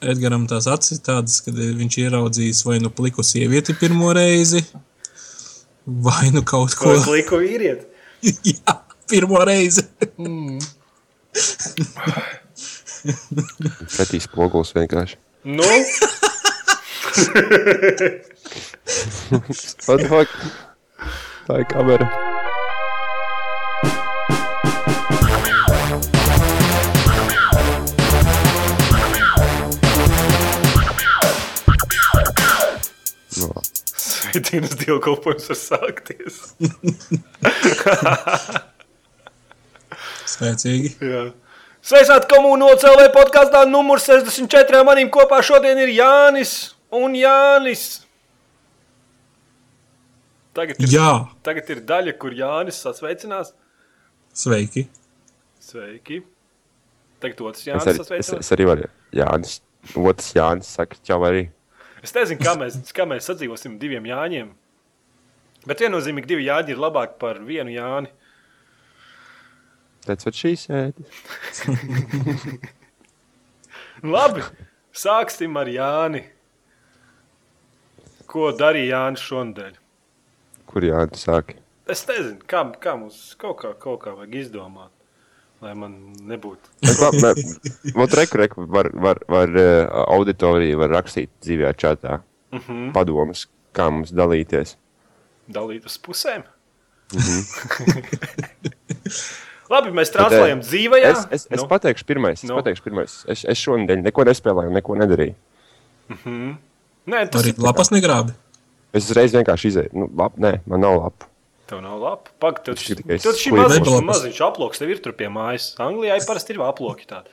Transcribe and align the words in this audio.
Edgars 0.00 0.46
tās 0.50 0.66
acis 0.68 1.00
tādas, 1.04 1.40
kad 1.44 1.54
viņš 1.56 1.96
ieraudzījis 2.02 2.64
vai 2.66 2.78
nu 2.84 2.90
pliku 2.92 3.22
sievieti 3.24 3.72
pirmo 3.80 4.12
reizi, 4.16 4.60
vai 5.86 6.30
nu 6.34 6.42
kaut 6.44 6.74
ko 6.76 6.84
Ko 6.92 7.04
pliku 7.08 7.40
vīrieti? 7.40 7.84
Jā, 8.52 8.72
pirmo 9.08 9.40
reizi. 9.48 9.82
Pretī 13.96 14.20
spogulis 14.20 14.74
vienkārši. 14.76 15.16
Nu, 15.48 15.64
What 19.86 20.00
the 20.00 20.08
fuck? 20.08 20.28
Tā 21.46 21.54
ir 21.62 21.66
kamera. 21.70 22.29
Svētdienas 34.30 34.76
dievkalpojums 34.78 35.48
var 35.50 35.58
sākties. 35.58 36.36
Spēcīgi. 40.30 40.92
Jā. 41.02 41.22
Sveicināti 41.84 42.28
komūnu 42.30 42.60
nocēlē 42.68 43.06
podkāstā 43.14 43.62
numur 43.68 44.00
64. 44.02 44.82
Manim 44.86 45.08
kopā 45.12 45.40
šodien 45.44 45.78
ir 45.80 45.92
Jānis 45.96 46.52
un 46.94 47.14
Jānis. 47.16 47.86
Tagad 50.54 50.80
ir, 50.82 50.90
Jā, 50.92 51.10
tagad 51.46 51.68
ir 51.72 51.80
daļa, 51.86 52.16
kur 52.20 52.34
Jānis 52.36 52.80
sasveicinās. 52.84 53.52
sveiki. 54.34 54.86
Sveiki. 55.62 56.20
Tagad 57.22 57.40
otrs 57.46 57.62
Es, 57.62 57.66
Jānis 57.68 57.86
arī, 57.86 57.94
es, 57.94 58.00
sasveicinās. 58.02 58.44
es 58.46 58.52
arī 58.56 58.66
varu. 58.68 58.88
Jānis. 59.14 59.60
Otrs 59.96 60.32
Jānis 60.36 60.68
saka, 60.76 60.98
čau 61.06 61.20
arī. 61.24 61.46
Es 62.00 62.14
nezinu, 62.16 62.40
kā 62.40 62.56
mēs, 62.56 62.78
kā 62.96 63.04
mēs 63.08 63.28
sadzīvosim 63.28 63.76
diviem 63.80 64.06
Jāņiem. 64.08 64.50
Bet 65.68 65.82
viennozīmīgi 65.84 66.30
divi 66.30 66.46
Jāņi 66.48 66.74
ir 66.74 66.80
labāki 66.80 67.18
par 67.20 67.42
vienu 67.44 67.74
Jāni. 67.74 68.08
That's 70.06 70.24
what 70.24 70.34
she 70.34 70.56
said. 70.56 70.94
Labi, 74.02 74.42
sāksim 74.96 75.58
ar 75.60 75.68
Jāni. 75.68 76.24
Ko 78.30 78.48
darīja 78.54 78.94
Jānis 78.94 79.26
šonadēļ? 79.26 79.76
Kur 80.70 80.86
Jānis 80.86 81.26
saka? 81.26 81.56
Es 81.90 82.04
nezinu, 82.06 82.38
kā, 82.48 82.62
kā 82.80 82.94
mums 82.96 83.34
kaut 83.40 83.58
kā, 83.60 83.74
kaut 83.74 84.04
kā 84.04 84.14
vajag 84.14 84.36
izdomāt, 84.38 84.92
lai 85.60 85.74
man 85.76 85.92
nebūtu. 86.24 86.70
Vot 87.94 88.12
reku, 88.16 88.36
reku, 88.40 88.64
var, 88.72 88.88
var, 88.94 89.18
var 89.28 89.48
uh, 89.48 89.88
auditorija 90.16 90.76
var 90.80 90.88
rakstīt 91.00 91.28
dzīvajā 91.44 91.74
čatā 91.76 92.20
Uh 92.50 92.58
-huh. 92.66 92.92
padomus, 92.92 93.46
kā 93.72 93.90
mums 93.90 94.10
dalīties. 94.10 94.74
Dalīt 95.48 95.84
uz 95.86 95.98
pusēm. 96.02 96.42
Labi, 99.70 99.92
mēs 99.94 100.10
translējam 100.10 100.60
dzīvē. 100.64 100.98
Es, 101.12 101.26
es, 101.30 101.44
es 101.50 101.62
nu. 101.62 101.68
pateikšu 101.70 102.04
pirmais. 102.08 102.42
Es, 102.42 102.48
Nu. 102.48 102.56
pateikšu 102.58 102.82
pirmais. 102.82 103.20
es, 103.30 103.44
es 103.44 103.58
šonadēļ 103.62 104.02
neko 104.02 104.24
nespēlēju, 104.26 104.70
neko 104.74 104.96
nedarīju. 104.98 105.34
Nē, 107.06 107.20
tas 107.30 107.42
Arī 107.44 107.52
ir. 107.54 107.62
lapas 107.62 107.90
negrābi. 107.94 108.34
Es 108.92 109.06
uzreiz 109.06 109.30
vienkārši 109.34 109.68
izēju. 109.70 109.90
Nu, 109.94 110.08
lab, 110.18 110.34
nē, 110.42 110.56
man 110.66 110.80
nav 110.82 110.96
lapa. 110.98 111.29
Tev 111.70 111.80
nav 111.84 112.00
labi. 112.02 112.32
Pagaid, 112.42 112.64
Tas 112.66 112.82
ir 112.90 112.98
tikai 112.98 113.20
squid. 113.22 113.54
maziņš, 113.60 114.02
maziņš 114.08 114.42
aploks, 114.48 114.82
tev 114.82 114.90
ir 114.90 115.00
tur 115.04 115.14
pie 115.14 115.30
mājas. 115.30 115.70
Anglijā 115.82 116.18
ir 116.18 116.26
parasti 116.26 116.56
ir 116.56 116.62
aploki 116.66 117.06
tādi. 117.10 117.30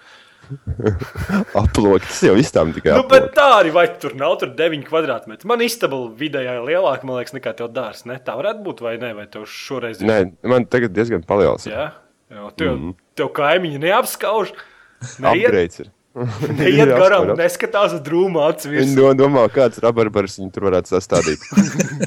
Aploki, 1.61 2.05
tas 2.05 2.21
jau 2.23 2.35
viss 2.37 2.53
tam 2.55 2.69
tikai 2.75 2.93
Nu, 2.95 3.03
bet 3.09 3.25
aploki. 3.25 3.35
tā 3.35 3.47
arī 3.57 3.73
vai 3.75 3.85
tur 3.99 4.13
nav 4.15 4.37
tur 4.39 4.53
9 4.55 4.85
kvadrātmetri. 4.87 5.49
Man 5.49 5.63
istaba 5.65 5.99
vidējā 6.21 6.53
lielāka, 6.63 7.07
man 7.07 7.19
liekas, 7.19 7.35
nekā 7.35 7.55
tev 7.57 7.73
dārs. 7.75 8.05
Ne? 8.07 8.19
Tā 8.23 8.37
varētu 8.39 8.63
būt, 8.63 8.83
vai 8.85 8.95
ne? 9.01 9.11
Vai 9.17 9.27
tev 9.31 9.43
šoreiz? 9.51 9.99
Nē, 9.99 10.21
man 10.47 10.69
tagad 10.71 10.95
diezgan 10.95 11.25
paliels. 11.27 11.67
Jā, 11.67 11.89
jā 12.31 12.47
tev, 12.55 12.77
mm 12.77 12.79
-hmm. 12.85 12.97
tev 13.19 13.33
kaimiņi 13.35 13.83
neapskauž. 13.89 14.53
Neiet. 15.25 15.89
neiet 16.59 16.89
garām, 16.89 17.31
neskatās 17.37 17.93
uz 17.97 18.01
drūmu 18.05 18.41
acis. 18.47 18.69
Viņi 18.71 18.95
do- 18.97 19.13
domā, 19.19 19.43
kāds 19.53 19.79
rabarbars 19.83 20.37
viņi 20.39 20.49
tur 20.55 20.65
varētu 20.69 20.91
sastādīt. 20.95 21.43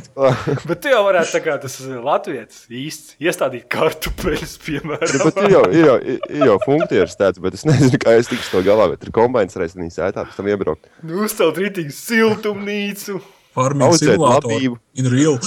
Bet 0.69 0.83
tu 0.85 0.91
jau 0.93 1.01
varētu, 1.07 1.33
tā 1.37 1.41
kā 1.45 1.55
tas 1.63 1.77
Latvijas 1.81 2.65
īsts, 2.69 3.15
iestādīt 3.23 3.69
kartupeļus, 3.73 4.57
piemēram. 4.67 5.23
bet 5.25 5.41
ir 5.47 5.55
jau, 5.55 5.63
ir 5.73 5.87
jau, 5.89 5.97
ir 6.29 6.47
jau 6.51 6.57
funkcijas 6.67 7.17
tāds, 7.21 7.41
bet 7.43 7.57
es 7.57 7.65
nezinu, 7.69 8.01
kā 8.03 8.17
es 8.21 8.29
tikšu 8.33 8.57
to 8.59 8.65
galā. 8.67 8.91
Bet 8.93 9.05
tur 9.07 9.15
kombinācijas 9.21 9.61
reizes 9.63 9.79
viņa 9.81 9.97
sētā, 9.97 10.27
pēc 10.29 10.39
tam 10.41 10.51
iebraukt. 10.53 10.91
Nu, 11.07 11.23
Uzcelt 11.27 11.61
rītīgi 11.63 11.95
siltumnīcu. 11.97 13.21
Farming 13.57 13.97
simulātoru. 13.99 14.77
In 15.01 15.09
real. 15.11 15.39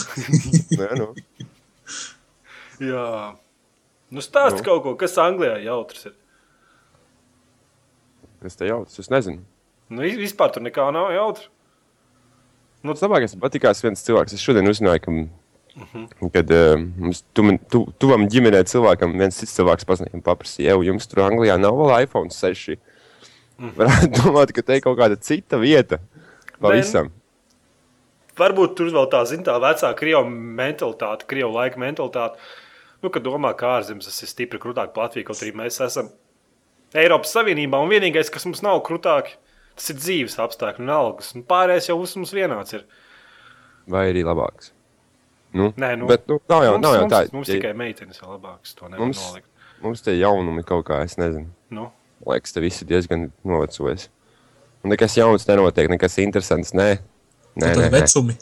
Nē, 0.76 0.90
nu. 1.00 1.12
Jā. 2.84 3.06
Nu, 4.14 4.22
stāst 4.22 4.60
Nu. 4.60 4.66
kaut 4.66 4.84
ko, 4.86 4.92
kas 5.00 5.16
Anglijā 5.22 5.56
jautrs 5.64 6.10
ir. 6.10 6.16
Es 8.48 8.60
te 8.60 8.68
jau 8.68 8.84
es 8.86 9.10
nezinu. 9.12 9.44
Nu, 9.90 10.04
vis- 10.04 10.20
vispār 10.20 10.52
tur 10.54 10.64
nekā 10.66 10.86
nav 10.94 11.12
jautrs. 11.14 11.50
Nu, 12.84 12.92
tas 12.92 13.04
labākais 13.06 13.36
man 13.36 13.46
patīkās 13.46 13.80
viens 13.84 14.04
cilvēks. 14.04 14.36
Es 14.36 14.44
šodien 14.44 14.68
uzzināju, 14.68 15.02
ka, 15.06 15.12
uh 15.14 15.94
-huh. 15.94 16.32
kad 16.34 16.52
uh, 16.52 16.76
mums 16.98 17.24
tu, 17.34 17.46
tu, 17.72 17.86
tuvam 18.00 18.28
ģimenē 18.28 18.64
cilvēkam 18.68 19.16
viens 19.18 19.38
cits 19.40 19.56
cilvēks 19.56 19.88
paziņoja, 19.88 20.24
paprasīja, 20.24 20.74
jau 20.74 20.84
jums 20.84 21.08
tur 21.08 21.24
Anglijā 21.24 21.58
nav 21.60 21.78
vēl 21.80 22.04
iPhone 22.04 22.30
6. 22.30 22.76
Varētu 23.60 24.12
domāt, 24.20 24.52
ka 24.52 24.62
te 24.62 24.76
ir 24.76 24.82
kaut 24.82 24.98
kāda 25.00 25.16
cita 25.16 25.58
vieta 25.58 26.00
pavisam. 26.60 27.12
Varbūt 28.38 28.76
tur 28.76 28.90
vēl 28.90 29.10
tā, 29.14 29.26
zina, 29.30 29.44
tā 29.44 29.60
vecā 29.62 29.94
krievu 29.94 30.26
mentalitāte, 30.60 31.26
krievu 31.30 31.54
laika 31.54 31.80
mentalitāte. 31.80 32.40
Nu, 33.04 33.10
kad 33.10 33.24
domā, 33.24 33.54
ka 33.56 33.78
ārzemes 33.78 34.06
tas 34.06 34.22
ir 34.24 34.28
stipri 34.28 34.60
krūtāk 34.60 34.94
par 34.94 35.04
Latviju, 35.04 35.28
kaut 35.28 35.42
arī 35.44 35.52
mēs 35.54 35.80
esam 35.84 36.10
Eiropas 36.94 37.34
Savienībā. 37.36 37.80
Un 37.82 37.90
vienīgais, 37.92 38.30
kas 38.34 38.46
mums 38.46 38.62
nav 38.66 38.82
krūtāk, 38.86 39.34
tas 39.76 39.90
ir 39.90 39.98
dzīves 39.98 40.38
apstākļi 40.44 40.84
un 40.86 40.90
algas. 40.94 41.34
Un 41.36 41.44
pārējais 41.50 41.90
jau 41.90 41.98
mums, 42.00 42.16
mums 42.20 42.34
vienāds 42.38 42.74
ir. 42.78 42.86
Vai 43.90 44.06
arī 44.12 44.24
labāks. 44.28 44.72
Nu, 45.54 45.72
Nē, 45.78 45.92
nu, 46.02 46.08
bet 46.10 46.24
nu, 46.30 46.40
nav 46.50 46.64
jau, 46.66 46.72
mums, 46.78 46.84
nav 46.86 46.96
jau 46.98 47.02
mums, 47.04 47.14
tā. 47.14 47.34
Mums 47.34 47.50
ja- 47.52 47.58
tikai 47.60 47.74
meitenes 47.78 48.18
ir 48.22 48.30
labākas. 48.30 48.74
To 48.80 48.88
nevar 48.90 49.06
Mums- 49.06 49.22
nolikt. 49.22 49.48
mums 49.82 50.02
tie 50.02 50.16
jaunumi 50.20 50.64
kaut 50.66 50.86
kā, 50.86 51.04
es 51.04 51.16
nezinu. 51.18 51.48
Nu, 51.70 51.92
liekas, 52.26 52.54
te 52.54 52.62
viss 52.64 52.82
ir 52.82 52.88
diezgan 52.88 53.32
novecojis. 53.46 54.08
Un 54.84 54.90
nekas 54.92 55.16
jauns 55.16 55.46
nenotiek, 55.48 55.90
nekas 55.90 56.18
interesants. 56.18 56.72
Nē, 56.74 57.00
nē, 57.56 57.70
nē. 57.76 57.90
nē. 57.90 57.90
vecumi. 57.92 58.38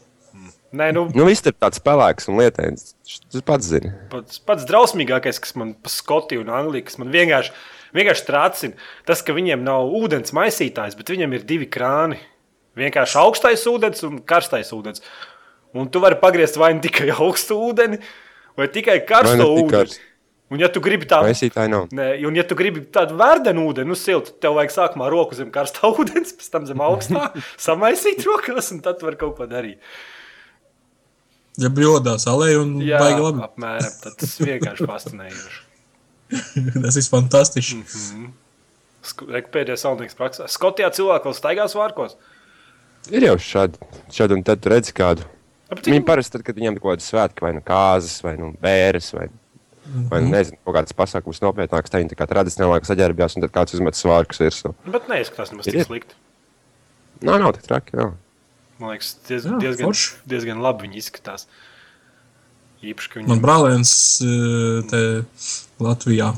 nē, 0.73 0.93
nu, 0.93 1.11
Nu, 1.13 1.25
viss 1.25 1.45
ir 1.45 1.51
tāds 1.53 1.79
pelēks 1.83 2.29
un 2.29 2.37
lietains. 2.39 2.93
Tas 3.29 3.41
pats 3.41 3.65
zina. 3.67 3.91
pats, 4.09 4.39
pats 4.39 4.63
drausmīgākais, 4.65 5.39
kas 5.41 5.55
man 5.55 5.73
pa 5.73 5.89
Skotiju 5.89 6.39
un 6.41 6.47
Angliju, 6.49 6.85
kas 6.85 6.97
man 6.97 7.11
vienkārši, 7.11 7.51
vienkārši 7.97 8.27
trācina, 8.27 8.77
tas, 9.07 9.23
ka 9.25 9.35
viņiem 9.37 9.63
nav 9.65 9.91
ūdens 10.01 10.33
maisītājs, 10.37 10.97
bet 10.99 11.11
viņiem 11.13 11.33
ir 11.39 11.47
divi 11.49 11.67
krāni. 11.71 12.19
Vienkārši 12.79 13.17
augstais 13.19 13.65
ūdens 13.67 14.03
un 14.07 14.21
karstais 14.23 14.69
ūdens. 14.75 15.03
Un 15.75 15.89
tu 15.91 15.99
vari 16.03 16.15
pagriezt 16.19 16.55
vai 16.59 16.73
nu 16.75 16.83
tikai 16.83 17.09
augstu 17.15 17.57
ūdeni, 17.69 17.99
vai 18.59 18.67
tikai 18.71 19.01
karsto 19.07 19.35
Vai 19.35 19.43
tik 19.43 19.65
ūdeni. 19.65 19.73
karstu. 19.75 20.07
Un, 20.51 20.59
ja 20.59 20.67
tu 20.67 20.81
gribi 20.83 21.07
tādu. 21.07 21.29
Nē, 21.95 22.07
un, 22.27 22.35
ja 22.35 22.43
tu 22.43 22.57
gribi 22.59 22.81
tādu 22.91 23.15
verdenu 23.19 23.69
ūdeni, 23.69 23.87
nu, 23.87 23.95
siltu, 23.95 24.33
tev 24.43 24.57
vajag 24.57 24.73
sākumā 24.75 25.07
roku 25.11 25.35
zem 25.37 25.47
karstā 25.51 25.87
ūdens, 25.95 26.33
pēc 26.35 26.49
tam 26.51 26.65
zem 26.67 26.83
augstā, 26.83 27.29
samaisīt 27.67 28.19
rokās, 28.27 28.71
un 28.75 28.81
tad 28.83 28.99
var 29.05 29.15
kaut 29.19 29.37
ko 29.39 29.47
darīt. 29.47 29.79
Ja 31.59 31.67
brīvdā 31.71 32.17
salē 32.19 32.53
un 32.59 32.77
Jā, 32.83 32.99
baigi 32.99 33.23
labi. 33.23 33.43
apmēram. 33.47 33.95
Tad 34.03 34.15
tas 34.19 34.35
vienkārši 34.39 34.87
fascinējoši. 34.87 35.59
Tas 36.85 36.97
ir 36.99 37.07
fantastiski. 37.11 37.81
Reku 39.31 39.49
pēdējais 39.53 39.81
salnīgs 39.85 40.17
praksē. 40.17 40.45
Skotijā 40.51 40.91
cilvēki 40.93 41.27
vēl 41.29 41.35
staigās 41.37 41.73
vārkos. 41.77 42.17
Ir 43.09 43.25
jau 43.25 43.35
šādi, 43.41 43.79
šādi 44.13 44.35
un 44.37 44.43
tad 44.45 44.61
tu 44.61 44.69
redzi 44.69 44.93
kādu. 44.93 45.25
Bet 45.71 45.87
Viņi 45.87 46.03
parasti, 46.05 46.35
tad, 46.35 46.43
kad 46.45 46.57
viņiem 46.59 46.75
ir 46.77 46.83
kaut 46.83 46.93
kāda 46.97 47.05
svētki, 47.05 47.43
vai 47.45 47.53
nu 47.55 47.61
kāzas, 47.65 48.17
vai 48.25 48.35
nu 48.37 48.51
bēres, 48.61 49.07
vai, 49.15 49.29
vai 50.11 50.19
nu, 50.21 50.29
nezinu, 50.35 50.59
kaut 50.67 50.75
kādas 50.77 50.93
pasākumas 50.99 51.39
nopietnākas, 51.41 51.93
tad 51.93 52.03
viņi 52.03 52.11
tā 52.11 52.17
kā 52.19 52.27
tradicionālāk 52.29 52.85
saģērbjās, 52.89 53.37
un 53.39 53.45
tad 53.45 53.53
kāds 53.55 53.77
uzmet 53.77 53.97
svārkus 53.97 54.43
virsū. 54.43 54.73
Bet 54.91 55.07
neizskatās 55.09 55.53
nemaz 55.55 55.69
tik 55.71 55.87
slikti. 55.87 56.19
Nav, 57.23 57.39
nav 57.41 57.55
tik 57.55 57.65
traki, 57.69 57.95
jā. 57.97 58.09
Man 58.81 58.93
liekas, 58.95 59.13
diez, 59.29 59.45
Jā, 59.47 59.57
diezgan, 59.63 59.87
forši. 59.87 60.11
diezgan 60.29 60.61
labi 60.65 60.87
viņi 60.87 61.01
izskatās. 61.01 61.47
Īpaši, 62.81 63.09
ka 63.11 63.21
Man 63.21 63.35
viņi 63.37 63.43
brālēns 63.43 63.91
eh, 64.25 64.79
te 64.89 65.01
Latvijā 65.83 66.31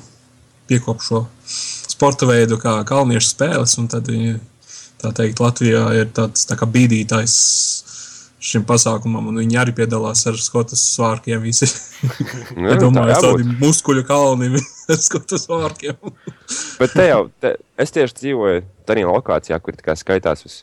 piekop 0.68 1.04
šo 1.04 1.24
sporta 1.46 2.28
veidu, 2.28 2.58
kā 2.60 2.82
kalniešu 2.88 3.30
spēles. 3.30 3.78
un 3.80 3.88
Tad 3.92 4.10
viņi, 4.12 4.36
tā 5.02 5.14
teikt, 5.16 5.40
Latvijā 5.44 5.86
ir 6.02 6.12
tāds 6.16 6.48
tā 6.50 6.58
kā 6.60 6.68
bīdītājs 6.70 7.38
šim 8.44 8.66
pasākumam, 8.68 9.30
un 9.32 9.40
viņi 9.40 9.60
arī 9.60 9.74
piedalās 9.78 10.26
ar 10.28 10.36
skotas 10.42 10.84
svārkiem. 10.98 11.44
Visi. 11.46 11.70
Nu, 12.60 12.68
Es 12.74 12.82
domāju, 12.82 13.14
tā 13.16 13.30
tādi 13.30 13.46
muskuļu 13.62 14.04
kalni 14.04 14.50
ar 14.92 15.00
skotas 15.00 15.46
svārkiem. 15.48 15.96
Bet 16.82 16.92
te 16.92 17.06
jau, 17.08 17.22
te, 17.40 17.54
es 17.80 17.96
tieši 17.96 18.18
dzīvoju 18.20 18.66
tādā 18.90 19.06
lokācijā, 19.08 19.62
kur 19.64 19.78
it 19.78 19.84
kā 19.86 19.96
skaitās 19.96 20.44
vis, 20.44 20.58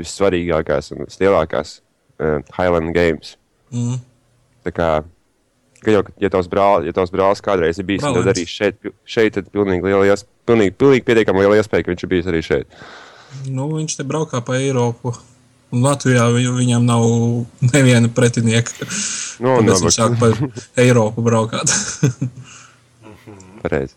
vissvarīgākās 0.00 0.90
un 0.96 1.04
vislielākās 1.06 1.76
uh, 1.78 2.42
Highland 2.56 2.90
Games. 2.96 3.36
Mm. 3.70 4.00
Tā 4.66 4.74
kā, 4.74 4.88
ka 5.84 5.90
jau, 5.94 6.02
ja 6.20 6.28
tavs 6.32 6.48
brālis, 6.52 6.86
ja 6.90 6.92
tavs 6.96 7.10
brālis 7.14 7.40
kādreiz 7.44 7.78
ir 7.80 7.86
bijis, 7.88 8.02
tad 8.04 8.16
Brālēns. 8.16 8.32
arī 8.34 8.44
šeit, 8.46 8.90
šeit 9.06 9.36
ir 9.40 9.46
pilnīgi, 9.52 9.82
liela 9.86 10.04
ies, 10.10 10.24
pilnīgi, 10.46 10.74
pilnīgi 10.76 11.04
pietiekami 11.08 11.40
liela 11.44 11.56
iespēja, 11.60 11.84
ka 11.86 11.92
viņš 11.94 12.04
ir 12.06 12.12
bijis 12.14 12.26
arī 12.32 12.42
šeit. 12.44 12.66
Nu, 13.46 13.68
viņš 13.78 13.96
te 13.96 14.04
braukā 14.04 14.40
pa 14.44 14.58
Eiropu. 14.58 15.14
Un 15.70 15.84
Latvijā 15.86 16.24
vi- 16.34 16.50
viņam 16.50 16.82
nav 16.82 17.04
neviena 17.72 18.08
pretinieka. 18.10 18.72
Nu, 19.38 19.52
Tāpēc 19.60 19.66
no, 19.68 19.76
viņš 19.86 19.98
sāk 20.00 20.16
pa 20.18 20.32
Eiropu 20.82 21.22
braukāt. 21.22 21.70
pareizi. 23.62 23.94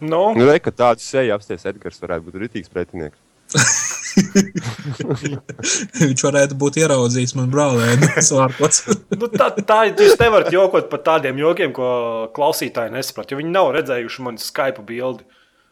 Nu, 0.00 0.32
Nu, 0.34 0.46
re, 0.48 0.58
ka 0.58 0.70
tādu 0.74 0.98
seju 1.04 1.34
apsties 1.36 1.62
Edgars 1.68 2.00
varētu 2.02 2.24
būt 2.26 2.40
ritīgs 2.42 2.72
pretinieks. 2.72 3.18
viņš 6.02 6.24
varētu 6.26 6.56
būt 6.60 6.78
ieraudzījis 6.82 7.34
man 7.38 7.50
brālēnu 7.52 8.08
svārkots. 8.28 8.84
nu, 9.20 9.28
tā, 9.32 9.50
tā 9.58 9.78
jūs 9.90 10.18
nevarat 10.20 10.52
jokot 10.54 10.88
par 10.92 11.04
tādiem 11.06 11.40
jokiem, 11.40 11.74
ko 11.76 11.88
klausītāji 12.36 12.94
nesaprot. 12.94 13.32
Jo 13.32 13.40
viņi 13.40 13.54
nav 13.54 13.72
redzējuši 13.78 14.26
manu 14.26 14.42
Skype 14.42 14.84
bildi. 14.88 15.26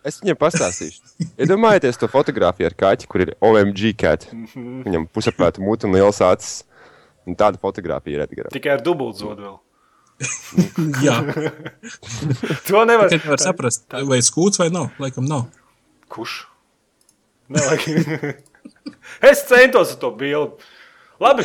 Es 0.06 0.22
viņam 0.22 0.38
pastāstīšu. 0.40 1.28
Iedomājieties 1.44 2.00
to 2.00 2.08
fotografiju 2.08 2.70
ar 2.70 2.76
kaķi, 2.82 3.08
kur 3.10 3.26
ir 3.26 3.34
OMG 3.44 3.90
cat. 4.00 4.24
Viņam 4.32 5.04
pusapēta 5.12 5.60
mute 5.60 5.84
un 5.88 5.96
liels 5.98 6.22
acis. 6.24 6.62
Un 7.28 7.36
tāda 7.36 7.60
fotografija 7.60 8.16
ir 8.16 8.24
Edgars. 8.24 8.54
Tikai 8.54 8.78
ar 8.78 8.84
dubultzodu 8.84 9.44
vēl. 9.44 9.58
Jā, 11.04 11.16
To 12.68 12.82
nevar, 12.88 13.08
nevar 13.12 13.40
saprast, 13.40 13.86
vai 14.08 14.18
skūts 14.24 14.60
vai 14.60 14.68
nav. 14.72 14.90
Laikam 15.00 15.28
nav. 15.28 15.46
Kurš? 16.12 16.49
Es 19.30 19.42
centos 19.48 19.92
ar 19.94 19.98
to 20.00 20.10
bildi. 20.16 20.68
Labi, 21.20 21.44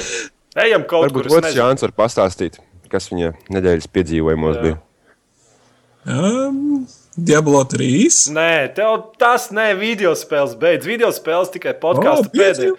ejam 0.61 0.83
kaut 0.87 1.07
Varbūt 1.09 1.27
kur. 1.27 1.41
nezinu. 1.43 1.57
Jānis 1.63 1.83
var 1.83 1.93
pastāstīt, 1.97 2.59
kas 2.91 3.09
viņa 3.11 3.33
nedēļas 3.51 3.89
piedzīvojumos 3.91 4.59
Jā. 4.59 4.61
bija. 4.63 4.77
Um, 6.05 6.85
Diablo 7.17 7.63
3. 7.65 7.89
Nē, 8.35 8.49
tev 8.77 9.07
tas 9.19 9.49
ne 9.55 9.71
video 9.79 10.13
spēles 10.15 10.53
beidz. 10.61 10.85
Video 10.87 11.09
spēles 11.15 11.49
tikai 11.55 11.73
podkāstu 11.81 12.29
O, 12.29 12.33
pēdējā. 12.37 12.73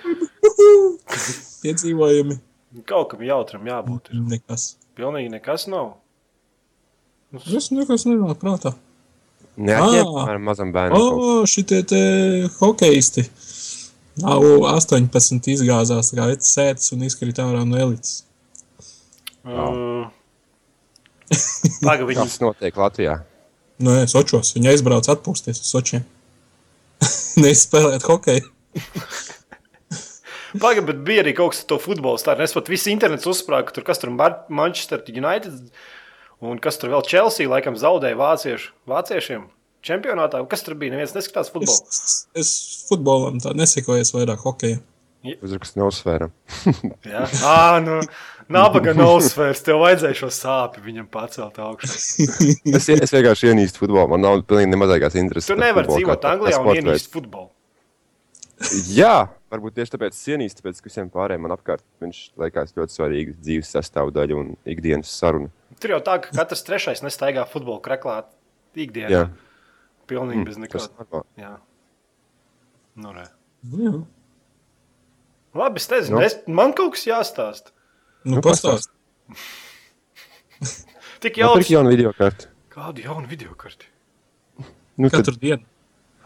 piedzīvojumi. 1.67 2.38
Kaut 2.87 3.11
kam 3.12 3.25
jautram 3.26 3.67
jābūt. 3.67 4.12
ir. 4.14 4.23
Nekas. 4.37 4.75
Pilnīgi 4.96 5.32
nekas 5.34 5.67
nav. 5.73 5.96
Es 7.50 7.70
nekas 7.75 8.06
nenāk 8.08 8.38
prātā. 8.40 8.76
Neatņemt 9.56 10.16
Ā. 10.20 10.24
ar 10.34 10.40
mazam 10.42 10.72
bērnam. 10.74 11.00
O, 11.00 11.12
ko. 11.16 11.36
šitie 11.48 11.80
te 11.88 12.00
hokeisti. 12.58 13.24
Nav 14.20 14.44
18 14.72 15.48
izgāzās 15.52 16.12
kā 16.16 16.28
sēdes 16.40 16.92
un 16.96 17.04
izkrita 17.08 17.44
ārā 17.48 17.64
no 17.68 17.78
elites. 17.80 18.22
Uh, 19.46 20.08
Pagaid, 21.86 22.06
viņi 22.08 22.20
Kas 22.22 22.38
notiek 22.42 22.78
Latvijā? 22.80 23.18
Nē, 23.86 24.04
Sočos. 24.10 24.54
Viņa 24.56 24.72
aizbrauca 24.72 25.14
atpūsties 25.14 25.60
uz 25.60 25.72
Sočiem. 25.72 26.06
Neizspēlēt 27.42 28.06
hokeju. 28.08 28.48
Pagaid, 30.62 30.86
bet 30.88 31.04
bija 31.04 31.24
arī 31.24 31.34
kaut 31.36 31.52
kas 31.52 31.64
ar 31.64 31.70
to 31.72 31.80
futbolu 31.82 32.20
stāstu. 32.20 32.44
Es 32.46 32.56
pat 32.56 32.72
visu 32.72 32.92
internetu 32.92 33.32
uzsprāgu, 33.32 33.68
ka 33.68 33.76
tur 33.76 33.86
kas 33.86 34.00
tur 34.00 34.12
Manchester 34.48 35.04
United 35.12 35.68
un 36.44 36.60
kas 36.62 36.80
tur 36.80 36.92
vēl 36.94 37.06
Chelsea 37.06 37.48
laikam 37.50 37.78
zaudēja 37.78 38.18
vāciešu, 38.18 38.74
vāciešiem 38.90 39.46
čempionātā. 39.86 40.42
Kas 40.50 40.64
tur 40.66 40.76
bija? 40.78 40.96
Neviens 40.96 41.14
neskatās 41.16 41.52
futbolu. 41.52 41.86
Es, 41.88 42.26
es 42.36 42.52
futbolam 42.88 43.40
tā 43.42 43.54
nesekoju, 43.56 44.04
es 44.04 44.14
vairāk 44.14 44.44
hokeju. 44.46 44.82
Uzraksts 45.42 45.74
nav 45.78 45.90
sfēra. 45.94 46.28
Jā, 47.12 47.24
ah, 47.42 47.78
nu, 47.82 47.98
nabaga 48.52 48.94
nosvērs. 48.98 49.64
Tev 49.66 49.80
vajadzēja 49.82 50.18
šo 50.20 50.30
sāpju 50.34 50.84
viņam 50.84 51.08
pacelt 51.10 51.58
augšā. 51.62 51.90
Es, 51.90 52.88
es 52.94 53.14
vienkārši 53.14 53.50
ienīstu 53.50 53.82
futbolu. 53.82 54.12
Man 54.14 54.22
nav 54.22 54.44
pilnīgi 54.46 54.70
nemazākās 54.74 55.18
intereses. 55.18 55.50
Tu 55.50 55.58
nevari 55.58 55.90
dzīvot 55.90 56.30
Anglijā 56.30 56.62
un 56.62 56.72
ienīst 56.76 57.10
futbolu. 57.14 57.50
Jā, 58.88 59.26
varbūt 59.52 59.74
tieši 59.76 59.92
tāpēc 59.92 60.14
es 60.14 60.28
ienīstu, 60.32 60.62
tāpēc, 60.62 60.78
ka 60.80 60.88
visiem 60.88 61.10
pārējiem 61.12 61.42
man 61.44 61.52
apkārt 61.52 61.82
viņš 62.00 62.20
liekas 62.40 62.72
ļoti 62.78 62.94
svarīga 62.94 63.34
dzīves 63.36 63.72
sastāvdaļa 63.74 64.38
un 64.38 64.54
ikdienas 64.72 65.10
saruna. 65.12 65.50
Tur 65.81 65.90
jau 65.96 66.00
tā, 66.05 66.19
ka 66.25 66.32
katrs 66.37 66.62
trešais 66.67 67.02
nestaigā 67.05 67.44
futbolu 67.50 67.81
kreklā 67.84 68.23
ikdienā. 68.76 69.11
Jā. 69.12 69.25
Pilnīgi 70.08 70.44
bez 70.46 70.56
Tas 70.70 70.88
nekā. 70.96 71.23
Jā. 71.40 71.55
Nu, 72.96 73.12
re. 73.12 73.26
Jā. 73.76 73.93
Labi, 75.56 75.81
es 75.81 75.88
nezinu, 75.90 76.19
Nu. 76.19 76.25
es, 76.25 76.37
man 76.46 76.73
kaut 76.76 76.93
kas 76.96 77.06
jāstāsta. 77.08 77.73
Nu, 78.25 78.37
Nu, 78.37 78.43
pastāst. 78.44 78.90
Tik 81.23 81.37
Nopirkt 81.40 81.40
jautri, 81.40 81.73
jaunu 81.75 81.90
video 81.93 82.12
karti. 82.17 82.46
kādu 82.70 83.02
jaunu 83.05 83.26
video 83.28 83.55
karti. 83.56 83.87
Nu, 84.96 85.08
tad, 85.11 85.25
Katru 85.25 85.37
dienu. 85.40 85.64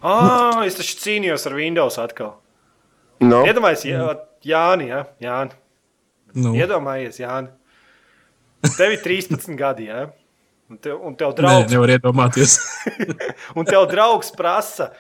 Ah, 0.02 0.62
es 0.66 0.76
taču 0.78 0.96
cīnījos 1.02 1.46
ar 1.46 1.54
Windows 1.58 1.98
atkal. 1.98 2.36
no, 3.20 3.42
Iedomājieties, 3.46 3.84
Jā, 3.90 4.14
Jāni, 4.44 4.86
ja? 4.88 5.04
Jāni. 5.20 5.52
Nu, 6.34 6.52
Iedomājies, 6.54 7.18
Jāni. 7.20 7.50
Tev 8.76 8.96
ir 8.96 9.04
13 9.04 9.56
gadi, 9.58 9.88
ja? 9.90 10.08
Un 10.70 10.78
tev, 10.78 10.98
un 11.02 11.16
tev 11.18 11.32
Nē, 11.32 11.38
draugs, 11.40 11.72
nevar 11.72 11.92
iedomāties. 11.96 12.58
un 13.58 13.66
tev 13.66 13.86
draugs 13.90 14.30
prasa, 14.36 14.90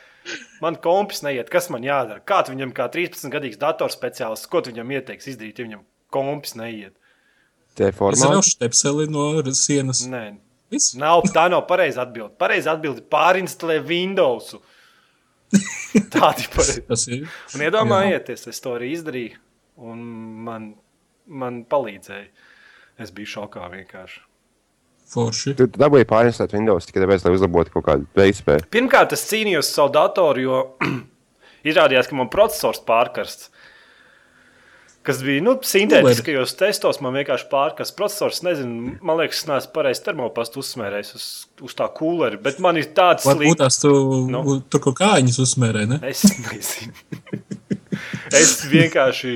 man 0.64 0.78
kompis 0.82 1.22
neiet, 1.22 1.50
kas 1.52 1.68
man 1.70 1.84
jādara. 1.86 2.22
Kā 2.26 2.40
tu 2.46 2.54
viņam, 2.54 2.72
kā 2.74 2.88
13-gadīgs 2.90 3.60
datorspeciālists, 3.60 4.50
ko 4.50 4.64
tu 4.64 4.72
viņam 4.72 4.96
ieteiks 4.96 5.30
izdarīt, 5.30 5.60
ja 5.60 5.68
viņam 5.68 5.84
kompis 6.10 6.56
neiet? 6.58 6.96
te 7.80 7.88
Es 7.88 7.96
formāli. 7.96 8.36
jau 8.36 8.42
štepseli 8.44 9.06
no 9.10 9.24
sienas. 9.56 10.02
Nē, 10.10 10.24
Viss. 10.72 10.94
nav, 10.98 11.22
tā 11.34 11.48
nav 11.50 11.64
pareiza 11.68 12.04
atbilde. 12.04 12.34
Pareiza 12.38 12.74
atbilde- 12.74 13.04
pārinstalē 13.14 13.80
Windows. 13.86 14.54
Tāda 16.14 16.44
ir 16.44 16.50
ir. 17.16 17.28
Un 17.54 17.64
iedomājieties, 17.66 18.46
es 18.52 18.60
to 18.62 18.76
arī 18.76 18.92
izdarīju, 18.94 19.38
un 19.90 20.04
man, 20.46 20.74
man 21.26 21.64
palīdzēja. 21.64 22.28
Es 23.00 23.12
biju 23.16 23.30
šokā 23.38 23.68
vienkārši. 23.72 24.20
Forši. 25.10 25.54
Tu 25.58 25.66
tu 25.66 25.80
dabūji 25.80 26.06
pārinstalēt 26.06 26.52
Windows 26.54 26.86
tikai 26.86 27.00
tāpēc, 27.02 27.24
lai 27.26 27.32
uzlabotu 27.34 27.72
kaut 27.74 27.86
kādu 27.88 28.04
veiktspēju. 28.18 28.68
Pirmkārt, 28.70 29.14
es 29.16 29.24
cīnījos 29.26 29.66
ar 29.72 29.74
savu 29.80 29.90
datoru, 29.96 30.44
jo 30.44 30.60
izrādījās, 31.70 32.06
ka 32.10 32.18
man 32.20 32.28
processors 32.30 32.78
pārkarsts. 32.86 33.48
Kas 35.02 35.22
bija 35.24 35.40
nu, 35.40 35.54
sintētiskajos 35.64 36.52
testos, 36.60 36.98
man 37.00 37.14
vienkārši 37.16 37.46
pārkarsts 37.50 37.96
processors. 37.96 38.42
Nezinu, 38.44 38.98
man 39.00 39.16
liekas, 39.18 39.38
es 39.40 39.46
neesmu 39.48 39.72
pareizi 39.78 40.02
termopastu 40.04 40.60
uzsmērējis 40.60 41.14
uz, 41.16 41.24
uz 41.64 41.74
tā 41.78 41.86
kūleri, 41.96 42.36
bet 42.44 42.60
man 42.60 42.76
ir 42.76 42.90
tāds 42.94 43.24
Varbūt 43.24 43.46
slikts. 43.56 43.62
tās 43.62 43.80
tu 43.80 43.92
Nu. 44.28 44.58
tur 44.68 44.82
kaut 44.84 44.98
kājiņas 45.00 45.40
uzsmērē, 45.46 45.86
ne? 45.88 45.98
Es 46.04 46.20
nezinu. 46.28 46.92
es 48.42 48.52
vienkārši. 48.68 49.34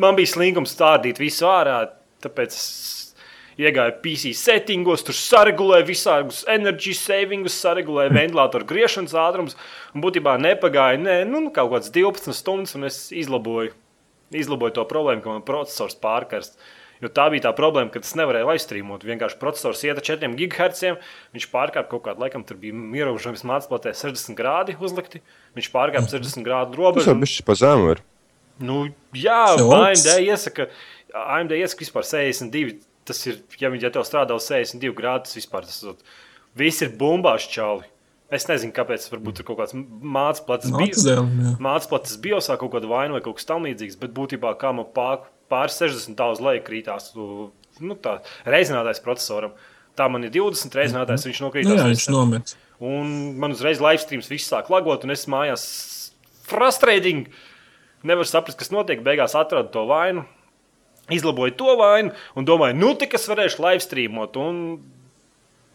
Man 0.00 0.16
bija 0.16 0.32
slinkums 0.32 0.72
stādīt 0.72 1.20
visu 1.20 1.44
ārā, 1.50 1.82
tāpēc 2.24 2.54
es 2.56 2.68
iegāju 3.58 3.96
PC 4.04 4.32
settingos, 4.38 5.02
tur 5.06 5.16
saregulēju 5.18 5.88
visādus 5.88 6.44
energy 6.50 6.94
savingus, 6.94 7.58
saregulēju 7.58 8.14
ventilatoru 8.14 8.68
griešanas 8.68 9.16
ātrumus. 9.18 9.58
Un 9.94 10.04
būtībā 10.04 10.36
nepagāja 10.42 11.00
ne, 11.02 11.20
nu, 11.26 11.42
nu, 11.48 11.54
kaut 11.54 11.72
kāds 11.74 11.90
12 11.94 12.36
stundas, 12.38 12.76
un 12.78 12.86
es 12.88 13.08
izlaboju, 13.10 13.74
izlaboju 14.34 14.76
to 14.78 14.84
problēmu, 14.90 15.24
ka 15.24 15.34
man 15.34 15.46
processors 15.46 15.98
pārkarst. 15.98 16.60
Jo 16.98 17.06
tā 17.14 17.28
bija 17.30 17.44
tā 17.46 17.52
problēma, 17.54 17.92
ka 17.94 18.00
es 18.02 18.16
nevarēju 18.18 18.48
laistrīmot. 18.48 19.04
Vienkārši 19.06 19.38
processors 19.38 19.84
iet 19.86 20.00
ar 20.00 20.06
4 20.06 20.32
GHz. 20.34 20.96
Viņš 21.36 21.46
pārkāpa 21.52 21.86
kaut 21.92 22.02
kādu 22.08 22.24
laikam, 22.24 22.42
tur 22.46 22.58
bija 22.58 22.74
ierobežojums 22.74 23.44
mācītājai 23.46 23.94
60 23.94 24.38
grādi 24.38 24.74
uzlikti. 24.82 25.22
Viņš 25.54 25.70
pārkāpa 25.74 26.10
60 26.10 26.46
grādu 26.46 26.74
Tas 26.74 26.80
jau 26.80 27.14
robežu. 27.14 27.14
bija 27.22 27.46
pa 27.46 27.54
zemu. 27.58 27.94
Nu, 28.58 28.88
jā, 29.14 29.54
augsts. 29.54 30.16
iesaka, 30.18 30.66
AMD 31.14 31.54
iesaka 31.56 31.84
vispār 31.84 32.04
62. 32.04 32.78
Tas 33.08 33.22
ir, 33.26 33.38
ja 33.56 33.70
viņi 33.72 33.86
ja 33.86 33.90
tev 33.94 34.04
strādā 34.04 34.36
uz 34.36 34.44
62 34.50 34.92
grādus, 34.98 35.32
vispār 35.38 35.64
tas 35.64 35.78
ir. 35.82 35.94
Viss 36.58 36.82
ir 36.84 36.90
bumbāši 37.00 37.48
čāli. 37.54 37.86
Es 38.30 38.44
nezinu, 38.44 38.74
kāpēc. 38.76 39.06
Varbūt 39.08 39.38
tur 39.40 39.46
kaut 39.48 39.62
kāds 39.62 39.72
mācīts 39.72 40.44
plats 40.44 40.68
jā. 40.68 41.22
Mācīts 41.64 42.18
biosā 42.20 42.58
kaut 42.60 42.74
kāda 42.74 42.90
vaina 42.90 43.16
vai 43.16 43.22
kaut 43.24 43.38
kas 43.38 43.48
tamlīdzīgs, 43.48 43.96
bet 44.02 44.12
būtībā 44.12 44.52
kā 44.60 44.74
man 44.76 44.84
pār, 44.92 45.22
pār 45.48 45.72
60 45.72 46.12
tā 46.18 46.26
uz 46.34 46.42
leju 46.44 46.60
krītās, 46.66 47.08
nu, 47.16 47.96
tā 47.96 48.18
reizinātais 48.44 49.00
procesoram. 49.00 49.54
Tā 49.96 50.10
man 50.12 50.28
ir 50.28 50.30
20 50.36 50.76
reizinātais, 50.76 51.24
viņš 51.24 51.40
Nu, 51.40 51.46
nokrītās. 51.48 51.72
jā, 51.78 51.86
reiz 51.88 52.02
viņš 52.04 52.10
nomet. 52.12 52.52
Un 52.84 53.38
man 53.40 53.56
uzreiz 53.56 53.80
live 53.80 53.98
streams 54.04 54.28
viss 54.30 54.52
sāk 54.52 54.68
lagot, 54.70 55.02
un 55.08 55.10
es 55.16 55.24
mājās 55.26 55.64
frustrētīgi. 56.46 57.30
Nevaru 58.06 58.28
saprast, 58.28 58.58
kas 58.60 58.70
notiek. 58.70 59.00
Beigās 59.02 59.34
atradu 59.34 59.72
to 59.74 59.86
vainu, 59.88 60.22
izlaboju 61.14 61.56
to 61.58 61.74
vainu 61.78 62.14
un 62.36 62.48
domāju, 62.48 62.78
nu, 62.78 62.92
tik 62.98 63.16
es 63.18 63.26
varēšu 63.30 63.62
live 63.64 63.84
streamot. 63.84 64.36
Un 64.40 64.60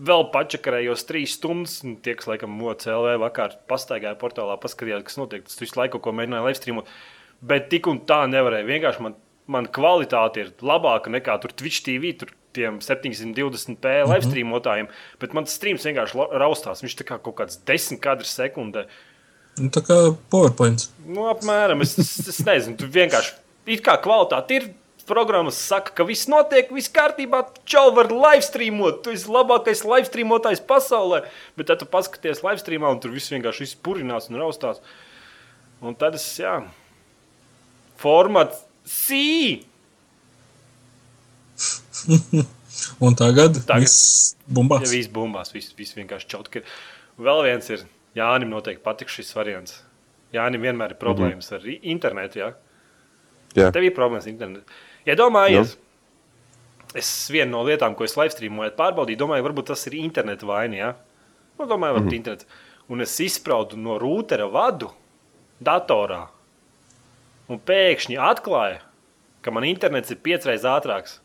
vēl 0.03 0.27
pačakarējos 0.33 1.05
trīs 1.09 1.37
stundas. 1.37 1.79
un 1.85 1.97
Tie, 2.03 2.15
kas 2.19 2.29
laikam 2.29 2.53
MOCLV 2.59 3.17
vakar 3.23 3.57
pastaigāja 3.69 4.17
portālā, 4.19 4.57
paskatījās, 4.61 5.05
kas 5.07 5.19
notiek. 5.21 5.45
Tas 5.47 5.59
visu 5.61 5.79
laiku, 5.79 6.01
ko 6.03 6.15
mēģināja 6.15 6.47
live 6.47 6.59
streamot. 6.59 6.93
Bet 7.43 7.69
tik 7.71 7.89
un 7.91 8.01
tā 8.07 8.23
nevarēja. 8.31 8.69
Vienkārši 8.69 9.03
man, 9.03 9.17
man 9.51 9.67
kvalitāte 9.67 10.45
ir 10.45 10.53
labāka 10.63 11.11
nekā 11.13 11.37
tur 11.43 11.55
Twitch 11.55 11.85
TV. 11.85 12.15
Tur 12.19 12.33
Tiem 12.53 12.75
720p 12.85 13.91
live 14.05 14.21
streamotājiem, 14.27 14.85
bet 15.17 15.31
man 15.33 15.47
tas 15.47 15.55
streams 15.57 15.87
vienkārši 15.87 16.27
raustās. 16.37 16.83
Viņš 16.85 16.95
tā 16.99 17.07
kā 17.07 17.15
kaut 17.17 17.39
kāds 17.39 17.57
10 17.65 17.97
kadrs 18.03 18.35
sekundē. 18.37 18.83
Nu, 19.57 19.71
tā 19.73 19.81
kā 19.85 19.97
PowerPoint. 20.29 20.85
Nu, 21.07 21.25
apmēram, 21.31 21.81
es, 21.81 21.95
es, 22.01 22.11
es 22.29 22.39
nezinu, 22.45 22.77
tu 22.77 22.89
vienkārši 22.93 23.33
it 23.73 23.81
kā 23.85 23.97
kvalitāte 24.01 24.59
ir. 24.59 24.69
Programmas 25.07 25.57
saka, 25.59 25.91
ka 25.97 26.03
viss 26.07 26.29
notiek, 26.31 26.69
viss 26.71 26.87
kārtībā. 26.93 27.41
Čau, 27.67 27.89
var 27.95 28.07
live 28.13 28.43
streamot. 28.45 29.01
Tu 29.03 29.11
esi 29.17 29.27
labākais 29.27 29.81
live 29.83 30.07
streamotājs 30.07 30.61
pasaulē. 30.69 31.23
Bet 31.59 31.67
tad 31.67 31.81
tu 31.83 31.87
paskaties 31.91 32.39
live 32.45 32.61
streamā, 32.61 32.87
un 32.93 33.01
tur 33.03 33.11
viss 33.11 33.27
vienkārši 33.33 33.65
viss 33.65 33.75
purinās 33.83 34.29
un 34.31 34.39
raustās. 34.39 34.79
Un 35.83 35.97
tad 35.99 36.15
es, 36.15 36.23
jā, 36.39 36.61
formāts 37.99 38.61
C. 38.87 39.19
Un 43.03 43.13
tagad, 43.15 43.55
Tagad. 43.67 43.83
viss 43.85 44.35
bumbās. 44.49 44.83
Ja 44.87 44.91
viss 44.97 45.09
bumbās, 45.13 45.51
viss, 45.53 45.73
viss 45.77 45.93
vienkārši 45.95 46.27
čautki. 46.31 46.63
Vēl 47.21 47.43
viens 47.45 47.69
ir, 47.71 47.83
Jānim 48.17 48.51
noteikti 48.53 48.83
patiks 48.85 49.15
šis 49.17 49.31
variants. 49.37 49.77
Jānim 50.35 50.61
vienmēr 50.65 50.93
ir 50.93 50.99
problēmas 51.01 51.47
ar 51.55 51.63
i- 51.69 51.79
internetu. 51.93 52.39
Jā. 52.41 52.49
Jā. 53.57 53.69
Tev 53.73 53.85
ir 53.87 53.93
problēmas 53.95 54.27
ar 54.27 54.33
internetu. 54.33 54.65
Iedomājies, 55.03 55.75
es 56.95 57.09
vienu 57.33 57.51
no 57.57 57.63
lietām, 57.67 57.95
ko 57.97 58.05
es 58.07 58.15
live 58.19 58.31
streamoju, 58.31 58.73
pārbaudīju, 58.77 59.19
domāju, 59.19 59.45
varbūt 59.47 59.71
tas 59.73 59.83
ir 59.89 59.97
interneta 59.99 60.47
vaina. 60.47 60.77
Ja? 60.77 60.91
Nu, 61.57 61.67
domāju, 61.67 61.97
varbūt 61.99 62.11
mm. 62.11 62.19
internets. 62.19 62.47
Un 62.91 63.03
es 63.03 63.15
izspraudu 63.23 63.79
no 63.79 63.97
rūtera 64.01 64.47
vadu 64.51 64.91
datorā. 65.63 66.25
Un 67.51 67.59
pēkšņi 67.59 68.19
atklāju, 68.31 68.79
ka 69.43 69.51
man 69.51 69.67
internets 69.67 70.13
ir 70.13 70.21
piecreiz 70.23 70.63
ātrāks 70.67 71.17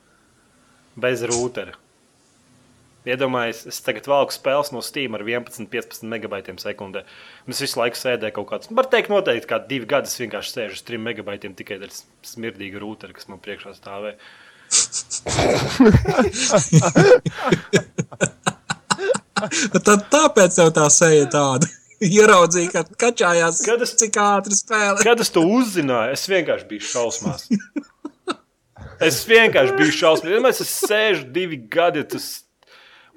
bez 0.99 1.23
rūtera. 1.30 1.76
Iedomājieties, 3.09 3.62
es 3.73 3.79
tagad 3.87 4.09
valku 4.11 4.35
spēles 4.35 4.71
no 4.75 4.83
Steam 4.85 5.15
ar 5.17 5.23
11-15 5.25 6.05
megabaitiem 6.12 6.59
sekundē. 6.61 7.05
Un 7.47 7.55
es 7.57 7.62
visu 7.65 7.81
laiku 7.81 7.97
sēdēju 7.97 8.37
kaut 8.37 8.50
kādā, 8.50 8.75
var 8.77 8.91
teikt, 8.93 9.09
noteikti 9.12 9.49
kā 9.49 9.61
divi 9.71 9.88
gadi. 9.88 10.11
Es 10.11 10.21
vienkārši 10.21 10.55
sēžu 10.59 10.77
uz 10.79 10.85
3 10.91 11.00
megabaitiem 11.07 11.57
tikai 11.59 11.81
dēļ 11.81 11.95
smirdīga 12.35 12.83
rūtera, 12.85 13.17
kas 13.17 13.31
man 13.33 13.41
priekšā 13.45 13.73
stāvēja. 13.79 14.19
Tad 19.85 20.07
tāpēc 20.12 20.57
tev 20.59 20.73
tā 20.77 20.88
seja 20.93 21.29
tāda. 21.33 21.69
Ieraudzīja, 22.05 22.71
ka 22.75 22.85
kačājās, 23.09 23.62
Kad 23.67 23.83
es- 23.83 23.97
cik 23.99 24.19
ātri 24.23 24.55
spēlē. 24.55 25.00
Kad 25.03 25.23
es 25.25 25.33
to 25.35 25.43
uzzināju, 25.43 26.15
es 26.15 26.27
vienkārši 26.31 26.69
biju 26.71 26.85
šausmās. 26.87 27.49
Es 29.03 29.23
vienkārši 29.27 29.75
biju. 29.79 30.12
Vienmēr 30.27 30.55
es 30.55 30.62
sēžu 30.85 31.27
divi 31.35 31.59
gadi. 31.71 32.05
Tas 32.07 32.29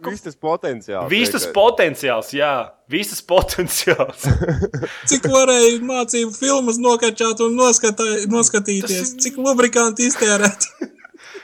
Viss 0.09 0.23
tas 0.25 0.35
potenciāls. 0.35 1.09
viss 1.11 1.29
tas 1.33 1.45
vienkārši. 1.45 1.53
potenciāls, 1.57 2.31
jā, 2.33 2.51
viss 2.89 3.11
tas 3.13 3.21
potenciāls. 3.29 4.25
Cik 5.11 5.27
varēja 5.29 5.75
mācību 5.85 6.33
filmas 6.37 6.79
nokačāt 6.81 7.43
un 7.45 7.53
noskatā, 7.59 8.07
noskatīties, 8.31 9.13
Tas- 9.13 9.13
cik 9.27 9.37
lubrikanti 9.37 10.09
iztērēt. 10.09 10.65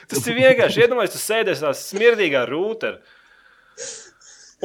Tas 0.08 0.26
ir 0.26 0.38
vienkārši 0.40 0.86
iedomājieties, 0.86 1.14
tu 1.14 1.20
sēdies 1.20 1.60
tādā 1.62 1.76
smirdīgā 1.76 2.42
rūtā. 2.48 2.94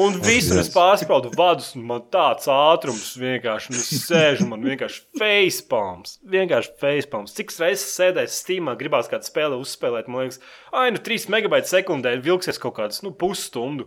Un 0.01 0.15
visur 0.25 0.57
es 0.57 0.71
pārspaudu 0.73 1.29
vadus, 1.37 1.75
un 1.77 1.83
man 1.85 2.01
tāds 2.09 2.47
ātrums 2.49 3.11
vienkārši, 3.21 3.69
un 3.69 3.77
es 3.77 3.91
sēžu, 4.07 4.47
man 4.49 4.63
vienkārši 4.65 5.03
facepalms. 5.21 6.15
Vienkārši 6.33 6.73
facepalms. 6.81 7.35
Cik 7.37 7.53
reizes 7.61 7.93
sēdēs 7.93 8.39
Steamā, 8.41 8.73
gribās 8.79 9.11
kādu 9.11 9.29
spēli 9.29 9.59
uzspēlēt, 9.61 10.09
man 10.09 10.25
liekas, 10.25 10.41
ai, 10.73 10.87
nu 10.95 11.01
3 11.05 11.29
megabaita 11.35 11.69
sekundē 11.75 12.15
vilksies 12.25 12.57
kaut 12.63 12.79
kādas, 12.79 13.03
nu, 13.05 13.13
pusstundu. 13.13 13.85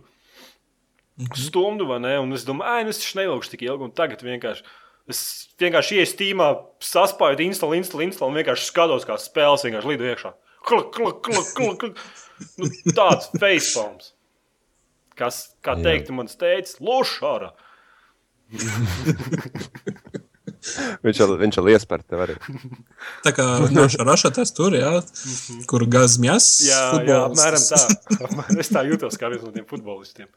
Stundu 1.35 1.89
vai 1.91 1.99
ne? 1.99 2.15
Un 2.23 2.31
es 2.39 2.47
domāju, 2.47 2.71
ai, 2.71 2.87
nu 2.87 2.95
es 2.95 3.03
taču 3.03 3.19
neilgšu 3.19 3.57
tik 3.57 3.67
ilgi, 3.67 3.89
un 3.89 3.95
tagad 3.99 4.23
vienkārši. 4.23 4.63
Es 5.11 5.21
vienkārši 5.59 5.99
ienāku 5.99 6.13
Steamā, 6.13 6.51
saspēju, 6.83 7.43
instalu, 7.51 7.81
instalu, 7.81 8.07
instalu, 8.07 8.31
un 8.31 8.39
vienkārši 8.39 8.71
skatos, 8.71 9.03
kā 9.07 9.19
spēles 9.19 9.67
vienkārši 9.67 9.91
lido 9.91 10.07
iekšā. 10.07 10.37
Klak, 10.67 10.93
klak, 10.95 11.19
klak, 11.25 11.51
klak, 11.55 11.81
klak. 11.83 12.05
Nu, 12.59 12.71
tāds 12.95 13.27
facepalms. 13.35 14.13
Kas, 15.17 15.41
kā 15.65 15.73
teikt, 15.81 16.11
man 16.13 16.29
teica, 16.29 16.77
Lošāra. 16.83 17.53
Viņš 21.03 21.19
jau, 21.21 21.27
viņš 21.39 21.57
jau 21.59 21.63
iespēr 21.71 22.03
tev 22.03 22.23
arī. 22.25 22.35
Tā 23.25 23.33
kā 23.35 23.45
naša 23.73 24.05
rašatas 24.07 24.53
tur, 24.57 24.75
jā, 24.77 24.97
kur 25.69 25.85
gazmjas. 25.91 26.47
Jā, 26.67 26.81
jā, 27.07 27.19
apmēram 27.29 27.65
tā. 27.69 27.81
Es 28.63 28.71
tā 28.73 28.83
jūtos 28.87 29.19
kā 29.19 29.29
viens 29.31 29.45
no 29.45 29.53
tiem 29.55 29.67
futbolistiem. 29.69 30.29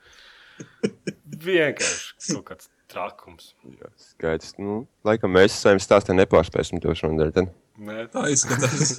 Vienkārši 1.41 2.37
kaut 2.37 2.45
kāds 2.51 2.71
trakums. 2.91 3.55
Jā, 3.65 3.91
Skaidrs. 4.11 4.55
Nu, 4.61 4.83
laikam 5.09 5.33
mēs 5.35 5.57
saviem 5.57 5.81
stāstiem 5.83 6.19
nepārspēsim 6.21 6.83
to 6.83 6.95
šodien. 6.99 7.33
tad. 7.35 7.53
Nē. 7.81 8.05
Tā 8.13 8.27
izskatās. 8.31 8.99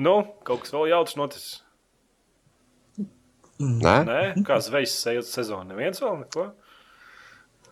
Nu, 0.00 0.14
kaut 0.46 0.64
kas 0.64 0.72
vēl 0.74 0.88
jauts 0.94 1.18
noticis. 1.20 1.60
Nē? 3.60 3.96
Nē, 4.08 4.20
kā 4.46 4.56
zvejas 4.64 4.94
se- 5.02 5.22
sezona. 5.28 5.68
Neviens 5.74 6.00
vēl 6.00 6.18
neko. 6.22 6.46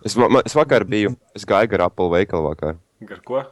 Es, 0.04 0.14
va- 0.14 0.28
ma- 0.28 0.42
es 0.44 0.54
vakar 0.54 0.84
biju, 0.84 1.14
es 1.34 1.46
gāju 1.48 1.70
gar 1.72 1.86
Apple 1.88 2.10
veikalu 2.12 2.50
vakar. 2.50 2.76
Gar 3.08 3.20
ko? 3.24 3.42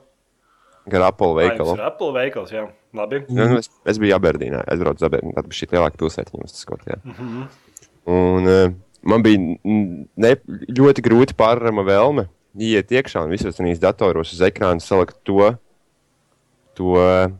Gar 0.86 1.02
Apple 1.08 1.32
Ai, 1.34 1.48
veikalu. 1.48 1.74
Ir 1.74 1.86
Apple 1.88 2.12
veikals, 2.14 2.52
jā. 2.54 2.66
Labi. 2.94 3.24
Nu, 3.28 3.48
nu, 3.50 3.58
es, 3.58 3.70
es 3.84 3.98
biju 3.98 4.14
Aberdīnā, 4.14 4.62
aizbraucu 4.70 5.02
uz 5.02 5.08
Aberdīnu. 5.08 5.34
Tad 5.34 5.48
bija 5.50 5.58
šī 5.58 5.70
lielāka 5.72 5.98
pilsēta, 5.98 6.34
jums 6.36 6.54
tas 6.54 6.64
kaut 6.68 6.84
kā. 6.86 7.00
Mm 7.02 7.16
-hmm. 7.18 7.48
Un 8.06 8.46
uh, 8.46 8.72
man 9.02 9.22
bija 9.22 9.38
ne, 10.16 10.36
ļoti 10.46 11.02
grūti 11.02 11.34
pārrama 11.34 11.82
vēlme 11.82 12.28
iet 12.56 12.90
iekšā 12.90 13.24
un 13.24 13.30
visos 13.30 13.56
tādos 13.56 13.80
datoros 13.80 14.32
uz 14.32 14.40
ekrāna 14.40 14.80
salikt 14.80 15.16
to, 15.24 15.56
to 16.74 16.94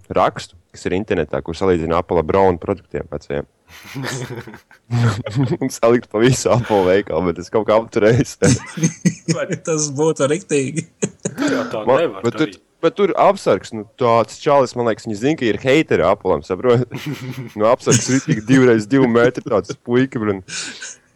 rakstu, 0.09 0.57
kas 0.73 0.87
ir 0.87 0.93
internetā, 0.93 1.43
kur 1.43 1.55
salīdzina 1.55 1.99
Apple 1.99 2.23
Brown 2.23 2.59
produktiem 2.59 3.07
vecajiem. 3.11 3.47
salikt 5.79 6.09
pa 6.13 6.19
visu 6.23 6.51
Apple 6.55 6.83
veikalu, 6.87 7.23
bet 7.31 7.41
es 7.43 7.51
kaut 7.53 7.67
kā 7.69 7.75
apturēju. 7.81 8.25
sevi. 8.33 9.59
Tas 9.67 9.83
būtu 9.97 10.23
riktīgi. 10.31 10.87
Jā, 11.27 11.63
tā 11.73 11.79
Man- 11.89 12.01
nevar. 12.05 12.23
bet, 12.25 12.33
tur, 12.39 12.47
darīt. 12.47 12.61
bet 12.85 12.93
tur 12.99 13.09
apsargs, 13.27 13.71
nu, 13.77 13.83
tāds 14.01 14.33
čalis, 14.43 14.73
man 14.79 14.85
liekas, 14.91 15.07
viņš 15.09 15.19
zina, 15.23 15.37
ka 15.41 15.45
ir 15.49 15.59
heiteri 15.63 16.03
Apple. 16.07 16.39
Saprot? 16.47 16.81
nu, 17.59 17.65
apsargs 17.69 18.07
ir 18.13 18.19
tik 18.27 18.39
divreiz 18.49 18.83
divi 18.91 19.09
metri, 19.11 19.45
tāds 19.47 19.77
puika, 19.87 20.17
un 20.23 20.43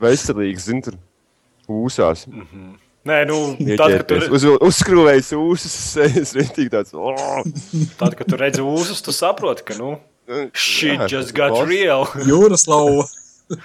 veselīgs, 0.02 0.68
zina, 0.70 0.82
tur 0.90 0.96
ūsās. 1.70 2.26
Nē, 3.08 3.22
nu, 3.30 3.36
tad, 3.80 3.94
kad 3.96 4.04
tur, 4.10 4.20
Uz, 4.36 4.42
uzskrūvējis 4.60 5.30
ūsas, 5.38 5.72
sejas 5.94 6.34
rītīgi 6.36 6.68
tāds. 6.74 6.92
Oh! 6.92 7.40
tad, 7.96 8.12
kad 8.18 8.26
tu 8.28 8.36
redzi 8.36 8.60
ūsus, 8.60 9.00
tu 9.06 9.14
saproti, 9.16 9.64
ka, 9.70 9.78
nu, 9.80 9.94
shit 10.54 10.98
Jā, 11.00 11.08
just 11.10 11.34
got 11.36 11.50
boss. 11.56 11.68
real. 11.68 12.04
Jūras 12.30 12.66
lauva. 12.70 13.06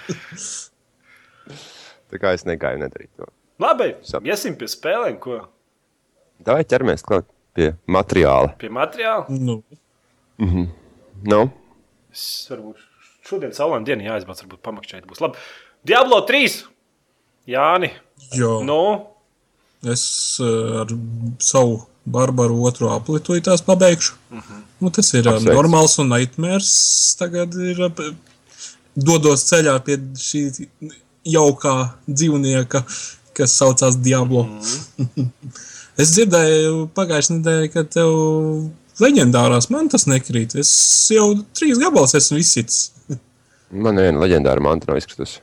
Tā 2.10 2.20
kā 2.22 2.32
es 2.36 2.44
negāju 2.46 2.80
nedarīt 2.82 3.10
to. 3.18 3.28
Labi, 3.62 3.92
Sap. 4.04 4.26
iesim 4.28 4.56
pie 4.60 4.68
spēlēm, 4.70 5.16
ko 5.22 5.40
Tā 6.44 6.52
vai 6.58 6.64
ķeramies 6.68 7.00
klāt 7.06 7.24
pie 7.56 7.70
materiāla. 7.88 8.50
pie 8.60 8.68
materiāla. 8.72 9.24
Nu, 9.32 9.62
Nu, 11.26 11.38
Es 12.12 12.24
varbūt 12.50 12.76
šodien 13.26 13.52
saulēm 13.56 13.84
dienu 13.88 14.04
jāizbauda, 14.04 14.44
varbūt 14.44 14.60
pamakšķēt 14.64 15.06
būs. 15.08 15.20
Labi, 15.24 15.40
Diablo 15.88 16.18
3. 16.28 16.58
Jāni, 17.48 17.88
jo, 18.36 18.58
nu, 18.66 18.78
es 19.86 20.04
uh, 20.42 20.82
ar 20.82 20.92
savu 21.40 21.76
barbaru 22.06 22.62
otro 22.68 22.92
aplitu 22.94 23.36
tās 23.42 23.62
pabeigšu. 23.66 24.14
Uh 24.30 24.38
-huh. 24.38 24.62
nu, 24.80 24.90
tas 24.90 25.12
ir 25.14 25.26
uh, 25.26 25.34
Apsveic. 25.34 25.56
normāls 25.56 25.98
un 25.98 26.08
nightmares. 26.08 27.16
Tagad 27.18 27.54
ir 27.54 27.92
dodos 28.94 29.44
ceļā 29.50 29.78
pie 29.84 29.98
šī 30.14 30.68
jaukā 31.24 31.90
dzīvnieka, 32.06 32.84
kas 33.32 33.58
saucās 33.58 33.96
Diablo. 33.96 34.40
Uh 34.40 35.06
-huh. 35.16 35.28
es 35.96 36.10
dzirdēju 36.10 36.88
pagājušajā 36.94 37.38
nedēļā, 37.38 37.72
ka 37.72 37.84
tev 37.84 38.12
leģendārās 39.00 39.70
man 39.70 39.88
tas 39.88 40.06
nekrīt. 40.06 40.54
Es 40.54 40.70
jau 41.10 41.34
trīs 41.54 41.78
gabalus 41.78 42.14
esmu 42.14 42.38
izsitis. 42.38 42.92
man 43.84 43.96
viena 43.96 44.20
leģendāra 44.20 44.60
mantra 44.60 44.92
nav 44.92 44.98
izkritusi. 44.98 45.40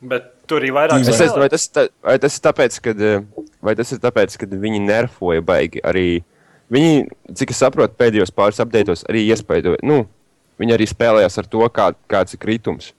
bet 0.00 0.33
tur 0.50 0.64
ir 0.66 0.74
vairāk 0.76 1.02
Es 1.02 1.10
nezinu, 1.12 1.42
vai 1.42 1.50
tas, 1.52 1.66
tā, 1.72 1.86
vai 2.04 2.16
tas 2.22 2.36
ir 2.36 2.44
tāpēc, 2.44 2.80
ka, 2.84 2.94
vai 3.64 3.76
tas 3.78 3.94
ir 3.94 4.02
tāpēc, 4.02 4.36
ka 4.40 4.48
viņi 4.50 4.82
nerfoja 4.84 5.44
baigi 5.44 5.82
arī. 5.84 6.08
Viņi, 6.72 7.06
cik 7.36 7.52
es 7.52 7.60
saprotu, 7.60 7.96
pēdējos 8.00 8.32
pāris 8.34 8.60
apgājos 8.64 9.04
arī 9.10 9.26
iespaidoja. 9.28 9.82
Nu, 9.84 10.04
viņi 10.60 10.76
arī 10.76 10.88
spēlējās 10.88 11.40
ar 11.42 11.48
to, 11.50 11.64
kā, 11.74 11.90
kāds 12.10 12.36
ir 12.36 12.42
kritums. 12.42 12.92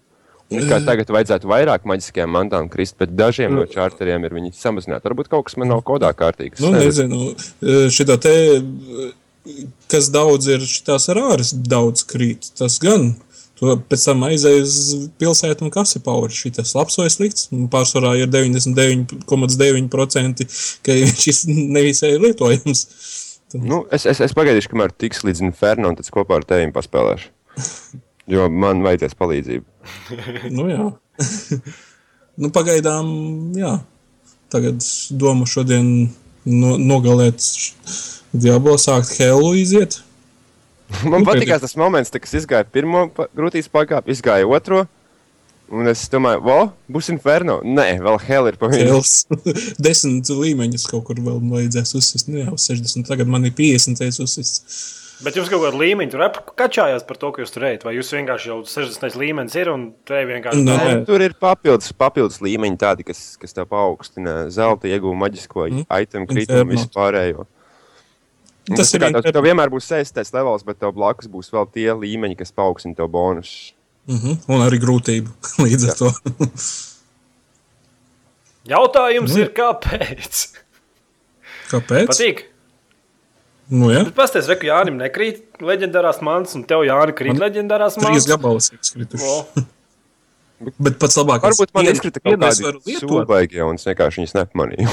Un 0.54 0.68
Kā 0.70 0.78
tagad 0.86 1.10
vajadzētu 1.10 1.50
vairāk 1.50 1.88
maģiskajām 1.90 2.30
mantām 2.30 2.68
krist, 2.70 2.94
bet 3.02 3.16
dažiem 3.18 3.56
no 3.58 3.64
čārteriem 3.66 4.28
ir 4.28 4.36
viņi 4.36 4.52
samazināti. 4.54 5.08
Varbūt 5.08 5.32
kaut 5.32 5.48
kas 5.48 5.58
man 5.58 5.72
nav 5.74 5.82
kodā 5.88 6.12
kārtīgs. 6.14 6.62
Nu, 6.62 6.70
nezinu, 6.76 7.32
šitā 7.90 8.20
te, 8.22 8.36
kas 9.90 10.12
daudz 10.14 10.52
ir, 10.54 10.68
šitās 10.70 11.10
rāras 11.18 11.50
daudz 11.66 12.06
krīt, 12.06 12.52
tas 12.62 12.78
gan. 12.84 13.16
Tu 13.56 13.64
pēc 13.90 14.02
tam 14.10 14.20
aizēji 14.28 14.64
uz 14.66 14.74
pilsētu 15.22 15.64
un 15.64 15.70
kas 15.72 15.96
ir 15.96 16.02
pauri. 16.04 16.34
Šis 16.36 16.76
labs 16.76 16.96
vai 17.00 17.10
slikts. 17.14 17.42
Pārsvarā 17.72 18.12
ir 18.20 18.28
99,9% 18.34 20.48
ka 20.84 20.92
šis 21.24 21.40
nevisai 21.48 22.10
ir 22.18 22.22
lietojams. 22.26 22.80
Nu, 23.56 23.88
es, 23.94 24.04
es, 24.10 24.20
es 24.26 24.34
pagaidīšu, 24.36 24.70
kamēr 24.74 24.92
tiks 24.92 25.24
līdz 25.24 25.40
Inferno, 25.46 25.88
un 25.92 25.96
tad 25.96 26.10
kopā 26.12 26.34
ar 26.42 26.46
tevi 26.48 26.74
paspēlēšu. 26.76 27.28
Jo 28.32 28.48
man 28.50 28.82
vajadzēs 28.84 29.16
palīdzību. 29.20 29.66
nu, 30.58 30.66
jā. 30.72 30.88
nu, 32.42 32.52
pagaidām, 32.52 33.06
jā. 33.56 33.78
Tagad 34.52 34.82
domu 35.16 35.48
šodien 35.50 36.10
no, 36.46 36.76
nogalēt 36.82 37.46
Diablo, 38.36 38.76
sākt 38.82 39.16
Helu 39.20 39.54
iziet. 39.62 40.02
Man 41.06 41.24
nu, 41.24 41.26
patīk 41.28 41.50
tas 41.62 41.74
moments, 41.80 42.14
kad 42.14 42.28
es 42.28 42.44
izgāju 42.44 42.70
pirmo 42.74 43.08
grūtības 43.16 43.72
pakāpi, 43.74 44.14
izgāju 44.16 44.54
otro. 44.56 44.86
Un 45.74 45.90
es 45.90 46.04
domāju, 46.14 46.44
wow, 46.46 46.68
būs 46.94 47.10
inferno. 47.10 47.58
Nē, 47.66 47.96
vēl 48.06 48.20
hell 48.28 48.52
ir 48.52 48.60
pavisam. 48.62 49.02
Desmit 49.86 50.30
līmeņus 50.30 50.86
kaut 50.92 51.08
kur 51.08 51.18
vēl 51.26 51.40
vajadzēs 51.42 51.96
uzsist. 51.98 52.30
Nu, 52.30 52.38
jā, 52.44 52.52
uz 52.54 52.68
60. 52.70 53.08
Tagad 53.10 53.32
man 53.32 53.50
ir 53.50 53.56
50. 53.58 54.06
uzsist. 54.22 54.78
Bet 55.24 55.38
jums 55.40 55.48
kaut 55.50 55.64
kāda 55.64 55.80
līmeņa 55.80 56.12
tur 56.12 56.24
apkačājās 56.26 57.06
par 57.08 57.18
to, 57.18 57.32
ka 57.34 57.42
jūs 57.42 57.54
tur 57.56 57.66
ejat, 57.70 57.86
vai 57.88 57.96
jūs 57.96 58.12
vienkārši 58.14 58.50
jau 58.52 58.58
60. 58.68 59.16
līmenis 59.22 59.56
ir 59.58 59.72
un 59.72 59.88
te 60.08 60.20
vienkārši 60.28 60.64
Nē, 60.66 60.76
tā? 60.76 60.96
tur 61.08 61.24
ir 61.24 61.36
papildus, 61.40 61.94
papildus 61.96 62.42
līmeņi, 62.44 62.80
tādi, 62.82 63.06
kas, 63.08 63.22
kas 63.40 63.56
tev 63.56 63.70
paaugstina 63.72 64.50
zelta 64.54 64.92
iegūmu, 64.92 65.16
maģisko 65.24 65.70
mm. 65.70 65.86
item, 66.04 66.28
kritumu, 66.28 66.76
vispārējo. 66.76 67.48
Tas, 67.48 67.55
tas 68.74 68.94
ir. 68.96 69.06
Tev, 69.06 69.30
tev 69.30 69.46
vienmēr 69.46 69.70
būs 69.74 69.90
sēstais 69.92 70.34
levels, 70.36 70.66
bet 70.66 70.76
tev 70.82 70.92
blakus 70.96 71.30
būs 71.32 71.52
vēl 71.54 71.66
tie 71.74 71.90
līmeņi, 71.94 72.36
kas 72.40 72.56
paaugstina 72.56 72.98
tev 72.98 73.08
bonusus. 73.14 73.74
Mm 74.08 74.20
-hmm. 74.22 74.36
Un 74.54 74.60
arī 74.66 74.78
grūtību 74.82 75.30
līdz 75.66 75.82
ar 75.90 75.96
to. 76.02 76.10
Jautājums 78.76 79.32
nu. 79.34 79.40
ir, 79.42 79.50
kāpēc? 79.54 80.34
Kāpēc? 81.70 82.08
Patīk. 82.10 82.38
Nu, 83.70 83.90
ja. 83.90 84.04
Pastāstiet, 84.14 84.60
ka 84.62 84.68
Jānis 84.68 84.98
nekrīt 84.98 85.62
leģendārās 85.62 86.22
mans, 86.22 86.54
un 86.58 86.64
tev 86.70 86.84
Jānis 86.86 87.18
krīt 87.18 87.40
leģendārās 87.42 87.98
mans. 87.98 88.10
Trīs 88.10 88.28
gabalus 88.30 88.72
izkrituši. 88.74 89.26
Oh. 89.26 89.46
Bet 90.86 90.96
pats 91.02 91.18
labākais 91.20 91.58
varbūt 91.58 91.74
man 91.76 91.90
izkrita 91.92 92.22
kaut 92.24 92.40
kāda 92.40 93.02
sūdbaigi, 93.02 93.60
un 93.66 93.76
es 93.76 93.84
vienkārši 93.90 94.22
viņas 94.22 94.36
nepamanīju. 94.38 94.88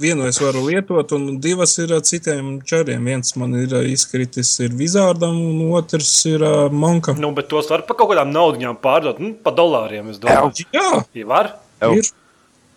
Vienu 0.00 0.24
es 0.24 0.38
varu 0.40 0.62
lietot, 0.64 1.12
un 1.12 1.34
divas 1.44 1.74
ir 1.82 1.90
citiem 2.08 2.54
čariem. 2.64 3.04
Viens 3.04 3.34
man 3.36 3.52
ir 3.60 3.74
izkritis 3.90 4.54
ir 4.64 4.72
vizārdam, 4.72 5.36
un 5.50 5.74
otrs 5.76 6.12
ir 6.30 6.44
monkam. 6.72 7.18
Nu, 7.20 7.34
bet 7.36 7.50
tos 7.52 7.68
var 7.68 7.84
pa 7.84 7.96
kaut 7.98 8.08
kādām 8.14 8.32
naudņām 8.32 8.78
pārdot, 8.80 9.20
nu, 9.20 9.34
pa 9.44 9.52
dolāriem, 9.52 10.08
es 10.14 10.22
domāju. 10.22 10.64
Jā, 10.72 11.02
ja 11.20 11.28
var. 11.28 11.52
Ir. 11.84 12.08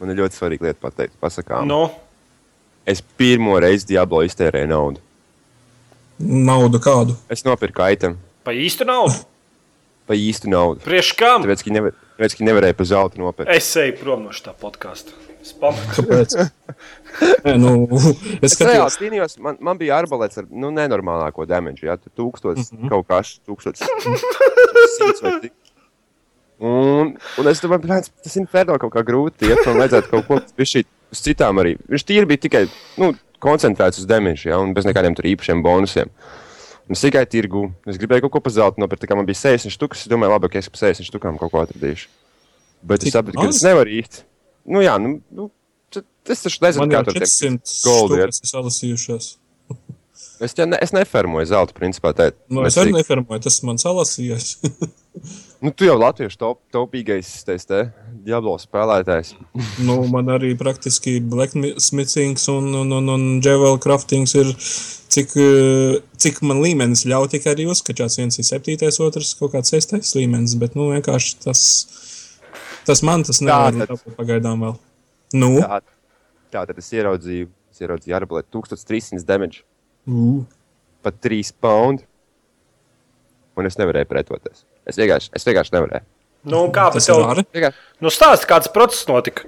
Man 0.04 0.12
ir 0.12 0.20
ļoti 0.20 0.36
svarīga 0.42 0.68
lieta 0.68 0.84
pateikt, 0.84 1.16
pasakām. 1.24 1.64
No. 1.70 1.86
Es 2.84 3.00
pirmo 3.00 3.56
reizi 3.64 3.94
Diablo 3.94 4.20
iztērēju 4.28 4.68
naudu. 4.74 5.04
Naudu 6.20 6.84
kādu? 6.84 7.16
Es 7.32 7.48
nopirku 7.48 7.88
item. 7.88 8.18
Pa 8.44 8.52
īstu 8.52 8.88
naudu? 8.90 9.16
Pa 10.12 10.18
īstu 10.20 10.52
naudu. 10.52 10.84
Priekš 10.84 11.14
kam? 11.16 11.46
Tāpēc, 11.46 11.64
ka 11.64 11.72
nevar, 11.72 11.94
tāpēc, 12.18 12.34
ka 12.36 12.44
nevarēja 12.44 12.76
pa 12.76 12.86
zelta 12.90 13.22
nopirkt. 13.22 13.48
Es 13.56 13.70
eju 13.80 13.94
prom 14.02 14.26
no 14.28 14.36
šā 14.36 14.52
podkāsta. 14.60 15.16
Kāpēc? 15.44 16.36
Nē, 17.46 17.56
nu, 17.60 17.74
es 18.44 18.56
reāli 18.62 18.96
cīnījos, 18.96 19.38
man, 19.44 19.60
man 19.64 19.80
bija 19.80 20.00
arbalēts 20.02 20.40
ar 20.42 20.48
nu, 20.50 20.72
nenormālāko 20.74 21.46
damage. 21.50 21.86
Jā, 21.86 21.98
tur 22.00 22.14
tūkstots 22.22 22.72
mm 22.72 22.80
-hmm. 22.80 22.94
kaut 22.94 23.10
kas, 23.12 23.36
tūkstots 23.48 23.84
simts 24.98 25.24
vai 25.24 25.36
tik. 25.42 25.54
Un, 26.64 27.16
un 27.42 27.50
es 27.52 27.60
domāju, 27.60 27.84
ka 27.90 28.00
tas 28.24 28.38
inferno 28.40 28.78
kaut 28.80 28.94
kā 28.94 29.04
grūti 29.04 29.50
iet, 29.50 29.66
man 29.68 29.82
vajadzētu 29.84 30.10
kaut 30.14 30.28
ko 30.30 30.40
uz 31.14 31.22
citām 31.22 31.60
arī. 31.60 31.76
Viņš 31.92 32.08
tīri 32.08 32.30
bija 32.30 32.44
tikai, 32.46 32.64
nu, 33.02 33.12
koncentrēts 33.44 34.00
uz 34.00 34.08
demīšu, 34.10 34.50
ja, 34.50 34.60
un 34.64 34.74
bez 34.74 34.88
nekādiem 34.88 35.18
īpašiem 35.34 35.64
bonusiem. 35.66 36.12
Un 36.84 36.98
es 36.98 37.04
tikai 37.04 37.24
tirgu, 37.30 37.70
es 37.88 38.00
gribēju 38.00 38.26
kaut 38.26 38.36
ko 38.36 38.44
pa 38.44 38.52
zelta 38.52 38.82
nopirkt, 38.82 39.06
kā 39.08 39.16
man 39.16 39.28
bija 39.28 39.40
60 39.40 39.72
štukas. 39.72 40.04
Es 40.04 40.12
domāju, 40.12 40.34
labi, 40.36 40.50
ka 40.52 40.60
es 40.60 40.68
pa 40.72 40.82
60 40.82 41.08
štukām 41.08 41.40
kaut 41.40 41.52
ko 41.54 41.62
atradīšu. 41.64 42.10
Bet 42.84 43.06
es 43.08 43.16
sapratu, 43.16 43.40
ka 43.40 43.48
tas 43.48 43.64
nevar 43.64 43.88
īsti. 43.88 44.26
Nu, 44.64 44.82
jā, 44.84 44.98
nu, 45.02 45.18
nu 45.34 45.50
tas 46.24 46.44
taču 46.46 46.64
nezinu, 46.64 46.90
kā 46.92 47.04
tur 47.08 47.20
ir. 47.20 47.30
Goldi 47.84 48.22
ir. 48.24 48.34
Es, 50.44 50.56
ja 50.58 50.66
ne, 50.68 50.78
es 50.82 50.92
nefermoju 50.96 51.48
zelta, 51.52 51.76
principā. 51.78 52.12
Tā, 52.16 52.32
nu, 52.52 52.64
es 52.68 52.78
arī 52.80 52.94
nefermoju, 52.96 53.44
tas 53.46 53.62
man 53.68 53.82
salasījās. 53.82 54.58
Nu, 55.64 55.72
tu 55.72 55.86
jau 55.86 55.94
latviešu 55.96 56.36
top, 56.42 56.58
topīgais 56.74 57.28
tais, 57.48 57.64
te, 57.64 57.86
Diablo 58.26 58.58
spēlētājs. 58.60 59.30
nu, 59.88 59.94
man 60.12 60.28
arī 60.34 60.50
praktiski 60.60 61.14
blacksmithings 61.22 62.50
un, 62.52 62.68
un, 62.82 62.92
un, 62.98 63.12
un 63.14 63.24
Javel 63.46 63.78
crafting 63.80 64.28
ir, 64.42 64.50
cik, 65.14 65.38
cik 66.20 66.42
man 66.44 66.60
līmenis 66.66 67.06
ļauj 67.08 67.30
tikai 67.36 67.54
arī 67.54 67.70
uzskačāts. 67.72 68.20
Viens 68.20 68.42
ir 68.42 68.50
septītais, 68.50 69.00
otrs 69.06 69.32
kaut 69.40 69.54
kāds 69.54 69.72
sestais 69.72 70.12
līmenis, 70.18 70.58
bet, 70.60 70.76
nu, 70.76 70.90
vienkārši 70.98 71.40
tas, 71.46 71.64
tas 72.88 73.04
man 73.06 73.26
tas 73.28 73.42
nevar 73.44 74.00
pagaidām 74.18 74.66
vēl. 74.66 74.76
Nu? 75.40 75.52
Tā, 75.62 75.80
tā 76.54 76.66
tad 76.70 76.80
es 76.80 76.90
ieraudzīju, 76.94 77.50
es 77.74 77.84
ieraudzīju 77.84 78.18
arbalēt 78.18 78.50
1300 78.54 79.26
damage. 79.28 79.64
Uh. 80.10 80.44
Pat 81.04 81.18
3 81.24 81.54
pounds. 81.64 82.06
Un 83.54 83.70
es 83.70 83.78
nevarēju 83.78 84.10
pretoties. 84.10 84.64
Es 84.90 84.98
vienkārši, 84.98 85.30
es 85.38 85.46
vienkārši 85.46 85.76
nevarēju. 85.76 86.08
Nu, 86.50 86.66
kā 86.76 86.90
tas 86.92 87.06
tev... 87.08 87.22
Nu, 88.04 88.12
stāsti, 88.12 88.48
kāds 88.50 88.72
process 88.74 89.06
notika? 89.08 89.46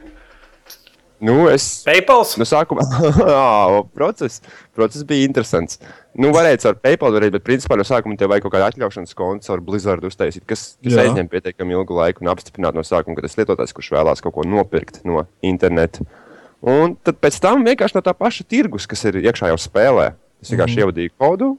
Nu, 1.24 1.46
es. 1.48 1.66
PayPal? 1.88 2.26
Nu, 2.40 2.46
sākumā 2.48 2.84
process, 3.98 4.42
process 4.76 5.06
bija 5.08 5.28
interesants. 5.30 5.80
Nu, 6.16 6.32
varēja 6.36 6.72
ar 6.72 6.78
PayPal 6.84 7.16
darīt, 7.16 7.34
bet 7.36 7.46
principā 7.48 7.78
no 7.80 7.86
sākuma 7.88 8.18
tev 8.20 8.32
vajag 8.32 8.46
kaut 8.46 8.56
kādu 8.56 8.68
atļaušanas 8.68 9.16
kontu 9.18 9.54
ar 9.54 9.64
Blizzard 9.64 10.04
uztaisīt, 10.08 10.44
kas, 10.48 10.68
kas 10.84 11.00
aizņem 11.06 11.30
pietiekami 11.32 11.76
ilgu 11.76 11.96
laiku 11.98 12.24
un 12.24 12.32
apstiprināt 12.34 12.76
no 12.76 12.84
sākuma, 12.88 13.18
ka 13.18 13.26
tas 13.26 13.38
lietotājs, 13.40 13.76
kurš 13.76 13.94
vēlās 13.96 14.24
kaut 14.24 14.36
ko 14.38 14.46
nopirkt 14.48 15.02
no 15.08 15.26
interneta. 15.46 16.04
Un 16.66 16.96
tad 17.06 17.20
pēc 17.24 17.40
tam 17.44 17.64
vienkārši 17.68 17.98
no 17.98 18.04
tā 18.06 18.16
paša 18.18 18.48
tirgus, 18.50 18.88
kas 18.90 19.04
ir 19.08 19.20
iekšā 19.22 19.52
jau 19.52 19.60
spēlē, 19.60 20.12
es 20.44 20.52
vienkārši 20.52 20.80
mm. 20.80 20.84
ievadīju 20.84 21.16
kodu, 21.20 21.52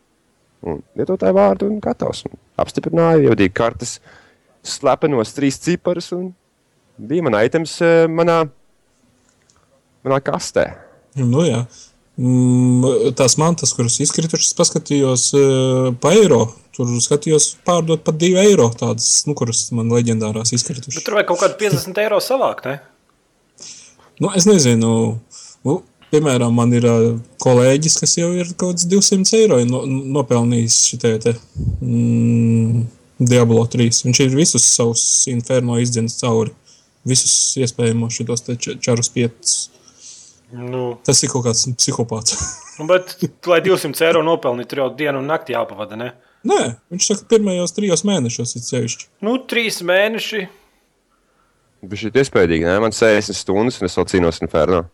un 0.67 0.81
lietotāju 0.99 1.37
vārdu 1.37 1.69
un 1.71 1.81
gatavs. 1.85 2.25
Un 2.29 2.41
apstiprināju, 2.61 3.29
ievadīju 3.29 3.55
kartes 3.57 3.99
slepenos 4.67 5.35
trīs 5.37 5.61
ciparus 5.63 6.11
un 6.17 6.31
bija 6.97 7.25
man 7.27 7.37
items 7.39 7.77
eh, 7.85 8.07
manā, 8.11 8.45
manā 10.07 10.23
kastē. 10.25 10.71
Nu, 11.19 11.43
jā. 11.47 11.65
Mm, 12.17 13.11
tās 13.17 13.37
mantas, 13.37 13.75
kuras 13.77 13.99
izkritušas, 14.01 14.55
paskatījos 14.57 15.27
uh, 15.37 15.91
pa 16.01 16.15
eiro. 16.17 16.47
Tur 16.77 16.93
skatījos, 17.01 17.55
pārdot 17.65 18.05
par 18.05 18.17
2 18.21 18.37
eiro. 18.41 18.71
Tādas, 18.77 19.25
nu, 19.29 19.37
kuras 19.37 19.67
man 19.77 19.93
leģendārās 19.93 20.55
izkritušas. 20.57 21.01
Bet 21.01 21.09
tur 21.09 21.19
vajag 21.19 21.31
kaut 21.33 21.43
kādu 21.43 21.61
50 21.61 22.01
eiro 22.05 22.21
savākt, 22.25 22.69
ne? 22.69 22.79
Nu, 24.21 24.33
es 24.37 24.49
nezinu. 24.49 24.91
Nu, 25.67 25.77
Piemēram, 26.07 26.53
man 26.55 26.71
ir 26.77 26.85
uh, 26.87 27.17
kolēģis, 27.43 27.97
kas 27.99 28.13
jau 28.15 28.29
ir 28.39 28.53
kaut 28.55 28.77
kāds 28.77 28.87
200 28.89 29.41
eiro 29.41 29.57
no, 29.67 29.81
nopelnījis 30.17 30.77
šitie 30.93 31.11
te 31.25 31.33
mm, 31.83 32.85
Diablo 33.19 33.65
3. 33.73 34.05
Viņš 34.07 34.21
ir 34.23 34.37
visus 34.39 34.69
savus 34.71 35.03
inferno 35.33 35.81
izdzēnis 35.83 36.21
cauri. 36.21 36.55
Visus 37.07 37.35
iespējamos 37.59 38.15
šitos 38.21 38.47
čarus 38.83 39.11
pietus. 39.15 39.57
Nu. 40.55 40.83
Tas 41.07 41.23
ir 41.25 41.33
kaut 41.33 41.47
kāds 41.49 41.65
psihopāts. 41.75 42.37
nu, 42.79 42.87
bet, 42.91 43.17
lai 43.51 43.59
200 43.65 44.07
eiro 44.07 44.23
nopelnītu, 44.27 44.71
tur 44.71 44.83
jau 44.85 44.91
dienu 44.99 45.23
un 45.23 45.31
nakti 45.31 45.57
jāpavada, 45.57 45.99
ne? 45.99 46.13
Nē, 46.47 46.61
viņš 46.93 47.09
saka, 47.11 47.27
pirmajos 47.33 47.75
trijos 47.75 48.05
mēnešos 48.07 48.55
ir 48.55 48.63
sevišķi. 48.63 49.09
Nu, 49.27 49.35
trīs 49.51 49.81
mēneši. 49.87 50.45
Šī 51.87 52.11
ir 52.11 52.21
iespējīga, 52.23 52.71
ne? 52.71 52.79
Man 52.85 52.95
60 52.95 53.37
stundas, 53.37 53.81
un 53.81 53.89
es 53.89 53.99
vēl 53.99 54.07
cīnos 54.13 54.39
inferno. 54.45 54.85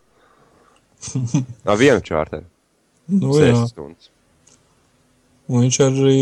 Ar 1.69 1.79
vienu 1.81 2.01
čārteru. 2.05 2.47
Nu, 3.13 3.37
jā. 3.37 3.53
Stundas. 3.69 4.09
Un 5.53 5.67
viņš 5.67 5.79
arī 5.85 6.19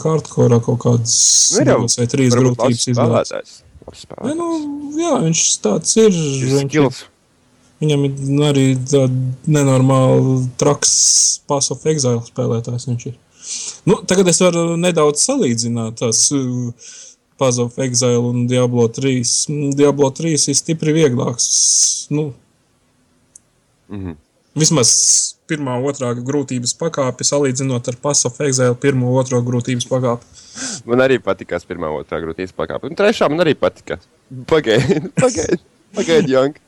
hardcore 0.00 0.58
kaut 0.64 0.80
kādas 0.82 1.16
nu, 1.54 1.66
divas 1.68 1.98
vai 2.00 2.06
trīs 2.10 2.34
grūtības 2.34 2.86
izvēlētājs. 2.90 3.58
Nu, 4.34 4.48
jā, 4.98 5.12
viņš 5.22 5.42
tāds 5.62 5.92
ir. 6.00 6.10
Viņš, 6.10 6.64
skills. 6.64 7.04
Viņam 7.82 8.06
ir 8.08 8.44
arī 8.48 8.66
tāds 8.78 9.46
nenormāli 9.46 10.38
traks 10.60 10.94
Pass 11.46 11.70
of 11.74 11.84
Exile 11.86 12.22
spēlētājs. 12.26 12.88
Nu, 13.86 14.00
tagad 14.08 14.28
es 14.32 14.40
varu 14.42 14.74
nedaudz 14.80 15.22
salīdzināt 15.28 16.00
tās 16.00 16.24
Path 17.36 17.60
of 17.62 17.76
Exile 17.84 18.24
un 18.24 18.46
Diablo 18.50 18.88
3. 18.88 19.20
Mm, 19.52 19.76
Diablo 19.76 20.10
3 20.10 20.48
ir 20.50 20.58
stipri 20.58 20.96
vieglāks. 20.96 21.46
Nu, 22.10 22.32
Mhm. 23.88 24.16
Vismaz 24.56 24.90
pirmā, 25.46 25.76
otrā 25.84 26.14
grūtības 26.16 26.72
pakāpe, 26.80 27.26
salīdzinot 27.28 27.90
ar 27.90 27.98
Path 28.02 28.26
of 28.26 28.40
Exile 28.40 28.74
pirmo, 28.80 29.12
otro 29.20 29.42
grūtības 29.44 29.86
pakāpi. 29.90 30.24
Man 30.88 31.04
arī 31.04 31.18
patīkās 31.22 31.66
pirmā, 31.68 31.90
otrā 31.92 32.22
grūtības 32.24 32.54
pakāpe. 32.56 32.88
Un 32.88 32.96
trešā 32.98 33.28
man 33.30 33.44
arī 33.44 33.54
patika. 33.58 34.00
Pagaidi, 34.48 35.02
pagaidi, 35.22 35.60
pagaidi, 35.94 36.32
Jank. 36.32 36.58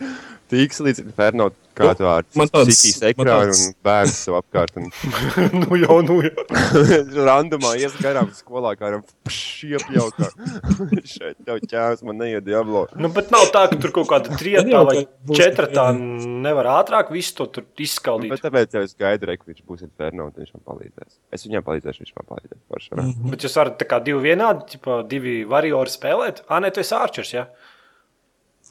Tīks 0.49 0.79
līdz 0.81 1.03
inferno, 1.03 1.51
kā 1.77 1.91
tu 1.99 2.07
ar 2.09 2.25
Man 2.39 2.49
tāds- 2.49 2.73
citīs 2.73 3.03
ekrānu 3.11 3.53
un 3.53 3.75
bērnu 3.85 4.13
sev 4.15 4.39
apkārt. 4.39 4.79
Un 4.81 4.89
nu 5.63 5.79
jau, 5.81 5.99
nu 6.07 6.17
jau. 6.25 6.45
randumā 7.29 7.75
ies 7.81 7.97
garām 8.01 8.31
skolā, 8.37 8.73
kā 8.81 8.89
ar 8.89 8.97
šiepjaukā. 9.33 10.31
Šeit 11.15 11.39
tev 11.45 11.61
ķērs, 11.69 12.03
man 12.09 12.21
neiet 12.23 12.47
diablo. 12.49 12.87
Nu, 12.97 13.13
bet 13.13 13.33
nav 13.35 13.51
tā, 13.55 13.67
ka 13.69 13.79
tur 13.83 13.93
kaut 14.01 14.11
kāda 14.15 14.41
trietā 14.41 14.83
vai 14.89 15.05
četratā 15.37 15.91
nevar 15.99 16.73
ātrāk 16.79 17.13
visu 17.15 17.37
to 17.43 17.51
tur 17.59 17.69
izskaldīt. 17.77 18.33
Bet 18.33 18.47
tāpēc 18.49 18.79
jau 18.79 18.85
es 18.89 18.97
gaidu, 18.99 19.29
ka 19.29 19.53
viņš 19.53 19.65
būs 19.69 19.85
inferno 19.85 20.31
un 20.31 20.37
viņš 20.37 20.55
man 20.57 20.67
palīdzēs. 20.73 21.19
Es 21.37 21.45
viņam 21.45 21.67
palīdzēšu, 21.69 22.07
viņš 22.07 22.17
man 22.17 22.31
palīdzēs. 22.33 22.65
Forši, 22.73 22.95
mm. 22.97 23.33
Bet 23.35 23.45
jūs 23.45 23.61
varat 23.61 23.77
tā 23.81 23.89
kā 23.89 24.01
divi 24.05 24.31
vienādi, 24.31 24.65
ķipa, 24.75 25.03
divi 25.13 25.43
variori 25.49 25.93
spēlēt. 25.93 26.47
Ah, 26.49 26.63
nē, 26.65 26.73
tu 26.73 26.81
esi 26.81 26.97
ārčers, 26.97 27.37
jā. 27.37 27.45
Ja? 27.45 27.75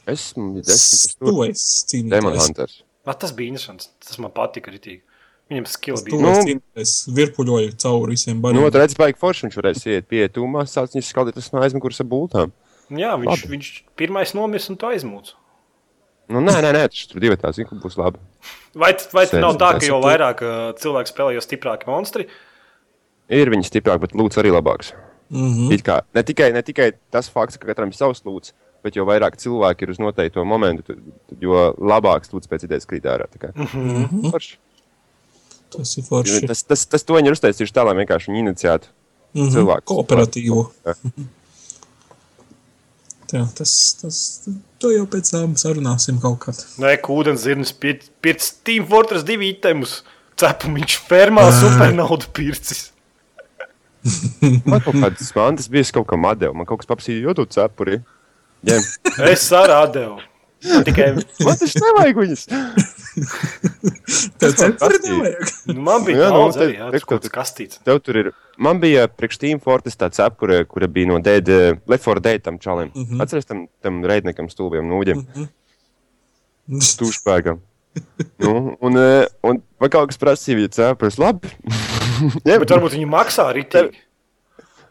Esmu 0.08 0.62
desmit 0.62 1.18
Tu 1.20 1.28
stūri. 1.28 1.50
esi 1.52 2.02
Demon. 2.10 2.38
Hunters. 2.40 2.82
Ah, 3.08 3.14
tas 3.14 3.32
bija 3.36 3.54
interesants. 3.54 3.90
Tas 4.04 4.20
man 4.24 4.32
patika 4.36 4.72
ritīgi. 4.72 5.02
Viņam 5.52 5.68
skills 5.72 6.04
bija. 6.04 6.20
Nu, 6.20 6.30
esi 6.34 6.48
cīnītājs. 6.50 6.94
Virpuļoju 7.16 7.76
cauri 7.80 8.16
visiem 8.18 8.36
Nu, 8.36 8.42
bariem. 8.48 8.70
redz, 8.74 8.96
baigi 9.00 9.20
forši 9.20 9.48
viņš 9.48 9.58
varēs 9.62 9.86
iet 9.88 10.08
pie 10.12 10.28
tūmā, 10.28 10.66
sāc 10.68 10.92
viņus 10.96 11.12
skaldīt, 11.14 11.38
tas 11.40 11.52
no 11.54 11.62
aizmugures 11.64 12.02
ar 12.04 12.08
bultām. 12.12 12.52
Jā, 12.90 13.14
viņš, 13.20 13.28
Labi. 13.32 13.52
viņš 13.56 13.70
pirmais 14.00 14.34
nomirs 14.36 14.70
un 14.72 14.78
to 14.80 14.88
aizmūts. 14.92 15.34
Nu, 16.28 16.42
nē, 16.44 16.58
nē, 16.60 16.74
nē, 16.76 16.84
tas 16.92 17.08
tur 17.08 17.24
divi 17.24 17.38
tā, 17.40 17.54
zinu, 17.56 17.80
būs 17.80 17.96
labi. 17.96 18.20
Vai, 18.76 18.92
vai 19.16 19.24
tas 19.28 19.40
nav 19.40 19.56
tā, 19.60 19.80
ka 19.80 19.88
jo 19.88 20.02
vairāk 20.04 20.42
uh, 20.44 20.74
cilvēku 20.76 21.08
spēlē, 21.14 21.36
jo 21.38 21.44
stiprāki 21.44 21.88
monstri? 21.88 22.28
Ir 23.32 23.48
viņi 23.52 23.68
stiprāk, 23.68 24.02
bet 24.04 24.12
lūdzu 24.16 24.42
arī 24.44 24.52
labāks. 24.52 24.92
Mm 25.32 25.48
-hmm. 25.54 25.72
It 25.76 25.84
kā, 25.88 26.02
ne, 26.16 26.24
tikai, 26.24 26.52
ne 26.52 26.62
tikai 26.62 26.92
tas 27.12 27.30
fakts, 27.30 27.58
ka 27.58 27.68
katram 27.68 27.88
ir 27.88 27.96
savs 27.96 28.24
lūdzu, 28.24 28.52
bet 28.88 28.96
jo 29.00 29.06
vairāk 29.08 29.38
cilvēki 29.44 29.86
ir 29.88 29.94
uz 29.94 30.00
noteikto 30.02 30.46
momentu, 30.48 30.88
tad- 30.92 31.04
tad 31.32 31.44
jo 31.46 31.68
labāks 31.78 32.32
lūdzu 32.34 32.50
pēc 32.52 32.66
idejas 32.70 32.88
krīt 32.90 33.08
ārā. 33.12 33.28
tā 33.32 33.44
kā. 33.48 33.52
Forši. 34.32 34.56
Tas 35.76 35.98
ir 36.00 36.06
forši. 36.08 36.46
Tas, 36.48 36.64
tas, 36.64 36.86
tas 36.88 37.04
to 37.04 37.18
viņi 37.20 37.28
ir 37.32 37.36
uztaisījuši 37.36 37.76
tā, 37.76 37.84
lai 37.84 37.98
vienkārši 38.00 38.32
viņi 38.32 38.46
iniciētu. 38.48 38.94
Mhm. 39.36 39.50
cilvēks. 39.54 39.86
Kooperatīvu. 39.92 40.62
Jā. 40.88 40.94
Jā, 43.28 43.42
tas, 43.58 43.72
tas, 44.00 44.18
to 44.80 44.90
jau 44.94 45.04
pēc 45.12 45.32
tam 45.34 45.56
sarunāsim 45.60 46.20
kaut 46.24 46.40
kad. 46.46 46.62
Nē, 46.80 46.94
ūdens 47.12 47.44
zirnis 47.44 47.74
pirts 47.76 48.54
Team 48.64 48.86
Fortress 48.88 49.26
2 49.28 49.44
itemus. 49.52 49.98
Cepumiņš 50.40 50.96
fermā 51.10 51.44
supernaudu 51.52 52.30
pircis. 52.32 52.92
Man 54.64 54.80
kaut 54.86 54.96
kādas 54.96 55.34
mantas 55.36 55.68
bija, 55.68 55.84
es 55.84 55.92
kaut 55.92 56.06
kā 56.08 56.16
madēju, 56.16 56.54
man 56.56 56.68
kaut 56.70 56.80
kas 56.84 56.88
paprasīja, 56.88 57.26
jo 57.26 57.34
tu 57.36 57.46
cepuri. 57.52 57.98
Jā, 58.66 58.80
Es 59.34 59.52
arī 59.56 59.78
devu. 59.94 60.18
Tikai 60.88 61.12
man 61.46 61.58
taču 61.60 61.82
nevajag 61.84 62.18
viņus. 62.18 62.44
Tev 64.42 64.56
prasīja. 64.58 65.12
nevajag. 65.12 65.52
nu, 65.70 65.84
man 65.86 66.06
bija 66.08 66.24
Jā, 66.24 66.30
nu, 66.34 66.42
te- 66.54 66.64
arī, 66.66 66.76
jā, 66.80 66.90
te- 66.94 67.02
kaut 67.04 67.22
kāds 67.22 67.34
kastīts. 67.34 67.82
Tev 67.86 68.02
tur 68.06 68.20
ir. 68.24 68.32
Man 68.58 68.82
bija 68.82 69.06
priekš 69.12 69.38
Team 69.44 69.62
Fortress 69.62 70.00
tā 70.00 70.10
cep, 70.14 70.38
kura, 70.42 70.64
kura 70.66 70.90
bija 70.90 71.12
no 71.12 71.20
Dead, 71.24 71.50
uh, 71.54 71.78
Left 71.90 72.06
4 72.08 72.24
Dead 72.26 72.44
tam 72.44 72.58
čalim. 72.60 72.90
Mm 72.96 73.06
-hmm. 73.06 73.22
Atceries 73.22 73.46
tam, 73.46 73.68
tam 73.82 74.02
reidniekam 74.06 74.50
stulbiem 74.50 74.90
nūģiem, 74.90 75.18
mm 75.22 75.28
-hmm. 75.36 76.82
stūšpēkam. 76.82 77.60
nu, 78.38 78.78
un, 78.82 78.98
eh, 78.98 79.26
un 79.44 79.62
man 79.80 79.90
kaut 79.90 80.10
kas 80.10 80.18
prasīja, 80.18 80.60
ja 80.60 80.68
cepures 80.68 81.18
labi. 81.18 81.48
Jā, 82.46 82.60
Bet 82.60 82.70
varbūt 82.70 82.98
viņi 82.98 83.06
maksā 83.06 83.54
ritīgi. 83.54 83.98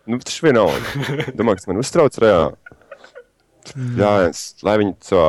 Nu, 0.06 0.18
tas 0.18 0.42
vienalga. 0.42 0.78
Domāju, 1.34 1.54
ka 1.54 1.60
tas 1.62 1.66
man 1.66 1.76
uztrauc 1.82 2.18
reāli. 2.18 2.54
Jā, 3.98 4.12
es, 4.30 4.54
lai 4.66 4.76
viņi 4.82 4.94
to 5.08 5.24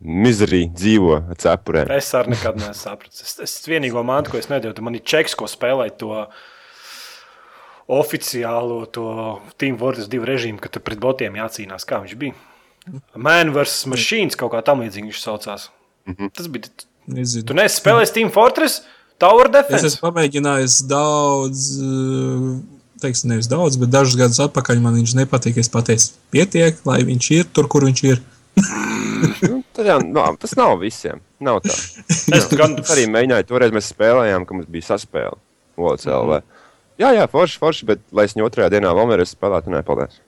mizerī 0.00 0.62
dzīvo 0.72 1.16
ar 1.18 1.40
cepurēm. 1.40 1.90
Es 1.96 2.12
arī 2.16 2.34
nekad 2.34 2.60
nesapratu. 2.62 3.20
Es, 3.20 3.36
es 3.44 3.56
vienīgo 3.68 4.04
mantu, 4.06 4.34
ko 4.34 4.40
es 4.40 4.48
nedēļu, 4.52 4.84
man 4.86 4.96
ir 4.96 5.04
čeks, 5.04 5.36
ko 5.36 5.48
spēlēt 5.50 5.98
to 6.00 6.24
oficiālo 7.90 8.84
to 8.94 9.40
Team 9.58 9.76
Fortress 9.80 10.08
2 10.08 10.28
režīmu, 10.28 10.60
ka 10.62 10.70
tur 10.70 10.84
pret 10.86 11.00
botiem 11.02 11.36
jācīnās. 11.40 11.86
Kā 11.88 11.98
viņš 12.04 12.16
bija? 12.20 12.36
Man 13.18 13.52
vs. 13.54 13.84
Machines 13.90 14.38
kaut 14.38 14.54
kā 14.54 14.62
tam 14.64 14.84
līdzīga 14.84 15.10
viņš 15.10 15.20
saucās. 15.20 15.68
Mm 16.06 16.14
-hmm. 16.14 16.32
Tas 16.36 16.48
bija. 16.48 16.70
Nezinu. 17.10 17.46
Tu 17.46 17.54
neesi 17.54 17.80
spēlējis 17.80 18.12
Team 18.14 18.30
Fortress, 18.30 18.82
Tower 19.18 19.46
Es 19.46 19.52
Defense. 19.52 19.86
esmu 19.86 20.08
pamēģinājis 20.08 20.76
daudz, 20.88 21.80
eh, 21.80 22.60
teiksim, 23.02 23.32
nevis 23.32 23.48
daudz, 23.50 23.78
bet 23.80 23.92
dažus 23.92 24.18
gadus 24.20 24.40
atpakaļ 24.44 24.82
man 24.84 24.96
viņš 25.00 25.16
nepatīk. 25.22 25.58
Es 25.60 25.72
pateicu, 25.72 26.12
pietiek, 26.34 26.78
lai 26.88 27.00
viņš 27.08 27.30
ir 27.38 27.50
tur, 27.54 27.70
kur 27.70 27.88
viņš 27.88 28.04
ir. 28.10 28.22
Nu, 29.20 29.58
tad 29.76 29.84
jā, 29.84 29.98
no, 30.00 30.22
tas 30.40 30.54
nav 30.56 30.78
visiem. 30.80 31.20
Nav 31.44 31.58
tā. 31.64 31.74
Es 32.36 32.46
gan 32.56 32.78
arī 32.80 33.04
mēģināju, 33.12 33.46
toreiz 33.50 33.74
mēs 33.74 33.90
spēlējām, 33.92 34.46
ka 34.48 34.56
mums 34.56 34.70
bija 34.72 34.86
saspēle. 34.86 35.36
OCLV. 35.76 36.40
Jā, 37.00 37.12
jā, 37.16 37.26
forši, 37.32 37.60
forši, 37.60 37.86
bet 37.88 38.02
lai 38.16 38.26
es 38.28 38.34
viņu 38.36 38.46
otrajā 38.48 38.70
dienā 38.74 38.92
nereiz 39.08 39.32
spēlētu, 39.32 39.72
nepaldies. 39.72 40.18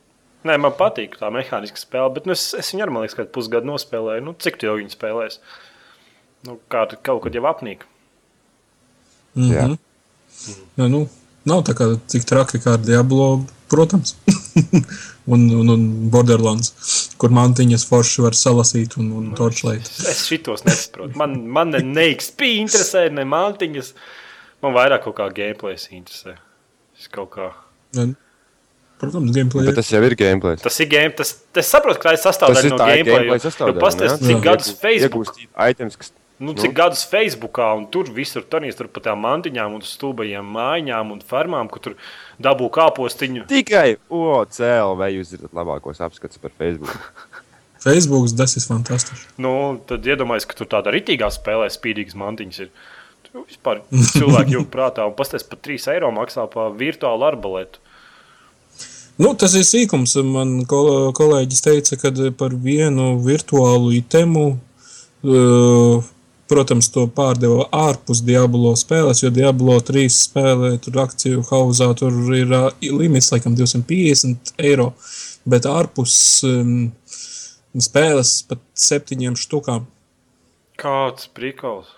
Nē, 0.48 0.56
man 0.58 0.74
patīk 0.74 1.14
tā 1.20 1.28
mehāniska 1.30 1.78
spēle, 1.78 2.10
bet 2.16 2.26
nu, 2.26 2.34
es, 2.34 2.48
es 2.58 2.72
viņu 2.72 2.86
arī, 2.86 2.94
man 2.94 3.04
liekas, 3.04 3.18
kādu 3.18 3.30
pusgadu 3.34 3.68
nospēlēju. 3.68 4.24
Nu, 4.26 4.34
cik 4.34 4.58
tu 4.58 4.66
jau 4.66 4.78
viņu 4.80 4.94
spēlēsi? 4.94 5.42
Nu, 6.48 6.56
kā 6.72 6.86
kaut 7.06 7.22
kad 7.26 7.36
jau 7.36 7.44
apnīk. 7.50 7.84
Mm 9.38 9.52
Jā. 9.52 9.66
-hmm. 9.68 9.76
ja, 10.76 10.88
nu, 10.92 11.06
nav 11.48 11.64
tā 11.66 11.74
kā 11.78 11.88
tik 12.10 12.26
traki 12.28 12.60
kā 12.62 12.76
ar 12.76 12.84
Diablo, 12.84 13.44
protams. 13.72 14.16
un, 15.32 15.46
un, 15.60 15.68
un 15.74 15.84
Borderlands, 16.12 16.72
kur 17.20 17.34
mantiņas 17.34 17.86
forši 17.88 18.24
var 18.26 18.38
salasīt 18.38 18.96
un, 19.00 19.12
un 19.20 19.30
torčlēt. 19.38 19.86
Es 20.10 20.24
šitos 20.28 20.66
nesaprotu. 20.66 21.14
Man, 21.18 21.38
man 21.52 21.74
ne, 21.74 21.82
ne 21.86 22.08
XP 22.16 22.54
interesē, 22.62 23.06
ne 23.14 23.26
mantiņas. 23.28 23.94
Man 24.62 24.74
vairāk 24.76 25.06
kaut 25.06 25.18
kā 25.18 25.30
gameplays 25.34 25.88
interesē. 25.90 26.36
Es 26.98 27.08
kaut 27.10 27.32
kā. 27.36 27.52
Ja, 27.96 28.10
Protams, 29.02 29.32
gameplay. 29.34 29.66
Bet 29.66 29.74
tas 29.80 29.88
jau 29.90 29.98
ir 30.06 30.14
gameplay. 30.14 30.58
Tas 30.62 30.76
ir 30.78 30.86
game, 30.86 31.10
tas, 31.18 31.32
tas 31.50 31.66
saprot, 31.66 31.98
ka 31.98 32.06
tā 32.06 32.12
ir 32.14 32.20
sastāvdaļa 32.22 32.70
no 32.70 32.76
gameplay. 32.78 33.40
Nu, 33.42 33.72
pasties, 33.82 34.12
cik 34.22 34.42
gadus 34.44 34.68
Facebook, 34.78 35.32
Iegūst 35.32 35.40
items, 35.72 35.96
kas 35.98 36.12
nu, 36.42 36.54
cik 36.58 36.74
gadus 36.76 37.04
Facebookā 37.08 37.68
un 37.78 37.86
tur 37.92 38.10
visur 38.12 38.44
tur 38.44 38.88
pa 38.92 39.02
tām 39.04 39.22
mantiņām 39.24 39.76
un 39.78 39.84
stūbajiem 39.86 40.48
mājiņām 40.56 41.12
un 41.14 41.20
fermām, 41.26 41.70
kur 41.72 41.84
tur 41.84 41.98
dabū 42.42 42.68
kāpostiņu. 42.74 43.46
tikai 43.50 43.98
OCLV 44.10 45.12
jūs 45.16 45.36
zināt 45.36 45.54
labākos 45.56 46.02
apskats 46.04 46.42
par 46.42 46.54
Facebook. 46.58 46.98
Facebook, 47.84 48.28
tas 48.38 48.56
ir 48.56 48.66
fantastiski. 48.66 49.30
Nu, 49.42 49.52
tad 49.86 50.06
iedomājieties, 50.06 50.48
ka 50.50 50.58
tur 50.58 50.68
tāda 50.70 50.92
ritīgā 50.94 51.30
spēlē 51.34 51.70
spīdīgas 51.72 52.18
mantiņas 52.18 52.60
ir. 52.66 52.74
Tur 53.26 53.46
vispār 53.46 53.82
cilvēki 54.16 54.58
jau 54.58 54.66
prātā 54.70 55.06
un 55.08 55.16
pasties 55.18 55.46
pat 55.46 55.64
3 55.66 55.88
eiro 55.96 56.12
maksā 56.14 56.46
par 56.52 56.76
virtuālu 56.78 57.26
arbaletu. 57.26 57.82
Nu, 59.20 59.34
tas 59.38 59.54
ir 59.58 59.66
sīkums. 59.68 60.14
Man 60.24 60.62
kol 60.70 61.12
kolēģis 61.16 61.64
teica, 61.66 61.98
ka 62.00 62.12
par 62.38 62.54
vienu 62.56 63.16
virtuālu 63.22 63.92
itemu, 63.98 64.46
uh, 65.26 66.11
protams, 66.52 66.88
to 66.92 67.06
pārdeva 67.16 67.66
ārpus 67.74 68.22
Diablo 68.24 68.74
spēles, 68.78 69.22
jo 69.24 69.30
Diablo 69.34 69.78
3 69.80 70.04
spēlē 70.12 70.74
tur 70.84 71.00
akciju 71.06 71.44
hauzā 71.48 71.88
tur 71.98 72.14
ir 72.36 72.52
uh, 72.52 72.68
limits, 72.84 73.32
laikam, 73.32 73.56
250 73.58 74.54
eiro, 74.60 74.92
bet 75.48 75.68
ārpus 75.70 76.14
um, 76.48 76.90
spēles 77.80 78.36
pat 78.50 78.62
septiņiem 78.88 79.38
štukām. 79.40 79.88
Kāds 80.80 81.28
prikals? 81.34 81.90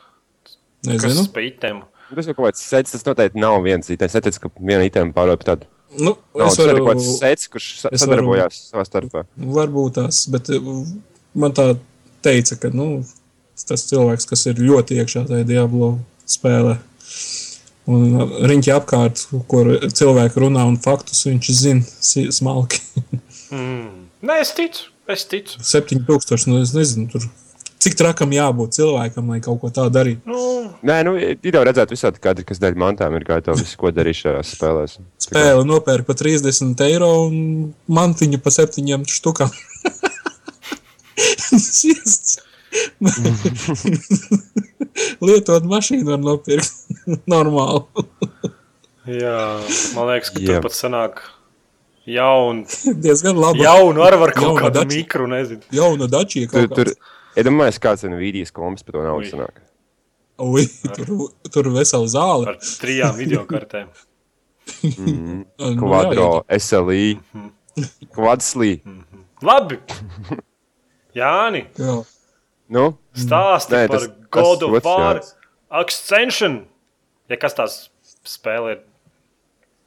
Kas 0.85 0.91
Nezinu. 0.91 1.25
tas 1.25 1.33
pa 1.33 1.45
itemu? 1.45 1.87
Tas 2.15 2.29
jau 2.29 2.35
kaut 2.37 2.51
kāds 2.51 2.63
sets, 2.63 2.93
tas 2.93 3.07
noteikti 3.07 3.41
nav 3.41 3.57
viens 3.65 3.89
items. 3.91 4.13
Es 4.13 4.19
neteicu, 4.19 4.45
ka 4.45 4.67
viena 4.69 4.85
itema 4.87 5.15
pārdod 5.17 5.43
tādu. 5.47 5.69
Nu, 5.95 6.15
Nav, 6.35 6.49
es 6.51 6.59
tas 6.59 6.61
ir 6.67 6.71
varu, 6.73 6.85
kaut 6.85 6.91
kāds 6.93 7.11
sets, 7.23 7.51
kurš 7.51 7.69
sadarbojās 7.87 8.61
savā 8.71 8.85
starpā. 8.87 9.25
Varbūt 9.57 9.99
tās, 9.99 10.25
bet 10.31 10.51
uh, 10.55 10.85
man 11.39 11.55
tā 11.57 11.73
teica, 12.25 12.59
ka 12.61 12.71
nu, 12.75 12.89
tas 13.69 13.87
cilvēks, 13.91 14.27
kas 14.31 14.47
ir 14.51 14.63
ļoti 14.63 14.99
iekšā 15.03 15.25
tajā 15.29 15.47
Diablo 15.49 15.93
spēlē, 16.29 16.79
un 17.91 18.19
riņķi 18.51 18.75
apkārt, 18.75 19.27
kur 19.51 19.77
cilvēki 19.87 20.43
runā 20.43 20.67
un 20.67 20.81
faktus, 20.83 21.27
viņš 21.29 21.53
zina 21.61 22.33
smalki. 22.35 22.83
Mm. 23.55 24.09
Nē, 24.25 24.41
es 24.43 24.55
ticu. 24.57 24.91
Es 25.07 25.27
ticu. 25.29 25.61
7000, 25.61 26.49
nu 26.49 26.63
es 26.65 26.73
nezinu, 26.73 27.11
tur 27.13 27.27
cik 27.85 27.97
trakam 27.99 28.33
jābūt 28.33 28.79
cilvēkam, 28.79 29.29
lai 29.35 29.41
kaut 29.45 29.61
ko 29.61 29.71
tādu 29.75 29.93
darītu. 29.99 30.25
Nu, 30.29 30.41
Nē, 30.85 30.97
nu, 31.07 31.15
ir 31.21 31.57
jau 31.57 31.65
redzēt, 31.67 31.93
visādi 31.93 32.23
kadri, 32.25 32.47
kas 32.49 32.61
dēļ 32.63 32.79
mantām 32.81 33.15
ir 33.19 33.27
gatavi 33.29 33.61
visu, 33.61 33.77
ko 33.81 33.93
darīt 33.95 34.23
šajās 34.23 34.55
spēlēs. 34.57 34.97
Spēle 35.27 35.67
nopērk 35.69 36.09
par 36.09 36.17
30 36.21 36.81
eiro 36.89 37.11
un 37.27 37.37
mantiņu 37.93 38.41
par 38.45 38.57
7 38.57 39.05
štukām. 39.19 39.53
Sviests. 41.15 42.33
Lietot 45.25 45.65
mašīnu 45.69 46.07
var 46.13 46.21
nopirkt 46.23 46.73
normāli. 47.31 48.05
jā, 49.11 49.39
man 49.97 50.11
liekas, 50.11 50.31
ka 50.35 50.43
tur 50.45 50.63
pat 50.65 50.77
sanāk 50.77 51.21
jaunu, 52.09 52.65
Diezgan 53.05 53.39
labi. 53.41 53.63
jaunu 53.65 54.05
ar 54.05 54.17
var 54.21 54.35
kaut 54.37 54.51
Jauna 54.53 54.65
kādu 54.67 54.81
dači. 54.83 55.01
mikru, 55.03 55.29
nezinu. 55.31 55.63
Jauna 55.75 56.09
dačija 56.13 56.51
Tur, 56.53 56.67
kaut 56.69 56.77
tur, 56.79 56.91
kāds. 56.93 57.13
iedomājieties, 57.41 57.83
kāds 57.85 58.07
ir 58.09 58.17
vīdijas 58.19 58.53
komps 58.55 58.85
par 58.87 58.99
to 58.99 59.05
naudu 59.07 59.31
sanāk. 59.33 59.63
Ui, 60.45 60.65
tur, 60.97 61.13
tur 61.55 61.69
vesela 61.77 62.09
zāle. 62.11 62.51
Ar 62.51 62.57
trijām 62.83 63.15
video 63.21 63.45
kartēm. 63.49 63.89
Mm. 64.83 65.45
Quadro, 65.81 66.31
jā, 66.49 66.59
SLI, 66.59 67.07
Quadslī. 68.17 68.73
Labi! 69.45 69.77
Jāni, 71.15 71.63
jā. 71.79 72.01
Nu, 72.75 72.85
stāsti 73.15 73.71
Nē, 73.77 73.85
par 73.89 73.99
tas- 74.03 74.09
God 74.35 74.61
tas 74.61 74.69
of 74.69 74.85
War. 74.85 75.21
Ascension. 75.83 76.65
Ja 77.31 77.37
kas 77.41 77.55
tās 77.57 77.77
spēle 78.27 78.75
ir? 78.75 78.81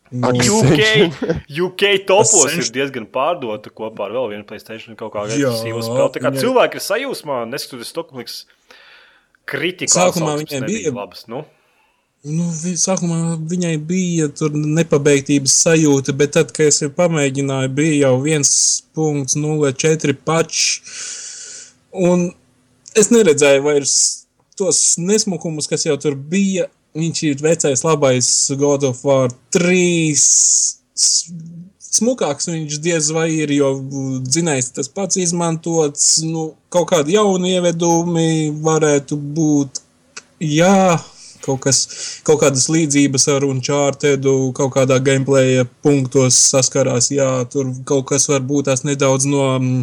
UK, 0.07 1.11
UK 1.51 1.81
topos 2.07 2.53
ir 2.55 2.69
diezgan 2.71 3.05
pārdota 3.11 3.67
kopā 3.75 4.05
ar 4.07 4.11
vēl 4.15 4.29
vienu 4.31 4.45
Playstation 4.47 4.95
kaut 4.95 5.11
kādu 5.17 5.35
agresīvu 5.35 5.81
spēli. 5.83 6.11
Tā 6.15 6.19
kā 6.23 6.31
viņai- 6.31 6.43
cilvēki 6.45 6.79
ir 6.79 6.83
sajūsmā, 6.85 7.41
neskatoties 7.51 7.91
to, 7.93 8.03
ka 8.07 8.15
liks 8.21 8.37
kritika 9.45 9.91
Sākumā 9.91 10.37
viņai 10.39 10.61
bija- 10.65 10.93
labas. 10.95 11.27
Nu, 11.27 11.43
Nu, 12.27 12.43
vi- 12.63 12.73
sākumā 12.75 13.37
viņai 13.47 13.77
bija 13.87 14.27
tur 14.35 14.49
nepabeigtības 14.49 15.53
sajūta, 15.63 16.15
bet 16.17 16.31
tad, 16.33 16.51
kad 16.51 16.65
es 16.67 16.79
pamēģināju, 16.81 17.69
bija 17.75 18.07
jau 18.07 18.15
1,04 18.25 20.13
pačs. 20.25 20.81
Un 21.93 22.33
es 22.99 23.11
neredzēju 23.13 23.63
vairs 23.65 23.93
tos 24.57 24.95
nesmukumus, 24.97 25.69
kas 25.69 25.85
jau 25.85 25.97
tur 26.01 26.15
bija. 26.17 26.67
Viņš 26.97 27.19
ir 27.27 27.41
vecais, 27.45 27.83
labais 27.85 28.27
God 28.57 28.87
of 28.89 29.03
War 29.05 29.29
3. 29.53 30.13
S- 30.17 31.27
Smukāks 31.97 32.49
viņš 32.49 32.77
diez 32.83 33.07
vai 33.15 33.27
ir, 33.33 33.51
jo 33.55 33.69
dzinējs 34.25 34.71
tas 34.75 34.89
pats 34.91 35.17
izmantots. 35.21 36.17
Nu, 36.25 36.51
kaut 36.73 36.89
kādi 36.91 37.15
jauni 37.15 37.55
ievedumi 37.55 38.51
varētu 38.65 39.17
būt. 39.17 39.79
Jā, 40.43 40.97
kaut, 41.45 41.61
kas, 41.63 41.79
kaut 42.27 42.41
kādas 42.43 42.67
līdzības 42.69 43.27
ar 43.33 43.45
Uncharted, 43.47 44.27
kaut 44.57 44.73
kādā 44.75 44.99
gameplay 45.01 45.63
punktos 45.85 46.37
saskarās. 46.51 47.09
Jā, 47.13 47.31
tur 47.49 47.71
kaut 47.87 48.09
kas 48.11 48.27
var 48.29 48.45
būt 48.45 48.69
tās 48.69 48.85
nedaudz 48.85 49.25
no 49.29 49.47
mm, 49.55 49.79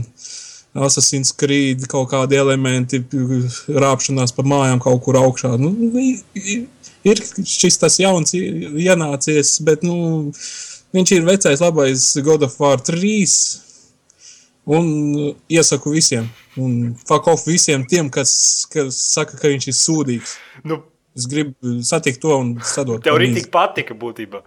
Assassin's 0.74 1.30
Creed, 1.38 1.84
kaut 1.90 2.08
kādi 2.10 2.38
elementi, 2.38 2.98
rāpšanās 3.70 4.34
pa 4.34 4.42
mājām 4.42 4.80
kaut 4.82 5.02
kur 5.06 5.18
augšā. 5.20 5.52
Nu, 5.60 5.70
ir 7.06 7.20
šis 7.46 7.78
tas 7.78 8.00
jauns 8.02 8.34
ienācies, 8.34 9.56
bet 9.66 9.84
nu, 9.86 10.32
viņš 10.96 11.12
ir 11.14 11.28
vecais, 11.28 11.62
labais 11.62 12.08
God 12.26 12.48
of 12.48 12.58
War 12.60 12.82
3. 12.82 13.60
Un 14.64 14.86
uh, 15.20 15.34
iesaku 15.52 15.90
visiem, 15.92 16.24
un 16.56 16.94
fuck 17.04 17.26
off 17.28 17.42
visiem 17.44 17.82
tiem, 17.84 18.06
kas, 18.08 18.64
kas 18.72 18.96
saka, 19.12 19.36
ka 19.36 19.50
viņš 19.52 19.66
ir 19.68 19.76
sūdīgs. 19.76 20.36
nu, 20.64 20.80
Es 21.14 21.28
gribu 21.30 21.76
satikt 21.86 22.18
to 22.24 22.32
un 22.34 22.56
sadot. 22.66 22.98
tev 23.04 23.14
arī 23.14 23.28
tik 23.36 23.52
patika 23.54 23.94
būtībā. 23.94 24.40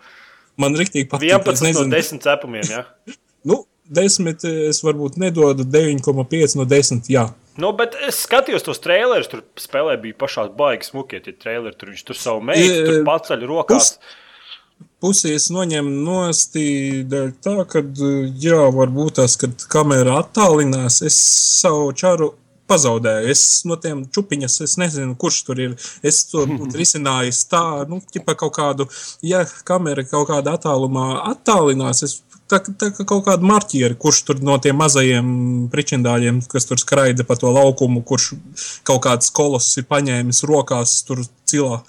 Man 0.60 0.76
rīktīgi 0.76 1.08
patīk. 1.08 1.32
11 1.32 1.54
es 1.54 1.62
no 1.63 1.86
nezinu, 1.86 2.20
10 2.20 2.24
cepumiem. 2.26 2.68
Ja? 2.68 2.84
Nu, 3.48 3.62
10 3.93 4.45
es 4.69 4.82
varbūt 4.84 5.17
nedodu 5.21 5.65
9,5 5.67 6.58
no 6.60 6.65
10. 6.67 7.10
Jā. 7.12 7.28
Nu, 7.58 7.71
bet 7.78 7.95
es 8.06 8.21
skatījos 8.28 8.65
tos 8.65 8.82
trailerus, 8.84 9.30
tur 9.32 9.43
spēlē 9.58 9.97
bija 10.02 10.17
pašā 10.19 10.47
baigi 10.58 10.91
smukie 10.91 11.21
tie 11.23 11.34
traileri. 11.34 11.76
Tur 11.78 11.93
viņš 11.93 12.08
tur 12.08 12.19
savu 12.19 12.43
meitu, 12.45 12.84
tur 12.86 13.06
paceļ 13.08 13.45
rokās. 13.50 13.95
Pusi 15.02 15.32
es 15.34 15.47
noņemu 15.54 15.93
nosti 16.06 16.67
dēļ 17.10 17.32
tā, 17.45 17.56
ka, 17.69 17.82
jā, 18.41 18.62
varbūt 18.73 19.19
tās, 19.19 19.38
kad 19.41 19.65
kamera 19.69 20.19
attālinās, 20.23 21.04
es 21.06 21.17
savu 21.62 21.91
čaru 21.97 22.32
pazaudēju. 22.67 23.32
Es 23.32 23.43
no 23.67 23.78
tiem 23.82 24.04
čupiņas, 24.13 24.60
es 24.65 24.76
nezinu, 24.82 25.15
kurš 25.19 25.41
tur 25.47 25.62
ir. 25.63 25.76
Es 26.06 26.23
to 26.32 26.45
būtu 26.60 26.78
risinājis 26.82 27.43
tā, 27.52 27.63
nu, 27.89 28.02
ķipa 28.13 28.38
kaut 28.39 28.56
kādu, 28.58 28.89
ja 29.26 29.43
kamera 29.67 30.06
kaut 30.08 30.30
kādā 30.32 30.58
attālumā 30.58 31.08
attālinās, 31.32 32.04
es 32.06 32.19
tā, 32.52 32.60
tā 32.80 32.92
kā 32.96 33.06
kaut 33.08 33.26
kādu 33.28 33.48
marķieri, 33.48 33.98
kurš 34.00 34.22
tur 34.28 34.42
no 34.46 34.58
tiem 34.64 34.78
mazajiem 34.80 35.32
pričindāļiem, 35.74 36.42
kas 36.52 36.68
tur 36.70 36.82
skraida 36.82 37.26
pa 37.28 37.38
to 37.40 37.52
laukumu, 37.54 38.04
kurš 38.08 38.34
kaut 38.88 39.04
kāds 39.06 39.32
koloss 39.36 39.80
ir 39.80 39.88
paņēmis 39.90 40.44
rokās 40.48 41.02
tur 41.08 41.24
cilā 41.50 41.82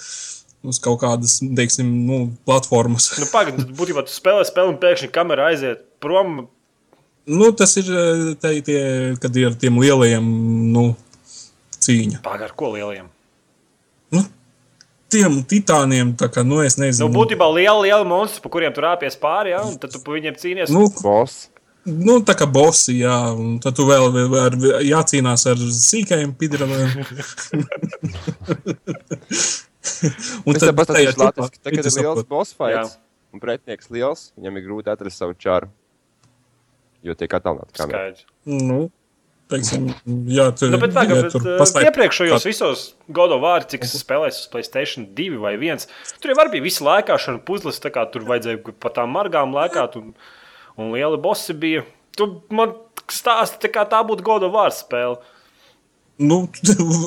uz 0.68 0.81
kaut 0.83 1.01
kādas, 1.03 1.38
teiksim, 1.40 1.90
nu, 2.09 2.21
platformas. 2.49 3.12
Nu, 3.21 3.29
Pagaidām, 3.31 3.68
būtībā 3.79 4.05
tu 4.07 4.14
spēlē 4.14 4.47
spēli 4.47 4.75
un 4.75 4.81
pēkšņi 4.83 5.11
kamera 5.14 5.51
aiziet 5.53 5.85
prom. 6.03 6.40
Nu, 7.29 7.51
tas 7.57 7.77
ir 7.81 7.90
eh, 7.92 8.25
te, 8.40 8.55
tie, 8.66 8.81
kad 9.23 9.37
ir 9.38 9.53
ar 9.53 9.61
tiem 9.61 9.79
lielajiem 9.83 10.27
nu, 10.75 10.90
cīņa. 11.79 12.25
Pagaidām, 12.27 12.57
ko 12.59 12.73
lieliem. 12.75 13.07
Nu, 15.09 15.16
tiem 15.16 15.37
titāniem, 15.49 16.11
tā 16.21 16.27
kā, 16.29 16.42
nu, 16.44 16.59
es 16.61 16.75
Nu, 16.77 16.85
nezinu. 16.85 17.09
būtībā 17.14 17.47
liela, 17.55 17.81
liela 17.81 18.05
monstri, 18.05 18.42
pa 18.44 18.51
kuriem 18.53 18.75
tur 18.77 18.85
rāpies 18.85 19.16
pāri, 19.16 19.55
ja? 19.55 19.62
un 19.64 19.79
tad 19.81 19.88
tu 19.94 20.03
pa 20.05 20.12
viņiem 20.12 20.35
cīnies. 20.37 20.68
nu, 20.68 20.83
Boss. 21.01 21.47
nu, 21.88 22.18
tā 22.21 22.35
kā 22.37 22.44
bosi, 22.44 22.99
jā, 23.01 23.14
un 23.33 23.57
tad 23.64 23.73
tu 23.79 23.87
vēl, 23.88 24.11
vēl 24.12 24.37
ar, 24.37 24.53
jācīnās 24.85 25.47
ar 25.49 25.57
sīkajiem 25.57 26.35
pidramiem. 26.37 26.92
un 30.47 30.53
Tas 30.55 30.62
tāpat 30.68 30.90
tajā 30.92 31.09
ir 31.09 31.16
Latvijas, 31.16 31.51
tipā 31.55 31.64
tagad 31.71 31.88
ir 31.88 31.97
liels 32.03 32.27
boss 32.29 32.53
fights, 32.57 32.77
Jā. 32.77 32.85
un 33.33 33.40
pretinieks 33.42 33.88
liels, 33.94 34.27
viņam 34.37 34.59
ir 34.61 34.66
grūti 34.68 34.92
atrast 34.92 35.16
savu 35.23 35.35
čāru, 35.40 35.71
jo 37.07 37.12
tiek 37.16 37.33
attālināta 37.38 37.73
kamera. 37.81 38.12
Skaidrs. 38.12 38.23
Nu, 38.68 38.81
teiksim, 39.52 39.87
jā, 40.28 40.48
tur, 40.56 40.72
Nu, 40.74 40.80
bet 40.82 40.96
jā, 40.96 41.04
bet, 41.08 41.30
tur 41.34 41.44
uh, 41.44 41.54
paslēp- 41.62 41.88
iepriekšējos 41.88 42.46
visos 42.48 42.82
Godo 43.08 43.38
vārdus, 43.42 43.70
cik 43.72 43.87
es 43.87 43.94
spēlēju 44.02 44.34
uz 44.34 44.42
Playstation 44.52 45.06
2 45.16 45.38
vai 45.42 45.54
1, 45.56 45.87
tur 46.20 46.34
jau 46.34 46.48
bija 46.52 46.64
visi 46.64 46.84
lēkāšana 46.84 47.40
puzles, 47.48 47.80
tā 47.80 47.92
kā 47.94 48.04
tur 48.12 48.26
vajadzēja 48.28 48.76
pa 48.80 48.92
tām 48.96 49.14
margām 49.16 49.56
lēkāt, 49.56 49.96
un, 50.00 50.12
un 50.76 50.92
lieli 50.92 51.20
bossi 51.24 51.56
bija. 51.56 51.87
Tu 52.18 52.26
man 52.52 52.74
stāsti, 53.08 53.61
tā 53.64 53.72
kā 53.72 53.87
tā 53.88 54.02
būtu 54.06 54.26
Godo 54.26 54.50
vārds 54.52 54.82
spēle. 54.84 55.20
Nu, 56.18 56.48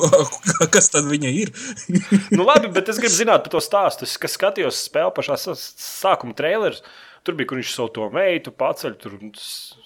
kas 0.73 0.88
tad 0.93 1.08
viņa 1.12 1.32
ir? 1.36 1.51
Nu, 2.36 2.45
labi, 2.47 2.71
bet 2.71 2.89
es 2.91 2.99
gribu 3.01 3.13
zināt 3.17 3.43
par 3.43 3.51
to 3.58 3.62
stāstu. 3.63 4.08
Es 4.08 4.15
skatījos 4.15 4.86
spēli 4.88 5.12
pašā 5.17 5.36
sākuma 5.60 6.36
trailerā. 6.38 6.80
Tur 7.21 7.36
bija, 7.38 7.51
kur 7.51 7.60
viņš 7.60 7.73
savu 7.75 7.91
to 7.93 8.08
meitu 8.10 8.49
paceļ. 8.56 8.95
Tur, 8.97 9.19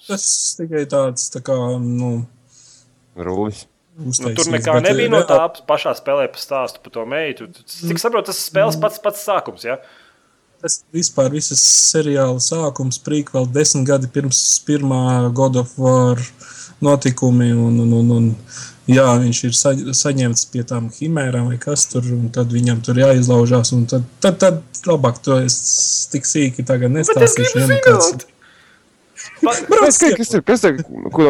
Tas 0.06 0.24
tikai 0.56 0.86
tāds, 0.88 1.26
tā 1.34 1.42
kā, 1.44 1.56
nu, 1.82 2.22
Rūlis. 3.16 3.64
nu, 3.98 4.12
tur 4.36 4.50
nekā 4.52 4.74
bet, 4.76 4.82
nebija 4.90 5.08
no 5.08 5.22
reāli- 5.22 5.28
tā 5.56 5.66
pašā 5.66 5.94
spēlē 5.96 6.26
pa 6.32 6.38
stāstu 6.38 6.82
par 6.84 6.92
to 6.92 7.06
meitu. 7.08 7.48
Cik 7.64 7.98
saprotu, 8.02 8.26
tas 8.32 8.42
spēles 8.50 8.76
pats, 8.80 8.98
pats 9.00 9.24
sākums. 9.24 9.64
Ja? 9.64 9.78
Tas 10.60 10.82
vispār 10.92 11.30
visas 11.32 11.60
seriāla 11.92 12.40
sākums, 12.40 12.98
prīk 13.00 13.30
vēl 13.32 13.48
desmit 13.52 13.86
gadi 13.88 14.06
pirms 14.08 14.40
pirmā 14.66 15.32
God 15.32 15.56
of 15.56 15.72
War 15.78 16.16
notikumi. 16.82 17.52
Un, 17.52 17.78
un, 17.80 17.92
un, 18.02 18.10
un, 18.18 18.28
jā, 18.88 19.06
viņš 19.22 19.40
ir 19.48 19.52
sa 19.56 19.72
saņemts 19.74 20.44
pie 20.52 20.62
tām 20.68 20.90
himērām 20.92 21.48
vai 21.52 21.58
kas 21.60 21.86
tur, 21.92 22.04
un 22.12 22.28
tad 22.32 22.52
viņam 22.52 22.82
tur 22.84 22.94
jāizlaužās. 23.00 23.72
un 23.76 23.86
Tad, 23.86 24.04
tad, 24.20 24.38
tad 24.44 24.62
labāk 24.86 25.22
to 25.24 25.38
es 25.44 26.08
tik 26.12 26.24
sīki 26.28 26.64
tagad 26.68 26.92
Bet 26.92 27.08
es 27.08 27.36
nestāstīšu. 27.36 27.68
nu 27.68 27.80
kāds- 27.84 28.26
Kas, 29.40 29.98
kas, 29.98 30.34
kas, 30.44 30.62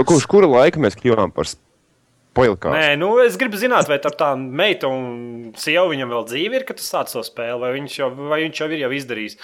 kurš 0.07 0.27
kura 0.31 0.47
laika 0.51 0.79
mēs 0.83 0.97
kļuvām 0.99 1.33
par 1.35 1.47
spoilkām? 2.37 2.77
Nē, 2.77 2.97
nu 3.01 3.15
es 3.25 3.39
gribu 3.41 3.57
zināt, 3.61 3.89
vai 3.89 3.97
tā 4.03 4.31
meita 4.37 4.91
un 4.93 5.53
sieva 5.57 5.87
viņam 5.89 6.13
vēl 6.13 6.27
dzīve 6.29 6.61
ir, 6.61 6.67
kad 6.69 6.77
tas 6.81 6.91
sācis 6.93 7.17
to 7.17 7.25
spēli, 7.25 7.61
vai 7.63 7.73
viņš 7.79 7.97
jau, 8.03 8.11
vai 8.29 8.43
viņš 8.45 8.61
jau 8.61 8.69
ir 8.73 8.85
jau 8.85 8.93
izdarījis. 8.93 9.39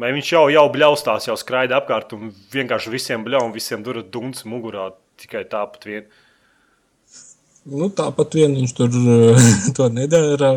Vai 0.00 0.14
viņš 0.16 0.32
jau, 0.32 0.44
jau 0.54 0.64
bļaustās, 0.72 1.26
jau 1.28 1.36
skraida 1.36 1.80
apkārt 1.80 2.14
un 2.16 2.30
vienkārši 2.54 2.92
visiem 2.94 3.24
bļauj 3.26 3.48
un 3.48 3.52
visiem 3.52 3.82
dura 3.84 4.04
duncis 4.06 4.46
mugurā 4.48 4.92
tikai 5.20 5.42
tāpat 5.50 5.84
vien. 5.88 6.06
Nu, 7.68 7.90
tāpat 7.92 8.38
vien 8.38 8.54
viņš 8.56 8.72
tur 8.78 8.96
eh, 8.96 9.50
to 9.76 9.90
nedara. 9.92 10.54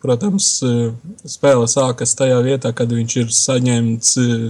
Protams, 0.00 0.48
eh, 0.64 0.94
spēle 1.28 1.66
sākas 1.68 2.16
tajā 2.16 2.38
vietā, 2.46 2.72
kad 2.72 2.94
viņš 2.94 3.18
ir 3.20 3.34
saņemts 3.36 4.16
eh, 4.22 4.48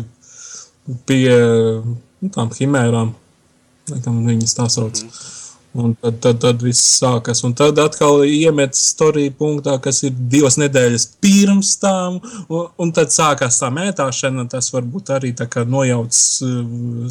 pie 1.08 1.26
nu, 1.34 2.30
tām 2.30 2.54
himērām, 2.54 3.12
viņas 3.90 4.58
tā 4.60 4.70
sauc. 4.70 5.02
Un 5.78 5.92
tad, 5.94 6.16
tad, 6.18 6.40
tad 6.42 6.62
viss 6.66 6.82
sākas. 6.98 7.44
Un 7.46 7.52
tad 7.54 7.78
atkal 7.78 8.24
iemet 8.26 8.74
storiju 8.74 9.30
punktā, 9.38 9.76
kas 9.82 10.02
ir 10.02 10.16
divas 10.32 10.58
nedēļas 10.58 11.06
pirms 11.22 11.76
tam. 11.78 12.18
Un, 12.50 12.66
un 12.82 12.90
tad 12.96 13.14
sākās 13.14 13.60
tā 13.62 13.70
mētāšana. 13.74 14.48
Tas 14.50 14.72
varbūt 14.74 15.12
arī 15.14 15.30
tā 15.38 15.46
kā 15.50 15.62
nojauc 15.68 16.18
uh, 16.42 16.62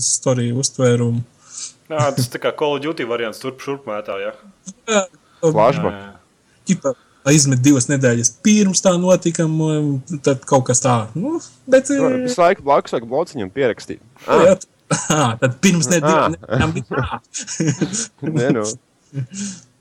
storiju 0.04 0.60
uztvērumu. 0.60 1.24
Jā, 1.90 2.10
tas 2.14 2.28
tā 2.30 2.42
kā 2.44 2.52
Call 2.54 2.76
of 2.78 2.84
Duty 2.84 3.08
variants 3.10 3.40
turp 3.42 3.64
šurp 3.64 3.88
mētā, 3.90 4.20
jā. 4.22 4.34
Jā, 4.92 5.06
Flashback. 5.42 6.20
ķipa, 6.70 6.92
aizmet 7.32 7.64
divas 7.66 7.88
nedēļas 7.90 8.30
pirms 8.46 8.84
tā 8.86 8.94
notikuma. 9.00 9.72
un 9.80 10.20
Tad 10.26 10.44
kaut 10.50 10.68
kas 10.68 10.84
tā. 10.84 10.98
Nu, 11.16 11.40
bet, 11.66 11.90
Nu, 11.96 12.12
eh, 12.12 12.20
Visu 12.28 12.42
laiku 12.44 12.68
blakus 12.68 12.94
vajag 12.94 13.08
blociņam 13.10 13.50
pierakstīt. 13.56 14.04
Ah, 14.28 14.44
jā, 14.46 14.60
tad 15.42 15.58
pirms 15.64 15.90
nedēļas 15.92 16.74
bija 16.76 16.86
tā. 16.90 17.20
nē, 18.26 18.52
nu. 18.58 18.66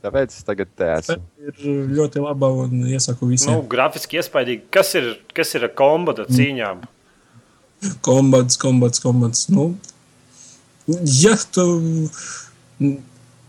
Tāpēc 0.04 0.34
es 0.36 0.44
tagad 0.46 0.70
te 0.78 0.86
esmu. 0.94 1.16
ir 1.48 1.62
ļoti 1.98 2.22
laba 2.22 2.48
un 2.64 2.84
iesaku 2.86 3.26
Nu, 3.26 3.32
visiem. 3.32 3.62
grafiski 3.70 4.20
iespaidīgi. 4.20 4.62
Kas 4.72 4.92
ir, 5.00 5.08
kas 5.34 5.54
ir 5.58 5.66
kombata 5.76 6.28
cīņām? 6.30 6.84
Kombats, 8.06 8.58
kombats, 8.62 9.02
kombats. 9.02 9.48
Nu, 9.50 9.72
ja 11.18 11.34
tu 11.54 11.66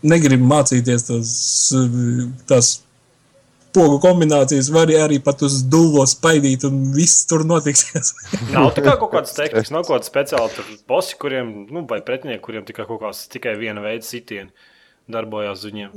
negribi 0.02 0.45
mācīties 0.50 1.06
tās, 1.10 1.32
tās 2.50 2.72
pogu 3.75 3.99
kombinācijas, 4.03 4.71
vari 4.73 4.97
arī 4.99 5.19
pat 5.23 5.43
uz 5.45 5.60
dūlo 5.69 6.05
spaidīt, 6.10 6.65
un 6.69 6.89
viss 6.95 7.25
tur 7.29 7.45
notiksies. 7.47 8.13
Nav 8.55 8.71
tā 8.77 8.84
kā 8.86 8.95
kaut 9.01 9.13
kāds 9.13 9.36
tehnisks, 9.38 9.73
nav 9.75 9.86
kaut 9.88 9.99
kāds 9.99 10.12
speciāls 10.12 10.55
tur 10.58 10.67
bosi, 10.89 11.17
kuriem, 11.21 11.53
nu, 11.69 11.86
vai 11.89 12.01
pretinieki, 12.05 12.43
kuriem 12.45 12.65
tikai 12.67 12.88
kaut 12.89 13.03
kāds 13.03 13.25
tikai 13.32 13.55
viena 13.60 13.84
veida 13.86 14.05
sitieni 14.05 14.49
darbojās 15.10 15.63
viņiem. 15.65 15.93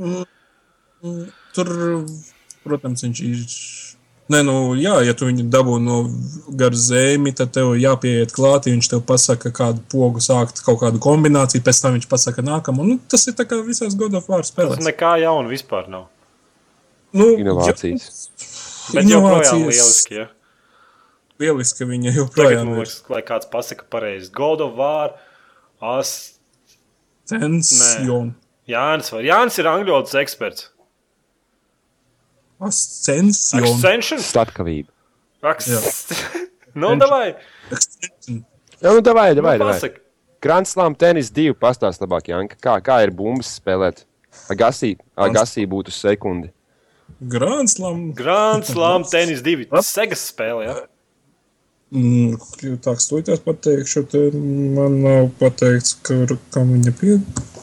tur, 1.57 1.73
protams, 2.65 3.05
viņš 3.05 3.25
ir. 3.27 3.43
Nē, 4.33 4.39
nu, 4.47 4.55
jā, 4.79 4.95
ja 5.05 5.13
tu 5.19 5.27
viņu 5.27 5.49
dabū 5.53 5.75
no 5.83 5.97
gar 6.57 6.73
zemi, 6.79 7.35
tad 7.37 7.51
tev 7.53 7.75
jāpieiet 7.77 8.31
klāt. 8.33 8.69
Viņš 8.71 8.89
tev 8.95 9.03
pasaka, 9.05 9.51
kādu 9.53 9.83
pogu 9.93 10.23
sākt, 10.25 10.63
kaut 10.65 10.79
kādu 10.81 11.03
kombināciju, 11.03 11.61
pēc 11.67 11.81
tam 11.83 11.99
viņš 11.99 12.07
pasaka 12.09 12.45
nākamo. 12.47 12.87
Nu, 12.87 12.97
tas 13.13 13.27
ir 13.29 13.37
tā 13.37 13.45
kā 13.51 13.59
visās 13.67 13.99
God 13.99 14.15
of 14.17 14.31
War 14.31 14.41
Tas 14.41 14.55
spēlēs. 14.55 14.81
nekā 14.87 15.17
jauna 15.25 15.51
vispār 15.51 15.91
nav. 15.93 16.07
Nu, 17.13 17.27
Inovācijas. 17.37 18.29
Bet 18.93 19.05
joprojām 19.05 19.09
Inovācijas. 19.09 19.67
lieliski. 19.69 20.15
Ja? 20.23 20.29
Lieliski, 21.43 21.79
ka 21.83 21.89
viņa 21.91 22.13
Tagad, 22.13 22.21
joprojām 22.23 22.71
ir 22.73 22.79
liekas, 22.83 22.97
lai 23.13 23.23
kāds 23.27 23.49
pasaka 23.53 23.85
pareizi. 23.93 24.31
God 24.33 24.61
of 24.65 24.77
War, 24.79 25.15
As, 25.83 26.13
censiona. 27.29 28.33
Jānis, 28.71 29.11
var. 29.13 29.25
Jānis 29.27 29.59
ir 29.59 29.67
angļu 29.67 29.91
valodas 29.91 30.15
eksperts. 30.21 30.69
Ascension. 32.63 33.65
Extension? 33.65 34.21
Statkavība. 34.23 34.89
Aks... 35.43 35.67
nu, 36.79 36.93
davai. 37.01 37.33
Extension. 37.75 38.45
Jā, 38.83 38.93
nu, 38.95 39.03
davai, 39.03 39.33
davai, 39.35 39.57
Nu, 39.59 39.65
davai. 39.65 39.75
pasaka. 39.75 39.99
Grand 40.43 40.67
Slam 40.67 40.95
tenis 40.99 41.31
divi 41.35 41.55
pastāst 41.59 42.03
labāk, 42.03 42.31
Janka. 42.31 42.57
Kā, 42.63 42.77
kā 42.83 43.01
ir 43.05 43.13
bumbas 43.15 43.51
spēlēt? 43.61 44.05
Agasī, 44.51 44.95
Agasī 45.19 45.67
būtu 45.71 45.93
sekundi. 45.95 46.49
Grand 47.29 47.71
Slam. 47.71 48.13
Grand 48.17 48.67
Slam 48.67 49.05
tenis 49.07 49.43
divi. 49.45 49.69
Segas 49.87 50.27
spēle, 50.33 50.67
ja? 50.67 50.77
Mm, 51.93 52.39
tā 52.81 52.95
kā 52.97 53.03
stūjās 53.05 53.43
pateikšu, 53.45 54.07
te 54.09 54.23
man 54.33 55.03
nav 55.05 55.29
pateikts, 55.41 55.99
ka, 56.07 56.23
kam 56.55 56.73
viņa 56.79 56.95
pie... 56.97 57.19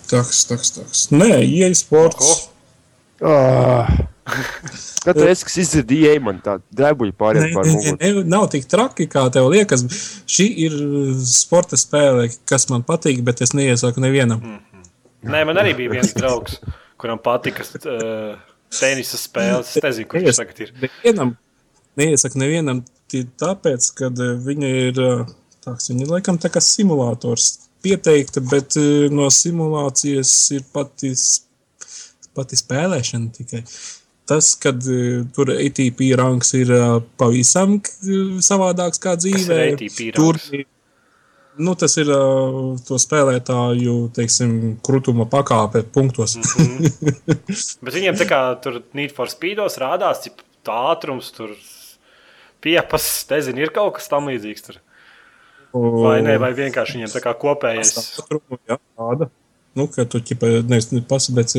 Taks, 0.10 0.44
taks, 0.50 0.72
taks. 0.74 1.02
Nē, 1.14 1.42
ieeja 1.46 1.74
sports. 1.78 2.50
Ah. 3.22 3.90
Katru 5.04 5.26
reizi, 5.26 5.46
kad 5.46 5.58
izdzirdīju, 5.64 6.10
ej, 6.14 6.22
man 6.26 6.40
tā 6.46 6.56
drebuļi 6.78 7.14
Nē, 7.14 7.18
pārējais 7.20 7.56
pār 7.58 7.68
nē, 7.68 7.74
muguru. 7.76 8.24
nav 8.30 8.48
tik 8.54 8.68
traki, 8.70 9.10
kā 9.10 9.26
tev 9.34 9.50
liekas. 9.54 9.86
Šī 10.30 10.48
ir 10.66 10.78
sporta 11.30 11.78
spēle, 11.80 12.30
kas 12.50 12.70
man 12.74 12.86
patīk, 12.86 13.24
bet 13.26 13.42
es 13.46 13.54
neiesaku 13.58 14.02
nevienam. 14.06 14.62
Nē, 15.26 15.44
man 15.50 15.62
arī 15.62 15.76
bija 15.78 15.98
viens 15.98 16.14
draugs, 16.16 16.62
kuram 17.02 17.22
patika 17.22 17.66
uh, 17.66 18.38
tenisa 18.74 19.20
spēles. 19.20 19.76
Es 19.76 19.86
nezinu, 19.86 20.10
kurš 20.12 20.30
tas 20.30 20.42
tagad 20.42 20.64
ir. 20.66 20.74
Nevienam, 20.84 21.36
neiesaku 22.00 22.42
nevienam, 22.42 22.84
tāpēc, 23.42 23.90
ka 23.98 24.12
viņa 24.46 24.72
ir, 24.86 25.04
eh, 25.06 25.24
tāds, 25.66 25.92
viņa 25.92 26.06
ir 26.06 26.14
laikam 26.16 26.40
tā 26.42 26.52
kā 26.54 26.62
simulators 26.64 27.52
pieteikta, 27.86 28.44
bet 28.50 28.78
eh, 28.80 29.08
no 29.14 29.30
simulācijas 29.34 30.34
ir 30.58 30.66
pati, 30.74 31.14
pati 32.38 32.60
spēlēšana 32.60 33.34
tikai. 33.38 33.64
Tas, 34.30 34.52
kad 34.62 34.84
tur 35.34 35.50
ATP 35.50 36.12
rangs 36.20 36.52
ir 36.54 36.70
pavisam 37.18 37.80
savādāks 38.46 39.02
kā 39.02 39.16
dzīvē. 39.18 39.64
Tur 40.14 40.38
rangs? 40.38 40.68
Nu, 41.60 41.76
tas 41.80 41.96
ir 42.00 42.10
uh, 42.14 42.76
to 42.88 42.98
spēlētāju 43.02 43.96
teiksim, 44.16 44.54
krutuma 44.86 45.28
pakāpe 45.30 45.84
punktos. 45.96 46.38
Bet 47.84 47.96
viņiem 47.96 48.20
tā 48.20 48.28
kā 48.30 48.44
tur 48.64 48.82
Need 48.98 49.14
for 49.16 49.32
Speedos 49.32 49.80
rādās, 49.82 50.24
cik 50.26 50.40
tā 50.66 50.78
ātrums 50.94 51.32
tur 51.36 51.54
piepas, 52.64 53.10
nezinu, 53.30 53.64
ir 53.64 53.74
kaut 53.76 53.98
kas 53.98 54.10
tam 54.12 54.30
līdzīgs. 54.32 54.66
Tur. 54.68 54.80
Vai 55.74 56.20
ne, 56.26 56.40
vai 56.42 56.54
vienkārši 56.58 56.98
viņiem 56.98 57.12
tā 57.14 57.22
kā 57.24 57.36
kopējais. 57.38 57.94
Jā, 58.68 58.80
tāda. 58.98 59.30
Nu, 59.78 59.86
ka 59.92 60.04
tu 60.10 60.20
ķipa, 60.26 60.50
nevis 60.68 60.90
pasabēc 61.08 61.54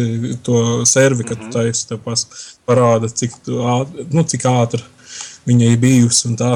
to 0.45 0.57
servi, 0.89 1.25
kad 1.25 1.39
mm 1.39 1.45
-hmm. 1.45 1.53
tu 1.53 1.59
taisi, 1.59 1.89
tev 1.89 2.01
pas, 2.05 2.27
parāda, 2.67 3.09
cik, 3.09 3.37
tu 3.45 3.61
ātri, 3.63 4.07
nu, 4.11 4.25
cik 4.25 4.45
ātri 4.51 4.83
viņa 5.47 5.73
ir 5.73 5.79
bijusi 5.79 6.29
un 6.29 6.37
tā. 6.37 6.51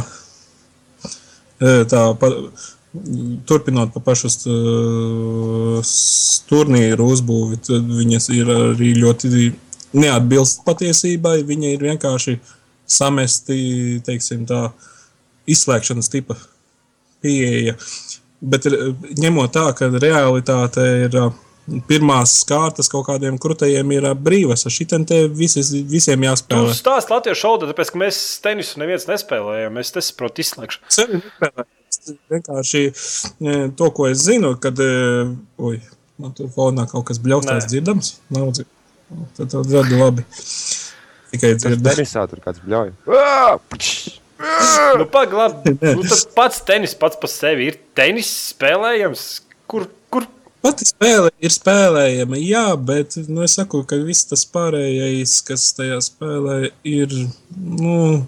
E, 1.61 1.85
tā 1.89 2.03
pa, 2.19 2.31
turpinot 3.47 3.93
pa 3.95 4.01
pašu 4.01 4.31
st- 4.31 5.83
s- 5.83 6.43
turnīru 6.49 7.09
uzbūvi, 7.15 7.59
tad 7.67 7.89
viņas 7.91 8.29
ir 8.37 8.51
arī 8.55 8.93
ļoti 9.01 9.53
neatbilst 9.99 10.63
patiesībai. 10.67 11.41
Viņa 11.47 11.73
ir 11.75 11.87
vienkārši 11.89 12.39
samesti, 12.87 14.01
teiksim 14.07 14.45
tā, 14.47 14.69
izslēgšanas 15.51 16.11
tipa 16.13 16.37
pieeja. 17.25 17.75
Bet 18.45 18.67
ir, 18.69 18.77
ņemot 19.19 19.53
tā, 19.55 19.71
ka 19.77 19.89
realitāte 19.89 20.85
ir 21.07 21.17
ā, 21.19 21.31
pirmās 21.89 22.35
kārtas 22.49 22.91
kaut 22.93 23.07
kādiem 23.09 23.39
krūtējiem 23.41 23.93
ir 23.97 24.09
brīvas, 24.21 24.67
šitam 24.73 25.07
te 25.09 25.25
visi, 25.33 25.63
visiem 25.89 26.27
jāspēlē. 26.27 26.75
stāst 26.77 27.13
latviešu 27.13 27.41
šaudu, 27.47 27.71
tāpēc, 27.71 27.93
ka 27.95 28.03
mēs 28.05 28.21
tenisu 28.45 28.83
neviens 28.83 29.09
nespēlējām. 29.11 29.75
Mēs 29.79 29.95
nesaprotam 29.97 30.45
izslēgšanu. 30.45 30.93
Sevi 30.93 31.21
nespēlē. 31.23 31.67
Es 31.95 32.15
Vienkārši 32.33 32.83
to, 33.79 33.91
ko 33.97 34.09
es 34.11 34.25
zinu, 34.27 34.55
kad, 34.61 34.81
oi, 34.83 35.77
man 36.21 36.35
tur 36.37 36.51
fonā 36.53 36.85
kaut 36.91 37.07
kas 37.09 37.21
bļaustās 37.23 37.69
dzirdams, 37.71 38.17
nav 38.35 38.51
dzirdams. 38.53 38.73
Tad 39.39 39.53
tad 39.53 39.71
rada 39.71 40.01
labi. 40.01 40.25
Tikai 41.35 41.55
Tas 41.55 41.65
dzirdēt. 41.65 41.97
tenisā 41.99 42.25
tur 42.31 42.41
kāds 42.45 42.61
bļauj. 42.65 42.93
Nu, 44.99 45.07
pagaidi, 45.11 45.75
nu, 45.81 46.03
tad 46.05 46.21
pats 46.37 46.61
tenis 46.67 46.95
pats 46.99 47.19
par 47.21 47.31
sevi 47.31 47.71
ir 47.71 47.79
tenis 47.97 48.31
spēlējams. 48.53 49.23
Kur 49.71 49.87
Pati 50.65 50.87
spēle 50.89 51.29
ir 51.45 51.53
spēlējama, 51.53 52.39
jā, 52.41 52.65
bet 52.81 53.19
nu, 53.29 53.43
es 53.45 53.59
saku, 53.59 53.83
ka 53.89 53.99
viss 54.01 54.25
tas 54.31 54.47
pārējais, 54.49 55.35
kas 55.45 55.67
tajā 55.77 55.99
spēlē, 56.07 56.71
ir. 56.89 57.13
Nu, 57.53 58.23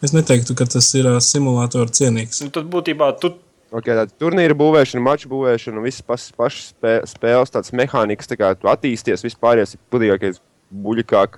es 0.00 0.14
neteiktu, 0.16 0.56
ka 0.56 0.64
tas 0.64 0.88
ir 0.96 1.10
ā, 1.10 1.18
simulātora 1.20 1.92
cienīgs. 1.92 2.40
nu, 2.46 2.54
tad 2.54 2.70
būtībā 2.72 3.12
tu 3.20 3.34
Okay, 3.68 3.92
tāda 3.92 4.08
turnīra 4.16 4.54
būvēšana, 4.56 5.02
maču 5.04 5.28
būvēšana, 5.28 5.82
visas 5.84 6.00
pas- 6.00 6.30
pašas 6.32 6.70
spē, 6.72 6.92
spēles, 7.04 7.52
tādas 7.52 7.74
mehānikas, 7.76 8.24
tā 8.30 8.38
kā 8.40 8.54
tu 8.56 8.64
attīsties, 8.72 9.20
vispār 9.20 9.60
ir 9.60 9.74
pudīgākais 9.92 10.40
buļļakāk. 10.72 11.36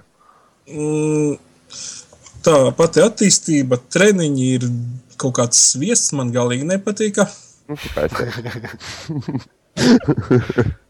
Mm, 0.70 1.38
tā 2.46 2.56
pati 2.78 3.02
attīstība, 3.02 3.80
treniņi 3.90 4.46
ir 4.54 4.68
kaut 5.18 5.34
kāds 5.40 5.58
sviests, 5.72 6.12
man 6.14 6.30
galīgi 6.30 6.70
nepatīk. 6.70 7.18
Nu. 7.66 7.74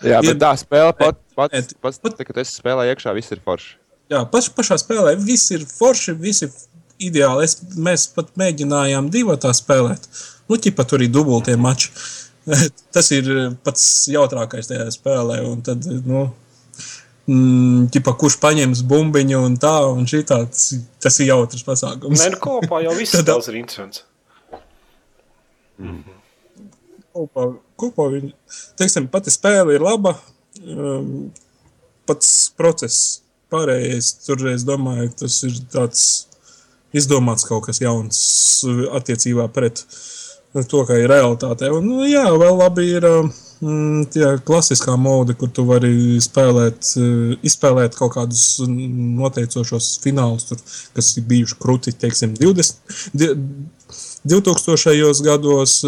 Jā, 0.00 0.20
bet 0.24 0.38
tā 0.40 0.54
spēle 0.56 0.94
pat, 0.96 1.18
pat, 1.36 1.52
Nē, 1.52 1.60
pat, 1.82 1.96
pat, 2.00 2.14
tā, 2.16 2.24
kad 2.24 2.38
es 2.40 2.54
spēlēju 2.56 2.94
iekšā, 2.94 3.12
viss 3.16 3.32
ir 3.34 3.40
forši. 3.44 3.74
Jā, 4.10 4.22
paš, 4.32 4.48
pašā 4.56 4.78
spēlē 4.80 5.12
viss 5.20 5.50
ir 5.54 5.66
forši, 5.68 6.14
viss 6.18 6.44
ir 6.46 6.54
ideāli. 7.10 7.46
Es, 7.46 7.58
mēs 7.78 8.08
pat 8.14 8.32
mēģinājām 8.40 9.10
divu 9.12 9.36
tā 9.40 9.52
spēlēt. 9.56 10.08
Nu, 10.50 10.58
ķipa 10.58 10.86
tur 10.88 11.04
ir 11.04 11.12
dubultie 11.14 11.56
mači. 11.60 11.92
Tas 12.94 13.10
ir 13.14 13.28
pats 13.64 13.84
jautrākais 14.10 14.70
tajā 14.70 14.88
spēlē. 14.94 15.40
Un 15.46 15.60
tad, 15.66 15.86
nu, 16.08 16.24
mm, 17.30 17.90
ķipa, 17.94 18.16
kurš 18.18 18.40
paņems 18.42 18.82
bumbiņu 18.90 19.42
un 19.46 19.58
tā, 19.62 19.76
un 19.92 20.08
šitā, 20.10 20.40
tas, 20.50 20.72
tas 21.02 21.20
ir 21.22 21.30
jautrs 21.30 21.66
pasākums. 21.66 22.24
Nē, 22.24 22.32
nu, 22.34 22.40
kopā 22.42 22.82
jau 22.86 22.96
viss 23.00 23.14
Tad- 23.18 23.30
tas 23.30 23.52
ir 23.52 23.60
interesants. 23.60 24.06
Kopā, 27.16 27.46
kopā 27.80 28.08
viņi, 28.14 28.34
teiksim, 28.80 29.08
pati 29.12 29.32
spēle 29.34 29.76
ir 29.76 29.84
laba. 29.84 30.16
um, 30.64 31.30
pats 32.10 32.50
process. 32.58 33.20
Pārējais 33.50 34.12
tur 34.22 34.44
es 34.52 34.64
domāju, 34.66 35.10
tas 35.24 35.40
ir 35.46 35.56
tāds 35.72 36.02
izdomāts 36.94 37.46
kaut 37.46 37.66
kas 37.66 37.80
jauns 37.82 38.20
attiecībā 38.94 39.48
pret 39.54 39.82
to, 40.70 40.82
kā 40.86 40.98
ir 40.98 41.10
realitāte. 41.10 41.70
Un, 41.74 41.86
nu, 41.86 42.04
jā, 42.06 42.24
vēl 42.30 42.58
labi 42.58 42.86
ir 42.92 43.06
mm, 43.10 44.06
tie 44.14 44.30
klasiskā 44.46 44.94
mode, 44.98 45.34
kur 45.38 45.50
tu 45.54 45.64
vari 45.66 46.18
spēlēt, 46.22 46.92
izspēlēt 47.46 47.98
kaut 47.98 48.14
kādus 48.16 48.62
noteicošos 48.62 49.92
finālus, 50.04 50.46
tur, 50.50 50.62
kas 50.94 51.12
ir 51.18 51.26
bijuši 51.30 51.58
krūti, 51.62 51.94
teiksim, 52.06 52.38
20. 52.38 52.80
2000. 54.24 55.22
gados, 55.24 55.84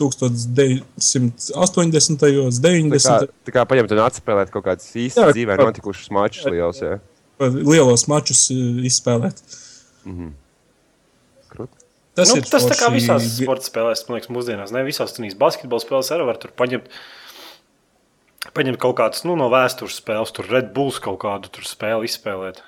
1980. 0.00 2.60
90. 2.60 2.96
Tā 2.96 3.00
kā, 3.04 3.16
tā 3.48 3.52
kā 3.58 3.62
paņemt 3.68 3.92
un 3.92 4.00
atspēlēt 4.06 4.48
kaut 4.54 4.64
kādas 4.68 4.88
īstas 4.96 5.34
dzīvē 5.36 5.52
notikušas 5.60 6.08
mačus 6.14 6.44
liels. 6.48 6.78
Jā. 6.80 6.94
Lielos 7.40 8.06
mačus 8.08 8.50
izspēlēt. 8.50 9.36
Mm 10.06 10.16
-hmm. 10.16 10.32
Tas, 12.16 12.32
nu, 12.32 12.40
tas 12.48 12.64
tā 12.64 12.76
kā 12.80 12.88
visās 12.94 13.26
sporta 13.36 13.66
spēlēs, 13.66 14.06
man 14.08 14.16
liekas, 14.16 14.30
mūsdienās, 14.32 14.70
ne 14.72 14.80
visās 14.86 15.12
tādās 15.12 15.36
basketbola 15.36 15.84
spēlēs 15.84 16.08
arī 16.14 16.24
var 16.24 16.38
paņemt. 16.56 16.86
Paņemt 18.56 18.80
kaut 18.80 18.96
kādas 18.96 19.26
nu, 19.26 19.34
no 19.36 19.50
vēstures 19.52 19.98
spēles, 20.00 20.32
tur 20.32 20.48
Red 20.48 20.72
Bulls 20.72 20.96
kaut 21.02 21.18
kādu 21.20 21.50
spēli 21.66 22.08
izspēlēt. 22.08 22.62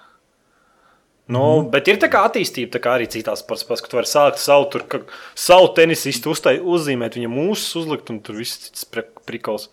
Nu, 1.29 1.43
mm. 1.61 1.71
Bet 1.75 1.89
ir 1.93 2.01
tā 2.01 2.09
kā 2.13 2.25
attīstība, 2.25 2.73
tā 2.77 2.83
kā 2.85 2.97
arī 2.97 3.09
citās 3.13 3.45
sporta 3.45 3.65
spēlēs, 3.65 3.85
ka 3.85 3.93
tu 3.93 4.01
vari 4.01 4.09
sākt 4.09 4.41
savu, 4.41 4.69
tur, 4.73 4.87
ka, 4.89 5.03
savu 5.37 5.73
tenisistu 5.77 6.33
uztai, 6.33 6.57
uzzīmēt, 6.59 7.19
viņam 7.21 7.37
mūsu 7.37 7.83
uzlikt, 7.83 8.13
un 8.15 8.23
tur 8.25 8.41
viss 8.41 8.63
cits 8.65 8.89
prikols. 9.29 9.69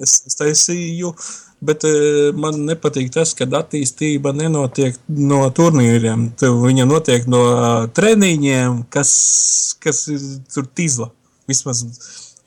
Es, 0.00 0.22
es 0.26 0.40
taisīju 0.40 1.12
bet 1.64 1.84
e, 1.88 1.92
man 2.36 2.58
nepatīk 2.68 3.10
tas, 3.14 3.32
ka 3.36 3.46
attīstība 3.60 4.34
nenotiek 4.36 4.96
no 5.08 5.42
turnīriem. 5.54 6.28
Viņa 6.40 6.86
notiek 6.88 7.28
no 7.30 7.44
treniņiem, 7.96 8.84
kas, 8.92 9.12
kas 9.82 10.04
ir 10.12 10.24
tur 10.54 10.68
tīzla. 10.76 11.10
Vismaz 11.50 11.84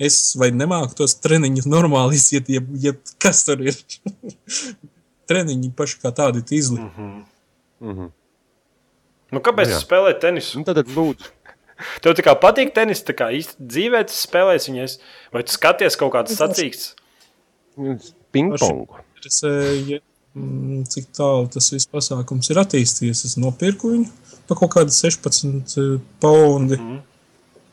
es 0.01 0.19
vai 0.37 0.51
nemāku 0.53 0.99
tos 0.99 1.17
treniņus 1.23 1.69
normāli 1.69 2.17
iziet, 2.19 2.49
ja, 2.53 2.61
ja 2.81 2.93
kas 3.21 3.43
tur 3.47 3.63
ir. 3.65 3.77
Treniņi 5.29 5.73
paši 5.75 5.97
kā 5.99 6.13
tādi 6.15 6.43
tīzli. 6.47 6.79
Mm 6.79 6.91
-hmm. 6.95 7.15
Mm 7.79 7.95
-hmm. 7.95 8.11
Nu, 9.31 9.39
kāpēc 9.39 9.73
tu 9.73 9.79
spēlē 9.81 10.19
tenisu? 10.19 10.59
Nu, 10.59 10.63
tad 10.63 10.87
lūdzu. 10.87 11.33
Tev 12.01 12.13
tā 12.17 12.23
kā 12.25 12.33
patīk 12.39 12.73
tenis, 12.73 13.03
tā 13.03 13.13
kā 13.13 13.31
īsti 13.31 13.55
dzīvē 13.59 14.05
tu 14.07 14.13
spēlēsi 14.13 14.71
viņas, 14.71 14.99
vai 15.33 15.43
tu 15.43 15.51
skaties 15.51 15.95
kaut 15.95 16.13
kādas 16.13 16.37
sacīkstas? 16.37 16.95
Pingpongu 18.31 19.07
interesēja, 19.17 19.99
mm, 20.35 20.85
cik 20.91 21.11
tālu 21.15 21.49
tas 21.51 21.71
viss 21.73 21.89
pasākums 21.89 22.49
ir 22.51 22.61
attīstījies. 22.61 23.25
Es 23.25 23.37
nopirku 23.37 23.93
viņu 23.93 24.09
par 24.47 24.59
kaut 24.61 24.73
kādu 24.77 24.93
16 24.93 25.77
eh, 25.77 25.97
paundi. 26.21 26.79
Mm. 26.79 27.01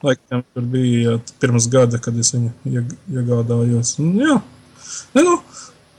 Laikam 0.05 0.43
tur 0.53 0.65
bija 0.69 1.19
pirms 1.41 1.69
gada, 1.73 1.99
kad 2.03 2.17
es 2.21 2.35
viņu 2.35 2.51
iegādājos. 3.09 3.95
Un, 4.03 4.11
jā, 4.21 4.41
ne, 5.15 5.23
nu, 5.25 5.39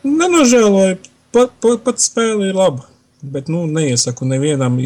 nenožēloju. 0.06 0.99
Pat, 1.36 1.56
pat, 1.60 1.82
pat 1.84 1.99
spēle 1.99 2.51
ir 2.51 2.56
laba. 2.56 2.86
Bet 3.32 3.47
nu, 3.49 3.65
neiesaku 3.71 4.26
nevienam. 4.30 4.78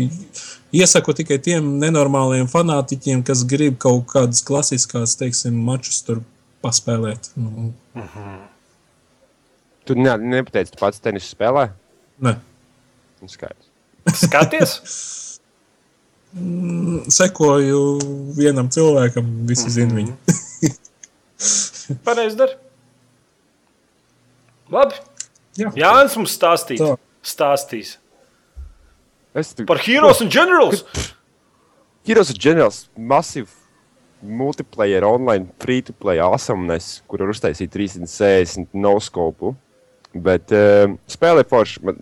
Iesaku 0.75 1.15
tikai 1.17 1.39
tiem 1.43 1.71
nenormāliem 1.81 2.47
fanātiķiem, 2.51 3.23
kas 3.25 3.43
grib 3.49 3.79
kaut 3.81 4.05
kādas 4.11 4.43
klasiskās, 4.45 5.17
teiksim, 5.19 5.57
mačus 5.65 6.03
tur 6.05 6.21
paspēlēt. 6.63 7.31
Nu. 7.35 7.73
Mm 7.93 8.01
-hmm. 8.01 8.39
Tu 9.85 9.95
ne, 9.95 10.17
nepateici, 10.17 10.71
tu 10.71 10.77
pats 10.79 10.99
tenisu 10.99 11.35
spēlē? 11.35 11.69
Nē. 12.21 12.35
Nu, 13.21 13.27
skaidrs. 13.27 13.69
Skaties! 14.13 14.79
Mm, 16.33 16.99
sekoju 17.09 17.99
vienam 18.37 18.69
cilvēkam, 18.69 19.47
visi 19.47 19.63
mm 19.63 19.67
-hmm. 19.67 19.73
zina 19.73 19.93
viņu. 19.93 20.13
Pareizi 22.05 22.37
dar. 22.37 22.49
Labi. 24.69 24.95
Jā, 25.57 25.71
Jānis 25.75 26.15
mums 26.15 26.37
stāstīs. 26.37 26.79
Tā. 26.79 26.95
Stāstīs. 27.25 27.97
Es. 29.39 29.55
Par 29.67 29.79
Heroes 29.81 30.21
and 30.23 30.31
Generals. 30.33 30.83
Heroes 32.07 32.31
and 32.33 32.39
Generals 32.41 32.85
masīvi 32.95 33.49
multiplayer, 34.21 35.03
online, 35.03 35.47
free 35.59 35.81
to 35.81 35.93
play 35.93 36.19
awesomeness, 36.19 36.99
kur 37.07 37.23
var 37.23 37.31
uztaisīt 37.33 37.71
360 37.71 38.67
no 38.75 38.97
scope. 39.03 39.53
Bet 40.13 40.51
uh, 40.55 40.89
spēlē 41.09 41.45
forši. 41.47 41.83
Man... 41.85 42.01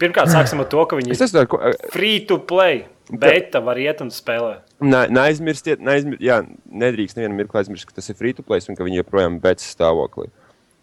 Pirmkārt, 0.00 0.32
sāksim 0.32 0.60
ar 0.60 0.68
to, 0.68 0.82
ka 0.88 0.98
viņi 0.98 1.14
ir 1.14 1.48
ko... 1.48 1.60
free 1.94 2.20
to 2.28 2.38
play. 2.42 2.84
Beta 3.06 3.60
var 3.62 3.78
iet 3.78 4.00
un 4.02 4.10
spēlēt. 4.10 4.64
Ne, 4.82 5.04
neaizmirstiet, 5.14 5.78
neaizmir, 5.80 6.18
jā, 6.20 6.40
nedrīkst 6.66 7.16
nevienam 7.16 7.38
mirkli 7.38 7.60
aizmirst, 7.60 7.86
ka 7.86 7.94
tas 7.94 8.10
ir 8.10 8.18
free 8.18 8.34
to 8.34 8.42
play 8.44 8.60
un 8.66 8.76
ka 8.76 8.84
viņi 8.84 8.98
joprojām 8.98 9.38
ir 9.38 9.44
betas 9.44 9.68
stāvoklī. 9.76 10.26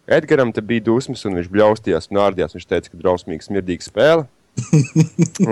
Edgars 0.08 0.56
tam 0.56 0.66
bija 0.68 0.84
dusmas, 0.84 1.22
un 1.28 1.36
viņš 1.38 1.50
bļaustījās 1.52 2.10
un 2.10 2.20
ārdījās. 2.24 2.56
Viņš 2.56 2.66
teica, 2.68 2.90
ka 2.92 3.00
drausmīga, 3.00 3.44
smirdīga 3.44 3.84
spēle. 3.84 4.26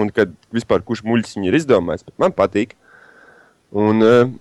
Un 0.01 0.11
kad 0.15 0.33
vispār 0.55 0.83
kurš 0.87 1.03
muļķis 1.07 1.37
viņa 1.37 1.51
ir 1.51 1.59
izdomājis, 1.59 2.07
bet 2.07 2.19
man 2.23 2.35
patīk. 2.37 2.77
Un 3.73 4.05
uh, 4.05 4.33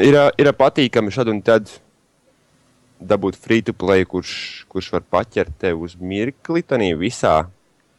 ir, 0.00 0.16
ir 0.40 0.52
patīkami 0.56 1.12
šad 1.14 1.30
un 1.32 1.42
tad 1.44 1.70
dabūt 3.00 3.36
free 3.36 3.62
to 3.64 3.74
play, 3.76 4.06
kurš, 4.08 4.64
kurš 4.72 4.92
var 4.94 5.04
paķert 5.16 5.58
tevi 5.60 5.84
uz 5.86 5.96
mirkli. 6.00 6.64
Tanī 6.64 6.92
visā. 6.98 7.44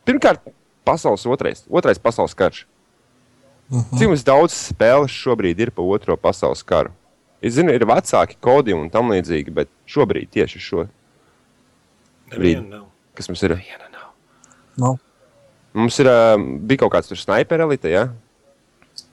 Pirmkārt, 0.08 0.42
pasaules 0.88 1.26
otrais, 1.30 1.64
otrais 1.70 2.00
pasaules 2.02 2.34
karš. 2.34 2.66
Uh 3.70 3.78
-huh. 3.78 3.98
Cik 4.00 4.08
mums 4.08 4.24
daudz 4.24 4.54
spēles 4.54 5.12
šobrīd 5.12 5.60
ir 5.60 5.72
pa 5.72 5.82
otro 5.82 6.18
pasaules 6.18 6.64
karu? 6.64 6.92
Es 7.42 7.54
zinu, 7.54 7.74
ir 7.74 7.86
vecāki 7.86 8.38
kodi 8.42 8.74
un 8.74 8.90
tam 8.90 9.12
līdzīgi, 9.12 9.52
bet 9.54 9.70
šobrīd 9.86 10.30
tieši 10.30 10.60
šo 10.60 10.88
brīdi, 12.32 12.82
kas 13.14 13.30
mums 13.30 13.44
ir. 13.44 13.58
No. 14.78 14.98
Mums 15.78 15.98
ir, 16.02 16.10
bija 16.70 16.84
kaut 16.84 16.96
kāds 16.96 17.12
tur 17.12 17.20
sniper 17.22 17.64
elite, 17.68 17.92
ja? 17.94 18.08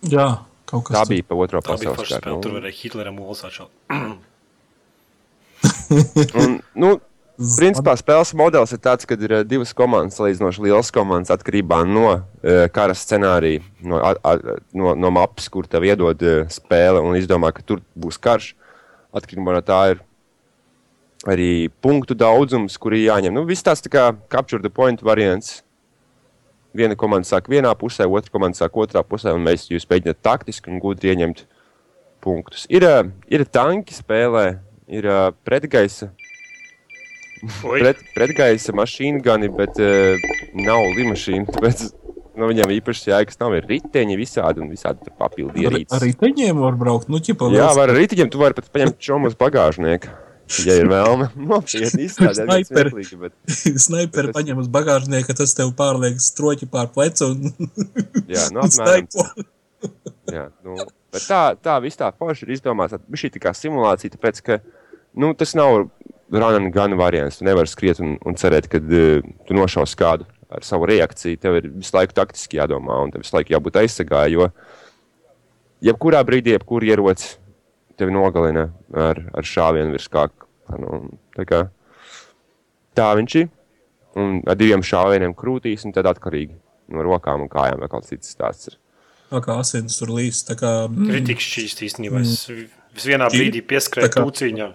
Jā, 0.09 0.29
kaut 0.71 0.87
kas. 0.89 0.97
Tā 0.97 1.03
bija 1.11 1.27
pa 1.29 1.37
otro 1.37 1.61
Tā 1.65 1.75
pasaules 1.75 2.15
karu. 2.17 2.39
Tur 2.45 2.57
varēja 2.59 2.79
Hitleram 2.81 3.19
mūlsāt 3.21 3.59
šo. 3.59 3.69
Un, 6.41 6.57
nu, 6.77 6.97
Principā 7.35 7.97
spēles 7.99 8.31
modelis 8.39 8.71
ir 8.77 8.79
tāds, 8.79 9.07
ka 9.11 9.17
ir 9.19 9.33
divas 9.51 9.73
komandas, 9.75 10.15
salīdzinoši 10.21 10.62
liels 10.69 10.93
komandas, 10.95 11.33
atkarībā 11.35 11.81
no 11.89 12.05
uh, 12.12 12.21
kara 12.71 12.95
scenārija, 12.95 13.65
no, 13.83 13.99
a, 13.99 14.12
a, 14.23 14.61
no, 14.71 14.93
no 14.95 15.11
mapas, 15.11 15.49
kur 15.51 15.67
tev 15.67 15.83
iedod 15.89 16.23
uh, 16.23 16.45
spēle 16.47 17.03
un 17.03 17.19
izdomā, 17.19 17.51
ka 17.51 17.65
tur 17.67 17.83
būs 17.99 18.21
karš. 18.23 18.53
Atkarībā 19.19 19.57
no 19.57 19.65
tā 19.67 19.81
ir 19.97 20.05
arī 21.27 21.51
punktu 21.83 22.15
daudzums, 22.15 22.79
kuri 22.79 23.03
jāņem. 23.09 23.35
Nu, 23.35 23.43
viss 23.51 23.67
tās 23.67 23.83
tā 23.83 23.91
kā 23.91 24.07
capture 24.31 24.62
the 24.62 24.71
point 24.71 25.03
variants. 25.03 25.64
Viena 26.75 26.97
komanda 26.99 27.29
sāk 27.29 27.49
vienā 27.53 27.70
pusē, 27.79 28.07
otra 28.11 28.33
komanda 28.35 28.59
sāk 28.59 28.77
otrā 28.83 29.05
pusē, 29.07 29.35
un 29.37 29.45
mēs 29.47 29.68
jūs 29.70 29.87
mēģināt 29.91 30.18
taktiski 30.27 30.72
un 30.72 30.81
gudri 30.83 31.12
ieņemt 31.12 31.45
punktus. 32.25 32.64
Ir, 32.72 32.87
uh, 32.89 33.05
ir 33.31 33.47
tanki 33.47 33.95
spēlē, 33.95 34.47
ir 34.91 35.07
uh, 35.07 35.29
pretgaisa. 35.47 36.11
Pret, 37.61 38.01
pretgaisa 38.16 38.72
mašīna 38.72 39.20
gan 39.22 39.45
ir, 39.45 39.53
bet 39.55 39.79
uh, 39.83 40.16
nav 40.57 40.81
līnija. 40.97 41.45
Tāpēc 41.53 41.87
no 42.41 42.49
viņiem 42.51 42.75
īpaši 42.79 43.11
jēgas 43.12 43.39
nav. 43.41 43.55
Ir 43.59 43.68
riteņi 43.70 44.18
visādi 44.18 44.62
un 44.64 44.70
visādi 44.72 45.12
papildu 45.18 45.64
ierīces. 45.64 45.95
Ar 45.95 46.05
riteņiem 46.05 46.62
var 46.64 46.79
braukt. 46.81 47.11
Nu, 47.12 47.20
ķipa, 47.22 47.51
Jā, 47.55 47.70
var 47.77 47.93
ar 47.93 47.99
riteņiem. 47.99 48.31
Tu 48.33 48.41
vari 48.41 48.57
pat 48.59 48.70
paņemt 48.75 48.99
čomus 49.03 49.39
bagāžnieku. 49.39 50.11
Ja 50.64 50.74
ir 50.76 50.88
vēlme, 50.90 51.30
nopietni 51.40 52.05
izstrādāt, 52.05 52.68
tad 52.68 52.90
bet... 52.92 53.36
sniperi 53.80 54.28
bet... 54.28 54.34
paņem 54.36 54.61
uz 54.61 54.68
bagāžnieku, 54.72 55.30
ka 55.30 55.36
tas 55.40 55.57
tev 55.57 55.72
pārliek 55.78 56.18
stroķi 56.20 56.68
pār 56.70 56.90
plecu. 56.92 57.30
Un... 57.32 57.70
Jā, 58.34 58.51
nu, 58.53 58.64
apmēram. 58.66 59.09
Jā, 60.30 60.45
nu, 60.66 60.76
bet 61.14 61.26
tā, 61.28 61.42
tā 61.61 61.78
viss 61.84 62.01
tā 62.01 62.11
forši 62.12 62.47
ir 62.47 62.55
izdomāts. 62.59 62.97
Šī 63.20 63.32
tā 63.34 63.40
kā 63.42 63.55
simulācija, 63.57 64.12
tāpēc, 64.16 64.42
ka 64.45 64.61
nu, 65.20 65.32
tas 65.38 65.57
nav 65.57 65.86
run 66.34 66.59
and 66.61 66.72
gun 66.74 66.97
variants. 67.01 67.40
Tu 67.40 67.49
nevari 67.49 67.70
skriet 67.70 68.01
un, 68.05 68.16
un 68.28 68.36
cerēt, 68.40 68.68
ka 68.72 68.80
uh, 68.80 69.24
tu 69.49 69.57
nošaus 69.57 69.97
kādu 69.99 70.28
ar 70.53 70.66
savu 70.66 70.88
reakciju. 70.90 71.40
Tev 71.40 71.61
ir 71.61 71.70
visu 71.72 71.97
laiku 71.97 72.16
taktiski 72.16 72.61
jādomā 72.61 73.01
un 73.05 73.14
tev 73.14 73.24
visu 73.24 73.36
laiku 73.36 73.57
jābūt 73.57 73.80
aizsargā, 73.80 74.26
jo 74.32 74.51
jebkurā 75.84 76.20
brīdī, 76.26 76.55
jebkur 76.55 76.84
ierocis 76.86 77.38
tevi 78.01 78.14
nogalina 78.14 78.68
ar, 78.92 79.20
ar 79.34 79.49
šāvienu 79.49 79.95
virs 79.95 80.09
kāka. 80.12 80.47
Nu, 80.80 81.03
tā, 81.36 81.45
kā, 81.49 81.61
tā 82.97 83.11
viņš 83.18 83.36
ir. 83.42 83.51
Un 84.20 84.38
ar 84.47 84.57
diviem 84.59 84.82
šāvieniem 84.86 85.34
krūtīs, 85.36 85.84
un 85.88 85.95
tad 85.97 86.07
atkarīgi 86.07 86.55
no 86.95 87.03
rokām 87.05 87.42
un 87.45 87.51
kājām 87.51 87.80
vai 87.82 87.90
kāds 87.90 88.12
cits 88.12 88.34
stāsts. 88.36 88.70
Ir. 88.70 88.78
Tā 89.32 89.40
kā 89.42 89.57
asins 89.59 89.99
tur 89.99 90.12
līdz. 90.14 90.45
Mm, 90.55 91.09
Kritikas 91.11 91.49
šīs 91.57 91.74
īstenībā. 91.88 92.22
Mm. 92.22 92.66
Es 92.95 93.07
vienā 93.09 93.26
brīdī 93.32 93.64
pieskrēju 93.66 94.12
tūciņā. 94.14 94.68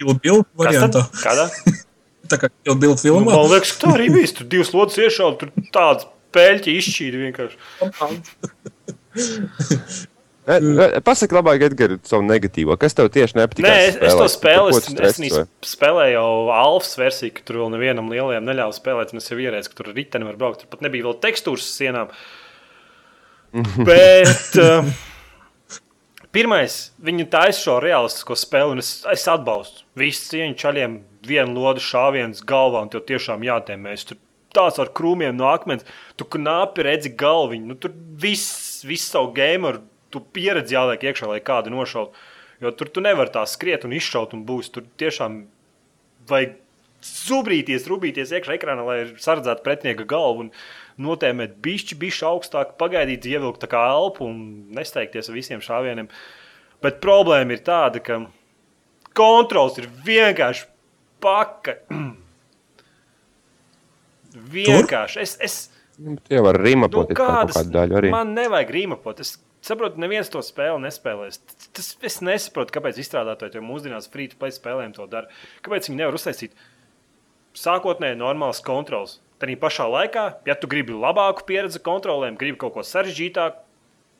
Bildu 0.00 0.44
variantā. 0.56 1.02
Kādā? 1.20 1.48
Tā 2.30 2.40
kā 2.42 2.48
jau 2.66 2.74
bija 2.74 2.90
Nu, 2.90 2.98
filmā. 2.98 3.30
man 3.36 3.50
liekas, 3.52 3.70
ka 3.76 3.84
tā 3.84 3.92
arī 3.94 4.08
bija. 4.10 4.32
Tur 4.34 4.48
divas 4.50 4.72
lodes 4.74 4.96
iešauja, 4.98 5.36
tur 5.38 5.52
tāds 5.74 6.08
peļķi 6.34 6.74
izšķīra 6.80 7.16
vienkārši. 7.26 7.56
Ne, 10.46 10.56
ne, 10.62 10.86
Pasaki, 11.02 11.34
labāk, 11.34 11.64
Edgars, 11.66 12.04
savu 12.06 12.22
negatīvo. 12.22 12.76
Kas 12.78 12.94
tev 12.94 13.08
tieši 13.14 13.34
nepatīk? 13.40 13.66
Nē, 13.66 13.74
es, 13.88 13.96
es 13.98 14.14
to 14.14 14.28
spēlēju. 14.30 14.78
Es, 14.78 14.92
es 15.08 15.18
nīs- 15.18 15.40
spēlēju 15.66 16.14
jau 16.14 16.28
Alfas 16.54 16.92
versiju, 17.00 17.32
ka 17.34 17.42
tur 17.48 17.58
vēl 17.64 17.72
nevienam 17.74 18.12
lielajam 18.12 18.46
neļāva 18.46 18.76
spēlēt. 18.76 19.14
Es 19.18 19.26
jau 19.32 19.40
ierēdzu, 19.42 19.72
ka 19.72 19.80
tur 19.80 19.90
riteni 19.96 20.28
var 20.28 20.38
braukt. 20.38 20.62
Tur 20.62 20.70
pat 20.70 20.84
nebija 20.86 21.08
vēl 21.08 21.16
tekstūras 21.24 21.66
sienām. 21.80 22.12
Bet 23.88 24.58
uh, 24.62 24.86
pirmais, 26.34 26.76
viņi 27.02 27.26
taisa 27.32 27.62
šo 27.64 27.76
realistisko 27.82 28.36
spēli, 28.38 28.76
un 28.76 28.84
es, 28.84 28.92
es 29.12 29.26
atbalstu. 29.32 29.82
Visi 29.98 30.30
cieņu 30.34 30.58
čaļiem, 30.62 30.96
viena 31.26 31.58
lodu 31.58 31.82
šāviens 31.82 32.44
galvā, 32.46 32.84
un 32.86 32.92
tev 32.92 33.02
tiešām 33.08 33.42
jātēmēs. 33.46 34.06
Tur 34.10 34.20
tāds 34.56 34.78
ar 34.82 34.92
krūmiem 34.96 35.36
no 35.36 35.50
akmens, 35.50 35.86
tu 36.16 36.26
knapi 36.36 36.86
redzi 36.86 37.12
galviņu. 37.18 37.66
Nu, 37.72 37.76
tur 37.80 37.94
viss, 38.22 38.84
viss 38.86 39.10
savu 39.12 39.32
gameru, 39.36 39.82
tu 40.12 40.22
pieredzi 40.34 40.76
jāliek 40.76 41.02
iekšā, 41.10 41.28
lai 41.30 41.42
kādu 41.44 41.72
nošautu. 41.74 42.14
Jo 42.62 42.72
tur 42.72 42.88
tu 42.88 43.02
nevari 43.04 43.32
tā 43.34 43.42
skriet 43.48 43.84
un 43.84 43.92
izšaut, 43.96 44.32
un 44.32 44.46
būs 44.48 44.70
tur 44.72 44.86
tiešām 45.00 45.42
vajag 46.30 46.56
zubrīties, 47.06 47.86
rūpīties 47.90 48.32
iekšā 48.32 48.56
ekrānā, 48.56 48.84
lai 48.86 48.98
sardzētu 49.20 49.64
pretinieka 49.66 50.06
galvu 50.08 50.46
un 50.46 50.52
notēmēt 51.06 51.58
bišķi, 51.62 51.98
bišķi 52.00 52.26
augstāk, 52.30 52.74
pagaidīt, 52.80 53.28
ievilkt 53.28 53.60
tā 53.62 53.68
kā 53.70 53.82
elpu 53.92 54.24
un 54.30 54.38
nesteigties 54.76 55.28
ar 55.28 55.36
visiem 55.36 55.62
šāvieniem. 55.64 56.08
Bet 56.84 57.02
problēma 57.04 57.56
ir 57.56 57.62
tāda, 57.66 58.00
ka 58.04 58.22
kontrols 59.16 59.76
ir 59.80 59.90
vienkārši 60.06 60.66
paka. 61.24 61.76
vienkārši. 64.56 65.22
Es, 65.22 65.36
es, 65.40 65.56
Nu, 65.96 66.16
Tie 66.28 66.40
var 66.44 66.58
rīmapot 66.60 67.10
Nu, 67.12 67.16
kādas, 67.16 67.56
kādu 67.56 67.72
daļu 67.72 67.98
arī. 68.00 68.12
Man 68.12 68.34
nevajag 68.36 68.72
rīmapot. 68.74 69.20
Es 69.24 69.36
saprotu, 69.64 70.00
neviens 70.02 70.28
to 70.32 70.42
spēli 70.44 70.82
nespēlēs. 70.84 71.40
Tas, 71.76 71.92
es 72.04 72.18
nesaprotu, 72.24 72.74
kāpēc 72.76 73.00
izstrādātāji 73.00 73.58
jau 73.58 73.64
mūsdienās 73.64 74.10
free 74.12 74.28
to 74.32 74.38
play 74.40 74.52
spēlēm 74.54 74.92
to 74.96 75.06
dara. 75.10 75.30
Kāpēc 75.64 75.88
viņi 75.88 76.00
nevar 76.02 76.18
uztaisīt 76.18 76.56
sākotnēji 77.56 78.20
normāls 78.20 78.60
kontrols? 78.64 79.20
Tad 79.40 79.52
pašā 79.60 79.84
laikā, 79.92 80.26
ja 80.48 80.54
tu 80.56 80.68
gribi 80.68 80.94
labāku 80.96 81.44
pieredzi 81.48 81.80
kontrolēm, 81.84 82.38
gribi 82.40 82.56
kaut 82.60 82.72
ko 82.76 82.84
sarežģītāku, 82.86 83.58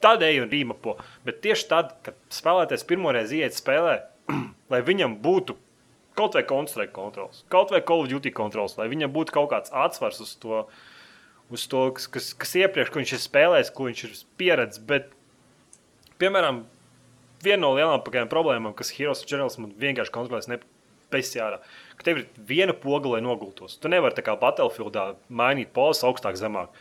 tad 0.05 0.25
ej 0.25 0.43
un 0.43 0.51
rīmapo. 0.53 0.99
Bet 1.25 1.41
tieši 1.45 1.69
tad, 1.71 1.95
kad 2.05 2.19
spēlētājs 2.33 2.85
pirmoreiz 2.89 3.33
iet 3.33 3.57
spēlē, 3.57 3.95
lai 4.73 4.83
viņam 4.85 5.17
būtu 5.25 5.57
kaut 6.17 6.37
vai 6.37 6.45
Counter-Strike 6.49 6.93
kontrols, 6.97 7.45
kaut 7.53 7.73
vai 7.73 7.83
Call 7.85 8.05
of 8.05 8.11
Duty 8.13 8.33
kontrols, 8.33 8.77
lai 8.81 8.91
viņam 8.93 9.13
būtu 9.13 9.37
kaut 9.37 9.51
kāds 9.53 9.73
atsvars 9.73 10.21
uz 10.25 10.35
to 10.41 10.65
uz 11.53 11.67
to, 11.71 11.83
kas, 11.97 12.07
kas, 12.11 12.31
kas 12.35 12.55
iepriekš, 12.59 12.91
ko 12.91 13.03
viņš 13.03 13.13
ir 13.17 13.23
spēlējis, 13.23 13.73
ko 13.77 13.87
viņš 13.89 14.03
ir 14.09 14.17
pieredzējis. 14.41 14.83
Bet, 14.89 15.13
piemēram, 16.23 16.65
viena 17.45 17.61
no 17.63 17.75
lielākajām 17.77 18.31
problēmām, 18.33 18.75
kas 18.77 18.91
Heroes 18.97 19.25
Generals 19.29 19.59
man 19.61 19.73
vienkārši 19.79 20.15
kontrolēs 20.15 20.49
nepēcjārā, 20.51 21.61
ka 21.99 22.07
tev 22.09 22.23
ir 22.23 22.27
viena 22.49 22.75
poga, 22.77 23.15
lai 23.15 23.23
nogultos. 23.25 23.79
Tu 23.81 23.93
nevari 23.93 24.17
tā 24.17 24.25
kā 24.27 24.37
Battlefieldā 24.41 25.13
mainīt 25.29 25.73
polas 25.77 26.03
augstāk, 26.07 26.39
zemāk. 26.41 26.75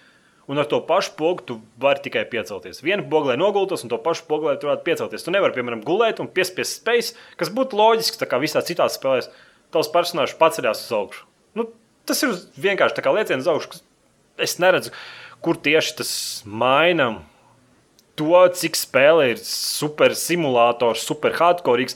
Un 0.45 0.61
ar 0.61 0.68
to 0.70 0.78
pašu 0.86 1.16
pogu 1.18 1.41
tu 1.41 1.55
vari 1.82 2.03
tikai 2.05 2.22
piecelties. 2.30 2.84
Vienu 2.86 3.07
pogu, 3.09 3.32
lai 3.32 3.38
nogultos, 3.41 3.82
un 3.82 3.89
to 3.89 3.97
pašu 3.97 4.28
pogu, 4.30 4.45
lai 4.45 4.59
tu 4.61 4.70
varētu 4.70 4.86
piecelties. 4.86 5.24
Tu 5.26 5.34
nevari, 5.34 5.55
piemēram, 5.57 5.82
gulēt 5.86 6.22
un 6.22 6.30
piespiest 6.30 6.84
spējas, 6.84 7.16
kas 7.39 7.49
būtu 7.49 7.74
loģiski, 7.80 8.20
tā 8.22 8.28
kā 8.30 8.38
visās 8.41 8.68
citās 8.68 8.99
spēlēs. 8.99 9.32
Tavs 9.74 9.89
personāžs 9.89 10.38
paceļās 10.38 10.84
uz 10.86 10.91
augšu. 10.93 11.26
Nu, 11.57 11.66
tas 12.05 12.22
ir 12.22 12.36
vienkārši 12.61 12.93
tā 12.99 13.01
kā 13.07 13.16
lēciens 13.18 13.41
uz 13.41 13.49
augšu. 13.49 13.72
kas- 13.74 13.82
Es 14.42 14.58
neredzu, 14.60 14.92
kur 15.44 15.58
tieši 15.62 15.96
tas 16.02 16.12
maina 16.46 17.14
to, 18.20 18.40
cik 18.56 18.78
spēle 18.80 19.32
ir 19.34 19.42
super 19.44 20.16
simulātors, 20.18 21.06
super 21.08 21.36
hardcore, 21.36 21.88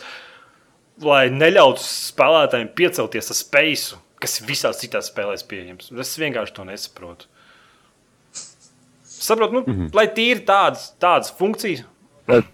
lai 1.04 1.26
neļautu 1.32 1.84
spēlētājiem 1.84 2.72
piecelties 2.76 3.32
ar 3.32 3.40
spēju, 3.40 4.00
kas 4.20 4.40
visās 4.44 4.82
citās 4.82 5.12
spēlēs 5.12 5.46
pieejams. 5.48 5.92
Es 6.04 6.18
vienkārši 6.20 6.56
to 6.56 6.68
nesaprotu. 6.68 7.30
Saprotu, 9.20 9.54
nu, 9.54 9.64
mm 9.66 9.74
-hmm. 9.74 9.96
lai 9.96 10.08
tīri 10.08 10.46
tādas, 10.48 10.94
tādas 11.00 11.32
funkcijas. 11.36 11.84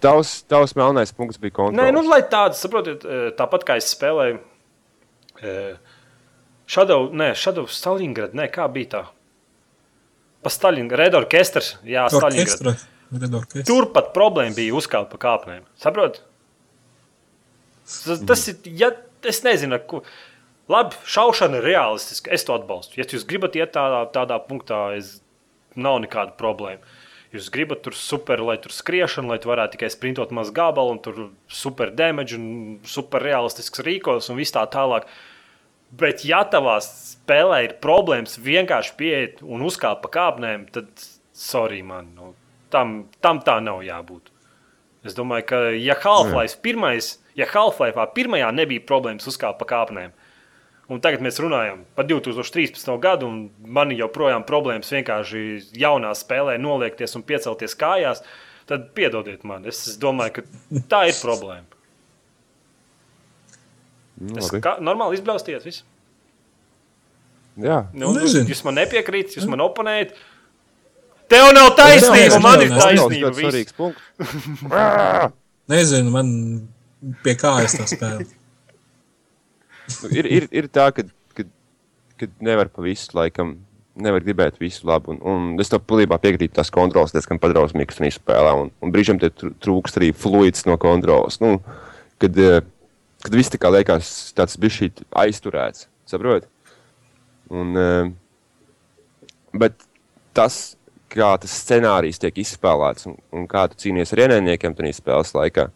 Tavs, 0.00 0.42
tavs 0.48 0.72
melnais 0.74 1.12
punkts 1.12 1.38
bija 1.38 1.52
kontrols. 1.52 1.76
Nē, 1.76 1.92
nu, 1.92 2.02
lai 2.08 2.22
tādas, 2.22 2.62
saprotiet, 2.64 3.04
eh, 3.04 3.28
tāpat 3.36 3.64
kā 3.64 3.76
es 3.76 3.90
spēlēju 3.92 4.38
eh, 5.42 5.76
Shadow, 6.66 7.10
nē, 7.12 7.34
Shadow 7.34 7.66
Stalingrad, 7.66 8.32
nē, 8.34 8.48
kā 8.50 8.66
bija 8.72 8.88
tā? 8.94 9.02
Pa 10.44 10.52
Stalingrad, 10.52 11.00
Red 11.00 11.16
Orchestras, 11.18 11.74
jā, 11.86 12.06
orkestra. 12.12 12.76
Turpat 13.66 14.12
problēma 14.14 14.54
bija 14.56 14.74
uzkāpt 14.76 15.12
pa 15.14 15.20
kāpnēm. 15.22 15.62
Saprotiet? 15.80 16.24
Tas, 17.86 18.22
tas 18.26 18.48
ir. 18.50 18.58
Ja, 18.78 18.90
es 19.26 19.42
nezinu, 19.46 19.78
ko. 19.88 20.02
Labi, 20.70 20.98
šaušana 21.06 21.60
ir 21.60 21.68
realistiska. 21.68 22.32
Es 22.34 22.42
to 22.46 22.56
atbalstu. 22.56 22.98
Ja 22.98 23.06
jūs 23.06 23.26
gribat 23.28 23.54
iet 23.58 23.70
tādā, 23.76 24.02
tādā 24.14 24.40
punktā, 24.42 24.80
es, 24.98 25.20
nav 25.78 26.00
nekāda 26.02 26.34
problēma. 26.38 26.82
Jūs 27.34 27.50
gribat 27.52 27.82
tur 27.84 27.94
super, 27.98 28.40
lai 28.42 28.56
tur 28.62 28.74
skriešana, 28.74 29.34
lai 29.34 29.38
tu 29.42 29.50
varētu 29.50 29.76
tikai 29.76 29.90
sprintot 29.92 30.32
maz 30.34 30.50
gabalu, 30.54 30.96
un 30.96 31.00
tur 31.02 31.22
super 31.52 31.92
damage, 31.94 32.38
un 32.38 32.78
super 32.86 33.22
realistisks 33.22 33.82
rīkos 33.86 34.30
un 34.32 34.38
viss 34.40 34.54
tā 34.54 34.62
tālāk. 34.72 35.06
Bet, 35.96 36.24
ja 36.28 36.42
tavā 36.50 36.76
spēlē 36.84 37.62
ir 37.64 37.76
problēmas 37.82 38.36
vienkārši 38.42 38.96
pieiet 38.98 39.42
un 39.44 39.64
uzkāpt 39.64 40.02
pa 40.04 40.10
kāpnēm, 40.16 40.66
tad, 40.74 40.90
sorry, 41.36 41.80
man, 41.86 42.10
nu, 42.16 42.32
tam, 42.74 43.06
tam 43.24 43.40
tā 43.44 43.58
nav 43.64 43.84
jābūt. 43.86 44.32
Es 45.06 45.14
domāju, 45.16 45.46
ka, 45.48 45.60
ja 45.78 45.94
Half-Life 46.02 46.58
pirmais, 46.64 47.14
ja 47.38 47.46
Half-Life 47.48 48.08
pirmajā 48.16 48.50
nebija 48.56 48.84
problēmas 48.88 49.28
uzkāpt 49.30 49.60
pa 49.60 49.68
kāpnēm, 49.70 50.12
un 50.90 51.00
tagad 51.04 51.22
mēs 51.24 51.38
runājam 51.42 51.84
par 51.96 52.08
2013. 52.10 52.90
gadu, 53.02 53.30
un 53.30 53.70
man 53.78 53.94
ir 53.94 54.02
joprojām 54.04 54.44
problēmas 54.48 54.92
vienkārši 54.92 55.46
jaunā 55.78 56.12
spēlē 56.18 56.58
noliekties 56.60 57.16
un 57.16 57.24
piecelties 57.26 57.78
kājās, 57.78 58.24
tad 58.66 58.90
piedodiet 58.98 59.46
man. 59.46 59.64
Es 59.70 59.96
domāju, 60.02 60.40
ka 60.40 60.82
tā 60.90 61.06
ir 61.12 61.18
problēma. 61.22 61.75
Nu, 64.20 64.38
Es 64.40 64.48
kā, 64.64 64.76
normāli 64.80 65.18
izbļausties. 65.18 65.64
Viss. 65.68 65.82
Jā, 67.56 67.86
Nu, 67.96 68.10
Nezinu. 68.16 68.48
jūs 68.52 68.62
man 68.66 68.76
nepiekrītat, 68.80 69.36
jūs 69.38 69.46
man 69.48 69.62
oponējat. 69.64 70.12
Tev 71.32 71.48
nav 71.56 71.72
taisnība, 71.78 72.38
man 72.44 72.60
ir 72.62 72.70
taisnība. 72.76 73.30
Tas 73.32 73.38
ir 73.40 73.46
svarīgs 73.48 73.76
punkts. 73.76 74.02
Nezinu, 75.72 76.12
man 76.14 76.28
pie 77.24 77.34
kājas 77.40 77.74
tā 77.80 77.86
spēle. 77.90 78.26
Nu, 80.02 80.10
ir, 80.14 80.26
ir, 80.26 80.46
ir 80.54 80.68
tā, 80.70 80.88
ka, 80.94 81.02
ka, 81.34 81.46
ka 82.20 82.28
nevar 82.44 82.70
pa 82.72 82.84
visu 82.86 83.16
laikam. 83.18 83.56
Nevar 83.96 84.20
gribēt 84.20 84.58
visu 84.60 84.84
labu. 84.86 85.14
Un, 85.14 85.20
un 85.56 85.62
es 85.62 85.70
tam 85.72 85.80
pilnībā 85.80 86.18
piekrītu. 86.20 86.52
Tas 86.58 86.68
kontrols 86.74 87.14
diezgan 87.16 87.40
padrausmīgs 87.40 88.02
un 88.04 88.10
spēlē. 88.12 88.50
Un, 88.60 88.70
un 88.84 88.92
brīžiem 88.92 89.16
te 89.22 89.30
tr- 89.32 89.54
trūkst 89.64 89.96
arī 89.96 90.10
fluids 90.12 90.66
no 90.68 90.76
kontrols. 90.82 91.38
Nu, 91.40 91.54
kad, 92.20 92.36
eh, 92.36 92.60
kad 93.26 93.36
viss 93.36 93.52
tā 93.52 93.60
kā 93.60 93.72
liekas 93.74 94.12
tāds 94.36 94.58
bijis 94.60 95.02
aizturēts. 95.18 95.88
Saprotiet? 96.06 96.48
Un, 97.50 97.76
eh, 97.78 98.10
bet 99.54 99.78
tas, 100.36 100.76
kā 101.10 101.32
tas 101.40 101.54
scenārijs 101.62 102.20
tiek 102.22 102.38
izspēlēts 102.42 103.08
un, 103.10 103.18
un 103.34 103.46
kā 103.50 103.66
tu 103.70 103.78
cīnies 103.84 104.12
ar 104.14 104.26
ienaidniekiem 104.26 104.74
tajā 104.78 104.96
spēles 104.98 105.34
laikā, 105.36 105.68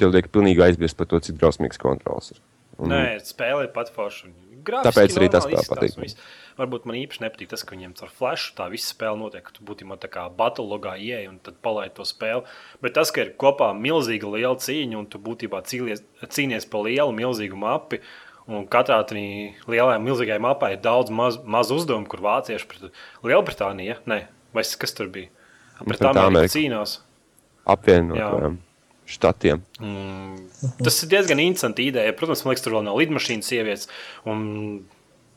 tev 0.00 0.14
liek 0.14 0.30
pilnīgi 0.32 0.62
aizmirst 0.64 0.98
par 0.98 1.10
to, 1.10 1.20
cik 1.22 1.38
drausmīgs 1.40 1.80
kontrols 1.80 2.32
ir. 2.34 2.40
Un, 2.80 2.94
Nē, 2.94 3.18
spēlē 3.26 3.66
ir 3.66 3.74
pat 3.74 3.90
forša. 3.92 4.30
Tāpēc 4.66 5.16
arī 5.18 5.28
tas 5.32 5.46
tā 5.48 5.62
patīk. 5.68 6.16
Varbūt 6.60 6.86
man 6.88 6.98
īpaši 7.00 7.22
nepatīk 7.24 7.50
tas, 7.52 7.64
ka 7.64 7.74
viņiem 7.74 7.94
ar 8.04 8.12
flashu 8.12 8.54
tā 8.58 8.66
visa 8.72 8.92
spēle 8.92 9.18
notiek. 9.20 9.44
ka 9.46 9.54
Tu 9.56 9.64
būtībā 9.66 9.96
tā 10.02 10.10
kā 10.12 10.26
batalogā 10.36 10.96
ieej 11.00 11.28
un 11.30 11.38
tad 11.42 11.58
palaid 11.64 11.94
to 11.96 12.06
spēli. 12.08 12.44
Bet 12.84 12.96
tas, 12.98 13.12
ka 13.14 13.24
ir 13.24 13.34
kopā 13.40 13.70
milzīga 13.76 14.30
liela 14.34 14.56
cīņa 14.60 14.98
un 15.00 15.06
tu 15.10 15.20
būtībā 15.22 15.62
cīnies, 15.68 16.04
cīnies 16.28 16.68
pa 16.70 16.84
lielu, 16.86 17.14
milzīgu 17.16 17.58
mapu. 17.60 18.02
Un 18.50 18.64
katrā 18.66 18.98
lielajā, 19.14 19.98
milzīgajā 20.02 20.40
mapā 20.42 20.72
ir 20.74 20.80
daudz 20.82 21.12
maz, 21.14 21.36
maz 21.44 21.70
uzdevumu, 21.70 22.08
kur 22.10 22.24
vācieši 22.24 22.66
pret 22.66 22.88
Lielbritāniju. 23.22 23.92
Ja? 23.92 24.00
Nē, 24.10 24.24
vai 24.56 24.64
kas 24.64 24.96
tur 24.96 25.12
bija? 25.12 25.30
Pret 25.84 26.02
Ameriku 26.10 26.56
cīnās. 26.56 26.98
apvienot 27.68 28.18
Jā. 28.18 28.30
um, 28.48 28.58
štatiem. 29.10 29.60
Mm, 29.80 30.38
tas 30.84 31.02
ir 31.04 31.10
diezgan 31.12 31.42
interesants 31.42 31.82
ideja. 31.82 32.12
Protams, 32.16 32.44
man 32.44 32.54
liekas, 32.54 32.64
tur 32.64 32.76
vēl 32.78 32.86
nav 32.88 32.98
lidmašīnas 33.02 33.50
sievietes. 33.52 33.88
Un 34.28 34.86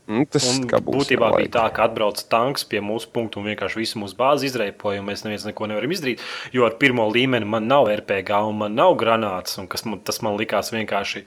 Nu, 0.03 0.25
tas 0.27 0.43
Un 0.51 0.65
būtībā 0.67 1.29
bija 1.37 1.47
tā, 1.47 1.61
ka 1.71 1.85
atbrauc 1.87 2.19
tanks 2.27 2.65
pie 2.67 2.81
mūsu 2.83 3.07
punkta 3.15 3.39
un 3.39 3.45
vienkārši 3.47 3.77
visu 3.79 3.99
mūsu 4.01 4.17
bāzi 4.19 4.49
izreipoja. 4.49 4.99
un 4.99 5.05
Mēs 5.07 5.23
neviens 5.23 5.45
neko 5.47 5.63
nevaram 5.71 5.93
izdarīt. 5.95 6.19
Jo 6.51 6.65
ar 6.67 6.75
pirmo 6.75 7.05
līmeni 7.07 7.47
man 7.47 7.69
nav 7.71 7.87
RPG 7.87 8.33
un 8.49 8.57
man 8.57 8.75
nav 8.75 8.97
granāts. 8.99 9.55
un 9.57 9.67
kas 9.71 9.85
Man, 9.85 10.01
tas 10.03 10.19
man 10.21 10.35
likās 10.35 10.73
vienkārši 10.75 11.23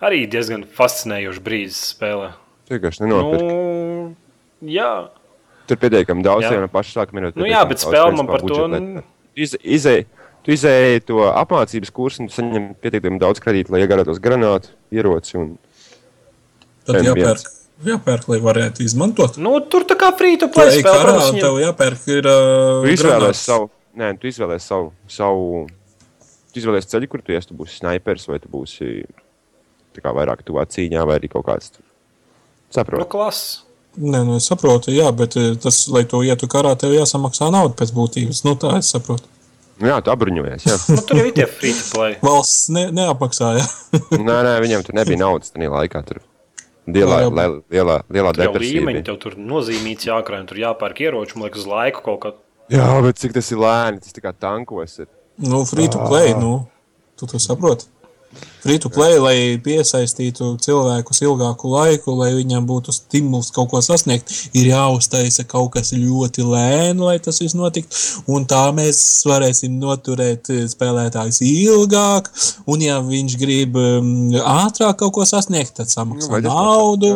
arī 0.00 0.22
diezgan 0.32 0.64
fascinējošs 0.64 1.42
brīdis 1.44 1.82
spēlē. 1.92 2.30
Vienkārši 2.72 3.04
nenopirkt. 3.04 3.44
Nu, 3.44 4.16
jā, 4.64 5.10
Tur 5.66 5.76
pietiekami 5.76 6.22
daudz 6.24 6.46
jā. 6.46 6.52
jau 6.54 6.60
no 6.64 6.68
paša 6.72 7.02
sākuma 7.02 7.20
ir. 7.20 7.32
Nu 7.36 7.44
jā, 7.44 7.60
bet 7.68 7.84
spēle 7.84 8.16
man 8.16 8.26
par 8.32 8.40
to, 8.48 8.64
nu- 8.70 9.02
Izēj, 9.36 10.06
tu 10.46 10.54
izēji 10.54 11.02
to 11.08 11.24
apmācības 11.26 11.90
kursu, 11.94 12.22
un 12.22 12.30
tu 12.30 12.36
saņem 12.38 12.68
pietiekami 12.82 13.18
daudz 13.22 13.40
kredītu, 13.42 13.72
lai 13.74 13.82
iegādātos 13.84 14.20
granātu, 14.22 14.70
ieroci. 14.94 15.36
Un... 15.40 15.56
Tad 16.86 17.00
M1. 17.00 17.08
jāpērk, 17.10 17.48
jāpērk, 17.90 18.28
lai 18.30 18.38
varētu 18.44 18.84
izmantot. 18.86 19.40
nu, 19.42 19.56
tur 19.66 19.82
tā 19.90 19.96
kā 19.98 20.12
spēle. 20.78 20.84
karā, 20.86 21.02
protams, 21.02 21.26
un 21.26 21.34
viņam- 21.34 21.42
tev 21.48 21.58
jāpērk 21.64 22.06
ir 22.14 22.28
uh, 22.30 22.86
Tu 22.86 22.92
izvēlējies 22.94 23.02
granāts. 23.02 23.42
savu, 23.50 23.70
nē, 23.98 24.12
tu 24.22 24.30
izvēlējies 24.30 24.68
savu, 24.70 24.92
savu 25.10 25.66
tu 26.54 26.60
izvēlējies 26.62 26.90
ceļu, 26.94 27.08
kur 27.10 27.20
tu 27.26 27.34
iesi. 27.34 27.50
Tu 27.50 27.58
būsi 27.58 27.80
snipers 27.82 28.28
vai 28.30 28.38
tu 28.38 28.48
būsi 28.48 29.02
tā 29.96 30.04
kā 30.04 30.14
vairāk 30.14 30.46
tuvā 30.46 30.62
cīņā, 30.70 31.02
vai 31.08 31.18
arī 31.18 31.28
kaut 31.32 31.44
kāds. 31.50 31.72
tur- 31.74 31.82
Nu, 32.66 32.72
Saprotu. 32.82 33.08
klases. 33.08 33.62
Nē, 33.96 34.18
nu 34.26 34.34
es 34.36 34.44
saprotu, 34.50 34.90
jā, 34.92 35.08
bet 35.16 35.36
eh, 35.40 35.54
tas, 35.56 35.88
lai 35.88 36.02
to 36.04 36.18
ietu 36.22 36.46
karā, 36.46 36.74
tev 36.76 36.90
jāsamaksā 36.92 37.46
nauda 37.50 37.72
pēc 37.78 37.92
būtības. 37.96 38.42
Nu, 38.44 38.54
tā 38.60 38.74
es 38.78 38.90
saprotu. 38.92 39.24
Nu, 39.76 39.90
jā, 39.90 39.98
tu 40.00 40.12
apbruņojies. 40.12 40.64
Jā. 40.64 40.76
Nu, 40.96 41.02
tur 41.04 41.18
jau 41.20 41.26
ir 41.28 41.34
tie 41.36 41.44
free 41.50 41.74
to 41.76 41.84
play. 41.92 42.14
Valsts 42.24 42.70
ne, 42.72 42.86
neapmaksāja. 42.96 43.64
nē, 44.16 44.36
nē, 44.46 44.54
viņam 44.64 44.86
tur 44.86 44.96
nebija 44.96 45.20
naudas 45.20 45.52
tajā 45.52 45.68
laikā. 45.72 46.00
Tur 46.08 46.22
lielā, 46.86 47.18
lielā, 47.28 47.46
lielā, 47.74 47.96
lielā 48.08 48.32
Tur 48.32 48.44
jau 48.46 48.52
depresija. 48.54 48.80
līmeņi, 48.80 49.02
tev 49.08 49.18
tur 49.22 49.36
nozīmīts 49.36 50.08
jākrāj, 50.08 50.46
tur 50.48 50.62
jāpērk 50.62 51.02
ieroči, 51.08 51.36
man 51.36 51.48
liekas, 51.48 51.64
uz 51.66 51.70
laiku 51.72 52.04
kaut 52.06 52.20
kā. 52.24 52.32
Jā, 52.72 52.86
bet 53.04 53.20
cik 53.20 53.36
tas 53.36 53.52
ir 53.52 53.60
lēni, 53.62 54.00
tas 54.02 54.16
tā 54.16 54.24
kā 54.24 54.32
tankos. 54.32 54.96
Ir. 55.04 55.10
nu, 55.44 55.60
free 55.68 55.90
to 55.92 56.00
play, 56.08 56.32
nu, 56.38 56.54
tu 57.18 57.28
to 57.30 57.38
saproti. 57.42 57.90
Free 58.66 58.80
to 58.82 58.90
play, 58.90 59.14
lai 59.22 59.36
piesaistītu 59.62 60.56
cilvēkus 60.64 61.20
ilgāku 61.22 61.70
laiku, 61.70 62.16
lai 62.18 62.32
viņam 62.34 62.64
būtu 62.66 62.90
stimuls 62.94 63.52
kaut 63.54 63.70
ko 63.70 63.82
sasniegt, 63.84 64.32
ir 64.58 64.72
jāuztaisa 64.72 65.44
kaut 65.46 65.70
kas 65.76 65.92
ļoti 65.94 66.42
lēni, 66.42 66.98
lai 66.98 67.16
tas 67.22 67.38
viss 67.42 67.54
notiktu. 67.54 67.94
Un 68.32 68.48
tā 68.50 68.64
mēs 68.74 68.98
varēsim 69.28 69.78
noturēt 69.78 70.50
spēlētājus 70.72 71.42
ilgāk. 71.46 72.32
Un, 72.66 72.82
ja 72.82 72.98
viņš 73.06 73.38
grib 73.38 73.78
um, 73.78 74.34
ātrāk 74.34 74.98
kaut 75.04 75.14
ko 75.20 75.28
sasniegt, 75.28 75.76
tad 75.78 75.86
Nu, 75.86 75.94
samaksā 75.94 76.40
tas 76.42 76.50
naudu. 76.50 77.12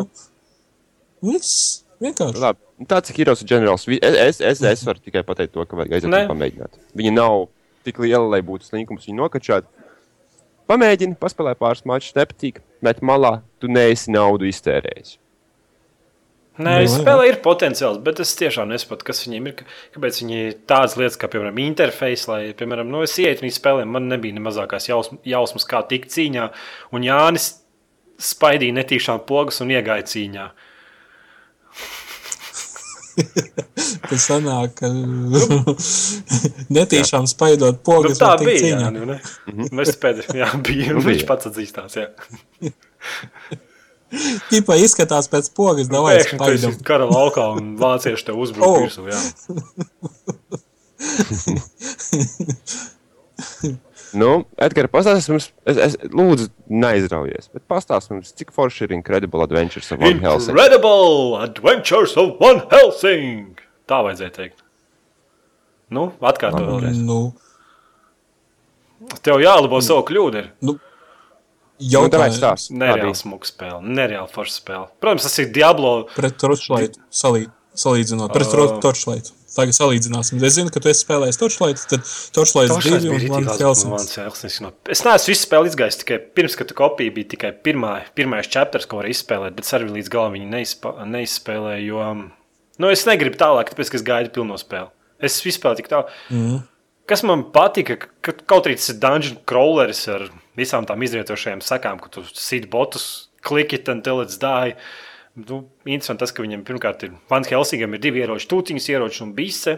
Viss 1.26 1.82
vienkārši. 2.00 2.40
Labi, 2.40 2.62
nu, 2.78 2.86
tāds 2.88 3.10
ir 3.10 3.18
Heroes 3.20 3.42
ģenerālis. 3.42 3.88
Es, 3.98 4.16
es, 4.22 4.40
es, 4.52 4.62
es 4.70 4.86
varu 4.86 5.02
tikai 5.02 5.24
pateikt 5.26 5.56
to, 5.56 5.66
ka 5.66 5.78
vajag 5.78 5.98
aiziet 5.98 6.12
un 6.12 6.30
pamēģināt. 6.30 6.78
Viņa 6.96 7.12
nav 7.16 7.48
tik 7.86 8.00
liela, 8.04 8.26
lai 8.36 8.40
būtu 8.46 8.70
slinkums 8.70 9.08
viņu 9.08 9.20
nokačāt. 9.24 9.68
Pamēģini, 10.70 11.18
paspēlē 11.18 11.56
pāris 11.58 11.82
mačus, 11.88 12.14
nepatīk, 12.14 12.60
met 12.84 13.00
malā, 13.02 13.40
tu 13.58 13.66
neesi 13.66 14.12
naudu 14.14 14.46
iztērējis. 14.46 15.16
Nē, 16.60 16.74
Nu, 16.84 16.90
spēlē 16.92 17.28
ir 17.30 17.38
potenciāls, 17.42 18.00
bet 18.04 18.20
es 18.20 18.34
tiešām 18.36 18.68
nesaprotu, 18.70 19.06
kas 19.08 19.22
viņiem 19.24 19.48
ir. 19.48 19.62
Kāpēc 19.94 20.20
viņi 20.20 20.38
ir 20.38 20.56
tādas 20.68 20.96
lietas, 21.00 21.16
kā, 21.18 21.30
piemēram, 21.32 21.58
interfejs, 21.62 22.26
lai, 22.28 22.40
piemēram, 22.58 22.90
no 22.92 23.00
es 23.06 23.16
ietu 23.22 23.46
viņu 23.46 23.56
spēlēm, 23.56 23.90
man 23.96 24.10
nebija 24.12 24.36
ne 24.36 24.42
mazākās 24.44 24.90
jausm, 24.90 25.18
jausmas, 25.26 25.66
kā 25.70 25.80
tikt 25.88 26.12
cīņā, 26.12 26.50
un 26.94 27.06
Jānis 27.06 27.48
spaidīja 28.20 28.76
netīšām 28.76 29.24
pogas 29.28 29.62
un 29.64 29.72
iegāja 29.72 30.04
cīņā. 30.12 30.46
Tas 34.10 34.24
sanāk, 34.26 34.74
ka 34.80 34.88
netīšām 36.76 37.26
spaidot 37.30 37.76
Nu, 37.78 37.82
pogas. 37.86 38.18
tā 38.20 38.26
var 38.32 38.38
tikt 38.42 38.50
bija. 38.50 38.60
cīņā. 38.64 38.80
Jā, 38.86 38.90
nu, 38.94 39.02
ne? 39.10 39.16
Mēs 39.80 39.90
pēdējā 40.02 40.36
jā, 40.42 40.48
bija. 40.66 40.92
Nu, 40.96 41.02
Viņš 41.04 41.20
bija. 41.22 41.28
pats 41.30 41.50
atzīstās. 41.50 41.92
Jā. 42.00 42.06
Ķipa 44.50 44.74
izskatās 44.82 45.28
pēc 45.30 45.52
pogas, 45.54 45.86
davai 45.92 46.16
Pēkšņi 46.18 46.38
tu 46.40 46.48
esi 46.50 46.64
spaidam. 46.64 46.80
kara 46.88 47.06
laukā 47.06 47.44
un 47.60 47.76
vācieši 47.78 48.26
tev 48.26 48.40
uzbruk 48.42 48.66
Oh. 48.66 48.82
virsū. 48.82 49.06
jā. 49.06 49.20
Nu, 54.18 54.30
Edgars, 54.58 54.90
pastāstīsim 54.90 55.36
mums, 55.36 55.50
es, 55.70 55.76
es 55.86 55.96
lūdzu, 56.10 56.48
neizraujies, 56.72 57.50
bet 57.54 57.62
pastāstīsim 57.70 58.18
mums, 58.18 58.32
cik 58.38 58.50
forši 58.56 58.86
ir 58.88 58.94
Incredible 58.96 59.44
Adventures 59.46 59.90
of 59.94 60.00
One 60.02 60.18
Helsing. 60.24 60.50
Incredible 60.54 61.38
Adventures 61.44 62.16
of 62.20 62.40
One 62.42 62.64
Helsing! 62.72 63.60
Tā 63.90 64.00
vajadzēja 64.06 64.34
teikt. 64.36 64.64
Nu, 65.90 66.08
atkārto 66.22 66.62
vēlreiz. 66.62 66.98
Nu, 67.02 67.32
Tev 69.24 69.40
jālabo 69.40 69.80
savu 69.82 70.04
kļūdu. 70.10 70.42
ir. 70.42 70.48
Nu, 70.60 70.74
tāpēc 70.76 71.92
jautājums 71.94 72.36
stāst. 72.36 72.72
Nereāli 72.76 73.16
smuka 73.16 73.48
spēle, 73.48 73.80
nereāli 73.82 74.28
forša 74.34 74.56
spēle. 74.58 74.88
Protams, 75.00 75.24
tas 75.24 75.38
ir 75.40 75.48
Diablo. 75.54 75.92
pret 76.14 76.36
Torchlight 76.38 76.98
salī, 77.10 77.46
salīdzinot. 77.74 78.34
Pret 78.34 78.52
Uh. 78.52 78.80
Torchlight. 78.84 79.32
Tagad 79.60 79.76
salīdzināsim. 79.76 80.40
Es 80.46 80.56
zinu, 80.56 80.72
ka 80.72 80.80
tu 80.80 80.90
esi 80.90 81.04
spēlējis 81.04 81.38
Torchlight, 81.40 81.82
tad 81.90 82.06
Torchlight 82.36 82.72
Tošais 82.72 83.04
2 83.04 83.18
bija 83.20 83.34
un 83.36 83.48
labs 83.50 84.16
Helsing. 84.16 84.70
Es 84.90 85.04
neesmu 85.04 85.32
visu 85.34 85.44
spēli 85.44 85.70
izgājis 85.70 86.00
tikai 86.00 86.20
pirms, 86.38 86.56
kad 86.56 86.70
tu 86.70 86.76
kopija 86.78 87.12
bija 87.16 87.32
tikai 87.34 87.52
pirmā, 87.66 87.92
pirmais 88.16 88.48
chapters, 88.48 88.88
ko 88.88 89.02
var 89.02 89.10
izspēlēt, 89.10 89.56
bet 89.58 89.68
arī 89.76 89.90
līdz 89.98 90.12
galam 90.12 90.36
viņu 90.38 90.48
neizpa, 90.54 90.94
neizspēlēju, 91.12 91.86
jo 91.92 92.08
nu, 92.80 92.90
es 92.90 93.04
negribu 93.08 93.40
tālāk, 93.40 93.74
tāpēc, 93.74 93.92
ka 93.92 94.00
es 94.00 94.06
gaidu 94.06 94.32
pilno 94.38 94.56
spēli. 94.60 94.88
Es 95.20 95.40
izspēlēju 95.44 95.82
tik 95.82 95.92
tālu. 95.92 96.20
Mhm. 96.32 96.60
Kas 97.10 97.24
man 97.26 97.42
patika, 97.50 97.96
ka 98.22 98.32
kaut 98.46 98.68
arī 98.68 98.76
tas 98.78 98.92
ir 98.92 99.00
dungeon 99.02 99.40
crawleris 99.50 100.04
ar 100.12 100.28
visām 100.58 100.86
tām 100.86 101.02
izrietošajām 101.02 101.62
sekām, 101.66 101.98
ka 101.98 102.12
tu 102.14 102.22
sit 102.30 102.68
botus, 102.70 103.26
klikšķi 103.42 103.90
until 103.90 104.22
it's 104.22 104.38
die. 104.38 104.76
Nu, 105.38 105.60
interesanti 105.86 106.24
tas, 106.24 106.32
ka 106.34 106.42
viņam 106.42 106.64
pirmkārt 106.66 107.04
ir 107.06 107.12
Van 107.30 107.44
Helsingam 107.46 107.94
ir 107.94 108.00
divi 108.02 108.20
ieroči, 108.24 108.48
tūciņas 108.50 108.88
ieroči 108.90 109.22
un 109.24 109.32
bise. 109.36 109.76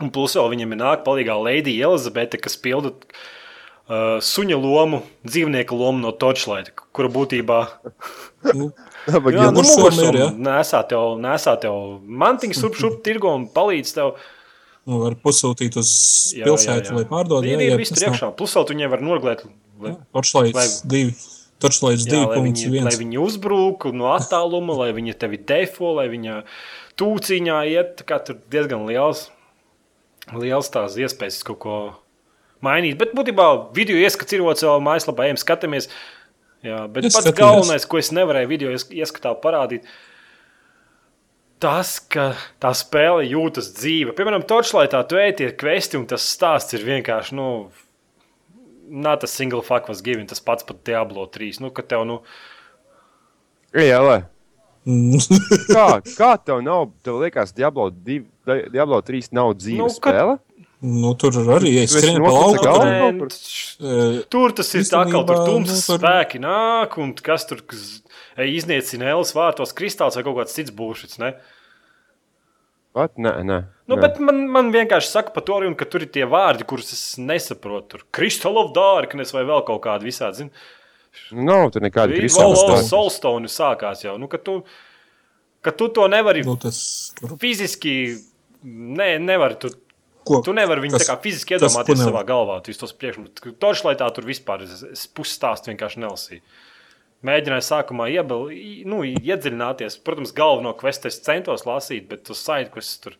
Un 0.00 0.08
plus 0.14 0.36
vēl 0.38 0.48
viņam 0.54 0.72
ir 0.72 0.78
nāk 0.80 1.02
palīgā 1.04 1.34
Lady 1.36 1.74
Elizabete, 1.84 2.38
kas 2.40 2.54
pilda 2.56 2.92
uh, 2.94 4.16
suņa 4.24 4.56
lomu, 4.62 5.02
dzīvnieka 5.26 5.76
lomu 5.76 6.00
no 6.06 6.12
Torchlight, 6.16 6.70
kura 6.96 7.10
būtībā 7.12 7.58
Nu, 8.56 8.70
Jā, 9.10 9.16
Jā, 9.16 9.46
nu, 9.50 9.60
mugursoma 9.60 10.06
ir, 10.06 10.16
ja? 10.22 10.28
nesā 10.32 10.80
tev, 10.88 11.16
nesā 11.20 11.54
tev 11.60 11.74
mantiņu, 12.04 12.56
sup, 12.56 12.76
sup, 12.80 12.98
tirgo 13.04 13.32
un 13.36 13.46
palīdz 13.52 13.92
tev. 13.96 14.14
nu, 14.88 14.98
var 15.02 15.14
pasūtīt 15.24 15.76
uz 15.80 15.90
Jā, 16.36 16.46
pilsētu, 16.48 16.86
jā, 16.88 16.94
jā. 16.94 16.96
lai 17.00 17.04
pārdod. 17.10 17.44
Ir, 17.44 17.56
jā, 17.58 17.66
ir 17.66 17.72
jā, 17.74 17.78
viss 17.80 17.92
tas 17.92 18.00
nav. 18.00 18.10
priekšā. 18.14 18.30
Plus 18.38 18.54
vēl 18.56 18.66
tu 18.70 18.74
viņai 18.76 18.90
var 18.94 19.04
noglēt. 19.04 19.44
Lai, 19.80 19.94
Torchlight 20.16 20.56
Vai- 20.56 20.66
2. 20.94 21.02
Torchlight 21.04 21.08
jā, 21.08 21.08
2. 21.08 21.12
lai, 21.12 21.39
punkts 22.34 22.64
viņi, 22.64 22.82
lai 22.84 22.92
1. 22.92 23.00
viņi 23.02 23.18
uzbrūk 23.20 23.88
no 23.92 24.10
attāluma, 24.16 24.76
lai 24.80 24.90
viņi 24.96 25.14
tevi 25.20 25.36
defo, 25.36 25.92
lai 25.98 26.08
viņa 26.12 26.42
tūciņā 27.00 27.58
iet. 27.72 28.04
Tur 28.08 28.38
diezgan 28.50 28.86
liels, 28.88 29.26
liels 30.32 30.70
tās 30.72 30.96
iespējas 30.96 31.42
kaut 31.44 31.58
ko 31.64 31.76
mainīt. 32.64 32.96
Bet 33.00 33.12
būtībā 33.16 33.72
video 33.76 33.96
ieskats 34.00 34.32
ir 34.36 34.42
otrs 34.44 34.64
vēl 34.66 34.82
mājaslapā, 34.84 35.28
ejam 35.28 35.40
skatāmies. 35.40 35.88
Jā, 36.64 36.82
bet 36.92 37.06
Es 37.08 37.14
pats 37.16 37.24
skatījos. 37.24 37.40
galvenais, 37.40 37.86
ko 37.88 37.96
es 37.98 38.10
nevarēju 38.12 38.48
video 38.50 38.70
ies- 38.76 38.90
ieskatā 38.92 39.32
parādīt, 39.40 39.84
tas, 41.60 41.98
ka 42.00 42.34
tā 42.60 42.72
spēle 42.76 43.24
jūtas 43.28 43.70
dzīva. 43.76 44.12
Piemēram, 44.16 44.44
Torchlightā 44.48 45.00
tu 45.08 45.16
ej 45.20 45.32
tie 45.40 45.50
kvesti, 45.52 45.98
un 46.00 46.06
tas 46.08 46.24
stāsts 46.24 46.76
ir 46.76 46.84
vienkārši, 46.84 47.32
nu, 47.36 47.70
not 48.90 49.22
a 49.24 49.26
single 49.30 49.62
fuck 49.62 49.88
was 49.88 50.02
given, 50.02 50.26
tas 50.26 50.40
pats 50.42 50.66
pat 50.66 50.82
Diablo 50.84 51.26
3. 51.30 51.60
Nu, 51.62 51.70
ka 51.70 51.82
tev, 51.86 52.04
nu, 52.08 52.20
Jā, 53.72 54.00
lai. 54.02 54.20
Mm. 54.88 55.20
Kā, 55.74 55.86
kā 56.16 56.30
tev 56.42 56.62
nav, 56.66 56.88
tev 57.06 57.20
liekas, 57.22 57.52
Diablo, 57.54 57.90
2, 57.92 58.16
Diablo 58.74 58.98
3 59.06 59.28
nav 59.36 59.52
dzīva 59.60 59.84
Nu, 59.84 59.90
nu, 59.90 59.98
kad- 60.02 60.16
spēle? 60.16 60.38
Nu, 60.80 61.10
tur 61.20 61.34
arī 61.52 61.74
Tu 61.76 61.80
es 61.82 61.92
esi 61.92 62.00
skrienu 62.00 62.22
pa 62.24 62.30
noslēdz 62.32 62.64
lauku. 62.64 62.64
galvu? 62.64 64.24
tur, 64.32 64.54
tas 64.56 64.70
ir 64.74 64.86
tā, 64.88 65.02
ka 65.04 65.10
tur 65.12 65.36
Īstenībā, 65.36 65.44
tums 65.50 65.68
nu, 65.74 65.80
tur- 65.84 66.00
spēki 66.00 66.40
nāk, 66.40 66.96
un 67.04 67.10
kas 67.20 67.44
tur 67.50 67.60
kas- 67.68 68.00
ej, 68.40 68.54
iznīcina 68.62 69.10
Elas 69.12 69.34
vārtos 69.36 69.74
kristāls 69.76 70.16
vai 70.16 70.24
kaut 70.24 70.38
kāds 70.40 70.56
cits 70.56 70.72
būšs. 70.72 71.18
Ne? 71.20 71.34
Vat? 72.96 73.14
Nē, 73.22 73.32
nē. 73.46 73.58
Nu, 73.90 73.96
nē. 73.96 74.02
bet 74.02 74.18
man, 74.22 74.40
man 74.50 74.70
vienkārši 74.74 75.10
saka 75.12 75.34
par 75.34 75.44
to, 75.46 75.60
un 75.66 75.76
ka 75.78 75.86
tur 75.86 76.02
ir 76.02 76.10
tie 76.14 76.26
vārdi, 76.26 76.66
kurus 76.66 76.90
es 76.94 77.02
nesaprotu. 77.22 77.94
Tur 77.94 78.04
Kristāla 78.14 78.64
dārknes 78.74 79.34
vai 79.34 79.44
vēl 79.46 79.62
kaut 79.68 79.82
kādi 79.86 80.08
visādi. 80.10 80.44
Zin? 80.44 80.50
Nu, 81.34 81.44
nav 81.46 81.70
tur 81.74 81.84
nekāda 81.86 82.18
kristāla. 82.18 82.80
Solstone 82.86 83.50
sākās 83.50 84.02
jau. 84.06 84.16
Nu, 84.18 84.26
ka, 84.30 84.38
tu, 84.42 84.60
ka 85.62 85.74
tu 85.74 85.90
to 85.94 86.06
nevari 86.10 86.42
Nu, 86.46 86.56
tas, 86.58 86.80
tur, 87.18 87.36
fiziski, 87.42 87.94
ne, 88.66 89.12
nevari. 89.22 89.58
Tu, 89.62 89.70
ko, 90.26 90.40
tu 90.46 90.54
nevari 90.54 90.86
viņu 90.86 90.98
kas- 90.98 91.06
tā 91.06 91.12
kā 91.12 91.18
fiziski 91.22 91.58
iedomāties 91.58 92.02
savā 92.02 92.24
galvā. 92.26 92.58
Tu 92.66 92.74
tos 92.78 92.94
priekšmetus. 92.94 93.54
Toršlaitā 93.62 94.10
tur 94.14 94.26
vispār 94.26 94.66
es, 94.66 94.82
es 94.86 95.06
pusstāstu 95.06 95.70
vienkārši 95.72 96.02
nelasīju. 96.02 96.42
Mēģināju 97.26 97.64
sākumā 97.66 98.06
iebal, 98.14 98.46
nu, 98.88 99.02
iedziļināties. 99.04 99.98
Protams, 100.06 100.32
galveno 100.32 100.72
kvestu 100.78 101.10
es 101.10 101.18
centos 101.20 101.66
lasīt, 101.68 102.06
bet 102.08 102.30
uz 102.32 102.40
saitu, 102.40 102.72
kas 102.78 102.94
tur. 103.02 103.16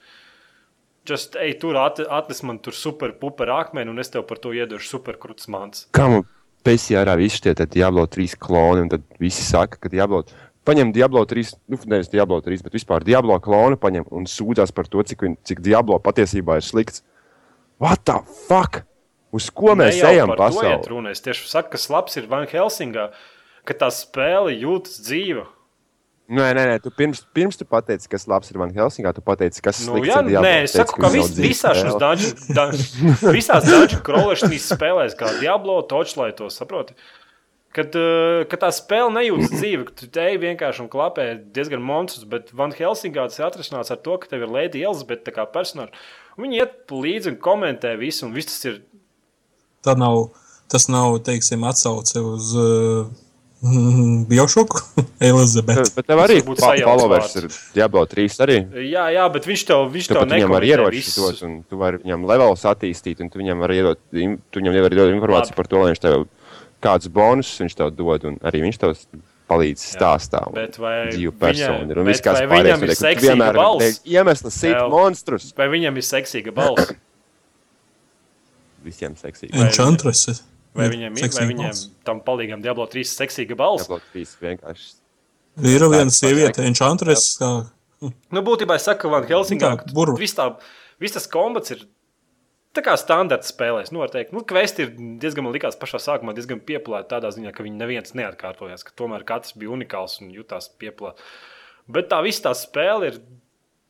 Just, 1.09 1.36
ej, 1.40 1.55
tur 1.61 1.76
at, 1.80 2.01
atnes 2.12 2.42
man 2.46 2.59
tur 2.64 2.76
super 2.76 3.12
puper 3.16 3.51
akmeni, 3.53 3.90
un 3.92 4.01
es 4.01 4.09
tev 4.12 4.24
par 4.28 4.38
to 4.40 4.53
iedošu 4.57 4.88
super 4.88 5.16
krūtis 5.20 5.48
mans. 5.53 5.86
Kā 5.96 6.07
man 6.12 6.24
pēcī 6.64 6.96
ārā 7.01 7.16
visi 7.20 7.40
šie 7.40 7.55
tad 7.57 7.72
Diablo 7.72 8.05
3 8.09 8.36
kloni, 8.40 8.84
un 8.86 8.90
tad 8.92 9.05
visi 9.20 9.44
saka, 9.44 9.80
ka 9.80 9.92
Diablo. 9.92 10.22
paņem 10.68 10.92
Diablo 10.92 11.24
3, 11.26 11.55
nu, 11.72 11.78
nevis 11.88 12.09
Diablo 12.12 12.36
3, 12.44 12.62
bet 12.66 12.76
vispār 12.76 13.05
Diablo 13.05 13.36
klonu 13.40 13.76
paņem 13.80 14.05
un 14.12 14.28
sūdzās 14.28 14.72
par 14.76 14.86
to, 14.92 15.03
cik, 15.03 15.24
viņ- 15.24 15.38
cik 15.44 15.61
Diablo 15.64 15.98
patiesībā 15.98 16.57
ir 16.61 16.64
slikts. 16.64 17.03
What 17.80 18.05
the 18.05 18.20
fuck? 18.46 18.82
Uz 19.32 19.48
ko 19.51 19.72
mēs 19.74 20.01
ejam 20.05 20.32
pasaulē? 20.36 21.11
Es 21.11 21.20
tieši 21.24 21.48
saku, 21.48 21.70
kas 21.76 21.88
labs 21.88 22.16
ir 22.20 22.26
Van 22.28 22.46
Helsingā, 22.46 23.09
ka 23.68 23.74
tā 23.84 23.88
spēle 23.94 24.52
jūtas 24.56 25.00
dzīva. 25.06 25.46
Nē, 26.30 26.44
nē, 26.54 26.62
nē, 26.70 26.74
tu 26.84 26.92
pirms, 26.94 27.24
pirms 27.34 27.56
tu 27.58 27.64
pateici, 27.66 28.06
kas 28.08 28.28
labs 28.30 28.52
ir 28.52 28.58
Van 28.61 28.70
Helsingā, 28.70 29.11
tu 29.16 29.22
pateici, 29.26 29.58
kas 29.66 29.80
Nu, 29.82 29.96
slikts 29.96 30.12
jā, 30.12 30.20
ir 30.22 30.28
Diablo. 30.28 30.44
nē, 30.46 30.52
es 30.62 30.74
saku, 30.78 31.00
ka 31.02 31.08
vis, 31.11 31.32
visās 31.34 31.80
šīs 31.80 31.96
dungeon- 31.98 32.44
dun- 32.54 33.32
visās 33.38 33.66
dungeon 33.66 34.04
crawleršīs 34.06 34.68
spēlēs, 34.76 35.16
kā 35.18 35.32
Diablo, 35.40 35.80
Touchlightos, 35.90 36.54
saproti? 36.61 36.94
Kad, 37.74 37.94
uh, 37.98 38.44
kad 38.50 38.62
tā 38.62 38.70
spēle 38.74 39.11
nejūtas 39.14 39.50
dzīve, 39.56 39.84
ka 39.88 39.92
tu 39.98 40.06
te 40.11 40.28
vienkārši 40.42 40.84
un 40.84 40.88
klapē 40.90 41.26
diezgan 41.54 41.82
monstrus, 41.86 42.24
bet 42.30 42.48
Van 42.54 42.70
Helsingā 42.74 43.26
tas 43.30 43.38
ir 43.38 43.46
atrašanās 43.46 43.90
ar 43.94 43.98
to, 44.02 44.14
ka 44.22 44.30
tev 44.30 44.42
ir 44.46 44.50
Lady 44.54 44.82
Elizabete 44.86 45.34
kā 45.34 45.44
personāža. 45.50 45.90
Un 46.38 46.46
Viņi 46.46 46.58
iet 46.62 46.94
līdzi 46.94 47.30
un 47.34 47.36
komentē 47.42 47.92
visu, 47.98 48.26
un 48.26 48.34
viss 48.38 48.50
tas 48.54 48.64
ir 48.70 48.80
Tā 49.86 49.94
nav, 49.98 50.28
tas 50.70 50.86
nav, 50.90 51.18
teiksim, 51.26 51.62
atsauce 51.66 52.18
uz 52.22 52.50
uh, 52.58 53.06
Biošoku, 54.30 54.78
Elizabeti. 55.30 55.90
Bet 55.96 56.06
tev 56.08 56.20
arī 56.24 56.38
varbūt 56.40 56.61
pa- 56.64 56.76
followers 56.80 57.34
ir 57.36 57.48
Diablo 57.76 58.04
3 58.08 58.38
arī. 58.46 58.56
Jā, 58.88 59.04
jā, 59.12 59.24
bet 59.34 59.44
viņš 59.50 59.64
tev, 59.68 59.82
viņš 59.92 60.06
Tu 60.08 60.14
tev 60.16 60.24
viņam 60.30 60.54
var 60.54 60.64
visu. 60.94 61.20
dos, 61.20 61.42
un 61.44 61.58
tu 61.68 61.76
vari 61.80 62.00
viņam 62.00 62.24
levelus 62.30 62.64
attīstīt, 62.64 63.20
un 63.20 63.28
tu 63.28 63.38
viņam 63.42 63.61
vari 63.61 63.76
iedot, 63.82 64.00
tu 64.11 64.62
viņam 64.62 64.78
vari 64.80 64.96
iedot 64.96 65.12
informāciju 65.12 65.52
Labi. 65.52 65.58
par 65.61 65.68
to, 65.68 65.82
lai 65.82 65.90
viņš 65.92 66.00
tev 66.06 66.24
kādus 66.80 67.12
bonusus 67.12 67.61
viņš 67.61 67.76
tev 67.82 67.92
dod, 67.98 68.24
un 68.24 68.38
arī 68.48 68.62
viņš 68.64 68.78
tev 68.80 68.96
palīdz 69.50 69.84
stāstā. 69.92 70.40
un 70.48 70.54
Bet 70.56 70.78
vai 70.80 71.11
dzīvu 71.11 71.32
viņa- 71.34 71.40
personu 71.44 71.90
ir, 71.90 71.98
un 72.00 72.04
bet 72.06 72.14
viss 72.14 72.24
kāds 72.24 72.40
vai 72.40 72.46
pārējais 72.48 72.80
viņam 72.80 72.82
ir 72.88 72.96
seksīga 72.96 73.52
balss? 73.61 74.00
Iemesls 74.06 74.54
sit 74.56 74.72
Tev. 74.72 74.88
monstrus. 74.88 75.52
Vai 75.58 75.66
viņam 75.68 75.96
ir 76.00 76.06
seksīga 76.06 76.54
balss? 76.54 76.94
Visiem 78.88 79.12
seksīgi. 79.20 79.52
Vai- 79.52 79.66
Enchantress. 79.68 80.42
Vai 80.74 80.86
viņam 80.92 81.16
ir, 81.18 81.30
vai 81.34 81.46
viņam 81.50 81.78
tam 82.06 82.20
palīgam 82.26 82.62
Diablo 82.62 82.86
3 82.86 83.02
seksīga 83.10 83.56
balss? 83.58 83.86
Diablo 83.88 84.00
3 84.14 84.36
vienkārši. 84.44 84.90
Ir 85.66 85.80
viena 85.90 86.12
sieviete, 86.14 86.62
Enchantress. 86.64 87.36
kā- 87.40 87.66
Nu, 88.30 88.40
būtībā 88.40 88.76
es 88.76 88.84
saku, 88.86 89.02
ka 89.02 89.08
Van 89.08 89.24
Helsingā 89.28 89.72
burva. 89.92 90.16
viss 90.16 90.34
tā- 90.34 90.54
viss 91.00 91.12
tas 91.12 91.26
kombats 91.26 91.70
ir 91.74 91.82
tā 92.72 92.82
kā 92.86 92.94
standarta 92.96 93.44
spēlēs. 93.44 93.90
Nu, 93.92 93.98
var 93.98 94.08
teikt, 94.08 94.32
nu, 94.32 94.40
kvesti 94.40 94.78
ir 94.86 94.90
diezgan, 95.20 95.42
man 95.42 95.52
likās, 95.52 95.76
pašā 95.76 95.98
sākumā 95.98 96.32
diezgan 96.34 96.60
pieplēti 96.60 97.10
tādā 97.10 97.28
ziņā, 97.34 97.52
ka 97.52 97.62
viņi 97.64 97.76
neviens 97.76 98.12
neatkārtojās, 98.14 98.84
ka 98.84 98.92
tomēr 98.96 99.24
katrs 99.26 99.52
bija 99.58 99.70
unikāls 99.74 100.20
un 100.22 100.30
jutās 100.32 100.70
pieplēti. 100.78 101.18
Bet 101.90 102.08
tā 102.08 102.22
visa 102.22 102.48
tā 102.48 102.54
spēle 102.54 103.06
ir 103.12 103.20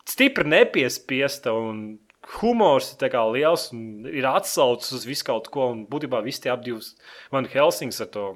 stipri 0.06 0.44
nepiespiesta 0.48 1.52
un 1.52 1.98
humors 2.38 2.92
ir 2.94 3.16
liels 3.34 3.70
un 3.74 4.06
ir 4.06 4.26
atsaucis 4.28 4.92
uz 5.00 5.06
visu 5.08 5.26
kaut 5.26 5.50
ko. 5.52 5.70
Un 5.74 5.84
būtībā 5.90 6.22
visi 6.24 6.44
tie 6.44 6.52
ap 6.54 6.64
divus 6.64 6.94
Van 7.32 7.48
Helsings 7.50 8.00
ar 8.00 8.10
to 8.14 8.26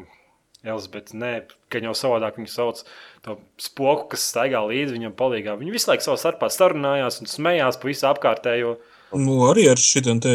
Elizabeti, 0.65 1.19
nē, 1.21 1.33
ka 1.69 1.83
jau 1.85 1.93
savādāk 1.93 2.39
viņu 2.41 2.49
sauc 2.49 2.81
to 3.25 3.37
spoku, 3.61 4.09
kas 4.15 4.25
staigā 4.31 4.63
līdzi 4.65 4.97
viņam 4.97 5.13
palīgā. 5.19 5.59
Viņi 5.61 5.75
visu 5.75 5.91
laiku 5.91 6.07
savā 6.07 6.17
starpā 6.21 6.49
sarunājās 6.49 7.21
un 7.21 7.29
smējās 7.29 7.81
par 7.81 7.91
visu 7.93 8.09
apkārtējo. 8.09 8.75
Nu, 9.15 9.37
arī 9.51 9.69
ar 9.71 9.79
šitiem 9.79 10.23
te 10.25 10.33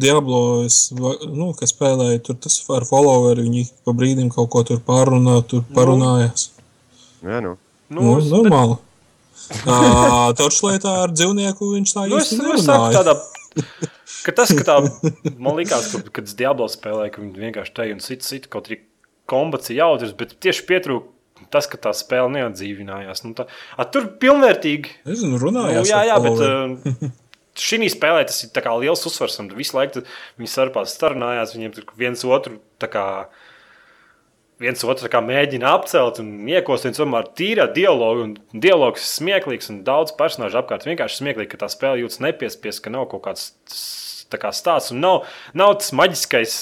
Diablo, 0.00 0.64
es, 0.64 0.88
nu, 0.94 1.50
kas 1.58 1.74
spēlēju, 1.74 2.22
tur 2.24 2.38
tas 2.40 2.56
ar 2.74 2.86
followeri, 2.88 3.44
viņi 3.44 3.68
pa 3.84 3.94
brīdim 3.98 4.32
kaut 4.32 4.48
ko 4.54 4.64
tur 4.66 4.80
pārunā, 4.86 5.36
tur 5.50 5.66
parunājās. 5.76 6.48
Jā, 7.20 7.42
nu. 7.44 7.58
Nu, 7.88 8.04
Nu, 8.04 8.18
normāli. 8.32 8.76
Tā 9.48 10.32
Torčlietā 10.38 10.94
ar 11.04 11.12
dzīvnieku 11.14 11.72
viņš 11.74 11.94
tā 11.96 12.06
Nu, 12.08 12.18
es, 12.20 12.32
īsti 12.32 12.40
nu, 12.42 12.54
es 12.54 12.66
nerunāja. 12.68 13.02
tādā, 13.02 13.14
ka 14.26 14.34
tas, 14.36 14.52
ka 14.56 14.64
tā, 14.66 14.78
man 15.38 15.56
liekas, 15.58 15.92
ka, 15.94 16.02
kad 16.20 16.28
es 16.28 16.36
Diablo 16.38 16.68
spēlēju, 16.70 17.14
ka 17.14 17.22
viņi 17.24 17.44
vienkārši 17.46 17.74
te 17.78 17.86
un 17.94 18.02
sit, 18.04 18.26
sit 18.26 18.48
kaut 18.52 18.68
arī 18.70 18.82
kombats 19.28 19.70
ir 19.72 19.80
jautrs, 19.82 20.12
bet 20.18 20.36
tieši 20.42 20.66
pietrūka 20.68 21.48
tas, 21.54 21.68
ka 21.70 21.78
tā 21.80 21.92
spēle 21.96 22.28
neatdzīvinājās. 22.34 23.24
Nu, 23.24 23.32
tā, 23.38 23.46
a, 23.78 23.84
tur 23.88 24.08
pilnvērtīgi 24.20 24.96
Nezinu, 25.08 25.36
Nu, 25.36 25.42
runājās. 25.46 25.88
jā, 25.88 26.00
ar 26.02 26.08
jā, 26.10 26.16
bet 26.24 26.40
uh, 26.44 27.10
šī 27.58 27.88
spēlē 27.94 28.24
tas 28.28 28.42
ir 28.44 28.50
liels 28.82 29.04
uzsvars. 29.08 29.38
Visu 29.56 29.76
laiku 29.78 30.02
viņi 30.38 30.50
starpā 30.50 30.84
sarunājās, 30.88 31.54
viņiem 31.56 31.76
tur 31.76 31.88
viens 31.96 32.24
otru 32.28 32.58
tā 32.82 32.90
kā. 32.92 33.04
Viens 34.58 34.82
otru 34.82 35.20
mēģina 35.22 35.70
apcelt 35.70 36.18
un 36.18 36.32
iekostināt, 36.50 36.98
tomēr 36.98 37.28
tīrā 37.38 37.68
dialogu. 37.74 38.24
un 38.24 38.60
Dialogs 38.60 39.04
ir 39.04 39.10
smieklīgs 39.12 39.70
un 39.70 39.84
daudz 39.86 40.10
personāžu 40.18 40.58
apkārt. 40.58 40.86
Vienkārši 40.88 41.20
smieklīgi, 41.20 41.52
ka 41.52 41.62
tā 41.62 41.68
spēle 41.70 42.02
jūtas 42.02 42.18
nepiespiesta, 42.18 42.82
ka 42.82 42.90
nav 42.90 43.06
kaut 43.12 43.22
kāds 43.22 43.52
kā 44.36 44.50
stāsts 44.50 44.90
un 44.92 45.00
nav, 45.00 45.28
nav 45.54 45.78
tas 45.78 45.94
maģiskais. 45.94 46.56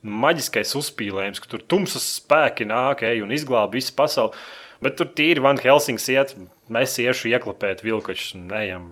Maģiskais 0.00 0.74
uzspīlējums, 0.80 1.42
ka 1.44 1.48
tur 1.52 1.60
tumsas 1.68 2.06
spēki 2.18 2.64
nāk, 2.64 3.02
ej 3.04 3.20
un 3.20 3.30
izglāb 3.36 3.74
visu 3.76 3.92
pasauli. 3.94 4.32
Bet 4.80 4.96
tur 4.96 5.10
tīri 5.12 5.42
Van 5.44 5.60
Helsings 5.60 6.08
iet, 6.08 6.32
mēs 6.72 6.96
iešu 6.98 7.28
ieklapēt 7.28 7.84
vilkačus 7.84 8.32
un 8.38 8.46
ejam. 8.56 8.86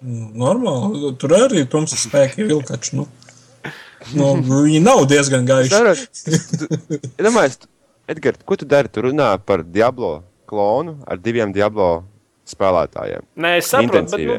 Normāli. 0.00 1.10
Tur 1.20 1.34
arī 1.36 1.64
ir 1.64 1.68
tumsas 1.68 2.06
spēki 2.06 2.46
vilkači. 2.46 2.94
Nu. 2.96 3.08
Nu, 4.16 4.30
viņi 4.40 4.80
nav 4.82 5.04
diezgan 5.10 5.44
gaiši. 5.48 5.70
Darot, 5.72 5.98
Iedomājieties, 7.20 7.68
Edgars, 8.10 8.40
ko 8.48 8.56
tu 8.58 8.66
dari? 8.68 8.90
Tu 8.90 9.04
runā 9.04 9.32
par 9.46 9.62
Diablo 9.62 10.22
klonu 10.50 10.96
ar 11.06 11.20
diviem 11.22 11.52
Diablo 11.54 11.90
spēlētājiem. 12.50 13.26
Nē, 13.38 13.52
es 13.60 13.70
saprotu, 13.70 14.16
bet 14.16 14.26
nu, 14.26 14.38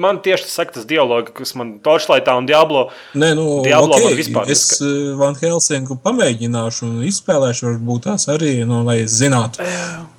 man 0.00 0.20
tieši 0.24 0.46
tas 0.46 0.56
saka, 0.58 0.74
tas 0.78 0.86
dialogs, 0.88 1.32
kas 1.36 1.52
man 1.58 1.74
Torčlaitā 1.84 2.34
un 2.38 2.48
Diablo. 2.48 2.86
Nē, 3.18 3.32
nu, 3.38 3.46
Diablo 3.66 3.98
okay. 3.98 4.16
vispār 4.18 4.50
es 4.52 4.64
uh, 4.80 5.12
Van 5.20 5.36
Helsinku 5.38 5.98
pamēģināšu 6.04 6.86
un 6.88 7.02
izspēlēšu, 7.08 7.66
varbūt 7.68 8.06
tās 8.08 8.26
arī, 8.32 8.54
nu, 8.68 8.82
lai 8.86 9.00
es 9.04 9.16
zinātu, 9.20 9.66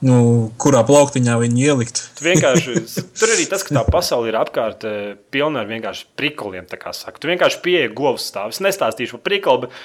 nu, 0.06 0.20
kurā 0.62 0.84
plauktiņā 0.88 1.40
viņi 1.46 1.68
ielikt. 1.72 2.04
Tu 2.22 2.28
vienkārši, 2.28 2.76
tur 3.18 3.34
arī 3.34 3.48
tas, 3.50 3.64
ka 3.66 3.74
tā 3.80 3.82
pasaule 3.90 4.30
ir 4.30 4.38
apkārt 4.38 4.86
eh, 4.86 5.00
pilna 5.34 5.64
ar 5.64 5.72
vienkārši 5.72 6.06
prikoliem. 6.20 6.68
tā 6.70 6.78
kā 6.78 6.94
saka. 6.94 7.18
Tu 7.18 7.32
vienkārši 7.32 7.62
pieeji 7.66 7.94
govs 7.98 8.28
stāvus. 8.30 8.60
Es 8.60 8.66
nestāstīšu 8.66 9.18
par 9.18 9.26
prikolu, 9.32 9.66
bet, 9.66 9.80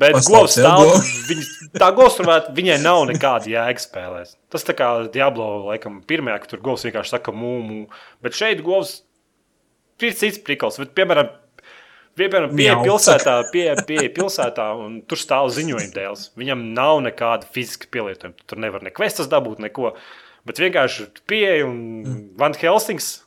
bet 0.00 0.16
jā, 0.18 0.42
stāv. 0.54 0.92
Viņas, 1.28 1.50
tā 1.78 1.88
govs 1.96 2.16
tur 2.18 2.28
vēl- 2.30 2.52
viņai 2.56 2.78
nav 2.82 3.02
nekāda 3.10 3.50
jēga 3.52 3.82
spēlēt. 3.84 4.36
Tas 4.52 4.64
tā 4.64 4.74
kā 4.78 4.88
Diablo, 5.12 5.48
laikam, 5.68 6.00
pirmajā, 6.06 6.40
ka 6.44 6.52
tur 6.54 6.62
govs 6.64 6.86
vienkārši 6.88 7.16
saka 7.16 7.34
mūmu. 7.34 7.86
Bet 8.22 8.38
šeit 8.38 8.62
govs 8.66 9.02
ir 10.00 10.14
cits 10.14 10.38
prikols. 10.38 10.78
Bet, 10.78 10.94
piemēram, 10.98 11.30
Piemēram, 12.18 12.50
pie 12.58 12.66
pilsētā, 12.82 13.34
pie, 13.52 13.66
pie 13.86 14.08
pilsētā, 14.10 14.64
un 14.82 14.96
tur 15.06 15.20
stāv 15.20 15.52
ziņojuma 15.54 15.92
dēls. 15.94 16.24
Viņam 16.40 16.64
nav 16.74 16.98
nekāda 17.04 17.46
fiziska 17.54 17.86
pielietojuma. 17.94 18.34
Tur 18.50 18.58
nevar 18.58 18.82
nekvestas 18.82 19.28
dabūt, 19.30 19.60
neko. 19.62 19.92
Bet 20.48 20.58
vienkārši 20.58 21.06
pieeja 21.30 21.68
un 21.68 22.32
Van 22.40 22.56
Helsings. 22.58 23.20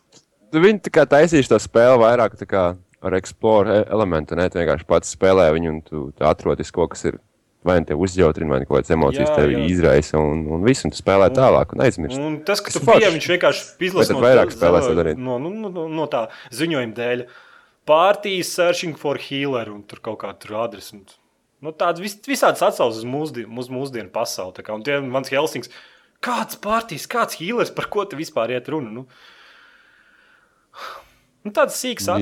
Tu 0.52 0.60
viņi 0.60 0.82
tā 0.84 0.92
kā 0.92 1.06
taisīšu 1.08 1.54
to 1.54 1.60
spēli 1.64 2.02
vairāk 2.04 2.36
tā 2.36 2.48
kā 2.50 2.64
ar 3.02 3.14
explore 3.18 3.80
e- 3.82 3.86
elementu. 3.92 4.36
Ne, 4.38 4.48
tu 4.50 4.60
vienkārši 4.60 4.86
pats 4.88 5.16
spēlē 5.16 5.50
viņu 5.56 5.70
un 5.76 5.82
tu, 5.82 6.12
tu 6.18 6.26
atrodies 6.26 6.72
kaut 6.72 6.92
kas 6.96 7.06
ir. 7.12 7.20
Vai 7.64 7.76
nu 7.78 7.86
te 7.86 7.94
uzjautrina, 7.94 8.50
vai 8.50 8.60
nu 8.64 8.66
kaut 8.66 8.80
kādas 8.80 8.90
emocijas 8.96 9.30
Jā, 9.30 9.36
tev 9.38 9.52
jā. 9.54 9.60
izraisa, 9.70 10.18
un, 10.18 10.48
un 10.50 10.64
viss, 10.66 10.82
un 10.84 10.90
tu 10.90 10.98
spēlē 10.98 11.28
tālāk, 11.30 11.76
un 11.76 11.84
aizmirsti. 11.86 12.18
Un 12.18 12.40
tas, 12.44 12.58
ka 12.60 12.72
Tas 12.74 12.80
tu 12.82 12.88
pieeji, 12.88 13.12
viņš 13.20 13.28
vienkārši 13.36 13.66
izlasa 13.86 14.16
tad 14.16 14.24
vairāk 14.24 14.50
spēlēs 14.56 14.88
no, 14.88 14.90
to 14.90 14.96
darīt. 14.98 15.20
no, 15.22 15.36
no, 15.38 15.70
no, 15.70 15.84
no 15.88 16.08
tā 16.10 16.24
ziņojuma 16.58 16.96
dēļ. 16.98 17.22
Partijas 17.86 18.50
searching 18.58 18.98
for 18.98 19.18
healer 19.22 19.70
un 19.70 19.84
tur 19.86 20.02
kaut 20.02 20.18
kā 20.24 20.34
tur 20.42 20.56
adresi. 20.64 20.96
un- 20.98 21.06
Nu, 21.62 21.70
tāds 21.78 22.02
vis, 22.02 22.16
visāds 22.26 22.64
atsaucas 22.66 22.98
uz 22.98 23.06
mūsdienu, 23.06 23.54
uz 23.62 23.70
mūsdienu 23.70 24.10
pasauli. 24.10 24.64
kā, 24.66 24.74
Un 24.74 24.82
tie 24.82 24.98
mans 25.00 25.30
Helsings, 25.30 25.70
kāds 26.20 26.58
partijas, 26.58 27.06
kāds 27.06 27.38
healers, 27.38 27.70
par 27.70 27.86
ko 27.86 28.06
te 28.06 28.18
vispār 28.18 28.50
iet 28.58 28.66
runa? 28.74 28.90
Nu, 28.90 29.06
nu, 31.46 31.52
tāds 31.52 31.78
sīks 31.78 32.10
Jā. 32.10 32.18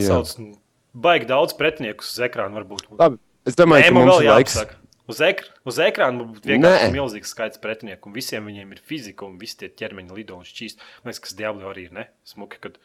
Baigi 0.94 1.28
daudz 1.30 1.54
pretinieku 1.58 2.02
uz 2.06 2.16
ekrāna 2.26 2.58
varbūt. 2.60 2.88
Labi, 2.98 3.20
es 3.46 3.56
domāju, 3.60 3.84
Nē, 3.86 3.90
ka 3.90 3.96
mums 3.98 4.10
vēl 4.12 4.24
ir 4.26 4.32
laiks. 4.34 4.56
jāpasaka. 4.58 4.76
Uz, 5.10 5.20
ekr 5.26 5.46
uz 5.66 5.78
ekrāna 5.82 6.22
būtu 6.22 6.50
vienkārši 6.52 6.86
Nē. 6.86 6.94
milzīgs 6.94 7.32
skaits 7.34 7.58
pretinieku, 7.62 8.10
un 8.10 8.14
visiem 8.14 8.46
viņiem 8.46 8.74
ir 8.76 8.82
fizika, 8.86 9.26
un 9.26 9.40
visi 9.42 9.58
tie 9.58 9.70
ķermeņa 9.74 10.14
lido 10.18 10.38
un 10.38 10.46
šķīst. 10.46 10.78
Man 11.02 11.10
liekas, 11.10 11.22
kas 11.26 11.34
diabli 11.40 11.66
arī 11.66 11.86
ir, 11.88 11.94
ne? 11.98 12.04
Smuki, 12.30 12.60
kad, 12.62 12.78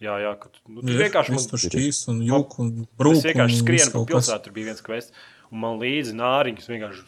jā, 0.00 0.18
jā, 0.20 0.34
kad, 0.42 0.58
nu, 0.68 0.84
tu 0.84 0.96
vienkārši 1.00 1.32
Viss 1.32 1.46
man, 1.46 1.52
tur 1.54 1.62
šķīs 1.64 2.00
un 2.12 2.20
jūk 2.28 2.58
un 2.60 2.72
brūk. 3.00 3.16
es 3.16 3.24
vienkārši 3.30 3.56
un 3.56 3.62
skrienu 3.64 3.92
pa 3.94 4.04
pilsētu, 4.12 4.44
tur 4.44 4.56
bija 4.58 4.68
viens 4.72 4.84
kvests, 4.84 5.12
un 5.48 5.62
man 5.64 5.80
līdzi 5.80 6.16
nāriņus 6.20 6.68
vienkārši 6.74 7.06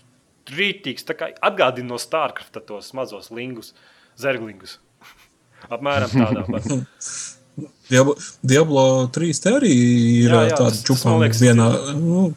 rītīgs, 0.57 1.05
tā 1.05 1.17
kā 1.21 1.29
atgādina 1.45 1.93
no 1.93 2.01
Starkrafta 2.01 2.65
tos 2.65 2.93
mazos 2.97 3.29
lingus, 3.29 3.75
zerglingus. 4.17 4.79
Apmēram 5.75 6.09
tādā. 6.09 6.47
Diablo, 7.89 8.15
Diablo 8.45 8.85
3 9.09 9.41
te 9.43 9.51
arī 9.57 9.73
ir 10.25 10.31
Jā, 10.31 10.43
jā, 10.51 10.57
tāda 10.59 10.71
tas- 10.71 10.83
tas, 10.85 11.05
liekas, 11.23 11.41
vienā. 11.41 11.69
Nu, 11.97 12.35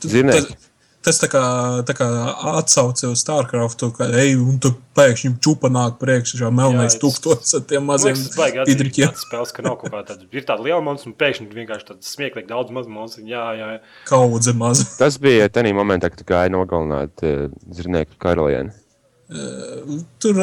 t- 0.00 0.08
Zirnieki. 0.08 0.46
tas- 0.48 0.66
Tas 1.02 1.16
tā 1.18 1.28
kā, 1.32 1.40
tā 1.88 1.94
kā 1.96 2.06
atsauce 2.60 3.08
uz 3.08 3.22
StarCraftu, 3.24 3.88
ka 3.96 4.04
ej, 4.20 4.34
un 4.36 4.58
tu 4.60 4.68
pēkšņi 4.94 5.30
čupa 5.40 5.70
nāk 5.72 5.94
priekšā 5.98 6.50
melnais 6.52 6.98
tūkstotis 7.00 7.54
ar 7.56 7.62
tiem 7.64 7.86
maziem 7.88 8.12
Tas 8.20 8.36
pidriķiem. 8.68 9.08
atzīmēt, 9.08 9.16
spēles, 9.24 9.50
ka 9.56 9.62
nav 9.64 9.78
kaut 9.80 9.90
kā 9.94 10.02
tāda. 10.04 10.26
Ir 10.30 10.42
tāda 10.44 10.60
liela 10.60 10.82
monēta, 10.84 11.06
un 11.06 11.14
pēkšņi 11.14 11.48
vienkārši 11.56 11.86
tāds 11.88 12.04
smieklīgi 12.14 12.48
daudz 12.52 12.70
mazu 12.70 12.92
monētu. 12.92 13.24
Jā, 13.24 13.46
jā, 13.56 13.68
jā. 13.72 13.80
Kaudze 14.04 14.52
maza. 14.52 14.84
Tas 14.98 15.16
bija 15.16 15.48
tajā 15.48 15.72
momentā, 15.72 16.10
kad 16.12 16.18
tu 16.20 16.24
gāji 16.28 16.52
nogalināt 16.52 17.24
uh, 17.24 17.48
zirnieku 17.72 18.20
karalieni. 18.20 18.70
Tur, 20.18 20.34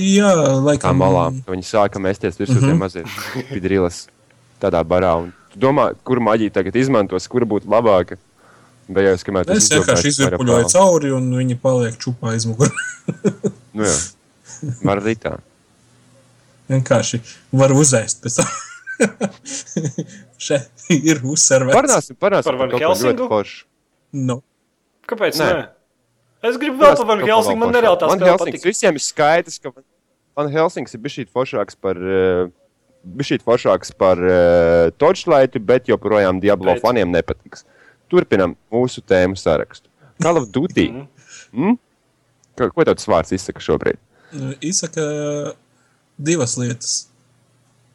jā, 0.00 0.30
Kā 0.32 0.54
laikam. 0.64 0.96
malā. 0.96 1.26
ka 1.44 1.52
Viņi 1.52 1.66
sāka 1.68 2.00
mesties 2.00 2.38
virsū 2.40 2.56
mm 2.56 2.70
-hmm. 2.70 2.78
mazie 2.78 3.02
pidrīlas 3.54 4.06
tādā 4.60 4.80
barā. 4.84 5.12
Un 5.20 5.32
tu 5.52 5.58
domā, 5.60 5.92
kur 6.04 6.20
maģija 6.20 6.50
tagad 6.52 6.76
izmantos, 6.76 7.28
kura 7.28 7.44
būtu 7.46 7.68
labāka. 7.68 8.16
Beigās, 8.90 9.22
kamēr 9.22 9.44
tas 9.46 9.56
Es 9.56 9.70
vienkārši 9.70 10.08
izvirpuļoju 10.08 10.70
cauri, 10.72 11.12
un 11.12 11.30
viņi 11.36 11.58
paliek 11.62 11.98
čupā 11.98 12.32
aizmugurē. 12.34 12.70
Nu 13.74 13.84
jā, 13.84 13.94
var 14.82 14.98
arī 14.98 15.14
tā. 15.14 15.36
vienkārši 16.68 17.20
var 17.52 17.70
uzēst 17.70 18.22
pēc 18.24 18.36
tam. 18.36 18.46
Šeit 20.38 20.70
ir 20.88 21.20
uzsverts. 21.22 21.74
Parunāsim, 21.74 22.16
parunāsim 22.16 22.50
Par 22.50 22.56
Van 22.56 22.70
Helsingu? 22.70 23.28
foršu. 23.28 23.64
Nu, 24.12 24.42
Kāpēc? 25.06 25.38
Nē. 25.38 25.52
Nē. 25.54 25.68
Es 26.42 26.56
gribu 26.60 26.80
vēl 26.80 26.96
par 26.96 27.08
Van 27.10 27.22
Helsingu. 27.24 27.58
Man 27.60 27.74
nereāli 27.74 28.00
tā 28.00 28.08
Van 28.08 28.20
spēle 28.20 28.32
Helsings 28.32 28.64
visiem 28.64 28.96
ir 28.96 29.04
skaidrs, 29.04 29.58
ka 29.60 29.72
Van 30.38 30.48
Helsings 30.52 30.96
ir 30.96 31.02
bijis 31.04 31.30
foršāks 31.34 31.78
par. 31.80 32.00
Uh, 32.00 32.48
Bijis 33.00 33.40
foršāks 33.40 33.94
par 33.96 34.18
uh, 34.20 34.90
Torchlightu, 35.00 35.56
bet 35.64 35.86
joprojām 35.88 36.36
Diablo 36.36 36.74
Bet. 36.74 36.82
faniem 36.84 37.08
nepatiks. 37.08 37.64
Turpinam 38.12 38.52
mūsu 38.68 39.00
tēmu 39.00 39.38
sarakstu. 39.40 39.88
Call 40.20 40.36
of 40.36 40.50
Duty. 40.52 40.90
Mhm. 40.90 41.06
mm? 41.56 41.78
Ko, 42.60 42.68
ko 42.76 42.84
tāds 42.84 43.08
vārds 43.08 43.32
izsaka 43.32 43.62
šobrīd? 43.64 43.96
izsaka 44.60 45.02
divas 46.20 46.58
lietas, 46.60 47.06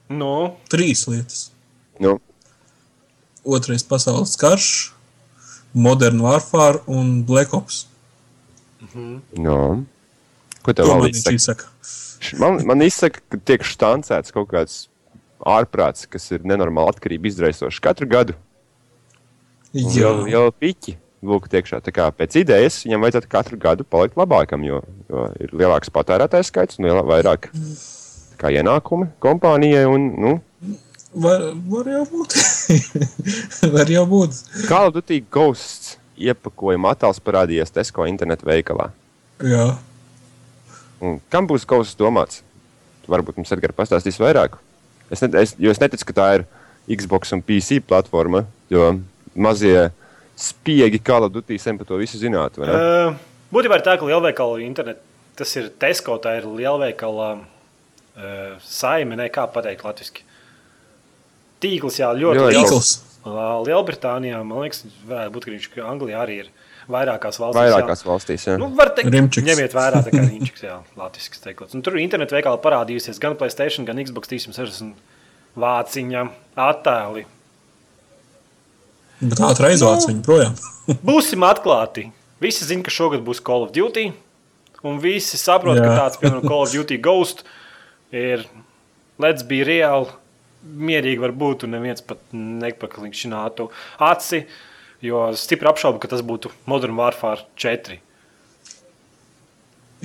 Nu, 0.09 0.57
trīs 0.69 1.07
lietas. 1.09 1.49
Nu, 2.01 2.19
Otrais 3.45 3.83
pasaules 3.85 4.35
karš, 4.41 4.91
Modern 5.73 6.21
Warfare 6.21 6.81
un 6.89 7.23
Black 7.25 7.53
Ops. 7.53 7.85
Nu. 9.37 9.59
Ko 10.65 10.73
tev 10.73 10.89
vēl 10.89 11.11
izsaka? 11.11 11.69
Man, 12.41 12.59
man 12.65 12.81
izsaka, 12.81 13.21
ka 13.29 13.39
tiek 13.45 13.65
štancēts 13.65 14.33
kaut 14.33 14.49
kāds 14.53 14.85
ārprāts, 15.45 16.07
kas 16.09 16.25
ir 16.33 16.45
nenormāli 16.47 16.95
atkarība 16.95 17.29
izraisošs 17.29 17.81
katru 17.83 18.07
gadu. 18.09 18.37
Jā, 19.75 19.89
Jau, 19.99 20.13
jau 20.31 20.45
piķi. 20.55 20.95
Lūk, 21.25 21.47
tiekšā. 21.49 21.79
Tā 21.81 21.91
kā 21.93 22.05
pēc 22.13 22.37
idejas 22.43 22.83
viņam 22.85 23.05
vajadzētu 23.05 23.29
katru 23.31 23.57
gadu 23.61 23.85
palikt 23.89 24.17
labākam, 24.19 24.65
jo, 24.67 24.81
jo 25.09 25.25
ir 25.41 25.53
lielāks 25.57 25.89
patērētājs 25.93 26.51
skaits 26.51 26.79
un 26.79 26.89
vairāk 27.09 27.49
tā 27.49 28.39
kā 28.41 28.51
ienākumi 28.53 29.09
kompānijai. 29.23 29.87
Un, 29.89 30.05
nu, 30.21 30.33
var, 31.25 31.47
var 31.71 31.89
jau 31.95 32.03
būt. 32.11 32.37
var 33.75 33.93
jau 33.95 34.05
būt. 34.11 34.41
Call 34.69 34.91
of 34.91 34.97
Duty 34.99 35.23
Ghosts 35.33 35.95
iepakojuma 36.17 36.93
attēls 36.95 37.21
parādījās 37.23 37.73
Tesco 37.75 38.05
internetu 38.07 38.47
veikalā. 38.47 38.89
Jā. 39.43 39.67
Un 41.03 41.19
kam 41.31 41.47
būs 41.49 41.67
Ghosts 41.67 41.99
domāts? 41.99 42.41
Varbūt 43.11 43.37
mums 43.37 43.51
Edgars 43.53 43.77
pastāstīs 43.77 44.17
vairāk. 44.21 44.55
Es, 45.11 45.21
ne, 45.21 45.29
es, 45.43 45.53
jo 45.61 45.69
es 45.69 45.81
neticu, 45.81 46.07
ka 46.09 46.17
tā 46.17 46.27
ir 46.39 46.45
Xbox 46.89 47.33
un 47.35 47.43
PC 47.45 47.81
platforma, 47.85 48.45
jo 48.71 48.95
mazie 49.35 49.89
spiegi 50.39 51.01
Call 51.03 51.27
of 51.27 51.33
Duty 51.33 51.57
sen 51.61 51.77
par 51.77 51.87
to 51.89 51.99
visu 52.01 52.19
zinātu. 52.21 52.61
vai 52.61 52.69
ne? 52.69 52.77
uh, 52.77 53.43
būtībā 53.53 53.79
ir 53.79 53.85
tā, 53.85 53.97
ka 53.99 54.07
lielveikala 54.07 54.61
internet, 54.65 55.01
tas 55.37 55.51
ir 55.59 55.69
Tesco, 55.79 56.17
tā 56.21 56.37
ir 56.39 56.47
lielveikala 56.49 57.29
uh, 57.35 58.55
saime, 58.63 59.17
ne 59.19 59.29
kā 59.33 59.45
pateikt 59.51 59.85
latviski. 59.85 60.25
Tīkls, 61.63 61.99
jā, 62.01 62.11
ļoti 62.17 62.47
liels. 62.49 62.57
Tīkls. 62.57 62.93
Lielbritānijā, 63.25 64.39
man 64.45 64.65
liekas, 64.65 64.83
varētu 65.09 65.33
būt, 65.33 65.45
ka 65.47 65.53
viņš 65.55 65.67
ka 65.73 65.85
Anglijā 65.89 66.19
arī 66.21 66.35
ir 66.43 66.49
vairākās 66.91 67.39
valstīs. 67.41 67.57
Vairākās 67.57 68.03
jā. 68.03 68.09
valstīs. 68.09 68.45
Jā. 68.45 68.57
Nu, 68.61 68.69
var 68.77 68.91
teikt, 68.93 69.09
Rimčiks. 69.13 69.47
ņemiet 69.47 69.73
vērā, 69.73 70.01
tā 70.05 70.13
kā 70.13 70.25
viņš 70.27 70.51
ir 70.53 70.75
latviešu 70.99 71.41
teikts. 71.41 71.77
Un 71.77 71.81
tur 71.85 71.97
internetu 72.01 72.37
veikalā 72.37 72.59
parādījusies 72.61 73.21
gan 73.23 73.37
Playstation, 73.39 73.87
gan 73.87 74.01
Xbox 74.03 74.29
360 74.29 74.93
vāciņa 75.57 76.27
attēli. 76.67 77.25
Bet 79.23 79.41
ātri 79.47 79.71
aizvāc 79.71 80.05
viņu 80.09 80.21
projām. 80.25 80.59
Būsim 81.09 81.47
atklāti. 81.47 82.09
Visi 82.43 82.67
zina, 82.67 82.85
ka 82.85 82.93
šogad 82.93 83.23
būs 83.25 83.41
Call 83.41 83.65
of 83.65 83.73
Duty. 83.73 84.11
Un 84.85 84.99
visi 85.01 85.39
saprot, 85.41 85.79
Jā. 85.79 85.87
ka 85.87 85.97
tāds, 86.03 86.21
piemēram, 86.21 86.45
Call 86.45 86.67
of 86.67 86.73
Duty 86.75 86.99
Ghost 87.01 87.41
ir 88.13 88.45
Let's 89.17 89.47
be 89.47 89.63
real. 89.63 90.11
Mierīgi 90.65 91.21
var 91.21 91.33
būt, 91.37 91.67
un 91.67 91.75
neviens 91.77 92.01
pat 92.05 92.21
nepaklikšķinātu 92.33 93.69
aci. 94.07 94.45
Jo 95.05 95.27
stipri 95.37 95.69
apšaubu, 95.69 95.99
ka 96.01 96.09
tas 96.09 96.23
būtu 96.25 96.49
Modern 96.71 96.97
Warfare 96.97 97.45
4. 97.61 97.99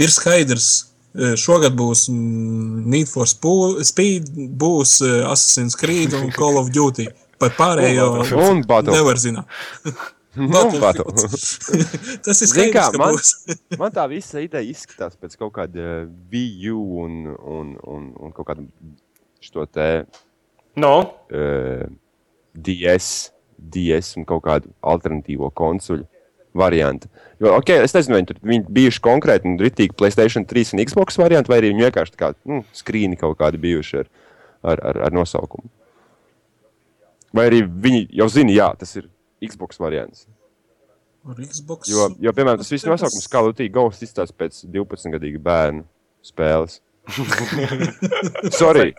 Ir 0.01 0.13
skaidrs, 0.13 0.69
e, 1.15 1.33
šogad 1.41 1.75
būs 1.79 2.07
Need 2.13 3.09
for 3.09 3.29
Speed, 3.31 4.31
būs 4.61 5.01
e, 5.07 5.11
Assassin's 5.31 5.79
Creed 5.79 6.15
un 6.19 6.31
Call 6.35 6.61
of 6.61 6.73
Duty. 6.75 7.09
Par 7.41 7.55
pārējo 7.57 8.11
Un 8.37 8.65
Battlefield. 8.69 8.97
nevar 8.97 9.21
zināt. 9.21 9.61
Nu. 10.31 10.61
Tas 12.25 12.39
ir 12.39 12.47
skaidrs, 12.47 12.71
kā, 12.71 12.85
ka 12.95 12.99
man-. 13.01 13.17
Man 13.81 13.95
tā 13.95 14.05
visa 14.13 14.39
ideja 14.39 14.63
izskatās 14.63 15.17
pēc 15.19 15.35
kaut 15.41 15.57
kāda 15.57 16.05
VU 16.31 16.77
un, 17.03 17.17
un, 17.35 17.73
un, 17.83 18.05
un 18.15 18.35
kaut 18.37 18.47
kāda 18.53 18.63
šo 19.43 19.67
te 19.67 19.89
No, 20.79 20.95
uh, 21.35 21.85
DS, 22.55 23.31
DS 23.59 24.15
un 24.19 24.27
kaut 24.29 24.45
kādu 24.47 24.71
alternatīvo 24.81 25.51
konsoli 25.57 26.07
variantu. 26.57 27.11
Jo, 27.41 27.55
okay, 27.57 27.79
es 27.85 27.95
nezinu, 27.95 28.15
vai 28.15 28.21
viņi 28.21 28.31
tur 28.31 28.41
viņi 28.51 28.65
bijuši 28.79 29.03
konkrēti 29.05 29.49
un 29.49 29.59
ritīgi 29.61 29.97
PlayStation 29.99 30.47
3 30.49 30.75
un 30.75 30.83
Xbox 30.87 31.19
varianti, 31.21 31.53
vai 31.53 31.61
arī 31.61 31.71
viņi 31.73 31.87
vienkārši 31.87 32.15
tā 32.17 32.23
kā 32.23 32.33
nu, 32.49 32.63
skrīni 32.77 33.19
kaut 33.21 33.39
kādi 33.41 33.61
bijuši 33.63 34.03
ar, 34.03 34.11
ar, 34.73 34.83
ar, 34.91 35.01
ar 35.09 35.15
nosaukumu. 35.15 35.71
Vai 37.37 37.47
arī 37.47 37.63
viņi 37.63 38.09
jau 38.19 38.27
zina, 38.33 38.55
jā, 38.55 38.69
tas 38.79 38.97
ir 38.99 39.07
Xbox 39.47 39.79
variants. 39.81 40.27
Ar 41.29 41.39
Xbox. 41.39 41.91
Jo, 41.91 42.09
jo 42.19 42.33
piemēram, 42.35 42.59
tas 42.63 42.73
viss 42.73 42.89
nosaukums, 42.89 43.29
kā 43.31 43.45
Latvijas 43.45 43.75
Ghost, 43.75 44.03
izstāsta 44.03 44.35
pēc 44.41 44.65
12-gadīga 44.73 45.43
bērnu 45.45 45.85
spēles. 46.27 46.81
Sorry. 48.61 48.91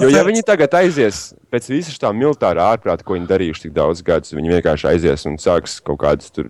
Jo, 0.00 0.08
ja 0.08 0.22
viņi 0.24 0.42
tagad 0.48 0.72
aizies 0.78 1.32
pēc 1.52 1.66
visas 1.72 1.98
tā 2.00 2.08
militārā 2.16 2.64
ārprāta, 2.74 3.04
ko 3.04 3.14
viņi 3.16 3.28
darījuši 3.28 3.66
tik 3.66 3.74
daudz 3.76 4.00
gadus, 4.04 4.32
viņi 4.36 4.54
vienkārši 4.54 4.88
aizies 4.94 5.26
un 5.28 5.36
sāks 5.40 5.78
kaut 5.84 5.98
kādas 6.00 6.32
tur. 6.32 6.48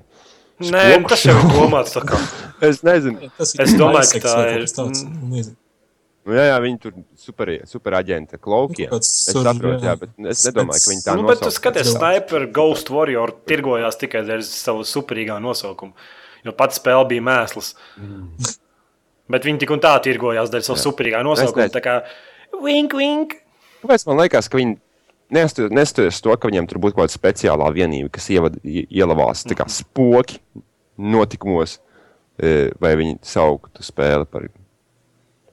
Nē, 0.62 0.82
nu, 1.02 1.08
tas 1.10 1.24
jau 1.26 1.34
ir 1.34 1.48
domāts. 1.56 1.94
tā 1.96 2.04
kā. 2.06 2.18
Es 2.68 2.84
nezinu, 2.86 3.18
Es 3.42 3.74
domāju, 3.74 4.12
ka 4.14 4.20
tā 4.22 4.34
ir- 4.54 4.66
tāds, 4.70 5.00
nezinu. 5.02 5.56
nu, 6.26 6.34
jā, 6.38 6.44
jā, 6.52 6.58
viņi 6.62 6.78
tur 6.84 6.92
super, 7.18 7.50
super 7.66 7.96
aģenti 7.98 8.38
ar 8.38 8.42
klaukiem. 8.44 8.90
Kāds 8.92 9.08
Es 9.10 9.34
saprotu, 9.34 9.82
jā, 9.82 9.90
jā. 9.90 9.96
bet 9.98 10.10
es 10.30 10.44
nedomāju, 10.46 10.84
ka 10.84 10.92
viņi 10.92 11.02
tā 11.08 11.16
Nu, 11.18 11.26
bet 11.26 11.40
tu 11.42 11.48
nosauc. 11.50 11.58
skaties, 11.58 11.90
Sniper 11.96 12.46
Ghost 12.54 12.90
Warrior 12.94 13.34
tirgojās 13.50 13.98
tikai 13.98 14.22
dēļ 14.28 14.44
savu 14.46 14.86
superīgā 14.86 15.40
nosaukuma. 15.42 15.92
Jo 16.46 16.54
pats 16.54 16.78
spēle 16.78 17.08
bija 17.10 17.22
mēsls. 17.26 17.72
Bet 19.30 19.42
viņi 19.46 19.62
tik 19.64 19.70
un 19.74 19.80
tā 19.82 19.96
tirgojās 20.04 20.50
dēļ 20.54 20.62
savu 20.66 20.78
superīgā 20.86 21.24
nosaukuma. 21.26 21.66
Wink, 22.60 22.92
wink. 22.98 23.36
Kāpēc 23.82 24.06
man 24.06 24.20
liekas, 24.22 24.48
ka 24.52 24.58
viņi 24.60 24.76
nestoties 25.32 26.20
to, 26.22 26.34
ka 26.36 26.50
viņiem 26.50 26.68
tur 26.70 26.78
būtu 26.82 26.96
kaut 26.98 27.06
kāda 27.08 27.16
speciālā 27.16 27.70
vienība, 27.74 28.10
kas 28.12 28.28
ievad, 28.34 28.58
ie- 28.64 28.86
ielavās 28.92 29.46
tā 29.48 29.56
kā 29.58 29.66
spoki 29.72 30.38
notikumos, 30.98 31.78
e, 32.38 32.70
vai 32.80 32.94
viņi 33.00 33.18
sauktu 33.26 33.82
spēli 33.82 34.28
par 34.28 34.48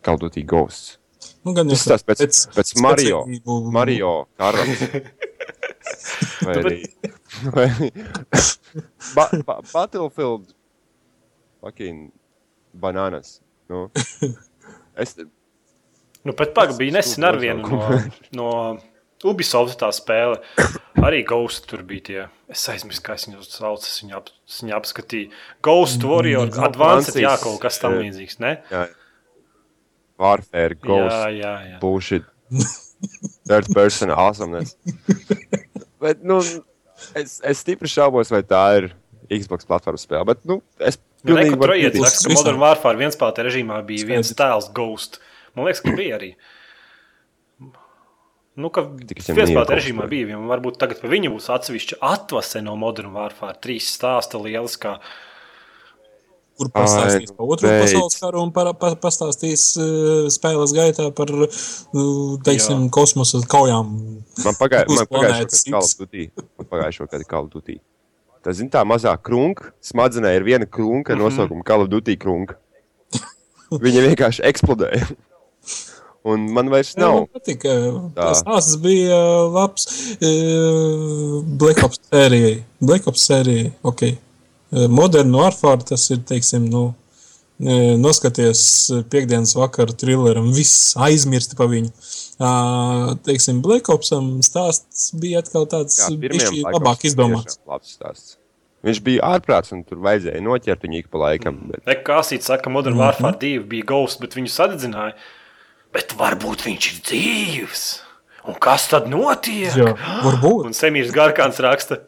Kaldotīgu 0.05 0.47
Ghosts. 0.51 0.97
Nu, 1.43 1.53
gan 1.55 1.67
Tas 1.71 1.83
tas 1.87 2.03
pēc, 2.03 2.21
pēc, 2.21 2.37
pēc 2.55 2.69
Mario. 2.83 3.23
Mario 3.71 4.11
karalis. 4.39 4.83
Vai 6.45 6.53
arī 6.59 6.77
vai, 7.55 7.65
ba, 9.15 9.25
ba, 9.47 9.55
Battlefield 9.73 10.53
fucking 11.63 12.11
bananas. 12.73 13.39
Nu. 13.71 13.89
Es, 14.99 15.15
Nu, 16.27 16.33
bet 16.35 16.51
pagaidi, 16.57 16.77
bija 16.81 16.97
nesen 16.99 17.23
ar 17.23 17.37
vienu 17.39 17.63
no, 17.69 17.99
no 18.35 18.49
Ubisoft 19.29 19.79
tā 19.81 19.89
spēle. 19.95 20.37
Arī 20.99 21.21
Ghost 21.27 21.65
tur 21.69 21.81
bija 21.87 22.03
tie. 22.09 22.21
Es 22.51 22.63
aizmirsu, 22.71 23.01
kā 23.05 23.15
viņu 23.19 23.43
sauc. 23.47 23.83
Es 23.87 23.97
viņu, 24.03 24.15
ap, 24.19 24.29
es 24.47 24.61
viņu 24.63 24.75
apskatīju. 24.77 25.31
Ghost 25.63 26.03
Warrior, 26.07 26.47
Mm, 26.51 26.63
Advanced, 26.67 27.15
jā, 27.19 27.33
kaut 27.41 27.59
kas 27.63 27.79
tam 27.83 27.95
jā. 27.97 28.05
līdzīgs. 28.05 28.39
Ne? 28.43 28.53
jā, 28.71 28.85
Warfare, 30.19 30.75
Ghost. 30.83 31.15
Jā, 31.15 31.27
jā, 31.35 31.53
jā. 31.73 31.77
bullshit. 31.83 32.25
Third 33.47 33.69
person 33.75 34.11
awesomeness. 34.11 34.75
Bet, 36.03 36.23
nu, 36.27 36.39
es, 37.15 37.37
es 37.43 37.61
stipri 37.63 37.87
šaubos, 37.91 38.31
vai 38.33 38.41
tā 38.47 38.63
ir 38.81 38.89
Xbox 39.31 39.67
platformas 39.69 40.03
spēle. 40.07 40.25
Bet, 40.33 40.43
nu, 40.49 40.59
es 40.79 40.99
Nu, 41.19 41.33
pilnīgi 41.33 41.49
Reku 41.49 41.57
varu 41.59 41.73
Trojietis 41.73 41.97
piekrist. 41.99 42.21
saka, 42.23 42.29
ka. 42.31 42.35
Modern 42.39 42.59
Warfare 42.63 42.99
vienspēlētā 43.01 43.43
režīmā 43.43 43.79
bija 43.83 44.05
viens 44.07 44.29
tēls 44.39 44.69
Ghost. 44.71 45.17
Man 45.59 45.67
liekas, 45.67 45.83
ka 45.83 45.95
bija 45.97 46.17
arī. 46.19 46.33
Nu, 48.59 48.69
ka 48.75 48.85
mīlu 48.89 49.63
režīmā 49.69 50.05
bija. 50.11 50.35
un 50.39 50.49
Varbūt 50.51 50.79
tagad 50.81 50.99
par 51.01 51.11
viņu 51.11 51.33
būs 51.35 51.49
atsevišķa 51.53 51.99
atvase 52.03 52.61
no 52.63 52.75
Modern 52.79 53.11
Warfare. 53.15 53.59
Trīs 53.63 53.91
stāsta 53.95 54.39
lieliskā. 54.41 54.99
kur 56.59 56.67
pastāstīs 56.75 57.31
par 57.31 57.51
otro 57.55 57.69
pasaules 57.71 58.17
karu 58.19 58.41
un 58.43 58.49
par, 58.51 58.73
pa, 58.75 58.89
pastāstīs 58.99 59.61
uh, 59.79 60.25
spēles 60.33 60.73
gaitā 60.75 61.05
par 61.15 61.31
uh, 61.31 61.45
teiksim, 62.43 62.81
Jā. 62.83 62.89
kosmosa 62.91 63.39
kaujām. 63.47 63.93
Man 64.43 64.57
Uz 64.91 64.99
man 64.99 65.07
pagājušo 65.07 65.07
gadu 65.07 65.61
Call 65.69 65.85
of 65.85 65.93
Duty. 66.01 66.25
Man 66.59 66.67
pagājušo 66.73 67.07
gadu 67.13 67.29
Call 67.31 67.47
of 67.47 67.53
Duty. 67.53 67.77
Tā 68.43 68.55
zina, 68.55 68.73
tā 68.75 68.83
mazā 68.87 69.15
krunka, 69.23 69.71
smadzenē 69.83 70.35
ir 70.35 70.43
viena 70.47 70.67
krunka, 70.67 71.13
mm 71.13 71.19
-hmm. 71.19 71.23
nosaukumu 71.23 71.63
Call 71.63 71.87
of 71.87 71.89
Duty 71.95 72.17
krunka. 72.19 72.59
Viņa 73.71 74.05
vienkārši 74.09 74.43
eksplodēja. 74.51 75.07
Un 76.29 76.49
man 76.51 76.67
vairs 76.69 76.91
Jā, 76.93 76.99
man 77.07 77.21
nav. 77.23 77.27
patīk. 77.37 77.63
Tas 78.17 78.41
stāsts 78.43 78.75
bija 78.83 79.15
uh, 79.15 79.45
labs 79.55 79.85
uh, 80.19 81.39
Black 81.61 81.83
Ops 81.87 82.01
sērijai. 82.09 82.57
Black 82.83 83.07
Ops 83.07 83.23
sērijai, 83.29 83.69
ok. 83.87 84.03
Uh, 84.09 84.87
Modern 84.91 85.31
Warfare 85.33 85.85
tas 85.93 86.03
ir, 86.13 86.19
teiksim, 86.29 86.67
nu, 86.69 86.89
noskaties 87.99 88.61
piekdienas 89.11 89.51
vakaru 89.57 89.91
trilleram, 89.99 90.45
viss 90.55 90.93
aizmirsti 90.95 91.57
pa 91.59 91.65
viņu. 91.67 91.89
Teiksim, 93.25 93.57
Black 93.65 93.89
Opsam 93.91 94.37
stāsts 94.45 95.09
bija 95.19 95.41
atkal 95.43 95.65
tāds 95.67 95.97
bišķi 96.21 96.61
labāk 96.63 97.03
izdomāts. 97.09 97.57
Labs 97.67 97.97
stāsts. 97.97 98.37
Viņš 98.87 99.01
bija 99.03 99.33
ārprāts, 99.33 99.73
un 99.75 99.81
tur 99.83 99.99
vajadzēja 100.05 100.39
noķert 100.45 100.85
viņu 100.87 101.01
ik 101.01 101.09
pa 101.11 101.19
laikam. 101.25 101.57
Bet... 101.67 101.83
Ekāsīts 101.97 102.47
saka, 102.47 102.63
ka 102.63 102.69
Mhm. 102.69 102.77
Modern 102.77 102.95
Warfare 103.01 103.35
2 103.41 103.65
bija 103.67 103.89
Ghost, 103.91 104.21
bet 104.23 104.37
viņu 104.39 104.53
sadedzināja. 104.55 105.17
Bet 105.95 106.13
varbūt 106.19 106.65
viņš 106.67 106.87
ir 106.91 106.99
dzīves. 107.07 107.83
Un 108.49 108.55
kas 108.61 108.87
tad 108.91 109.07
notiek? 109.11 109.73
Jā, 109.75 109.93
varbūt. 110.23 110.67
Un 110.69 110.75
Semīrs 110.77 111.11
Garkāns 111.15 111.59
raksta 111.63 111.99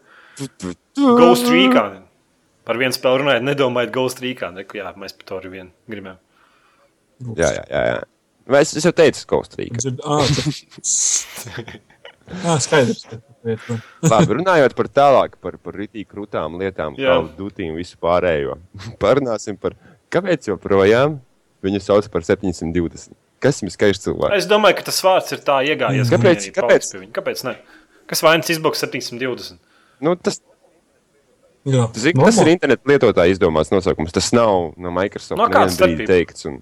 Ghost 0.98 1.50
Recon. 1.52 2.00
Par 2.66 2.78
vienu 2.80 2.94
spēli 2.96 3.24
runājot, 3.24 3.46
nedomājiet 3.46 3.94
Ghost 3.96 4.22
Recon. 4.24 4.60
Jā, 4.62 4.94
mēs 5.02 5.16
par 5.18 5.28
to 5.32 5.40
arī 5.42 5.52
vien 5.58 5.72
gribam. 5.90 6.20
Jā, 7.38 7.50
jā, 7.58 7.64
jā. 7.70 7.82
jā. 7.92 8.00
Es, 8.62 8.74
es 8.78 8.86
jau 8.86 8.92
teicu, 8.96 9.22
Kaustrīka. 9.30 9.80
Dzird, 9.82 10.02
ā, 10.02 10.22
tas- 10.36 11.26
Ā, 12.48 12.56
skaidrs. 12.64 13.04
Labi, 14.06 14.36
runājot 14.38 14.74
par 14.78 14.88
tālāk, 14.94 15.36
par, 15.44 15.58
par 15.62 15.76
rītīgi 15.78 16.08
krūtām 16.10 16.56
lietām, 16.62 16.96
Jā. 17.02 17.18
kā 17.20 17.34
dūtī 17.38 17.68
un 17.70 17.76
visu 17.80 17.98
pārējo. 18.02 18.56
Parunāsim 19.04 19.58
par, 19.60 19.76
kāpēc 20.14 20.48
joprojām 20.52 21.20
viņu 21.66 21.82
sauc 21.84 22.08
par 22.14 22.26
720. 22.26 23.14
Kas 23.42 23.60
jums 23.64 23.74
skaists 23.78 24.06
cilvēks? 24.06 24.36
Es 24.38 24.46
domāju, 24.50 24.78
ka 24.80 24.84
tas 24.92 25.00
vārds 25.02 25.32
ir 25.34 25.40
tā 25.46 25.60
iegājies. 25.66 26.10
ka 26.12 26.18
Kāpēc- 26.20 26.48
kāpēc? 26.56 26.90
Kāpēc? 27.16 27.44
Ne? 27.48 27.56
Kas 28.08 28.22
vainas 28.22 28.50
Xbox 28.54 28.82
720? 28.86 29.58
Nu, 30.02 30.16
tas, 30.16 30.42
Jā, 31.66 31.88
zin, 31.94 32.18
tas 32.18 32.38
ir 32.42 32.48
internetu 32.56 32.90
lietotāja 32.90 33.30
izdomāts 33.36 33.70
nosaukums. 33.74 34.12
Tas 34.14 34.32
nav 34.34 34.74
no 34.82 34.90
Microsoft. 34.92 35.38
No 35.38 35.46
kāda 35.46 35.68
nevienu 35.70 35.78
brīdi 35.78 35.78
starpība? 35.78 36.08
teikts. 36.10 36.46
Un... 36.50 36.62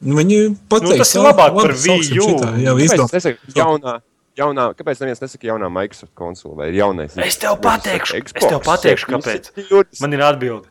Nu, 0.00 0.16
Viņi 0.16 0.38
pateiks, 0.68 0.90
Nu, 0.90 0.96
tas 0.98 1.14
ir 1.14 1.20
"Ā, 1.20 1.24
labāk 1.28 1.54
par 1.60 1.74
sauksim 1.76 2.16
Wii 2.16 2.18
U." 2.18 2.28
šitā, 2.30 2.48
Jā, 2.64 2.72
Kāpēc, 2.74 2.86
izdomā. 2.88 3.12
nesaka, 3.12 3.38
jaunā, 3.54 3.94
jaunā, 4.40 4.64
kāpēc 4.78 5.00
neviens 5.04 5.20
nesaka 5.20 5.46
jaunā 5.50 5.68
Microsoft 5.70 6.14
konsole 6.14 6.56
vai 6.56 6.70
jaunais? 6.74 7.16
Es 7.18 7.36
tev 7.36 7.58
pateikšu, 7.60 8.16
es 8.24 8.32
tev 8.32 8.60
pateikšu, 8.64 9.06
kāpēc. 9.12 9.50
720. 9.54 10.00
Man 10.00 10.12
ir 10.16 10.20
atbilde. 10.24 10.66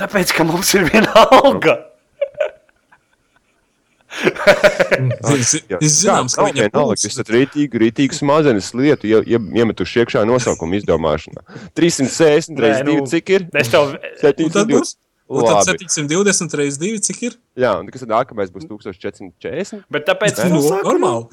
Tāpēc, 0.00 0.32
ka 0.34 0.44
mums 0.48 0.74
ir 0.74 0.86
viena 0.88 1.12
alga. 1.36 1.89
Es 5.40 5.54
es 5.54 5.98
zināms, 6.02 6.34
ka 6.36 6.48
viņam 6.48 6.72
jūs 6.74 7.04
esat 7.10 7.28
rītīgi, 7.30 7.78
rītīgi 7.84 8.16
smadzenes 8.18 8.72
lietu 8.76 9.06
ie, 9.10 9.20
ie, 9.36 9.38
iemetuši 9.62 10.02
iekšā 10.02 10.24
nosaukumu 10.28 10.74
izdomāšanā. 10.80 11.44
360 11.78 12.56
Nē, 12.56 12.64
reizes 12.64 12.82
nu, 12.88 12.96
2, 13.04 13.12
cik 13.14 13.30
ir? 13.36 13.46
Es 13.62 13.70
tev, 13.70 13.94
Un 13.94 14.50
tad 14.50 14.66
būs 14.72 14.90
720. 14.90 14.98
un 15.30 15.46
tad 15.46 15.54
Labi. 15.62 15.86
720 15.86 16.58
reizes 16.58 16.78
2, 16.82 16.98
cik 17.06 17.22
ir? 17.28 17.36
Jā, 17.60 17.72
un 17.78 17.86
kas 17.94 18.02
tad 18.02 18.10
nākamais 18.10 18.50
būs 18.50 18.66
1440? 18.66 19.84
bet 19.94 20.06
tāpēc 20.10 20.42
Nu, 20.50 20.58
es 20.58 20.68
saku, 20.72 20.82
normāli. 20.90 21.24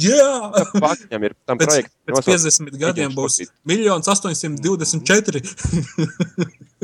Jā! 0.00 0.32
Fakt, 0.72 1.04
viņam 1.10 1.26
ir 1.28 1.34
tam 1.44 1.60
Pēc, 1.60 1.68
projektam. 1.68 1.92
pēc 2.08 2.32
50 2.32 2.80
gadiem 2.80 3.12
būs 3.16 3.42
1 3.44 3.84
824. 4.00 5.44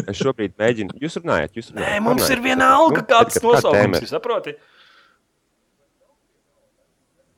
Es 0.09 0.21
šobrīd 0.21 0.53
mēģinu. 0.61 0.93
Jūs 1.03 1.17
runājat, 1.23 1.57
jūs 1.57 1.73
runājat. 1.73 1.89
Nē, 1.89 2.03
mums 2.05 2.21
runājat. 2.23 2.37
ir 2.37 2.45
viena 2.45 2.69
alga, 2.77 3.01
Nu, 3.01 3.07
kāds 3.17 3.41
nosaukums. 3.43 4.13
ir? 4.53 4.59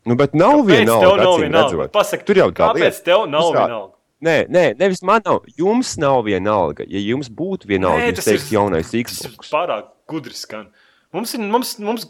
Nu, 0.06 0.16
bet 0.16 0.32
nav 0.34 0.62
Kāpēc 0.62 0.66
viena 0.70 0.94
tev 1.00 1.10
alga. 1.10 1.22
nav 1.22 1.32
acīm 1.34 1.42
viena 1.44 1.58
alga? 1.64 1.76
redzot. 1.76 1.92
Pasaki, 1.92 2.24
Tur 2.24 2.34
jau 2.40 2.50
tā 2.50 2.56
kāpēc 2.70 2.80
lieta. 2.80 3.04
tev 3.04 3.26
nav 3.28 3.42
Jūs 3.42 3.50
tā- 3.54 3.60
viena 3.66 3.76
alga? 3.80 3.94
Nē, 4.20 4.36
nē, 4.48 4.64
nevis 4.78 5.02
man 5.02 5.22
nav. 5.24 5.40
Jums 5.58 5.96
nav 5.98 6.24
viena 6.24 6.50
alga. 6.52 6.84
Ja 6.88 6.98
jums 7.00 7.28
būtu 7.28 7.66
viena 7.66 7.88
alga, 7.92 8.02
Nē, 8.04 8.10
jūs 8.12 8.16
tas 8.16 8.26
ir- 8.26 8.38
teiktu 8.38 8.52
jaunais 8.56 8.90
Tas 8.90 9.24
ir 9.24 9.30
pārāk 9.52 9.84
gudri 10.08 10.34
skan. 10.34 10.66
Mums 11.12 11.34
ir, 11.34 11.40
mums, 11.40 11.78
mums, 11.78 12.06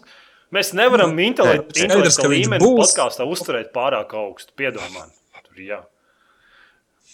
mēs 0.53 0.73
nevaram 0.75 1.15
Nē, 1.17 1.33
intelektu 1.35 1.75
skaidrs, 1.75 2.17
ka 2.17 2.29
viņš 2.29 2.47
līmeni 2.47 2.61
būs. 2.63 2.95
podkāstā 2.95 3.27
uzturēt 3.27 3.73
pārāk 3.73 4.11
augstu. 4.15 4.53
Piedomā. 4.57 5.07
Tur 5.47 5.57
jā. 5.59 5.81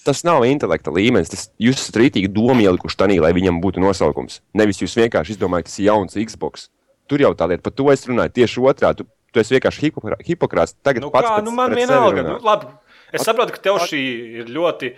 Tas 0.04 0.22
nav 0.24 0.42
intelekta 0.46 0.92
līmenis. 0.94 1.28
Tas, 1.30 1.48
jūs 1.58 1.80
esat 1.80 1.96
rītīgi 1.98 2.28
domu 2.32 2.60
ielikuši 2.62 2.96
tādā, 2.96 3.20
lai 3.20 3.32
viņam 3.32 3.60
būtu 3.60 3.80
nosaukums. 3.82 4.40
Nevis 4.54 4.78
jūs 4.78 4.94
vienkārši 4.94 5.34
izdomājat, 5.36 5.64
tas 5.64 5.78
ir 5.80 5.86
jauns 5.88 6.14
Xbox. 6.14 6.68
Tur 7.08 7.18
jau 7.18 7.34
tā 7.34 7.48
lieta, 7.48 7.62
par 7.62 7.72
to 7.72 7.90
es 7.90 8.04
runāju 8.06 8.32
tieši 8.32 8.62
otrā. 8.62 8.94
Tu, 9.36 9.42
esi 9.44 9.52
vienkārši 9.58 9.82
hipokrā- 9.90 10.16
hipokrāts. 10.24 10.72
Tagad 10.86 11.04
Nu, 11.04 11.10
pats 11.12 11.28
kā, 11.28 11.34
pret- 11.36 11.44
nu 11.44 11.52
man 11.52 11.68
pret 11.68 11.82
viena 11.82 11.92
sevi 11.92 12.06
alga. 12.08 12.22
runā. 12.24 12.36
Nu, 12.38 12.44
labi. 12.46 12.66
Es 13.12 13.22
saprotu, 13.28 13.52
ka 13.52 13.60
tev 13.68 13.76
šī 13.84 14.00
ir 14.40 14.46
ļoti, 14.56 14.94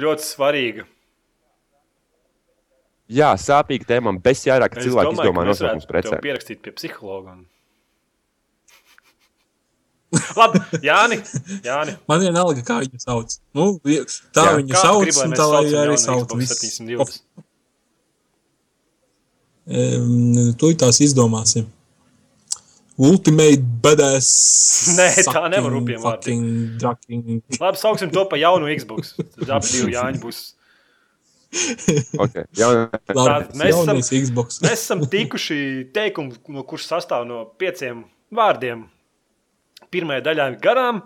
ļoti 0.00 0.24
svarīga. 0.24 0.86
Jā, 3.12 3.34
sāpīga 3.36 3.84
tēma. 3.90 4.08
Man 4.08 4.18
bez 4.24 4.40
jārāk, 4.48 4.72
cilvēki 4.80 5.10
domāju, 5.12 5.28
izdomā 5.28 5.44
nosaukums 5.44 5.84
precēm. 5.90 6.22
pierakstīt 6.24 6.62
pie 6.64 6.72
psihologa. 6.72 7.34
Un... 7.36 7.44
Labi, 10.40 10.60
Jāni, 10.86 11.18
Jāni. 11.66 11.98
Man 12.08 12.20
vienalga, 12.24 12.62
kā 12.64 12.78
viņu 12.80 13.00
sauc. 13.04 13.36
Nu, 13.52 13.68
tā 13.84 14.46
Jā. 14.48 14.56
viņu 14.62 14.80
sauc, 14.80 15.02
gribi, 15.04 15.18
lai 15.20 15.26
un 15.28 15.36
tā 15.36 15.46
lai 15.52 15.64
arī 15.84 15.96
sauc. 16.00 16.24
Xbox 16.24 16.40
viss. 16.40 16.80
720? 16.80 17.20
Em, 19.66 20.54
Tu 20.60 20.72
tās 20.80 21.00
izdomāsim. 21.04 21.66
Ultimate 22.98 23.62
badass. 23.82 24.28
Nē, 24.98 25.08
tā 25.26 25.46
nevar 25.50 25.74
fucking 26.02 26.76
Ducking. 26.78 27.40
Labi, 27.58 27.80
sauksim 27.80 28.12
to 28.14 28.22
par 28.30 28.38
jaunu 28.38 28.70
Xbox. 28.70 29.16
Tad 29.34 29.50
abi 29.56 29.72
divi 29.72 29.94
Jāņi 29.98 30.22
būs. 30.22 30.42
Okay. 32.18 32.46
Jā, 32.58 32.68
Labi, 33.14 33.58
mēs 33.58 33.74
esam- 33.74 34.02
Xbox. 34.02 34.58
Mēs 34.66 34.80
esam 34.80 35.04
tikuši 35.10 35.58
teikumu, 35.94 36.38
no 36.54 36.64
kurš 36.66 36.88
sastāv 36.90 37.26
no 37.28 37.44
pieciem 37.58 38.04
vārdiem. 38.34 38.86
Pirmajā 39.94 40.24
daļā 40.26 40.48
ir 40.52 40.60
garām. 40.62 41.02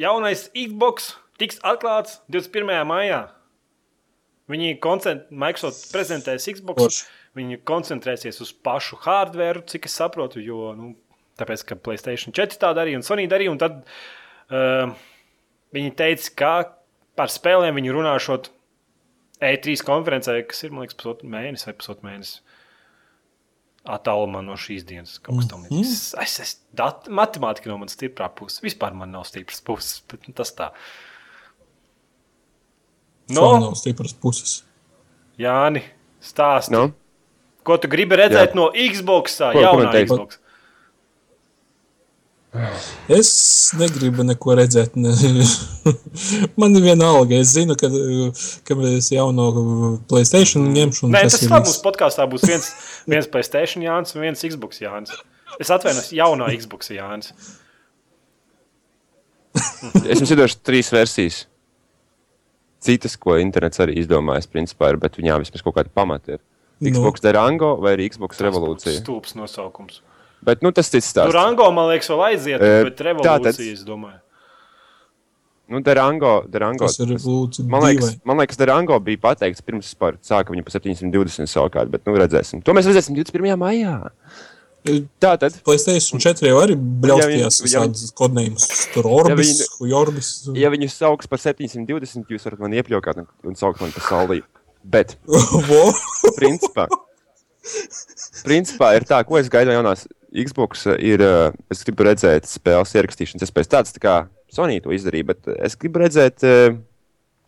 Jaunais 0.00 0.46
Xbox 0.52 1.14
tiks 1.40 1.60
atklāts 1.64 2.20
21. 2.32 2.84
maijā. 2.88 3.26
Viņi 4.52 4.76
koncent... 4.84 5.26
Microsoft 5.32 5.88
prezentēs 5.92 6.46
Xbox. 6.52 6.84
Forši. 6.84 7.06
Viņi 7.36 7.58
koncentrēsies 7.68 8.38
uz 8.40 8.52
pašu 8.64 8.96
hardware, 9.04 9.60
cik 9.68 9.88
es 9.90 9.96
saprotu, 9.98 10.40
jo 10.40 10.70
nu, 10.76 10.94
tāpēc, 11.40 11.64
ka 11.68 11.78
Playstation 11.80 12.34
4 12.36 12.58
tā 12.62 12.72
darīja 12.76 13.00
un 13.00 13.06
Sony 13.06 13.26
darīja. 13.30 13.52
Un 13.52 13.60
tad 13.60 13.82
uh, 13.82 14.92
viņi 15.76 15.94
teica, 15.98 16.32
ka 16.38 16.52
par 17.18 17.32
spēlēm 17.32 17.78
viņi 17.78 17.94
runāšot 17.96 18.50
E3 19.44 19.76
konferencē, 19.84 20.38
kas 20.48 20.64
ir, 20.64 20.72
liekas, 20.76 20.96
pusotru 20.96 21.28
mēnesi 21.32 21.68
vai 21.68 21.74
pusotru 21.76 22.08
mēnesi. 22.08 22.38
Attālumā 23.86 24.40
no 24.42 24.56
šīs 24.58 24.82
dienas 24.82 25.18
kaut 25.22 25.38
kas 25.38 25.48
tamlīdzīgs. 25.52 25.90
Es, 25.92 26.06
es, 26.24 26.32
es, 26.42 26.54
dat, 26.74 27.04
matemātika 27.06 27.70
no 27.70 27.76
manas 27.78 27.94
stiprā 27.94 28.26
puses. 28.34 28.58
Vispār 28.64 28.96
man 28.98 29.12
nav 29.14 29.28
stipras 29.28 29.60
puses, 29.62 30.00
bet 30.10 30.24
nu, 30.26 30.34
tas 30.34 30.50
tā. 30.58 30.72
No. 33.30 33.42
No, 33.42 33.52
Nav 33.68 33.76
stipras 33.78 34.14
puses. 34.14 34.60
Jāni, 35.38 35.82
stāsti. 36.22 36.74
nu, 36.74 36.88
Ko 37.66 37.74
tu 37.82 37.88
gribi 37.90 38.14
redzēt 38.18 38.52
Jā. 38.52 38.56
no 38.58 38.68
Xbox? 38.70 39.40
Jaunā 39.42 39.70
komentēji? 39.74 40.06
Xbox. 40.06 40.38
Es 43.12 43.30
negribu 43.78 44.24
neko 44.26 44.56
redzēt. 44.58 44.96
Ne. 44.98 45.12
Man 46.60 46.76
ir 46.78 46.84
viena 46.84 47.10
alga. 47.14 47.38
Es 47.38 47.54
zinu, 47.56 47.76
ka, 47.78 47.90
ka 48.66 48.76
es 48.90 49.10
jauno 49.12 49.48
Playstation 50.10 50.68
ņemšu. 50.74 51.06
un 51.08 51.16
Nē, 51.16 51.24
tas 51.26 51.36
tas 51.36 51.46
ir 51.46 51.52
labi. 51.52 51.68
Mums 51.70 51.82
podkāstā 51.84 52.26
būs 52.30 52.46
viens, 52.48 52.70
viens 53.08 53.28
Playstation 53.30 53.84
Jānis 53.86 54.16
un 54.16 54.24
viens 54.26 54.46
Xbox 54.48 54.82
Jānis. 54.82 55.14
Es 55.62 55.72
atvainojos, 55.72 56.12
jaunā 56.16 56.50
Xbox 56.56 56.92
Jānis. 56.94 57.32
es 60.04 60.20
jums 60.20 60.34
iedošu 60.34 60.60
trīs 60.66 60.92
versijas. 60.92 61.44
citas, 62.86 63.16
ko 63.18 63.34
internets 63.40 63.80
arī 63.82 63.96
izdomājis, 64.02 64.46
principā, 64.50 64.92
ir, 64.92 65.00
bet 65.02 65.16
viņām 65.18 65.42
vismaz 65.42 65.64
kaut 65.64 65.74
kāda 65.78 65.90
pamata 65.90 66.36
ir. 66.36 66.42
Nu. 66.78 66.92
Xbox 66.92 67.24
Durango 67.24 67.72
vai 67.80 67.96
arī 67.96 68.10
Xbox 68.12 68.38
Revolūcija. 68.44 69.00
Stulbs 69.00 69.32
nosaukums. 69.38 70.02
Bet 70.44 70.62
nu, 70.62 70.70
tas 70.72 70.88
cits 70.92 71.08
stāsts. 71.12 71.32
Durango, 71.32 71.70
man 71.74 71.88
liekas, 71.90 72.08
vēl 72.12 72.22
aiziet, 72.30 72.60
E, 72.62 72.84
bet 72.84 73.00
revolūcija, 73.00 73.38
tātad- 73.40 73.60
es 73.72 73.84
domāju. 73.84 74.20
Nu, 75.68 75.80
Durango, 75.82 76.44
Durango, 76.46 76.86
Tas 76.86 77.00
ir 77.00 77.06
lūdzu 77.18 77.64
man, 77.66 77.82
liekas, 77.82 78.20
man 78.24 78.38
liekas, 78.38 78.56
Durango 78.56 79.00
bija 79.02 79.18
pateikts 79.18 79.60
pirms 79.66 79.94
par 79.98 80.12
sāka 80.22 80.54
viņu 80.54 80.62
pa 80.62 80.70
720 80.70 81.50
savukārt, 81.50 81.90
bet 81.90 82.04
nu 82.06 82.14
redzēsim. 82.14 82.62
To 82.62 82.72
mēs 82.72 82.86
redzēsim 82.86 83.16
21. 83.18 83.56
maijā. 83.58 84.10
Tā 85.18 85.32
tad. 85.36 85.56
Playstation 85.66 86.20
4 86.22 86.46
jau 86.46 86.60
arī 86.62 86.76
bļaustījās 86.78 87.56
Ja 87.58 87.80
ja 87.80 87.86
visādas 87.88 88.12
kodnējumus. 88.14 88.92
Tur 88.94 89.08
Orbis, 89.10 89.66
viņi- 89.66 89.90
Jorbis. 89.90 90.28
Ja 90.54 90.70
viņus 90.70 90.94
sauc 90.94 91.26
par 91.26 91.38
720, 91.42 92.30
jūs 92.30 92.46
varat 92.46 92.60
man 92.62 92.70
iepļaukāt 92.70 93.18
un, 93.18 93.26
un 93.50 93.54
saukt 93.58 93.80
man 93.80 93.90
par 93.90 94.02
saulī. 94.06 94.42
Bet, 94.84 95.16
principā, 96.38 96.86
principā 98.46 98.92
ir 98.94 99.02
tā, 99.08 99.18
ko 99.26 99.38
es 99.40 99.48
gaidu 99.50 99.72
no 99.72 99.80
jaunās 99.80 100.06
Xbox. 100.44 100.86
Ir, 101.00 101.22
eh, 101.24 101.52
es 101.72 101.84
gribu 101.86 102.04
redzēt 102.08 102.48
spēles 102.50 102.92
ierakstīšanas 102.98 103.46
iespējas. 103.46 103.70
Tāds 103.72 103.94
tā 103.96 104.02
kā 104.02 104.16
Sony 104.52 104.80
to 104.84 104.92
izdarīja, 104.94 105.30
bet 105.32 105.48
eh, 105.48 105.60
es 105.66 105.76
gribu 105.80 106.02
redzēt 106.04 106.44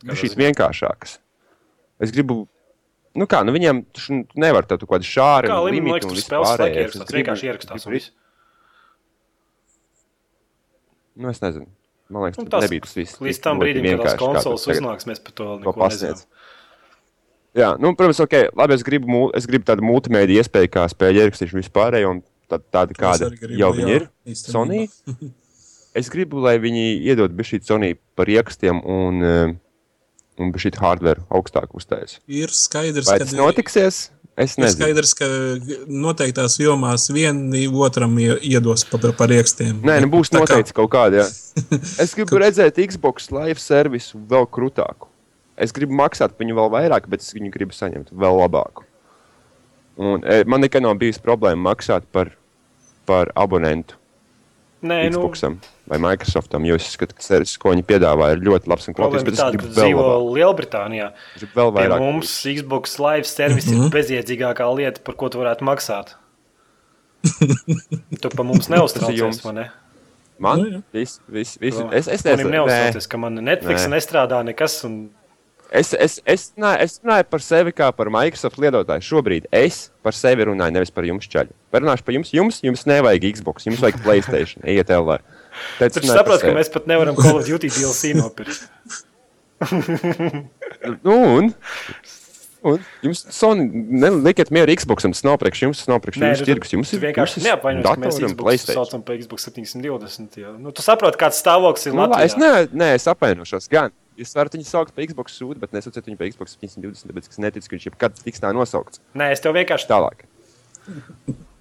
šīs 0.08 0.38
vienkāršākas. 0.38 1.18
Es 2.00 2.14
gribu. 2.14 2.46
Nu 3.18 3.26
kā, 3.26 3.40
nu 3.42 3.50
viņiem 3.54 3.82
taču 3.96 4.20
nevar 4.38 4.66
tādu 4.68 4.86
kādu 4.86 5.06
šāru. 5.08 5.50
Kā 5.50 5.58
limitu 5.64 5.96
liekas, 5.96 6.06
tur 6.12 6.20
spēles 6.22 6.52
Es 6.54 6.76
ierakstās, 6.76 7.14
vienkārši 7.16 7.48
ierakstās 7.48 7.86
gribu-. 7.88 8.12
Nu, 11.18 11.32
es 11.32 11.40
nezinu. 11.42 11.66
Man 12.08 12.24
liekas, 12.24 12.38
Nu, 12.40 12.46
tas 12.48 12.64
nebija 12.64 12.84
tas 12.86 12.94
viss. 12.96 13.18
Līdz 13.20 13.40
tam 13.44 13.58
brīdim, 13.60 13.88
kad 13.98 14.06
tās 14.06 14.20
konsoles 14.20 14.64
uznāks, 14.70 15.08
mēs 15.10 15.20
par 15.24 15.34
to 15.36 15.48
neko 15.58 15.74
pasniedz. 15.76 16.22
nezinām. 16.22 16.54
Jā, 17.58 17.68
nu, 17.80 17.90
protams, 17.98 18.20
ok, 18.22 18.36
labi, 18.56 18.76
es 18.76 18.84
gribu, 18.86 19.24
es 19.36 19.48
gribu 19.50 19.66
tādu 19.66 19.82
multimēdiju 19.82 20.44
iespēju, 20.44 20.70
kā 20.76 20.84
spēļu 20.92 21.24
ierakstīšanu 21.24 21.58
vispārējo, 21.64 22.12
un 22.14 22.20
tā, 22.50 22.58
tāda 22.72 22.96
kāda 22.98 23.30
jau 23.58 23.72
viņi 23.76 23.94
ir. 24.00 24.08
Sony. 24.34 24.86
Es 25.98 26.06
gribu, 26.12 26.38
lai 26.44 26.58
viņi 26.62 26.82
iedod 27.10 27.32
šī 27.42 27.58
Sony 27.64 27.94
par 28.14 28.28
ierakstiem 28.30 28.76
un, 28.86 29.16
eh, 29.24 29.54
un 30.38 30.52
šī 30.52 30.70
hardware 30.78 31.24
augstāk 31.34 31.72
uztais. 31.74 32.18
Ir 32.28 32.52
skaidrs, 32.54 33.08
Vai 33.08 33.16
ka 33.18 33.24
tas 33.24 33.32
notiksies? 33.34 33.96
Es 34.38 34.54
Ir 34.54 34.62
nezinu. 34.62 34.76
skaidrs, 34.76 35.14
ka 35.18 35.26
noteiktās 35.90 36.54
jomās 36.62 37.08
vieni 37.10 37.64
otram 37.66 38.14
ie- 38.22 38.36
iedos 38.52 38.84
pa, 38.86 39.00
par 39.16 39.32
iekstiem. 39.34 39.80
Nē, 39.82 39.96
nu 40.04 40.12
būs 40.12 40.30
Tā 40.30 40.38
kā- 40.38 40.44
noteikti 40.44 40.76
kaut 40.76 40.92
kāda. 40.92 41.24
jā. 41.24 41.26
Es 42.04 42.14
gribu 42.14 42.38
redzēt 42.38 42.78
Xbox 42.78 43.32
live 43.34 43.58
servisu 43.58 44.20
vēl 44.30 44.46
krūtāku. 44.46 45.08
Es 45.58 45.72
gribu 45.74 45.96
maksāt 45.98 46.36
par 46.36 46.46
viņu 46.46 46.54
vēl 46.60 46.70
vairāk, 46.76 47.08
bet 47.10 47.24
es 47.26 47.32
viņu 47.34 47.50
gribu 47.50 47.74
saņemt 47.74 48.12
vēl 48.14 48.38
labāku. 48.44 48.84
Un, 49.98 50.22
e, 50.22 50.44
man 50.46 50.62
nekad 50.62 50.84
nav 50.86 50.94
bijusi 51.00 51.18
problēma 51.24 51.72
maksāt 51.74 52.06
par, 52.14 52.30
par 53.08 53.32
abonentu 53.34 53.96
Nē, 54.78 55.08
nu, 55.10 55.18
Xboxam 55.18 55.58
vai 55.88 55.98
Microsoftam, 55.98 56.66
jo 56.68 56.76
es 56.78 56.86
skatu, 56.92 57.16
ka 57.16 57.24
servis, 57.24 57.56
ko 57.58 57.72
viņi 57.72 57.82
piedāvā, 57.88 58.28
ir 58.34 58.44
ļoti 58.46 58.70
labs 58.70 58.86
un 58.90 58.94
kvalitātes, 58.94 59.24
bet 59.26 59.34
es 59.34 59.40
tāda, 59.40 59.58
vēl 59.64 59.72
dzīvo. 59.74 60.04
Lielbritānijā. 60.36 61.08
Es 61.34 61.46
vēl 61.46 61.72
Pie 61.72 61.80
vairāk. 61.80 62.04
mums 62.04 62.34
Xbox 62.44 62.98
Live 63.02 63.26
service 63.26 63.66
mm 63.66 63.74
-hmm. 63.74 63.88
ir 63.88 63.94
bezjēdzīgākā 63.96 64.68
lieta, 64.76 65.00
par 65.04 65.16
ko 65.16 65.28
tu 65.32 65.40
varētu 65.40 65.66
maksāt. 65.66 66.14
tu 68.22 68.28
pa 68.28 68.42
mums 68.42 68.68
neuztraucies, 68.74 69.44
vai 69.44 69.54
ne? 69.54 69.70
Man? 70.38 70.60
Nu, 70.60 70.82
viss, 70.92 71.20
viss. 71.26 71.58
Tu 71.58 71.88
Es, 71.90 72.06
es 72.06 72.22
nezinu. 72.24 72.50
Nē. 72.50 72.52
neuztraucies, 72.52 73.08
ka 73.08 73.18
man 73.18 73.34
Netflix 73.34 73.86
Nē. 73.86 73.96
nestrādā 73.96 74.44
nekas. 74.44 74.84
Un... 74.84 75.10
Es, 75.68 75.92
es, 75.92 76.16
es, 76.24 76.46
nē, 76.56 76.70
es 76.80 76.96
runāju 77.02 77.26
par 77.28 77.42
sevi 77.44 77.74
kā 77.76 77.90
par 77.92 78.08
Microsoft 78.12 78.56
lietotāju. 78.62 79.04
Šobrīd 79.04 79.48
es 79.52 79.90
par 80.04 80.16
sevi 80.16 80.46
runāju, 80.48 80.72
nevis 80.78 80.92
par 80.94 81.04
jums, 81.04 81.28
čaļi. 81.28 81.52
Parunāšu 81.74 82.06
par 82.06 82.16
jums. 82.16 82.32
Jums, 82.32 82.60
jums 82.64 82.86
nevajag 82.88 83.26
Xbox, 83.36 83.68
jums 83.68 83.82
vajag 83.84 84.00
Playstation. 84.06 84.64
Ejiet 84.70 84.92
LV. 84.96 85.18
Taču 85.76 86.04
saprot, 86.08 86.40
ka 86.40 86.54
mēs 86.56 86.72
pat 86.72 86.88
nevaram 86.88 87.18
Call 87.18 87.42
of 87.42 87.48
Duty 87.48 87.68
DLC 87.74 88.14
nopirkt. 88.16 88.64
Nu, 91.02 91.14
un, 91.18 91.48
un 92.64 92.78
jums 93.02 93.20
Sony, 93.30 93.66
ne, 93.72 94.10
lieciet 94.24 94.50
mieru 94.50 94.74
Xboxam, 94.74 95.12
tas 95.14 95.22
nav 95.24 95.38
priekš 95.38 95.62
jums, 95.66 95.78
tas 95.82 95.88
nav 95.88 96.00
priekš 96.02 96.18
jums 96.22 96.38
tu- 96.42 96.48
tirgus. 96.48 96.72
Jums 96.74 96.92
ir 96.92 97.00
vienkārši 97.06 97.42
neapvainojies, 97.44 97.84
ka 97.86 98.00
mēs 98.02 98.18
Xbox 98.32 98.66
saucam 98.74 99.02
par 99.06 99.16
Xbox 99.16 99.46
720. 99.48 100.36
Jā. 100.42 100.52
Nu, 100.58 100.72
tu 100.72 100.82
saproti, 100.82 101.16
kāds 101.20 101.38
stāvoklis 101.42 101.86
ir 101.86 101.94
Nu, 101.94 102.06
la- 102.08 102.22
es 102.24 102.34
Latvijā. 102.34 102.68
ne, 102.72 102.84
nē, 102.84 102.94
es 102.94 103.06
apvainošos. 103.06 103.68
Gan. 103.70 103.90
Jūs 104.18 104.34
varat 104.34 104.50
viņu 104.56 104.66
saukt 104.66 104.90
par 104.96 105.04
Xbox 105.06 105.36
sūdu, 105.38 105.60
bet 105.62 105.70
nesauciet 105.70 106.02
viņu 106.04 106.18
par 106.18 106.26
Xbox 106.26 106.56
720, 106.58 107.06
tāpēc 107.06 107.28
es 107.30 107.38
neticu, 107.38 107.68
ka 107.68 107.76
viņš 107.76 107.84
jebkad 107.92 108.16
tiks 108.24 108.40
tā 108.42 108.50
nosaukts. 108.52 108.98
Nē, 109.14 109.30
es 109.30 109.38
tev 109.40 109.54
vienkārši 109.54 109.86
Tālāk. 109.86 110.26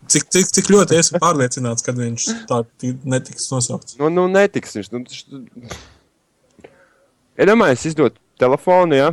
Cik, 0.08 0.24
cik, 0.32 0.46
cik 0.56 0.66
ļoti 0.72 0.96
esmu 0.98 1.20
pārliecināts, 1.20 1.84
ka 1.86 1.92
viņš 1.92 2.48
tā 2.48 2.66
ti- 2.80 2.98
netiks 3.06 3.46
nosaukts. 3.52 4.00
Nu, 4.00 4.10
nu 4.10 4.26
netiks 4.28 4.74
viņš. 4.74 4.90
Nu, 4.92 5.04
viņš... 5.04 5.78
Ja 7.38 7.46
domāju, 7.46 7.74
es 7.78 7.86
izdotu 7.86 8.18
telefonu, 8.40 8.96
ja 8.98 9.12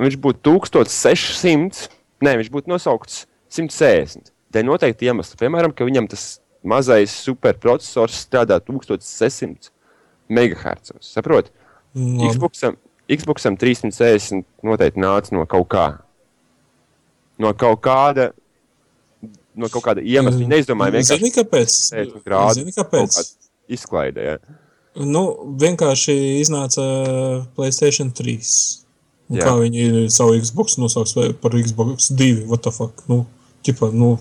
viņš 0.00 0.18
būtu 0.22 0.42
1600, 0.46 1.88
ne, 2.24 2.36
viņš 2.40 2.50
būtu 2.52 2.72
nosaukts 2.72 3.24
160. 3.52 4.32
Dēļ 4.50 4.66
noteikti 4.66 5.08
iemesli. 5.10 5.38
Piemēram, 5.38 5.74
ka 5.74 5.86
viņam 5.86 6.08
tas 6.10 6.40
mazais 6.66 7.12
superprocessors 7.24 8.18
strādā 8.26 8.58
1600 8.62 9.70
MHz. 10.30 10.96
Saprotiet? 11.04 11.52
Xboxam, 11.94 12.76
Xboxam 13.10 13.56
360 13.58 14.44
noteikti 14.66 15.02
nāca 15.02 15.34
no 15.34 15.46
kaut 15.50 15.68
kā. 15.72 15.86
No 17.40 17.52
kaut 17.56 17.80
kāda. 17.82 18.30
No 19.56 19.70
kaut 19.72 19.82
kāda 19.88 20.02
iemesla. 20.04 20.38
Viņi 20.38 20.52
neizdomāja 20.52 20.94
vienkārši 20.94 21.18
Zini, 21.18 21.32
kāpēc? 21.34 21.78
grādu. 22.22 22.60
Zini, 22.60 22.74
kāpēc? 22.76 23.16
Izklaidē. 23.70 24.26
Ja. 24.26 24.58
Nu, 25.00 25.24
vienkārši 25.58 26.14
iznāca 26.40 26.84
Playstation 27.56 28.12
3. 28.14 28.38
Kā 29.30 29.52
viņi 29.60 30.08
savu 30.10 30.34
Xbox 30.40 30.74
nosauks 30.82 31.14
par 31.40 31.52
Xbox 31.54 32.10
2? 32.18 32.46
What 32.50 32.64
the 32.66 32.72
fuck? 32.74 33.04
Nu, 33.06 33.26
ķipa, 33.62 33.92
nu, 33.94 34.16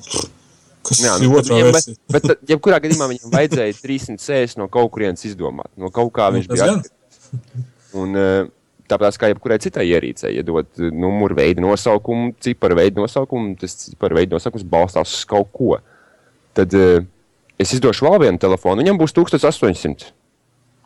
kas 0.85 1.01
Jā, 1.01 1.15
ir 1.17 1.25
nu, 1.29 1.35
tad 1.39 1.45
otrā 1.49 1.55
viņam- 1.57 1.71
versija? 1.73 1.95
Bet, 2.13 2.27
bet 2.29 2.43
jebkurā 2.51 2.77
gadījumā 2.83 3.07
viņam 3.09 3.33
vajadzēja 3.33 3.73
360 3.81 4.57
no 4.61 4.67
kaut 4.69 4.91
kurienes 4.93 5.25
izdomāt. 5.25 5.71
No 5.77 5.89
kaut 5.89 6.11
kā 6.13 6.29
viņš 6.35 6.47
Nu, 6.49 6.55
bija. 6.55 6.67
atkarīgs. 6.75 7.65
Un, 7.93 8.15
eh, 8.15 8.45
tāpēc, 8.89 9.17
kā 9.17 9.29
jebkurai 9.33 9.57
citai 9.61 9.87
ierīcei, 9.89 10.35
iedod 10.37 10.67
eh, 10.77 10.91
numuru 10.93 11.35
veidu 11.35 11.61
nosaukumu, 11.65 12.35
ciparu 12.39 12.75
veidu 12.77 13.01
nosaukumu, 13.01 13.57
tas 13.59 13.73
ciparu 13.89 14.15
veidu 14.21 14.37
nosaukums 14.37 14.63
balstās 14.63 15.13
uz 15.17 15.25
kaut 15.25 15.49
ko. 15.53 15.79
Tad 16.53 16.73
eh, 16.73 17.01
es 17.57 17.73
izdošu 17.73 18.05
vēl 18.05 18.19
vienu 18.27 18.37
telefonu, 18.37 18.81
viņam 18.83 18.97
būs 19.01 19.13
1800 19.13 20.11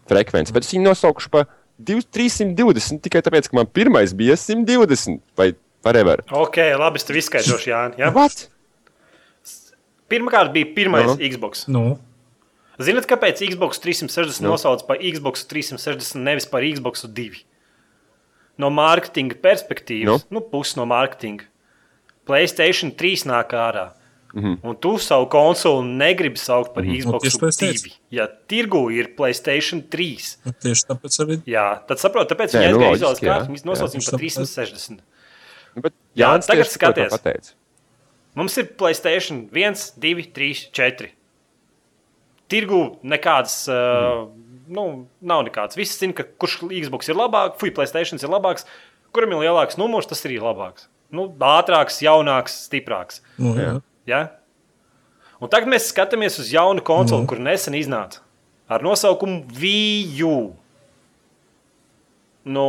frekvence, 0.07 0.51
bet 0.55 0.63
es 0.63 0.71
viņu 0.71 0.87
nosaukšu 0.91 1.29
par 1.29 1.45
2- 1.45 1.47
320 1.81 3.01
tikai 3.03 3.21
tāpēc, 3.25 3.49
ka 3.49 3.57
man 3.57 3.67
pirmais 3.69 4.13
bija 4.15 4.35
120 4.39 5.19
vai 5.39 5.51
whatever. 5.85 6.21
Ok, 6.31 6.59
labi, 6.79 7.01
es 7.01 7.07
tev 7.07 7.17
izskaidrošu, 7.19 7.69
Jānis. 7.71 7.99
Ja? 7.99 8.11
What? 8.15 8.47
Pirmkārt 10.11 10.53
bija 10.53 10.69
pirmais 10.75 11.07
Nu. 11.09 11.15
Xbox. 11.17 11.65
Nu, 11.67 11.99
Ziniet, 12.81 13.05
kāpēc 13.05 13.37
Xbox 13.45 13.77
360 13.81 14.41
Nu. 14.41 14.53
nosauc 14.53 14.81
par 14.87 14.97
Xbox 14.97 15.45
360, 15.45 16.17
nevis 16.25 16.47
par 16.49 16.65
Xbox 16.65 17.05
2? 17.05 17.43
No 18.57 18.69
mārketinga 18.73 19.37
perspektīvas, 19.41 20.25
nu, 20.29 20.39
nu 20.39 20.41
pusi 20.41 20.77
no 20.77 20.85
mārketinga. 20.89 21.45
Playstation 22.25 22.91
3 22.97 23.25
nāk 23.29 23.53
ārā. 23.57 23.91
Mm. 24.33 24.43
-hmm. 24.43 24.57
Un 24.63 24.75
tu 24.75 24.97
savu 24.97 25.25
konsoli 25.29 25.87
negribi 25.87 26.37
saukt 26.37 26.73
par 26.73 26.83
mm 26.83 26.89
-hmm. 26.89 27.19
Xbox 27.29 27.57
teicu. 27.57 27.89
2. 27.89 27.97
Ja 28.09 28.27
tirgu 28.47 28.89
ir 28.91 29.15
Playstation 29.15 29.81
3, 29.89 30.37
nu, 30.45 30.51
tieši 30.51 30.83
tāpēc 30.89 31.19
arī. 31.21 31.41
jā, 31.45 31.85
tad 31.87 31.99
saproti, 31.99 32.33
tāpēc 32.33 32.53
viņi 32.53 32.71
nu, 32.71 32.77
aizgāja 32.79 32.95
izvēles 32.95 33.21
jā. 33.21 33.27
kārtu. 33.29 33.47
Viņi 33.47 33.65
nosauc 33.65 33.93
Jā, 33.93 33.99
viņu 33.99 34.11
par 34.11 34.19
tieši 34.19 34.35
360. 34.35 35.03
Nu, 35.75 35.81
bet 35.81 35.93
Jā, 36.15 36.27
Jānis 36.27 36.47
tagad 36.47 36.65
skaties. 36.65 37.55
Mums 38.35 38.57
ir 38.57 38.65
Playstation 38.77 39.49
1, 39.53 39.93
2, 39.97 40.31
3, 40.33 40.69
4. 40.71 41.11
Tirgu 42.49 42.97
nekādas, 43.03 43.67
uh, 43.69 44.29
nu, 44.67 45.07
nav 45.21 45.45
nekāds. 45.45 45.77
Visi 45.77 45.97
zina, 45.97 46.13
ka 46.13 46.23
kurš 46.23 46.59
Xbox 46.65 47.09
ir 47.09 47.15
labāks, 47.15 47.59
fuck, 47.59 47.75
Playstation 47.75 48.17
ir 48.17 48.29
labāks. 48.29 48.65
Kuram 49.13 49.31
ir 49.31 49.45
lielāks 49.45 49.77
numurs, 49.77 50.09
tas 50.09 50.25
arī 50.25 50.39
ir 50.41 50.41
labāks. 50.41 50.87
Nu, 51.13 51.27
ātrāks, 51.39 52.01
jaunāks, 52.01 52.65
stiprāks. 52.65 53.21
Nu, 53.37 53.53
jā. 53.53 53.73
Ja? 54.09 54.27
Un 55.43 55.51
tagad 55.51 55.71
mēs 55.71 55.89
skatāmies 55.91 56.37
uz 56.39 56.51
jaunu 56.53 56.83
konsoli, 56.85 57.23
Nu. 57.25 57.27
kur 57.27 57.39
nesen 57.39 57.75
iznāca 57.75 58.21
ar 58.71 58.83
nosaukumu 58.83 59.43
VU. 59.51 60.53
Nu, 62.43 62.67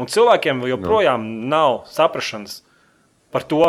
un 0.00 0.08
cilvēkiem 0.08 0.60
joprojām 0.70 1.24
nav 1.52 1.82
saprašanas 1.92 2.60
par 3.32 3.44
to, 3.48 3.64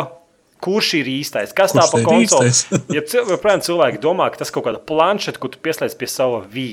kurš 0.64 0.94
ir 1.00 1.08
īstais, 1.12 1.52
kas 1.56 1.72
Kurš 1.74 1.80
tā 1.80 1.86
pa 1.92 2.00
ir 2.00 2.08
konsoli. 2.08 2.50
īstais? 2.52 2.84
ja 2.96 3.02
joprojām 3.32 3.64
cilvēki 3.64 4.00
domā, 4.00 4.30
ka 4.32 4.40
tas 4.40 4.52
ir 4.52 4.56
kaut 4.56 4.68
kāda 4.68 4.80
planšeta, 4.80 5.40
ko 5.40 5.50
tu 5.52 5.60
pieslēdz 5.64 5.96
pie 6.00 6.08
sava 6.08 6.40
V. 6.48 6.66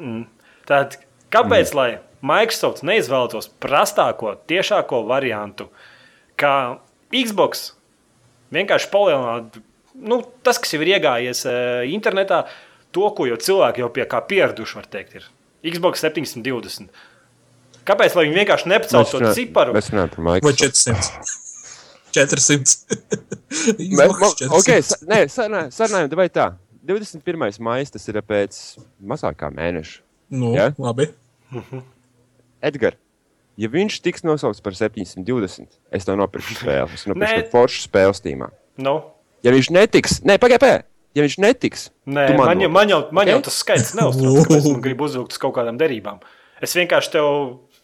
Mm. 0.00 0.24
Tad 0.68 0.96
kāpēc, 1.34 1.72
mm. 1.72 1.76
lai 1.76 1.88
Microsoft 2.24 2.84
neizvēlētos 2.86 3.50
prastāko, 3.60 4.36
tiešāko 4.48 5.02
variantu, 5.08 5.68
kā 6.40 6.78
Xbox 7.12 7.72
vienkārši 8.54 8.90
palielināt 8.92 9.58
nu, 9.98 10.20
tas, 10.46 10.58
kas 10.62 10.72
jau 10.74 10.80
ir 10.84 10.92
iegājies 10.94 11.44
uh, 11.48 11.82
internetā, 11.90 12.44
to, 12.94 13.08
ko 13.16 13.26
jau 13.28 13.36
cilvēki 13.42 13.82
jau 13.82 13.88
pie 13.92 14.04
kā 14.08 14.20
pieraduši, 14.30 14.78
var 14.78 14.86
teikt, 14.92 15.18
ir 15.18 15.26
Xbox 15.74 16.04
720. 16.04 16.88
Kāpēc 17.88 18.14
viņi 18.16 18.36
vienkārši 18.36 18.68
nepaceltu 18.70 19.18
to 19.22 19.32
ciparu? 19.36 19.72
Mēs 19.76 19.88
runājam 19.92 20.10
par 20.14 20.24
Microsoft. 20.26 20.82
400? 20.84 21.36
400. 22.14 22.76
Mēs, 23.78 24.12
Xbox 24.12 24.20
mo- 24.22 24.58
ok, 24.60 24.68
400. 24.68 24.82
sa- 24.90 24.98
nē, 25.08 25.20
sarunājam, 25.32 25.72
sarunājam, 25.74 26.16
vai 26.20 26.28
tā. 26.32 26.50
21. 26.88 27.58
maija 27.64 27.90
tas 27.92 28.06
ir 28.08 28.20
pēc 28.24 28.58
mazāk 29.04 29.36
kā 29.40 29.50
mēneša. 29.52 29.98
Nu, 30.30 30.52
Jā? 30.56 30.70
labi. 30.80 31.08
Edgars, 32.64 32.96
ja 33.58 33.68
viņš 33.72 33.96
tiks 34.04 34.24
nosaukts 34.26 34.62
par 34.64 34.76
720, 34.78 35.68
es 35.94 36.06
tev 36.06 36.18
nopirkšu 36.20 36.56
spēli. 36.62 36.94
Es 36.98 37.06
nopirkšu 37.10 37.48
foršu 37.52 37.84
spēli 37.88 38.16
stīmā. 38.18 38.52
Nu, 38.82 39.00
Ja 39.46 39.52
viņš 39.54 39.68
netiks, 39.70 40.16
nē, 40.26 40.34
pagaidi, 40.42 40.58
pagaidi. 40.64 40.84
Ja 41.14 41.22
viņš 41.22 41.34
netiks, 41.40 41.84
Nē, 42.10 42.24
man, 42.36 42.48
man, 42.50 42.60
jau, 42.62 42.68
man, 42.74 42.90
jau, 42.90 42.98
man 43.14 43.22
Ok? 43.28 43.30
jau 43.30 43.38
tas 43.46 43.58
skaits 43.62 43.92
neuztrauc, 43.96 44.48
kāpēc 44.48 44.66
man 44.72 44.80
grib 44.82 45.00
uzvilkt 45.06 45.34
uz 45.36 45.38
kaut 45.42 45.54
kādām 45.56 45.78
derībām. 45.80 46.18
Es 46.62 46.74
vienkārši 46.74 47.12
tev 47.14 47.28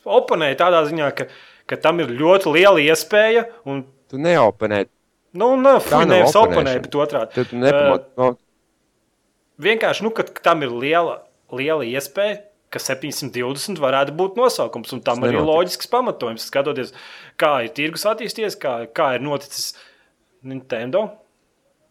oponēju 0.04 0.58
tādā 0.60 0.80
ziņā, 0.88 1.08
ka, 1.18 1.28
ka 1.70 1.78
tam 1.80 2.02
ir 2.02 2.10
ļoti 2.18 2.50
liela 2.56 2.82
iespēja. 2.82 3.46
Un, 3.70 3.84
tu 4.10 4.18
neoponē. 4.20 4.82
nu, 5.38 5.52
ne, 5.62 5.76
fuj, 5.82 5.94
nav 5.94 6.10
nevis 6.10 6.36
oponēju, 6.42 6.82
bet 6.88 6.98
otrādi. 7.06 7.34
Tad 7.38 7.50
tu 7.54 7.62
nepamat. 7.62 8.10
Uh, 8.18 8.18
No, 8.18 8.34
vienkārši, 9.62 10.04
nu, 10.06 10.10
ka 10.14 10.26
ka 10.26 10.42
tam 10.50 10.66
ir 10.66 10.74
liela, 10.74 11.20
liela 11.54 11.86
iespēja, 11.86 12.40
ka 12.74 12.82
720 12.82 13.80
varētu 13.82 14.14
būt 14.18 14.38
nosaukums, 14.40 14.92
un 14.96 15.02
tam 15.06 15.22
arī 15.24 15.38
ir 15.38 15.46
loģisks 15.46 15.90
pamatojums. 15.92 16.46
Skatoties, 16.50 16.90
kā 17.40 17.52
ir 17.66 17.74
tirgus 17.76 18.06
attīstījies, 18.10 18.58
kā, 18.60 18.74
kā 18.94 19.12
ir 19.18 19.24
noticis 19.24 19.72
Nintendo. 20.44 21.06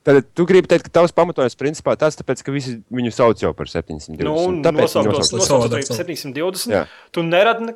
tad 0.04 0.20
tu 0.36 0.44
gribi 0.46 0.68
teikt, 0.68 0.90
ka 0.90 1.00
tavs 1.00 1.16
pamatojums 1.16 1.56
principā 1.56 1.96
tas, 1.98 2.18
tāpēc, 2.20 2.44
ka 2.44 2.52
visi 2.52 2.76
viņu 2.92 3.14
sauc 3.16 3.40
jau 3.40 3.54
par 3.56 3.72
720. 3.72 4.20
Nu, 4.28 4.36
un 4.52 4.60
Tāpēc 4.66 4.84
viņi 4.84 5.08
nosauktos, 5.08 5.32
nosauktos 5.32 5.50
Savādāk 5.50 5.80
arī 5.80 5.88
sauc. 5.88 6.04
720. 6.04 6.76
Jā. 6.76 6.84
Tu 7.16 7.24
neradi 7.24 7.70
ne, 7.72 7.76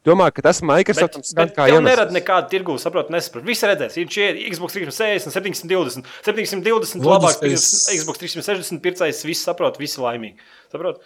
Domā, 0.00 0.30
ka 0.32 0.40
tas 0.40 0.62
Bet, 0.62 0.68
Microsoft 0.70 1.34
bet 1.36 1.50
kā 1.52 1.66
jau 1.68 1.80
nerada 1.84 2.14
nekādu 2.14 2.48
tirgu, 2.48 2.78
saprotu, 2.80 3.12
nesaprotu. 3.12 3.44
Visi 3.50 3.68
redzēs, 3.68 3.98
ir 4.00 4.08
šie 4.08 4.28
Xbox 4.48 4.72
360, 4.78 5.34
720, 5.34 6.06
720 6.24 7.04
Loģiskais- 7.04 7.04
labāk, 7.04 7.40
pirks 7.42 7.66
Xbox 7.98 8.22
360 8.22 8.80
pircējs, 8.80 9.20
visi 9.28 9.44
saprot, 9.44 9.76
visi 9.76 10.00
laimīgi. 10.00 10.40
Saprot? 10.72 11.02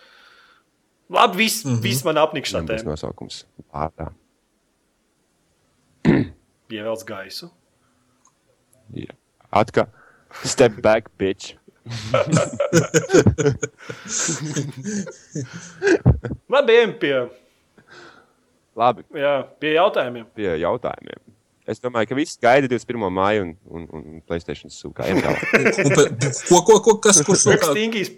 Labi, 1.09 1.37
viss, 1.37 1.65
mm 1.65 1.75
-hmm. 1.75 1.83
viss 1.83 2.05
man 2.05 2.17
būs 2.17 2.53
tēma. 2.53 2.85
nosaukums. 2.85 3.47
Vārdā. 3.73 4.13
Ievelc 6.75 7.05
gaisu. 7.07 7.51
Jā. 8.95 9.15
Atkal. 9.51 9.87
Step 10.45 10.73
back, 10.83 11.11
bitch. 11.19 11.57
Labi, 16.49 16.73
ejam 16.73 16.93
pie, 16.99 17.29
Labi, 18.75 19.05
jā, 19.15 19.43
pie 19.61 19.75
jautājumiem. 19.77 20.27
pie 20.35 20.57
jautājumiem. 20.59 21.21
Es 21.65 21.81
domāju, 21.81 22.11
ka 22.11 22.17
viss 22.19 22.37
gaida 22.41 22.69
21. 22.69 23.07
māju 23.15 23.45
un, 23.47 23.53
un, 23.73 23.85
un 23.97 24.21
Playstation 24.29 24.73
sūkā. 24.73 25.07
Ko, 26.51 26.61
ko, 26.67 26.79
ko, 26.85 26.97
kas, 27.01 27.23
kurš 27.25 27.47
sūkā? 27.47 27.71
Stingīs. 27.73 28.11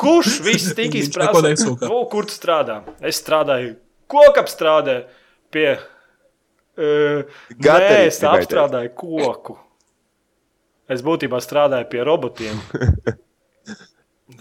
Kurš 0.00 0.38
viss 0.46 0.70
stingīs 0.72 1.10
prasa? 1.12 1.42
nesūka. 1.44 1.88
Nu, 1.90 2.04
kur 2.08 2.28
tu 2.28 2.32
strādā? 2.32 2.80
Es 3.04 3.20
strādāju 3.20 3.74
kokapstrādē 4.10 5.02
pie. 5.52 5.74
Uh, 6.80 7.26
nē, 7.60 8.06
es 8.06 8.22
apstrādāju 8.24 8.94
koku. 8.96 9.58
Es 10.90 11.04
būtībā 11.04 11.42
strādāju 11.44 11.90
pie 11.92 12.00
robotiem. 12.06 12.62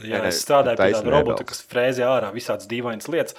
Jā, 0.06 0.22
es 0.30 0.40
strādāju 0.45 0.80
pie 0.80 0.94
tāda 0.95 1.11
robota, 1.11 1.44
kas 1.49 1.60
frēzē 1.68 2.07
ārā 2.07 2.32
visādas 2.32 2.70
dīvainas 2.70 3.10
lietas. 3.11 3.36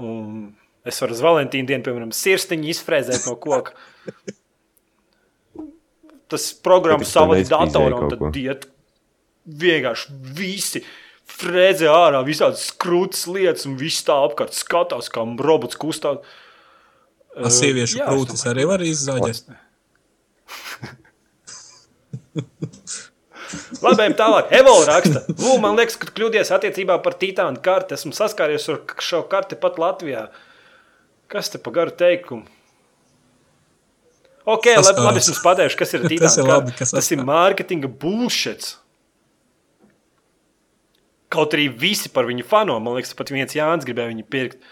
Un 0.00 0.54
es 0.86 1.00
varu 1.02 1.16
uz 1.16 1.22
Valentīna 1.24 1.68
dienu, 1.68 1.84
piemēram, 1.84 2.12
sirsniņu 2.16 2.70
izfrēzēt 2.72 3.26
no 3.28 3.36
koka. 3.42 3.74
Tas 6.30 6.50
programmas 6.62 7.10
savādāk 7.10 7.48
datorā, 7.50 7.96
un 8.04 8.12
tad 8.12 8.36
iet 8.38 8.68
vienkārši 9.60 10.12
visi 10.36 10.84
frēzē 11.30 11.88
ārā 11.90 12.20
visādas 12.26 12.68
skrūtas 12.70 13.24
lietas, 13.30 13.66
un 13.66 13.76
viss 13.80 14.04
tā 14.06 14.16
apkārt 14.26 14.54
skatās, 14.56 15.10
kā 15.12 15.24
robots 15.40 15.78
kustās. 15.80 16.22
A 17.38 17.50
sieviešu 17.52 18.02
krūtis 18.02 18.46
arī 18.50 18.66
var 18.66 18.82
izzāģēt. 18.82 19.50
Labi, 23.82 24.06
tālāk. 24.20 24.50
Evolūcija 24.54 24.94
raksta. 24.96 25.24
Lūk, 25.34 25.58
man 25.62 25.78
liekas, 25.78 25.98
ka 26.00 26.10
kļūdies 26.14 26.50
attiecībā 26.54 26.98
par 27.04 27.16
Titānu 27.18 27.62
karti. 27.64 27.96
Esmu 27.98 28.14
saskāries 28.16 28.66
ar 28.70 28.82
šo 29.02 29.22
karti 29.30 29.58
pat 29.58 29.78
Latvijā. 29.82 30.28
Kas 31.30 31.52
te 31.52 31.62
pa 31.62 31.72
garu 31.74 31.94
teikumu? 31.94 32.46
Ok, 34.50 34.66
labi, 34.66 34.84
Saskāries. 34.86 35.06
labi 35.06 35.22
es 35.22 35.30
jums 35.30 35.40
pateikšu, 35.44 35.78
kas 35.80 35.94
ir 35.94 36.02
Tas 36.04 36.12
Titāna 36.12 36.42
ir 36.42 36.50
labi, 36.50 36.76
ka 36.78 36.88
Tas 36.90 37.10
ir 37.14 37.24
mārketinga 37.26 37.90
bullshit. 38.02 38.74
Kaut 41.30 41.54
arī 41.54 41.68
visi 41.70 42.10
par 42.10 42.26
viņu 42.26 42.46
fano, 42.50 42.74
man 42.82 42.98
liekas, 42.98 43.14
pat 43.14 43.30
viens 43.30 43.54
Jānis 43.54 43.86
gribēja 43.86 44.10
viņu 44.10 44.26
pirkt. 44.32 44.62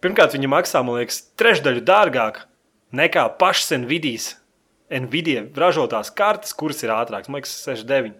Pirmkārt, 0.00 0.32
viņi 0.32 0.48
maksā, 0.48 0.80
man 0.86 0.96
liekas, 0.96 1.20
trešdaļu 1.36 1.82
dārgāk 1.84 2.46
nekā 2.96 3.26
pašas 3.40 3.76
Nvidia. 3.82 4.36
Nvidia 4.90 5.44
ražotās 5.54 6.08
kartes, 6.16 6.54
kuras 6.56 6.80
ir 6.82 6.90
ātrākas, 6.94 7.28
man 7.30 7.42
liekas, 7.42 7.52
69. 7.62 8.16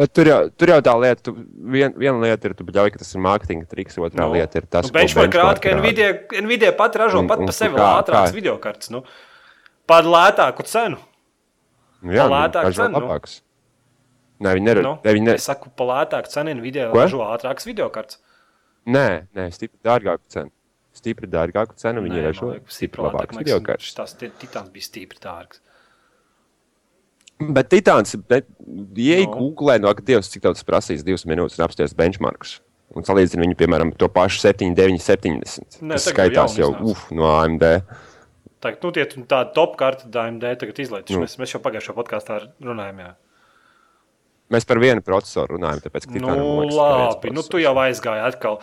Bet 0.00 0.12
tur 0.16 0.28
jau, 0.30 0.38
tur 0.56 0.70
jau 0.72 0.78
tā 0.86 0.92
lieta, 1.02 1.20
tu, 1.26 1.34
vien, 1.74 1.92
viena 2.00 2.16
lieta 2.22 2.48
ir, 2.48 2.54
tu 2.56 2.64
ļauj, 2.64 2.92
ka 2.94 3.00
tas 3.02 3.10
ir 3.12 3.20
mārketinga 3.26 3.66
triks, 3.68 3.98
otrā 4.00 4.24
Nu, 4.24 4.32
lieta 4.32 4.62
ir 4.62 4.68
tas, 4.72 4.86
nu, 4.88 4.94
benchmark 4.96 5.34
rāda, 5.36 5.60
ka. 5.60 5.74
Nvidia, 5.76 6.08
Nvidia 6.46 6.70
pat 6.78 6.96
ražo 6.96 7.20
Un- 7.20 7.28
pat 7.28 7.42
un 7.42 7.50
pa 7.50 7.52
sevi 7.52 7.76
ātrākas 7.84 8.32
video 8.32 8.54
kartes. 8.62 8.88
Nu, 8.94 9.02
par 9.90 10.08
lētāku 10.08 10.64
cenu. 10.64 10.96
Nu, 12.00 12.14
jā, 12.16 12.24
pa 12.24 12.38
lētāku 12.38 12.72
cenu, 12.78 12.94
nu. 12.96 13.02
labākus. 13.04 13.40
Nē, 14.40 14.54
viņi 14.56 14.64
nerar. 14.70 14.82
Nu, 14.88 14.94
Ne, 15.04 15.12
viņi 15.18 15.26
ne, 15.26 15.34
es 15.36 15.44
saku, 15.44 15.68
par 15.76 15.90
lētāku 15.92 16.32
cenu 16.32 16.54
Nvidia 16.56 16.88
Ko? 16.94 16.96
ražo 17.02 17.20
ātrākas 17.26 17.66
video 17.68 17.90
kartes. 17.92 18.16
nē, 18.88 19.26
nē, 19.36 19.50
stipri 19.52 19.76
dārgāku 19.84 20.24
cenu. 20.32 20.50
Stipri 20.96 21.28
dārgāku 21.28 21.76
cenu 21.76 22.00
viņi 22.06 22.24
ražo. 22.24 22.54
Stipri 22.72 23.04
labākus 23.04 23.36
video 23.44 23.60
kartes. 23.60 23.92
Tas 23.94 24.14
titāns 24.16 24.72
bija 24.72 24.82
stipri 24.88 25.20
dārgs. 25.20 25.60
Bet 27.40 27.70
Titāns, 27.72 28.16
bet, 28.28 28.44
ja 29.00 29.22
Nu. 29.24 29.30
googlē, 29.32 29.78
no 29.80 29.88
ak, 29.88 30.02
Dievs, 30.04 30.28
cik 30.28 30.42
daudz 30.44 30.60
prasīs 30.66 31.04
divas 31.06 31.24
minūtes 31.24 31.56
un 31.56 31.64
apsties 31.64 31.94
benchmarks. 31.96 32.58
Un 32.92 33.06
salīdzina 33.06 33.46
viņu, 33.46 33.56
piemēram, 33.56 33.92
to 33.96 34.08
pašu 34.12 34.42
7, 34.42 34.74
9, 34.74 35.00
70. 35.00 35.78
Nē, 35.80 35.94
Tas 35.96 36.08
skaitās 36.10 36.58
jau 36.58 36.72
uf, 36.90 37.06
no 37.14 37.30
AMD. 37.38 37.64
Tagad, 38.60 38.82
nu, 38.84 38.90
tie 38.92 39.06
tādi 39.06 39.54
top 39.56 39.78
karti, 39.80 40.10
AMD 40.10 40.44
tagad 40.60 40.82
izlaiž. 40.84 41.08
Nu. 41.14 41.22
Mēs, 41.22 41.38
mēs 41.40 41.54
jau 41.54 41.62
pagājušajā 41.64 41.96
podkāstā 41.96 42.40
runājām. 42.60 42.98
Jā. 43.06 43.14
Mēs 44.50 44.66
par 44.66 44.82
vienu 44.82 45.04
procesoru 45.06 45.56
runājam, 45.56 45.84
tāpēc, 45.86 46.10
ka 46.10 46.18
Nu, 46.18 46.34
liekas, 46.60 46.74
labi, 46.76 47.32
nu, 47.32 47.46
tu 47.46 47.62
jau 47.62 47.72
aizgāji 47.78 48.26
atkal 48.26 48.58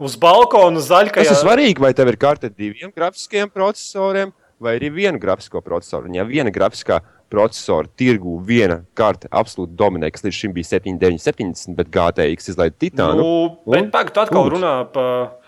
uz 0.00 0.16
balkonu 0.18 0.80
zaļkajā. 0.82 1.28
Tas 1.28 1.36
ir 1.36 1.44
svarīgi, 1.44 1.82
vai 1.84 1.92
tev 1.94 2.10
ir 2.10 2.18
karte 2.20 2.48
ar 2.48 2.56
diviem 2.56 2.90
grafiskiem 2.96 3.52
procesoriem 3.52 4.32
vai 4.62 4.74
arī 4.78 4.90
vienu 4.94 5.20
grafisko 5.22 5.62
procesoru. 5.62 6.08
Un 6.08 6.16
ja 6.18 6.24
viena 6.26 6.50
grafiskā 6.54 7.02
procesora 7.30 7.88
tirgu 7.98 8.38
viena 8.44 8.82
karte 8.98 9.28
absolūti 9.30 9.76
dominē, 9.78 10.10
kas 10.12 10.24
līdz 10.24 10.36
šim 10.36 10.54
bija 10.56 10.72
7, 10.74 10.96
9, 11.00 11.20
70, 11.24 11.76
bet 11.78 11.90
GTX 11.94 12.52
izlaiž 12.52 12.76
Titānu. 12.80 13.18
Nu, 13.18 13.72
bet 13.72 13.90
tu 13.92 14.22
atkal 14.22 14.50
runā 14.54 14.72
par, 14.92 15.38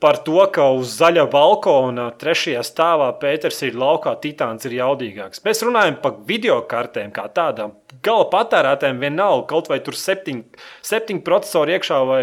par 0.00 0.20
to, 0.26 0.38
ka 0.54 0.70
uz 0.76 0.94
zaļa 1.00 1.26
balkona 1.32 2.08
trešajā 2.20 2.62
stāvā 2.66 3.10
Pēters 3.20 3.60
ir 3.68 3.76
laukā, 3.80 4.14
Titāns 4.22 4.68
ir 4.68 4.78
jaudīgāks. 4.80 5.44
Mēs 5.44 5.64
runājam 5.66 6.00
par 6.02 6.16
video 6.28 6.60
kartēm 6.70 7.12
kā 7.16 7.26
tādām. 7.36 7.76
Gala 8.04 8.30
patērētājiem 8.32 9.02
vienalga, 9.04 9.48
kaut 9.52 9.68
vai 9.72 9.82
tur 9.84 9.98
septiņi, 9.98 10.46
septiņi 10.88 11.24
procesori 11.26 11.76
iekšā 11.76 12.00
vai, 12.08 12.22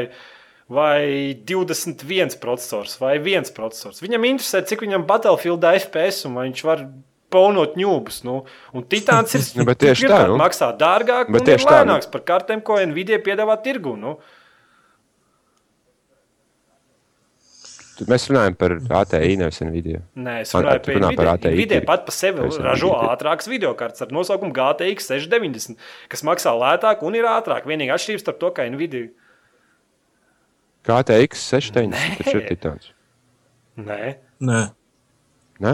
vai 0.73 1.01
21 1.45 2.39
procesors 2.41 2.97
vai 3.03 3.19
1 3.19 3.53
procesors. 3.57 4.01
Viņam 4.01 4.25
interesē, 4.33 4.63
cik 4.65 4.81
viņam 4.87 5.05
Battlefieldā 5.09 5.75
FPS 5.83 6.25
un 6.25 6.39
vai 6.39 6.49
viņš 6.49 6.65
var 6.65 6.87
paunot 7.29 7.75
ņūbus. 7.79 8.21
Nu. 8.27 8.39
Un 8.73 8.83
Titāns 8.83 9.35
ir 9.35 9.43
Nu, 9.59 9.65
bet 9.67 9.79
tieši 9.83 10.07
tā, 10.11 10.23
nu. 10.27 10.37
maksā 10.39 10.71
dārgāk, 10.79 11.31
Bet 11.33 11.45
tieši 11.49 11.65
tā, 11.67 11.83
nu. 11.85 11.93
lēnāks 11.93 12.11
par 12.11 12.21
kartēm, 12.27 12.61
ko 12.63 12.79
Nvidia 12.87 13.19
piedāvā 13.23 13.57
tirgu. 13.63 13.95
Nu. 13.99 14.17
Tu- 17.97 18.05
Mēs 18.05 18.27
runājam 18.29 18.53
par 18.61 18.75
ATI, 18.99 19.35
nevis 19.41 19.57
Nvidia. 19.65 20.03
Nē, 20.21 20.41
es 20.43 20.51
runāju 20.53 20.83
par 20.85 20.93
runā 20.99 21.07
par 21.17 21.25
Nvidia. 21.31 21.33
ATI 21.33 21.53
Nvidia 21.55 21.79
pat 21.87 22.03
par 22.05 22.13
sevi 22.13 22.43
Nevis 22.43 22.59
ražo 22.61 22.91
Nvidia. 22.93 23.15
ātrākas 23.15 23.47
video 23.49 23.71
kartes 23.79 24.03
ar 24.05 24.11
nosaukumu 24.13 24.53
GTX 24.53 25.07
690, 25.09 25.79
kas 26.13 26.21
maksā 26.27 26.53
lētāk 26.61 27.01
un 27.01 27.17
ir 27.17 27.25
ātrāk. 27.25 27.65
Vienīgā 27.65 27.97
atšķirība 27.97 28.21
starp 28.21 28.37
to, 28.43 28.51
ka 28.53 28.67
Nvidia. 28.69 29.09
KTX 30.87 31.41
690 31.57 32.21
taču 32.21 32.37
ir 32.37 32.43
Nē. 32.43 32.49
titāns. 32.53 32.91
Nē, 33.77 34.15
Nē, 34.39 34.61
Ne? 35.59 35.71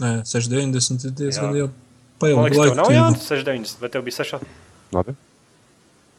690 0.00 1.08
ir 1.08 1.16
diezgan 1.18 1.56
jau 1.56 1.70
man 1.70 1.78
pailgu 2.20 2.46
liekas, 2.48 2.70
tev 2.70 2.78
nav 2.78 2.92
jānis 2.94 3.26
690, 3.28 3.80
vai 3.80 3.90
tev 3.92 4.06
bija 4.06 4.24
6? 4.24 4.46
Labi. 4.96 5.16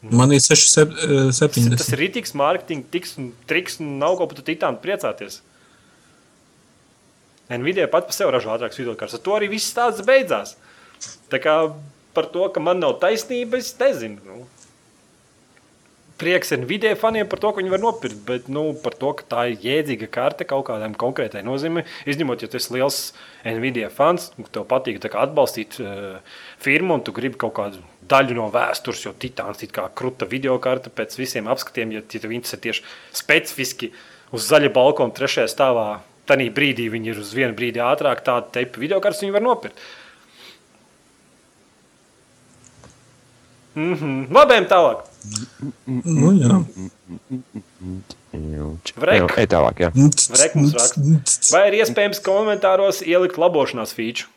Man 0.02 0.34
ir 0.34 0.40
eh, 0.40 0.48
6, 0.50 0.74
Tas 0.74 1.38
70. 1.38 1.78
ir 1.94 2.00
rītīgs 2.00 2.34
mārketinga 2.38 2.90
tiks 2.90 3.14
un 3.20 3.30
triks 3.46 3.78
un 3.82 3.98
nav 4.02 4.16
ko 4.18 4.26
pat 4.30 4.42
titānu 4.46 4.82
priecāties. 4.82 5.40
Nvidia 7.52 7.86
pat 7.92 8.08
par 8.08 8.16
sevi 8.16 8.32
ražo 8.32 8.50
ātrākas 8.54 8.80
video 8.80 8.96
kartes. 8.98 9.18
Ar 9.18 9.22
to 9.26 9.34
arī 9.36 9.50
viss 9.52 9.70
stāsts 9.70 10.02
beidzās. 10.06 10.56
Tā 11.30 11.38
kā 11.42 11.54
par 12.16 12.28
to, 12.32 12.46
ka 12.54 12.62
man 12.64 12.80
nav 12.80 12.96
taisnība, 13.02 13.60
es 13.60 13.74
nezinu. 13.78 14.18
Nu. 14.26 14.46
Prieks 16.22 16.52
Nvidia 16.54 16.94
faniem 16.94 17.26
par 17.26 17.40
to, 17.42 17.50
ka 17.50 17.58
viņi 17.58 17.72
var 17.72 17.80
nopirkt, 17.82 18.20
bet 18.28 18.44
nu, 18.52 18.68
par 18.78 18.94
to, 18.94 19.10
ka 19.18 19.24
tā 19.26 19.46
ir 19.50 19.64
jēdzīga 19.64 20.06
karte 20.14 20.46
kaut 20.46 20.68
kādam 20.68 20.94
konkrētai 20.94 21.42
nozīmei. 21.42 21.82
Izņemot, 22.06 22.44
ja 22.44 22.50
tu 22.50 22.60
esi 22.60 22.76
liels 22.76 22.98
Nvidia 23.42 23.88
fans, 23.90 24.28
tev 24.54 24.68
patīk 24.70 25.02
atbalstīt 25.10 25.80
uh, 25.82 26.20
firmu, 26.62 26.94
un 26.94 27.02
tu 27.02 27.14
gribi 27.16 27.40
kaut 27.42 27.56
kādu 27.58 27.82
daļu 28.06 28.38
no 28.38 28.46
vēstures, 28.54 29.02
jo 29.08 29.14
Titāns 29.18 29.66
ir 29.66 29.74
kā 29.74 29.88
kruta 29.98 30.28
video 30.30 30.54
karte 30.62 30.94
pēc 30.94 31.18
visiem 31.18 31.50
apskatiem, 31.50 31.96
ja 31.98 32.06
tev 32.06 32.30
interesē 32.30 32.60
tieši 32.62 32.86
specifiski 33.18 33.90
uz 34.30 34.46
zaļa 34.46 34.70
balkona 34.78 35.18
trešajā 35.18 35.50
stāvā. 35.50 35.86
Tanī 36.30 36.52
brīdī 36.54 36.86
viņi 36.86 37.16
ir 37.16 37.18
uz 37.18 37.34
vienu 37.34 37.58
brīdi 37.58 37.82
ātrāk, 37.82 38.22
tādu 38.22 38.54
teipu 38.54 38.84
video 38.84 39.02
kartes 39.02 39.24
viņi 39.24 39.34
var 39.34 39.42
nopirkt. 39.42 39.88
Mm 43.74 43.94
-hmm. 43.94 44.28
Labi, 44.30 44.66
tālāk. 44.70 45.11
Nu, 45.86 46.32
jā. 46.34 46.58
Vrek. 48.96 49.34
Ej 49.38 49.46
tālāk, 49.52 49.82
jā. 49.84 49.90
Vrek 49.94 50.54
mums 50.58 50.72
raksta. 50.74 51.00
Vai 51.52 51.64
ir 51.70 51.76
iespējams 51.82 52.20
komentāros 52.24 53.02
ielikt 53.06 53.36
labošanās 53.38 53.92
feature? 53.94 54.28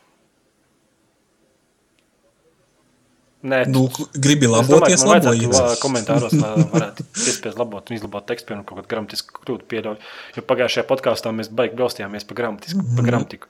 Nē, 3.45 3.59
Nu, 3.69 3.83
gribi 4.17 4.47
laboties, 4.49 5.03
labojies. 5.05 5.51
la- 5.53 5.75
komentāros 5.77 6.33
varētu 6.33 7.03
piespiest 7.13 7.59
labot 7.61 7.91
un 7.91 7.97
izlabot 7.99 8.25
tekstu, 8.25 8.47
piemēram, 8.49 8.65
kaut 8.65 8.79
kādu 8.79 8.89
gramatisku 8.89 9.43
kļūdu 9.45 9.67
pieļauju. 9.69 9.99
Jo 10.35 10.41
pagājušajā 10.49 10.85
podkāstā 10.89 11.29
mēs 11.35 11.51
baigi 11.53 11.77
bļaustījāmies 11.77 12.25
par 12.25 12.39
gramatisku, 12.39 12.81
Mhm. 12.81 12.95
par 12.97 13.05
gramatiku. 13.05 13.47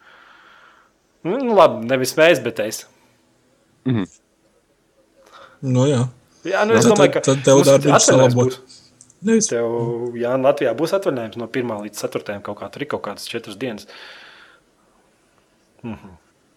Nu, 1.23 1.39
labi, 1.55 1.85
nevis 1.87 2.13
mēs, 2.19 2.43
bet 2.43 2.59
es. 2.59 2.83
Nu, 5.61 5.85
jā. 5.87 6.09
Jā, 6.45 6.61
nu, 6.67 6.75
es 6.77 6.85
Tad- 6.85 6.93
domāju, 6.93 7.11
ka 7.15 7.21
tad 7.25 7.39
tev 7.43 7.55
mums 7.57 7.67
darbiņš 7.67 7.95
atvaļinājums 7.95 8.35
salabot. 8.35 8.57
Nevis. 9.25 9.47
Tev, 9.49 9.65
jā, 10.21 10.35
Latvijā 10.37 10.75
būs 10.77 10.93
atvaļinājums 10.99 11.37
no 11.41 11.47
1 11.47 11.79
līdz 11.87 11.97
4. 12.05 12.41
kaut 12.45 12.59
kā 12.59 12.69
tur 12.71 12.81
ir 12.85 12.89
kaut 12.91 13.01
kādas 13.07 13.25
4 13.31 13.55
dienas. 13.57 13.87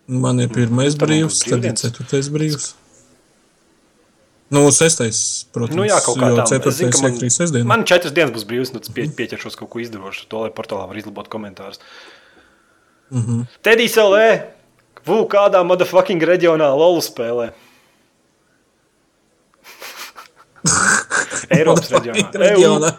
Man 0.09 0.41
ir 0.41 0.49
pirmais 0.49 0.95
Tad 0.97 1.09
brīvs, 1.09 1.43
tad 1.45 1.65
ir 1.69 1.75
ceturtais 1.77 2.29
brīvs. 2.33 2.71
Nu, 4.51 4.63
sestais, 4.73 5.45
protams, 5.53 5.77
Nu, 5.77 5.85
jā, 5.85 5.99
kaut 6.01 6.17
kā 6.17 6.31
jo 6.33 6.37
tā. 6.39 6.45
Es 6.47 6.49
zinu, 6.49 6.93
ceturtais 6.93 6.95
ka 6.97 7.03
man, 7.05 7.31
sestdienas. 7.35 7.67
man 7.69 7.83
4 7.85 8.13
dienas 8.17 8.33
būs 8.33 8.47
brīvs, 8.49 8.73
nu, 8.73 8.81
pie, 8.97 9.05
pieķeršos 9.13 9.59
kaut 9.61 9.69
ko 9.75 9.83
izdarīšu, 9.85 10.25
to 10.33 10.41
lai 10.41 10.49
portālā 10.57 10.87
var 10.89 10.97
izlabot 10.97 11.29
komentārus. 11.29 11.79
Mm 13.11 13.19
Mhm. 13.19 13.41
-hmm. 13.41 13.47
Tedijs 13.63 13.97
LE, 13.97 14.55
Vū, 15.07 15.27
kādā 15.29 15.63
motherfucking 15.65 16.21
reģionā 16.21 16.69
Lolu 16.77 17.01
spēlē. 17.01 17.53
Eiropas 21.57 21.91
reģionā. 21.95 22.27
reģionā. 22.45 22.93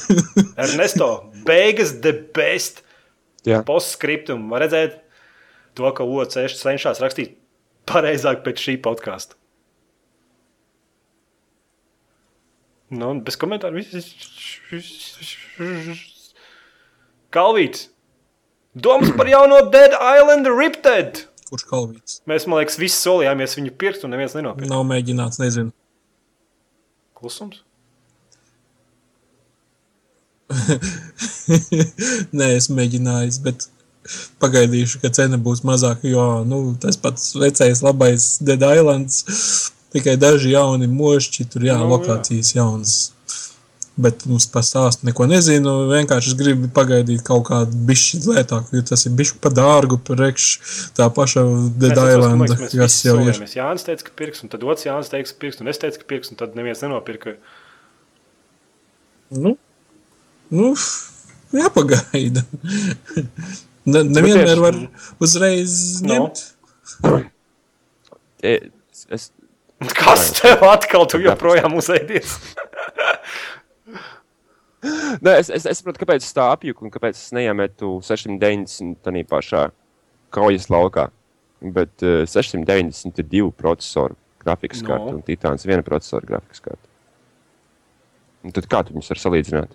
Ernesto, 0.64 1.08
beigas 1.46 1.96
the 2.04 2.14
best. 2.36 2.82
Jā. 3.44 3.60
Postscriptum 3.66 4.46
var 4.52 4.64
redzēt 4.64 5.00
to, 5.76 5.88
ka 5.92 6.06
OC 6.06 6.38
cenšas 6.56 7.02
rakstīt 7.02 7.36
pareizāk 7.88 8.44
pēc 8.46 8.62
šī 8.68 8.76
podkāsta. 8.84 9.36
Nu, 12.94 13.10
bez 13.26 13.36
komentāru. 13.40 13.82
Kalvīts. 17.34 17.88
Domas 18.74 19.12
par 19.14 19.30
jauno 19.30 19.60
Dead 19.70 19.94
Island 19.94 20.48
Ripted. 20.50 21.24
Kurš 21.50 21.64
kalvīts? 21.68 22.20
Mēs, 22.30 22.46
man 22.50 22.62
liekas, 22.62 22.78
visi 22.80 22.98
solījāmies 22.98 23.54
viņu 23.58 23.74
pirkt, 23.78 24.04
un 24.06 24.14
neviens 24.14 24.34
nenopirka. 24.34 24.70
Nav 24.70 24.82
mēģināts, 24.88 25.38
nezinu. 25.42 25.74
Klusums? 27.24 27.62
Nē, 32.36 32.48
es 32.58 32.68
mēģināju, 32.68 33.38
bet 33.46 33.64
pagaidīšu, 34.44 35.00
ka 35.00 35.08
cena 35.16 35.38
būs 35.40 35.64
mazāka. 35.64 36.04
Jo 36.10 36.44
nu, 36.44 36.76
tas 36.80 37.00
pats 37.00 37.32
vecais, 37.40 37.80
labais 37.84 38.26
Dead 38.44 38.60
Islands, 38.60 39.24
tikai 39.96 40.18
daži 40.20 40.52
jauni 40.52 40.90
mošķi, 40.90 41.48
tur 41.48 41.64
jā, 41.64 41.78
Nu, 41.80 41.88
no, 41.88 41.88
jā. 41.88 41.92
lokācijas 41.96 42.52
jaunas. 42.58 43.13
Bet 43.94 44.24
mums 44.26 44.48
par 44.50 44.64
stāstu 44.66 45.06
neko 45.06 45.28
nezinu. 45.30 45.72
Vienkārši 45.92 46.32
es 46.32 46.36
gribu 46.38 46.66
pagaidīt 46.74 47.22
kaut 47.26 47.44
kādu 47.46 47.78
bišķi 47.86 48.22
lētāku, 48.26 48.74
jo 48.74 48.82
tas 48.88 49.06
ir 49.06 49.12
bišķi 49.20 49.38
pa 49.44 49.52
dārgu 49.54 50.00
priekš 50.02 50.46
tā 50.98 51.06
paša 51.14 51.44
Dead 51.78 51.94
Island, 51.94 52.56
kas 52.72 52.96
jau 53.06 53.20
ir. 53.22 53.38
Mēs 53.38 53.54
Jānis 53.54 53.86
teica, 53.86 54.08
ka 54.08 54.16
pirks, 54.18 54.42
un 54.42 54.50
tad 54.50 54.66
otrs 54.66 54.88
Jānis 54.88 55.12
teica, 55.12 55.30
ka 55.30 55.38
pirks, 55.44 55.60
un 55.62 55.70
es 55.70 55.78
teicu, 55.82 56.00
ka 56.02 56.10
pirks, 56.10 56.32
un 56.34 56.40
tad 56.42 56.58
neviens 56.58 56.82
nenopirka. 56.82 57.36
Nu, 59.34 59.54
nu 60.50 60.74
jāpagaida. 61.54 62.44
Ne, 63.84 64.00
nevienmēr 64.00 64.60
var 64.62 64.76
uzreiz 65.20 65.74
Nu. 66.00 66.14
ņemt. 66.14 66.38
E, 68.40 68.54
Es, 69.12 69.26
Kas 69.92 70.30
tev 70.38 70.62
atkal 70.64 71.04
tu 71.10 71.18
joprojām 71.20 71.74
uzēdies? 71.76 72.38
Nē, 75.24 75.36
es, 75.40 75.50
es, 75.50 75.64
es 75.70 75.80
saprotu, 75.80 76.02
kāpēc 76.02 76.24
es 76.24 76.34
tā 76.36 76.48
apjuku 76.52 76.84
un 76.86 76.92
kāpēc 76.92 77.16
es 77.16 77.30
neiemetu 77.36 77.96
690 78.04 78.98
tādā 79.04 79.22
pašā 79.30 79.68
kaujas 80.34 80.68
laukā. 80.72 81.08
Bet 81.64 82.02
uh, 82.04 82.24
690 82.28 83.22
ir 83.22 83.28
divu 83.30 83.52
procesoru 83.56 84.18
grafikas 84.44 84.82
No. 84.82 84.88
no. 84.88 84.94
karte 84.98 85.14
un 85.16 85.22
Titāns 85.24 85.64
viena 85.64 85.84
procesora 85.86 86.26
grafikas 86.28 86.60
karte. 86.60 86.90
Un 88.44 88.52
tad 88.52 88.68
kā 88.68 88.82
tu 88.84 88.92
viņus 88.92 89.08
var 89.14 89.20
salīdzināt? 89.22 89.72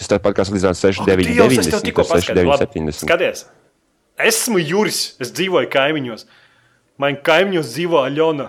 Tas 0.00 0.08
tāpat 0.12 0.38
kā 0.38 0.46
salīdzināt 0.48 0.78
699 0.80 1.60
es 1.60 1.68
tev 1.68 1.78
un 1.82 1.84
tikko 1.84 2.06
paskaidroju. 2.08 2.48
Labi, 2.48 2.68
670. 2.72 3.04
Skaties, 3.04 3.44
esmu 4.30 4.62
Juris, 4.64 5.00
es 5.20 5.32
dzīvoju 5.36 5.68
kaimiņos. 5.72 6.24
Man 7.02 7.18
kaimiņos 7.20 7.74
dzīvo 7.74 8.00
Aļona. 8.06 8.48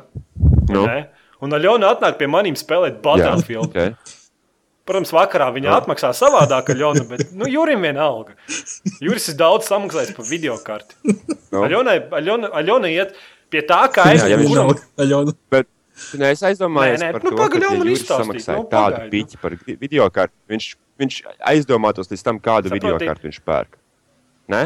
Nu. 0.71 0.85
Ne? 0.87 1.01
Un 1.43 1.53
Aļona 1.59 1.91
atnāk 1.97 2.15
pie 2.21 2.29
maniem 2.31 2.55
spēlēt 2.55 3.01
Battlefield. 3.03 3.75
okay. 3.75 3.91
Protams, 4.87 5.11
vakarā 5.11 5.49
viņa 5.55 5.73
atmaksā 5.81 6.13
savādāk, 6.15 6.71
Aļona, 6.71 7.03
bet 7.09 7.33
nu, 7.35 7.47
Jurim 7.51 7.83
vienalga. 7.83 8.37
Juris 9.03 9.27
ir 9.33 9.35
daudz 9.39 9.67
samaksājis 9.67 10.13
par 10.15 10.27
video 10.29 10.55
karti. 10.63 10.95
Nu. 11.51 11.63
Aļonai, 11.63 11.97
Aļona, 12.21 12.51
Aļona 12.61 12.91
iet 12.93 13.17
pie 13.51 13.65
tā 13.67 13.81
Jā, 13.85 13.91
kaimiņa, 13.97 14.29
ja 14.31 14.39
viņš 14.39 14.53
kuram. 14.53 15.33
Bet 15.51 15.69
nē, 16.19 16.31
es 16.35 16.43
aizdomājos 16.47 16.99
Nē, 17.01 17.05
nē, 17.05 17.11
par 17.17 17.23
nu, 17.25 17.31
to, 17.31 17.37
pagaļ, 17.41 17.67
ka 17.67 17.91
izstāstīt, 17.91 18.23
samaksāja 18.23 18.57
nu, 18.57 18.65
tādu 18.71 18.97
pagaid, 18.97 19.05
nu. 19.07 19.13
piķi 19.15 19.41
par 19.43 19.55
video 19.83 20.09
karti. 20.13 20.35
Viņš, 20.55 20.67
viņš 21.03 21.21
aizdomātos 21.53 22.11
līdz 22.11 22.25
tam, 22.27 22.41
kādu 22.43 22.71
Saproti. 22.71 22.83
video 22.83 22.99
karti 23.03 23.29
viņš 23.29 23.39
pērk. 23.47 23.79
Ne? 24.55 24.65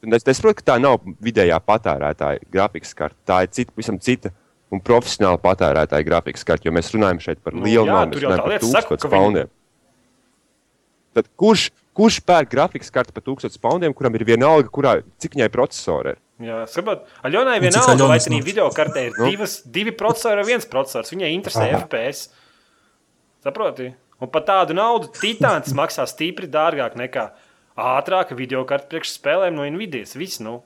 Un 0.00 0.16
Es, 0.16 0.24
es 0.24 0.38
saprotu, 0.38 0.62
ka 0.62 0.72
tā 0.72 0.76
nav 0.80 1.02
vidējā 1.20 1.58
patērētāja 1.60 2.46
grafikas 2.52 2.94
karte. 2.96 3.18
Tā 3.28 3.42
ir 3.44 3.50
cita, 3.52 3.74
visam 3.76 3.98
cita 4.00 4.32
un 4.70 4.82
profesionāla 4.84 5.40
patērētāja 5.42 6.06
grafikas 6.06 6.46
karte, 6.46 6.68
jo 6.68 6.74
mēs 6.74 6.92
runājam 6.94 7.20
šeit 7.22 7.42
par 7.42 7.56
Nu, 7.56 7.64
lielu 7.66 7.86
jā, 7.88 7.94
naudu. 7.96 8.16
Mēs 8.16 8.24
runājam 8.26 8.44
par 8.46 8.86
1000 8.86 9.04
ka 9.04 9.12
viņi-. 9.14 9.46
Tad 11.18 11.30
kurš, 11.42 11.68
kurš 11.98 12.20
pērk 12.22 12.52
grafikas 12.52 12.92
karti 12.94 13.14
par 13.16 13.24
1000 13.26 13.58
poundiem, 13.62 13.94
kuram 13.96 14.14
ir 14.14 14.26
vienalga, 14.28 14.70
kurā, 14.70 15.00
cik 15.22 15.34
viņai 15.34 15.50
procesori 15.54 16.14
ir? 16.14 16.20
Jā, 16.40 16.62
saprot, 16.72 17.02
Aļonai 17.26 17.58
vienalga, 17.60 18.06
vai 18.08 18.16
tā 18.22 18.38
video 18.40 18.70
kartē 18.72 19.08
ir 19.10 19.18
Nu. 19.18 19.26
divas, 19.28 19.58
divi 19.68 19.92
procesori 19.92 20.40
vai 20.40 20.46
viens 20.54 20.64
procesors. 20.64 21.10
Viņai 21.12 21.34
interesē 21.34 21.66
FPS. 21.82 22.30
Saproti? 23.44 23.90
Un 24.20 24.28
par 24.28 24.44
tādu 24.48 24.76
naudu 24.76 25.10
Titāns 25.16 25.74
maksā 25.76 26.06
stipri 26.08 26.48
dārgāk 26.48 26.96
nekā 26.96 27.30
ātrāka 27.76 28.36
video 28.36 28.64
karte 28.68 28.88
priekš 28.88 29.14
spēlēm 29.18 29.56
no 29.56 29.64
Nvidias. 29.68 30.16
Viss, 30.16 30.40
nu. 30.40 30.62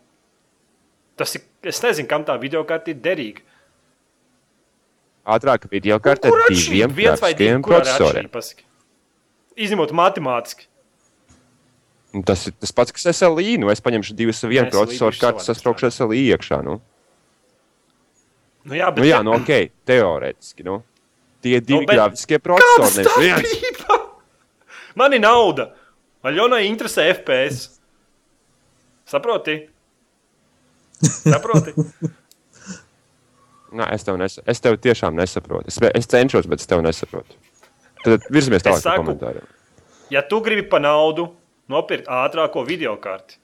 Tas 1.19 1.35
ir, 1.39 1.43
es 1.63 1.83
nezinu, 1.83 2.09
kam 2.11 2.25
tā 2.27 2.35
video 2.43 2.65
karte 2.67 2.91
ir 2.95 3.03
derīga. 3.03 3.43
Ātrāka 5.25 5.71
video 5.73 5.97
karte 6.05 6.29
Kur 6.29 6.45
ar 6.45 6.53
diviem 6.53 6.93
grafiskajiem 6.93 7.63
procesoriem. 7.65 8.29
Izņemot 9.57 9.93
matemātiski. 9.97 10.67
Tas 12.29 12.45
ir 12.47 12.55
tas 12.61 12.71
pats, 12.77 12.93
kas 12.95 13.09
SLI. 13.17 13.57
Nu, 13.63 13.71
es 13.73 13.81
paņemšu 13.83 14.15
divas 14.19 14.43
vienu 14.47 14.69
procesoru 14.71 15.17
kartes, 15.19 15.49
sasprāgšu 15.49 15.91
SLI 15.91 16.27
iekšā. 16.35 16.61
Nu. 16.67 16.77
Nu, 18.65 18.77
jā, 18.77 18.91
bet 18.93 19.03
Nu, 19.03 19.09
jā, 19.09 19.23
nu, 19.27 19.35
ok, 19.39 19.73
teorētiski. 19.89 20.67
Nu. 20.67 20.83
Tie 21.45 21.59
divi 21.61 21.85
bet 21.89 21.97
grafiskie 21.97 22.39
procesori. 22.41 23.03
nevis 23.03 23.57
viens. 23.59 23.87
Man 25.01 25.17
ir 25.17 25.25
nauda. 25.25 25.73
Aļonai 26.25 26.63
interesē 26.69 27.09
FPS. 27.17 27.81
Saproti? 29.09 29.59
Saproti? 31.03 31.75
Nē, 33.75 33.89
es 33.97 34.07
tev, 34.07 34.19
nes... 34.21 34.39
es 34.47 34.63
tev 34.63 34.77
tiešām 34.83 35.17
nesaprotu. 35.19 35.71
Es, 35.73 35.81
es 35.99 36.07
cenšos, 36.11 36.47
bet 36.51 36.63
es 36.63 36.71
tev 36.71 36.83
nesaprotu. 36.85 37.35
Tad 38.05 38.27
virzamies 38.31 38.63
tālāk 38.63 38.83
saku- 38.85 39.03
komentāriem. 39.03 39.47
Ja 40.13 40.23
tu 40.23 40.39
gribi 40.45 40.63
pa 40.69 40.79
naudu 40.83 41.31
nopirkt 41.73 42.07
ātrāko 42.13 42.63
video 42.69 42.95
karti, 43.03 43.39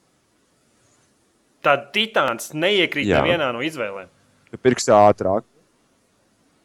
tad 1.65 1.89
Titāns 1.95 2.53
neiekrīt 2.55 3.09
Jā. 3.09 3.23
nevienā 3.25 3.51
no 3.57 3.65
izvēlēm. 3.65 4.11
Tu 4.53 4.61
pirksi 4.61 4.93
ātrāk. 4.95 5.47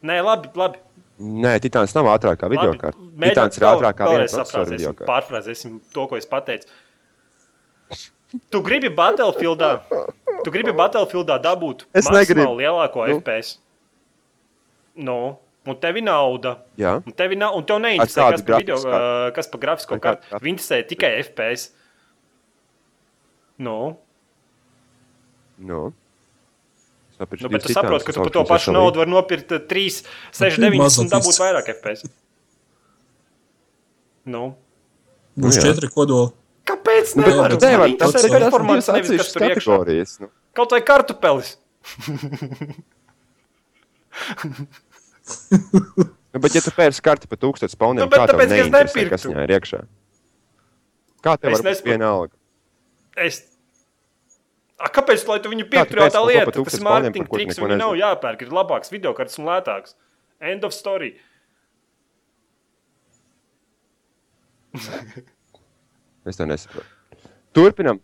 Nē, 0.06 0.20
labi, 0.22 0.52
labi. 0.54 0.82
Nē, 1.16 1.56
Titāns 1.64 1.94
nav 1.96 2.10
ātrākā 2.12 2.50
video 2.52 2.74
kārta. 2.76 3.00
Titāns 3.24 3.56
ir 3.56 3.66
ātrākā 3.70 4.10
video 4.68 4.92
kārta. 4.92 5.08
Pārfrāzēsim 5.08 5.80
to, 5.94 6.04
ko 6.10 6.18
es 6.20 6.28
pateicu. 6.28 6.68
Tu 8.52 8.60
gribi 8.66 8.90
Battlefieldā, 8.92 9.70
tu 10.46 10.52
gribi 10.54 10.72
Battlefieldā 10.76 11.40
dabūt 11.42 11.84
Es 11.96 12.06
negribu. 12.12 12.54
lielāko 12.60 13.02
Nu. 13.10 13.18
FPS. 13.18 13.56
Nu, 14.96 15.18
un 15.66 15.76
tev 15.82 15.98
ir 15.98 16.06
nauda. 16.06 16.54
Jā, 16.80 16.96
Un 17.04 17.12
tev, 17.18 17.34
nav, 17.36 17.56
un 17.58 17.66
tev 17.68 17.82
neinteresē, 17.82 18.30
kas 18.32 18.44
video, 18.46 18.78
grafisko 18.78 18.94
uh, 18.94 19.28
kas 19.36 19.50
par 19.52 19.60
grafisko 19.66 19.98
kārtu. 20.00 20.38
Viņi 20.40 20.54
interesē 20.56 20.78
tikai 20.88 21.10
FPS. 21.26 21.66
Nu, 23.58 23.96
nu. 25.58 25.82
Nu, 27.16 27.48
bet 27.48 27.64
tu 27.64 27.72
saproti, 27.72 28.04
ka 28.04 28.12
tu 28.12 28.20
par 28.20 28.32
to 28.34 28.42
pašu 28.44 28.72
naudu 28.76 29.00
vari 29.00 29.10
nopirkt 29.10 29.52
uh, 29.56 29.62
3, 29.64 30.02
6, 30.36 30.58
9 30.60 30.98
un 31.00 31.08
dabūt 31.08 31.38
vairāk 31.40 31.70
FPS. 31.78 32.04
Nu. 34.28 34.42
Būs 35.36 35.56
Nu 35.56 35.60
jā. 35.60 35.70
četri 35.70 35.88
kodoli. 35.92 36.32
Kāpēc? 36.66 37.12
Nu, 37.14 37.22
Nevar, 37.26 37.52
bet 37.52 37.60
Bet 37.62 37.70
nevar, 37.70 37.92
tas 38.00 38.14
interesē 38.16 38.26
ir 38.26 38.44
performance, 38.46 38.86
divas 38.90 39.08
nevis 39.10 39.20
kas 39.22 39.32
tur 39.36 39.44
kategorijas. 39.46 40.14
Nu. 40.22 40.30
Kaut 40.58 40.72
vai 40.74 40.80
kartupelis. 40.82 41.52
Nu, 46.32 46.40
bet, 46.42 46.54
ja 46.54 46.60
tu 46.64 46.72
pērci 46.76 47.02
karti 47.04 47.28
par 47.30 47.38
1000 47.40 47.70
spauniem, 47.72 48.04
Nu, 48.04 48.10
tev 48.12 48.26
tāpēc, 48.30 48.50
es 48.56 48.70
nepirktu. 48.72 49.10
kas 49.14 49.24
viņā 49.28 49.44
ir 49.46 49.52
iekšā? 49.56 49.80
Kā 51.24 51.36
tev 51.40 51.54
Es 51.54 51.60
var 51.62 51.68
nesaprotu. 51.70 51.90
vienalga? 51.90 52.34
Es... 53.26 53.38
A, 54.76 54.90
kāpēc, 54.92 55.22
lai 55.30 55.38
tu 55.40 55.48
viņu 55.54 55.64
pirktu, 55.72 55.96
jau 55.96 56.10
tā 56.12 56.22
lieta? 56.26 56.50
Tas 56.52 56.58
1000 56.60 56.66
ir 56.66 56.82
spauniem, 56.82 57.06
mārketinga 57.14 57.32
triks, 57.32 57.60
viņu 57.62 57.78
nav 57.80 57.94
jāpērk, 57.96 58.42
ir 58.44 58.52
labāks 58.58 58.92
video 58.92 59.14
kartes 59.16 59.38
un 59.40 59.48
lētāks. 59.48 59.96
End 60.44 60.66
of 60.68 60.74
story. 60.76 61.14
Es 66.26 66.36
tev 66.38 66.48
nesaprotu. 66.50 66.86
Turpinam 67.56 68.00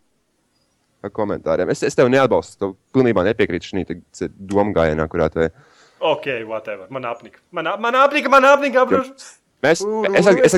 ar 1.02 1.10
komentāriem. 1.10 1.70
Es, 1.74 1.82
es 1.82 1.94
tev 1.98 2.08
neatbalstu. 2.12 2.58
Tev 2.62 2.74
pilnībā 2.94 3.24
nepiekrītu 3.26 3.72
šī 3.72 4.28
doma 4.38 4.72
gājienā, 4.76 5.08
kurā 5.10 5.28
te 5.34 5.50
Ok, 6.02 6.26
whatever. 6.48 6.86
Man 6.90 7.04
apnika. 7.06 7.38
Man, 7.54 7.68
man 7.78 7.94
apnika, 7.94 8.28
man 8.32 8.44
apnika, 8.48 8.82
apbrūš. 8.82 9.10
mēs. 9.62 9.82
Es, 9.82 9.82
es 10.18 10.26
es, 10.26 10.54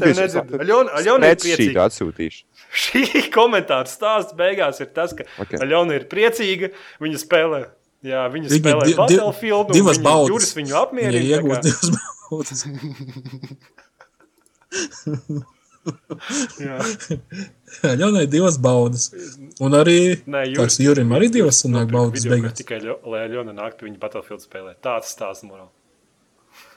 pēc 1.28 1.42
šī 1.44 1.56
priecīga. 1.56 1.84
atsūtīšu. 1.90 2.44
Šī 2.84 3.02
komentāra 3.34 3.84
stāsts 3.90 4.32
beigās 4.38 4.80
ir 4.80 4.88
tas, 4.96 5.12
ka 5.12 5.26
Ok. 5.36 5.42
okay. 5.44 5.58
Aļona 5.66 5.98
ir 5.98 6.06
priecīga, 6.08 6.70
viņa 7.04 7.20
spēlē. 7.20 7.60
Jā, 8.04 8.22
viņa 8.32 8.48
Viņa 8.48 8.60
spēlē 8.62 8.84
di- 8.84 8.92
di- 8.92 8.96
Battlefield, 9.00 9.66
un 9.68 9.76
divas 9.76 9.98
viņa 10.00 10.04
baudas. 10.08 10.32
Juris 10.32 10.54
viņu 10.56 10.72
Viņa 10.72 10.80
apmierina. 10.80 11.20
tā 11.20 11.28
iegūst 11.36 11.62
divas 11.68 11.88
baudas. 12.30 12.60
Jā. 16.64 16.78
Ļaunai 18.00 18.26
divas 18.30 18.56
baudas. 18.58 19.08
Un 19.60 19.72
arī 19.76 19.96
tas 20.56 20.78
Jurim 20.80 21.10
arī 21.16 21.28
divas 21.34 21.58
sanāk 21.64 21.90
Nopirka 21.90 21.96
baudas 21.98 22.24
video, 22.24 22.36
beigās. 22.36 22.52
ka 22.54 22.60
Tikai, 22.62 22.78
ļo- 22.84 23.00
lai 23.12 23.24
Aļona 23.28 23.52
nāk 23.58 23.76
pie 23.78 23.88
viņa 23.88 23.98
Battlefield 24.00 24.40
spēlē. 24.46 24.74
Tāds 24.82 25.12
stāsts 25.16 25.44
morāli. 25.44 25.70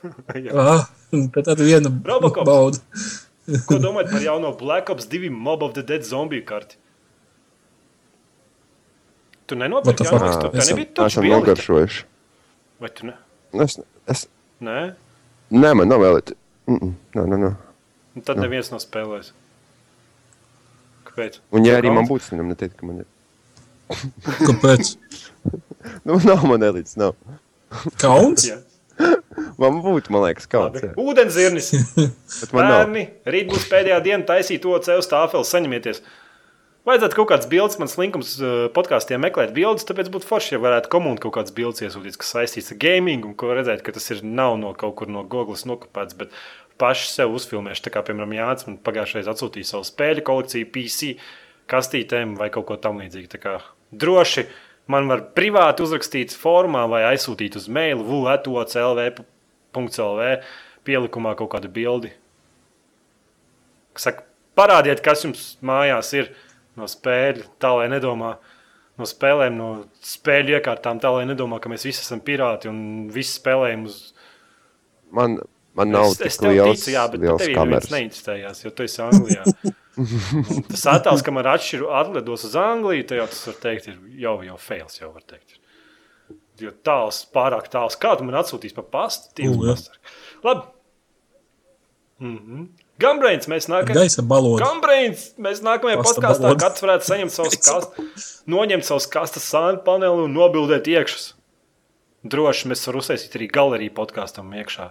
Ah, 0.57 0.87
tad 1.33 1.59
viena 1.61 1.89
Robocops. 2.05 2.45
bauda. 2.45 2.77
Ko 3.69 3.77
domājat 3.79 4.11
par 4.11 4.21
jauno 4.25 4.49
Black 4.59 4.89
Ops 4.89 5.05
2 5.07 5.29
Mob 5.31 5.63
of 5.63 5.73
the 5.77 5.83
Dead 5.83 6.03
zombiju 6.03 6.43
karti? 6.45 6.75
Tu 9.47 9.55
nenopirki 9.55 10.03
tu, 10.03 10.03
Es- 10.03 10.11
tā 10.11 10.73
nebija 10.73 10.89
taču 10.97 11.05
Esam 11.21 11.29
nogaršojuši. 11.31 12.03
Vai 12.83 12.89
tu 12.89 13.05
ne? 13.07 13.13
Es, 13.63 13.77
es, 14.11 14.25
Nē? 14.61 14.93
nē, 15.51 15.71
man 15.77 15.87
nav 15.87 15.99
vēl. 16.03 16.19
Mm 16.67 16.77
-mm, 16.79 16.93
nē, 17.15 17.23
nē, 17.31 17.37
nē. 17.45 17.51
Un 18.17 18.23
tad 18.25 18.41
neviens 18.41 18.71
nav 18.73 18.81
spēlējis. 18.81 19.33
Kāpēc? 21.07 21.41
Un, 21.53 21.67
ja 21.67 21.77
arī 21.77 21.91
Kauns? 21.91 21.99
man 21.99 22.09
būtu, 22.09 22.31
viņam 22.33 22.53
neteikt, 22.53 22.79
ka 22.79 22.89
man 22.89 23.03
ir. 23.03 23.11
Kāpēc? 24.47 24.95
Nu, 26.01 26.17
nav 26.25 26.47
man 26.49 26.65
elites, 26.65 26.97
nav. 26.99 27.13
Kauns? 28.01 28.47
Jā, 28.49 28.57
Man 29.57 29.81
būtu, 29.83 30.13
man 30.13 30.23
liekas. 30.25 30.47
Bet 32.41 32.53
man 32.55 32.65
nav. 32.65 32.77
Bērni, 32.79 33.03
rīt 33.29 33.51
būs 33.51 33.67
pēdējā 33.69 33.99
diena 34.05 34.25
taisīt 34.27 34.63
to 34.63 34.73
ceļu 34.87 35.05
stāfeli, 35.05 35.47
saņemieties. 35.47 36.01
Vajadzētu 36.87 37.17
kaut 37.19 37.29
kādas 37.33 37.49
bildes, 37.51 37.75
man 37.81 37.89
slinkums 37.91 38.37
uh, 38.39 38.69
podkāstiem 38.73 39.19
meklēt 39.19 39.51
bildes, 39.55 39.85
tāpēc 39.89 40.07
būtu 40.13 40.29
forši, 40.29 40.53
ja 40.55 40.61
varētu 40.63 40.91
komunikēt 40.93 41.25
kaut 41.25 41.35
kādas 41.35 41.55
bildes 41.55 41.83
iesūtīt, 41.83 42.15
kas 42.21 42.31
saistīts 42.31 42.71
ar 42.71 42.79
gaming, 42.79 43.27
un 43.27 43.35
ko 43.37 43.51
redzēt, 43.51 43.83
ka 43.83 43.91
tas 43.97 44.07
ir 44.15 44.23
nav 44.23 44.55
no 44.61 44.71
kaut 44.77 44.95
kur 45.01 45.11
no 45.11 45.25
Google 45.27 45.59
nokopēts, 45.67 46.15
bet 46.17 46.31
paši 46.81 47.09
sev 47.11 47.33
uzfilmēšu. 47.37 47.87
Tā 47.87 47.93
kā, 47.93 48.03
piemēram, 48.05 48.35
Jānis 48.37 48.67
man 48.67 48.77
pagājušajā 48.85 49.21
reizē 49.21 49.33
atsūtīja 49.33 49.69
savu 49.71 49.87
spēļu 49.87 50.23
kolekciju, 50.27 50.69
PC, 50.73 51.11
kastītēm 51.71 52.35
vai 52.39 52.49
kaut 52.53 52.67
ko 52.69 52.77
tamlīdzīgu. 52.81 53.29
Tā 53.33 53.41
kā 53.43 53.55
droši 53.91 54.47
man 54.91 55.09
var 55.11 55.25
privāti 55.37 55.83
uzrakstīt 55.85 56.35
formā 56.37 56.85
vai 56.91 57.03
aizsūtīt 57.11 57.59
uz 57.59 57.67
mailu 57.71 58.05
vueto.lv. 58.07 59.09
pielikumā 60.87 61.35
kaut 61.35 61.51
kādu 61.51 61.71
bildi. 61.73 62.13
Saka, 63.97 64.23
parādiet, 64.55 65.01
kas 65.03 65.25
jums 65.25 65.47
mājās 65.65 66.13
ir 66.15 66.29
no 66.77 66.87
spēļu, 66.87 67.49
tā 67.59 67.73
lai 67.79 67.89
nedomā. 67.91 68.37
No 68.97 69.05
spēlēm, 69.05 69.53
no 69.53 69.69
spēļu 70.01 70.55
iekārtām, 70.57 70.97
tā 70.97 71.11
lai 71.13 71.27
nedomā, 71.29 71.59
ka 71.61 71.69
mēs 71.69 71.83
visi 71.85 72.01
esam 72.01 72.17
pirāti 72.25 72.65
un 72.71 72.79
visi 73.13 73.35
spēlējam 73.37 73.83
uz 73.85 73.99
Man, 75.11 75.37
man 75.77 75.93
nav 75.93 76.07
es, 76.09 76.17
es 76.19 76.37
tik 76.37 76.47
tev 76.47 76.55
liels, 76.55 76.81
ticu, 76.81 76.93
jā, 76.95 77.03
bet 77.13 77.23
liels 77.23 77.43
tev 77.43 77.53
kameras. 77.55 77.89
neviens 77.89 77.93
neinteresējās, 77.95 78.63
jo 78.65 78.73
tu 78.73 78.85
esi 78.87 79.03
Anglijā. 79.05 79.43
Un 79.97 80.65
tas 80.71 80.85
attēls, 80.93 81.23
kam 81.25 81.39
ar 81.41 81.51
atšķiru 81.55 81.91
atlidos 81.99 82.47
uz 82.49 82.57
Angliju, 82.61 83.05
tad 83.09 83.21
jau 83.21 83.27
tas 83.31 83.43
var 83.49 83.59
teikt, 83.63 83.91
ir 83.91 84.17
jau, 84.25 84.35
jau 84.45 84.57
fails, 84.61 84.99
jau 85.01 85.11
var 85.13 85.25
teikt. 85.25 85.59
Jo 86.61 86.73
tāls, 86.85 87.21
pārāk 87.33 87.69
tāls. 87.73 87.97
Kā 88.01 88.15
tu 88.17 88.25
man 88.25 88.39
atsūtīsi 88.39 88.75
pa 88.77 88.83
pastu? 88.97 89.29
Tīvs 89.37 89.59
U, 89.59 89.65
jā. 89.67 89.77
pastar. 89.77 90.17
Labi. 90.45 90.65
Mm 92.17 92.37
-hmm. 92.37 92.67
Gambrains, 92.97 93.45
mēs 93.47 93.67
nākam. 93.69 93.93
Gaisa 93.93 94.23
balodi. 94.25 94.63
Gambrains, 94.63 95.27
mēs 95.37 95.61
nākamajā 95.61 95.99
podkāstā 96.01 96.47
balodi. 96.47 96.63
katrs 96.63 96.81
varētu 96.85 97.05
saņemt 97.05 97.33
savus 97.33 97.59
kastes, 97.67 98.29
noņemt 98.49 98.87
savus 98.87 99.05
kastes 99.13 99.45
sānu 99.53 99.83
paneli 99.85 100.25
un 100.25 100.33
nobildēt 100.33 100.89
iekšus. 100.89 101.35
Droši 102.25 102.71
mēs 102.71 102.87
varam 102.87 103.03
uztaisīt 103.03 103.37
arī 103.37 103.47
galeriju 103.53 103.93
podkāstam 103.99 104.49
iekšā. 104.57 104.89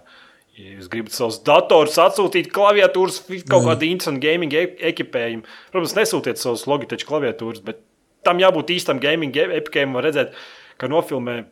Ja 0.57 0.71
jūs 0.73 0.87
gribat 0.89 1.13
savus 1.13 1.37
datorus 1.45 1.99
atsūtīt, 2.01 2.47
klaviatūras, 2.53 3.19
fi- 3.27 3.43
kaut 3.45 3.67
kādu 3.67 3.85
interesantu 3.91 4.23
gaming 4.23 4.53
e- 4.57 4.77
ekipējumu, 4.89 5.43
protams, 5.73 5.93
nesūtiet 5.99 6.41
savus 6.41 6.63
logitech 6.65 7.03
klaviatūras, 7.05 7.61
bet 7.67 7.83
tam 8.25 8.41
jābūt 8.41 8.73
īstam 8.73 8.97
gaming 9.03 9.35
e- 9.37 9.51
ekipējumam, 9.59 9.99
var 9.99 10.07
redzēt, 10.09 10.33
ka 10.81 10.89
nofilmē 10.89 11.43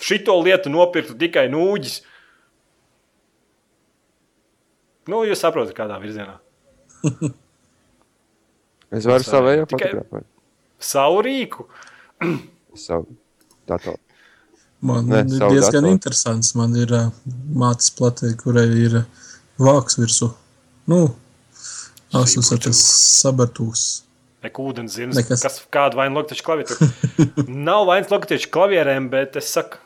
šito 0.00 0.36
lietu 0.44 0.68
nopirktu 0.72 1.16
tikai 1.20 1.46
nūģis. 1.52 1.96
Nu, 5.08 5.22
jūs 5.26 5.40
saprotat, 5.40 5.72
kādā 5.76 5.96
virzienā. 6.02 6.36
Es 8.90 9.04
varu 9.06 9.22
savējo 9.22 9.68
fotografēt. 9.70 10.24
Savu 10.82 11.20
rīku. 11.22 11.62
Savu 12.74 13.12
datoru. 13.70 14.00
Man 14.80 15.08
Ne, 15.10 15.20
ir 15.20 15.42
diezgan 15.52 15.82
datoru. 15.84 15.92
interesants. 15.92 16.54
Man 16.56 16.76
ir 16.76 16.92
uh, 16.96 17.10
mātes 17.52 17.90
platē, 17.92 18.30
kurai 18.40 18.64
ir 18.80 19.02
uh, 19.02 19.26
vāks 19.60 19.98
virsū. 20.00 20.30
Nu, 20.88 21.02
asus 22.16 22.48
ir 22.54 22.62
tas 22.64 22.80
sabartūs. 23.20 24.02
Neko 24.40 24.70
ūdens 24.70 24.96
zina, 24.96 25.12
Nekas. 25.12 25.42
kas 25.44 25.60
kāda 25.68 25.98
vaina 26.00 26.16
Logitech 26.16 26.40
klaviatūra. 26.46 26.88
Nav 27.68 27.84
vainas 27.90 28.08
Logitech 28.08 28.48
klavierēm, 28.48 29.10
bet 29.12 29.36
es 29.36 29.52
saku, 29.52 29.76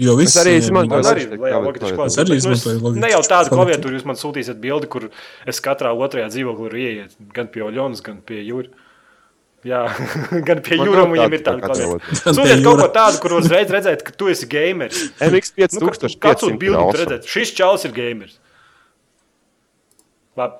Jo 0.00 0.14
viss 0.16 0.36
arī 0.40 0.54
izmantoju 0.56 1.02
Es 1.04 1.08
arī 1.12 1.24
nu, 1.28 2.36
izmantoju 2.40 2.78
Logitech 2.80 3.02
Ne 3.04 3.10
jau 3.12 3.20
tādu 3.28 3.52
klaviatūru. 3.52 3.98
jūs 3.98 4.06
man 4.08 4.16
sūtīsiet 4.16 4.60
bildi, 4.62 4.88
kur 4.88 5.10
es 5.46 5.60
katrā 5.60 5.92
otrajā 5.92 6.30
dzīvoklī 6.32 6.64
varu 6.70 6.80
ieiet. 6.80 7.16
Gan 7.36 7.50
pie 7.52 7.66
Oļonas, 7.66 8.00
gan 8.06 8.22
pie 8.24 8.40
Jūra. 8.40 8.72
Jā, 9.60 9.80
gan 10.48 10.62
pie 10.64 10.78
Man 10.80 10.88
Jūra 10.88 11.02
nav 11.04 11.10
viņam 11.12 11.34
ir 11.36 11.42
tāda 11.44 11.68
pie 11.68 11.88
Sūtiet 12.16 12.62
kaut 12.64 12.78
ko 12.80 12.86
tādu, 12.94 13.18
kur 13.20 13.34
uzreiz 13.36 13.68
redzēt, 13.74 14.04
ka 14.06 14.14
tu 14.16 14.30
esi 14.32 14.48
gameris. 14.48 15.02
MX 15.20 15.52
Nu, 15.76 15.90
ka- 15.90 16.08
Kāds 16.08 16.40
5500 16.40 16.40
tur 16.40 16.56
bildi 16.62 16.84
ir 16.94 17.00
redzēt? 17.02 17.28
Šis 17.28 17.52
čels 17.58 17.84
ir 17.84 17.92
gameris. 17.96 18.38
Labi. 20.40 20.56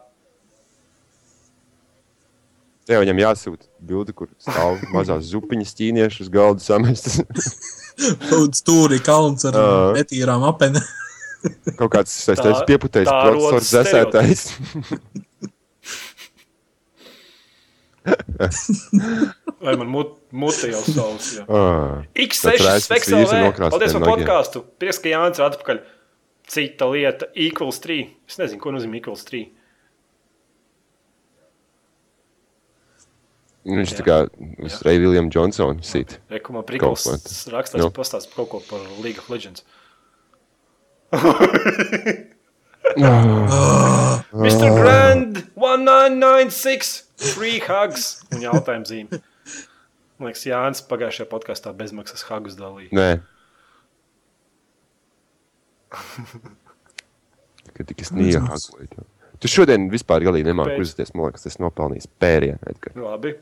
Jau 2.91 3.01
viņam 3.05 3.21
jāsūta 3.23 3.69
bildi, 3.89 4.13
kur 4.21 4.29
stāv 4.43 4.81
mazās 4.97 5.29
zupiņas 5.31 5.73
ķīniešu 5.79 6.27
uz 6.27 6.31
galda 6.37 6.65
samestas. 6.65 7.21
Kaut 8.29 8.57
stūri 8.59 9.01
kalns 9.05 9.47
ar 9.49 9.57
Ā. 9.57 9.67
netīrām 9.97 10.45
apenēm. 10.51 10.85
Kaut 11.81 11.95
kāds 11.95 12.13
saistīts 12.27 12.67
pieputējis 12.69 13.09
procesors 13.09 13.49
rodas 13.49 13.73
dzēsētājs. 13.73 14.43
Vai 19.65 19.75
man 19.77 19.89
mut, 19.93 20.15
mute 20.33 20.71
jau 20.73 20.81
savs? 20.87 21.31
jā. 21.39 21.45
Ah, 21.49 22.03
X6 22.17 22.43
Tas 22.43 22.65
raisins 22.65 22.89
vīrs 22.89 23.07
ir 23.07 23.25
Speksel. 23.29 23.45
nokrāsotiem 23.45 23.71
Paldies 23.77 23.93
par 23.97 24.07
podkāstu. 24.09 24.63
Prieks, 24.81 24.99
ka 25.05 25.09
Jānis 25.13 25.39
ir 25.41 25.45
atpakaļ. 25.51 25.81
Cita 26.51 26.87
lieta- 26.91 27.29
equals 27.47 27.79
3. 27.85 27.99
Es 28.27 28.39
nezinu, 28.41 28.59
ko 28.65 28.73
nozīmē 28.75 28.97
equals 29.03 29.25
3. 29.29 29.45
Viņš 33.71 33.93
tā 33.99 34.05
kā 34.07 34.17
uz 34.65 34.79
Ray 34.87 34.97
William 34.99 35.29
Johnsonu 35.31 35.85
sit. 35.85 36.17
Rekumā 36.33 36.63
prikals 36.67 37.05
rakstās 37.53 37.77
Nu. 37.85 37.91
pastāst 37.93 38.33
kaut 38.35 38.49
ko 38.49 38.61
par 38.71 38.81
League 39.05 39.19
of 39.21 39.29
Legends. 39.29 39.63
Mr. 42.97 44.71
Grand 44.77 45.37
1996 45.55 47.11
Free 47.21 47.61
hugs 47.61 48.23
un 48.33 48.41
jautājums 48.47 48.89
zīme. 48.89 49.21
Man 50.21 50.31
liekas, 50.31 50.47
Jānis 50.49 50.81
pagājušajā 50.89 51.29
podkāstā 51.29 51.73
bezmaksas 51.77 52.25
hugus 52.29 52.57
dalīja. 52.57 52.93
Nē. 52.97 53.11
Kad 57.77 57.85
tik 57.89 58.01
es 58.05 58.13
neiehagoju. 58.17 59.05
Tu 59.41 59.49
šodien 59.49 59.89
vispār 59.93 60.25
galīgi 60.29 60.49
nemāki 60.51 60.77
Pēc. 60.77 60.85
uzvesties. 60.85 61.15
Man 61.17 61.31
liekas, 61.31 61.45
tas 61.47 61.57
nopelnījis 61.61 62.09
pērienu. 62.21 62.61
Edgar. 62.69 62.93
Labi. 63.01 63.33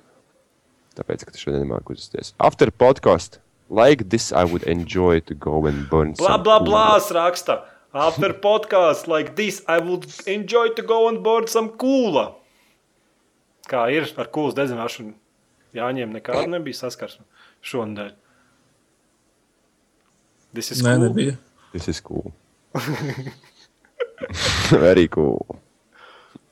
Tāpēc, 0.99 1.25
ka 1.27 1.35
tu 1.35 1.39
šodien 1.43 1.63
nemāki 1.65 1.95
uzvesties. 1.95 2.35
After 2.43 2.71
podcast, 2.71 3.41
like 3.71 4.09
this, 4.11 4.31
I 4.33 4.45
would 4.45 4.63
enjoy 4.71 5.21
to 5.31 5.35
go 5.35 5.67
and 5.67 5.87
burn 5.91 6.15
Bla, 6.19 6.39
bla, 6.39 6.59
bla, 6.63 6.99
raksta. 6.99 7.63
After 7.95 8.33
podcast 8.35 9.07
like 9.09 9.35
this, 9.37 9.63
I 9.67 9.79
would 9.79 10.05
enjoy 10.27 10.69
to 10.77 10.83
go 10.83 11.07
on 11.09 11.23
board 11.23 11.49
some 11.49 11.71
kūla. 11.81 12.35
Kā 13.69 13.87
ir 13.93 14.05
ar 14.17 14.29
kūlas 14.33 14.55
dedzināšanu? 14.57 15.15
Jāņem 15.77 16.13
nekāda 16.17 16.47
nebija 16.53 16.77
saskarsme 16.77 17.25
šonadēļ. 17.65 18.13
Tas 20.59 20.71
ir 20.73 20.85
Nē, 20.85 20.95
cool. 20.95 21.03
nebija. 21.07 21.35
This 21.73 21.89
is 21.89 22.01
cool. 22.01 22.33
Very 24.71 25.09
cool. 25.09 25.45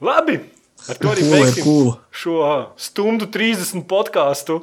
Labi, 0.01 0.39
ar 0.89 1.01
to 1.01 1.13
arī 1.13 1.25
ir 1.25 1.33
beigsim 1.33 1.65
kūla. 1.65 1.95
šo 2.13 2.37
stundu 2.81 3.29
30 3.33 3.85
podkāstu. 3.89 4.61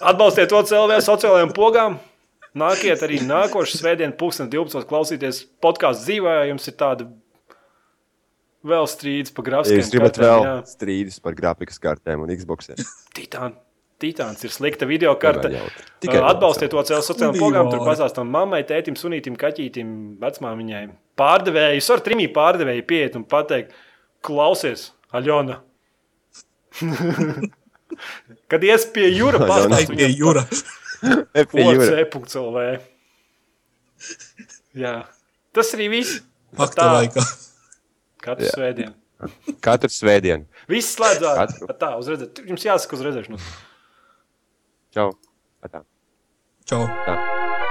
Atbalstiet 0.00 0.50
to 0.50 0.62
CLV 0.66 0.98
sociālajiem 1.06 1.52
pogām. 1.54 1.98
Nākiet 2.58 3.02
arī 3.06 3.20
nākošais 3.22 3.78
svētdien, 3.78 4.12
2012. 4.18 4.82
klausīties 4.90 5.44
podkāstu 5.62 6.08
dzīvē, 6.08 6.32
ja 6.40 6.48
jums 6.50 6.66
ir 6.66 6.74
tāda 6.80 7.06
vēl 8.66 8.88
strīds 8.90 9.30
par 9.34 9.46
Ja 9.46 9.50
grafikiem. 9.52 9.78
jūs 9.78 9.90
gribat 9.94 10.16
kartēm, 10.18 10.26
vēl 10.26 10.46
jā. 10.48 10.54
strīdus 10.72 11.20
par 11.22 11.36
grafikas 11.38 11.78
kartēm 11.78 12.24
un 12.24 12.32
Xbox. 12.34 12.72
Titān, 13.14 13.54
Titāns 14.00 14.42
ir 14.42 14.50
slikta 14.50 14.88
video 14.88 15.12
karte. 15.20 15.52
Atbalstiet 16.08 16.72
to 16.72 16.82
ceļu 16.88 17.04
sociālajām 17.06 17.38
pogām. 17.38 17.70
Tur 17.70 17.82
āri. 17.84 17.90
pastāstām 17.92 18.30
mammai, 18.32 18.64
tētim, 18.66 18.96
sunītim, 18.98 19.36
kaķītim, 19.38 19.94
vecmāmiņai. 20.22 20.82
Pārdevējus 21.20 21.92
ar 21.94 22.02
trimī 22.02 22.26
pārdevēju 22.34 22.86
pieiet 22.88 23.18
un 23.20 23.26
pateikt, 23.28 23.76
klausies, 24.26 24.90
Aļona. 25.16 25.60
Kad 28.50 28.64
ies 28.66 28.86
pie 28.94 29.08
jūra, 29.10 29.40
Aļona. 29.40 29.50
pastāst 29.50 29.76
Ai, 29.78 29.96
pie 29.96 30.08
jūra. 30.14 30.44
Pie 31.50 31.64
jūra. 31.64 32.04
OC.CLV. 32.06 32.64
Jā, 34.80 34.94
tas 35.56 35.72
arī 35.76 35.88
viss. 35.92 36.20
Fakta 36.56 36.82
Tā. 36.82 36.92
laikā. 36.98 37.24
Katru 38.20 38.46
Jā. 38.48 38.54
svētdienu. 38.56 38.94
Katru 39.64 39.90
svētdienu. 39.92 40.46
Viss 40.70 40.94
slēdzās. 40.96 41.36
Katru. 41.40 41.68
Tā, 41.80 41.90
uz 42.00 42.08
redzēt. 42.10 42.40
Jums 42.48 42.64
jāsaka 42.66 42.96
uz 42.98 43.04
redzēšanu. 43.06 43.40
Čau. 44.96 45.10
Atā. 45.64 45.84
Čau. 46.68 46.86
Tā. 47.06 47.69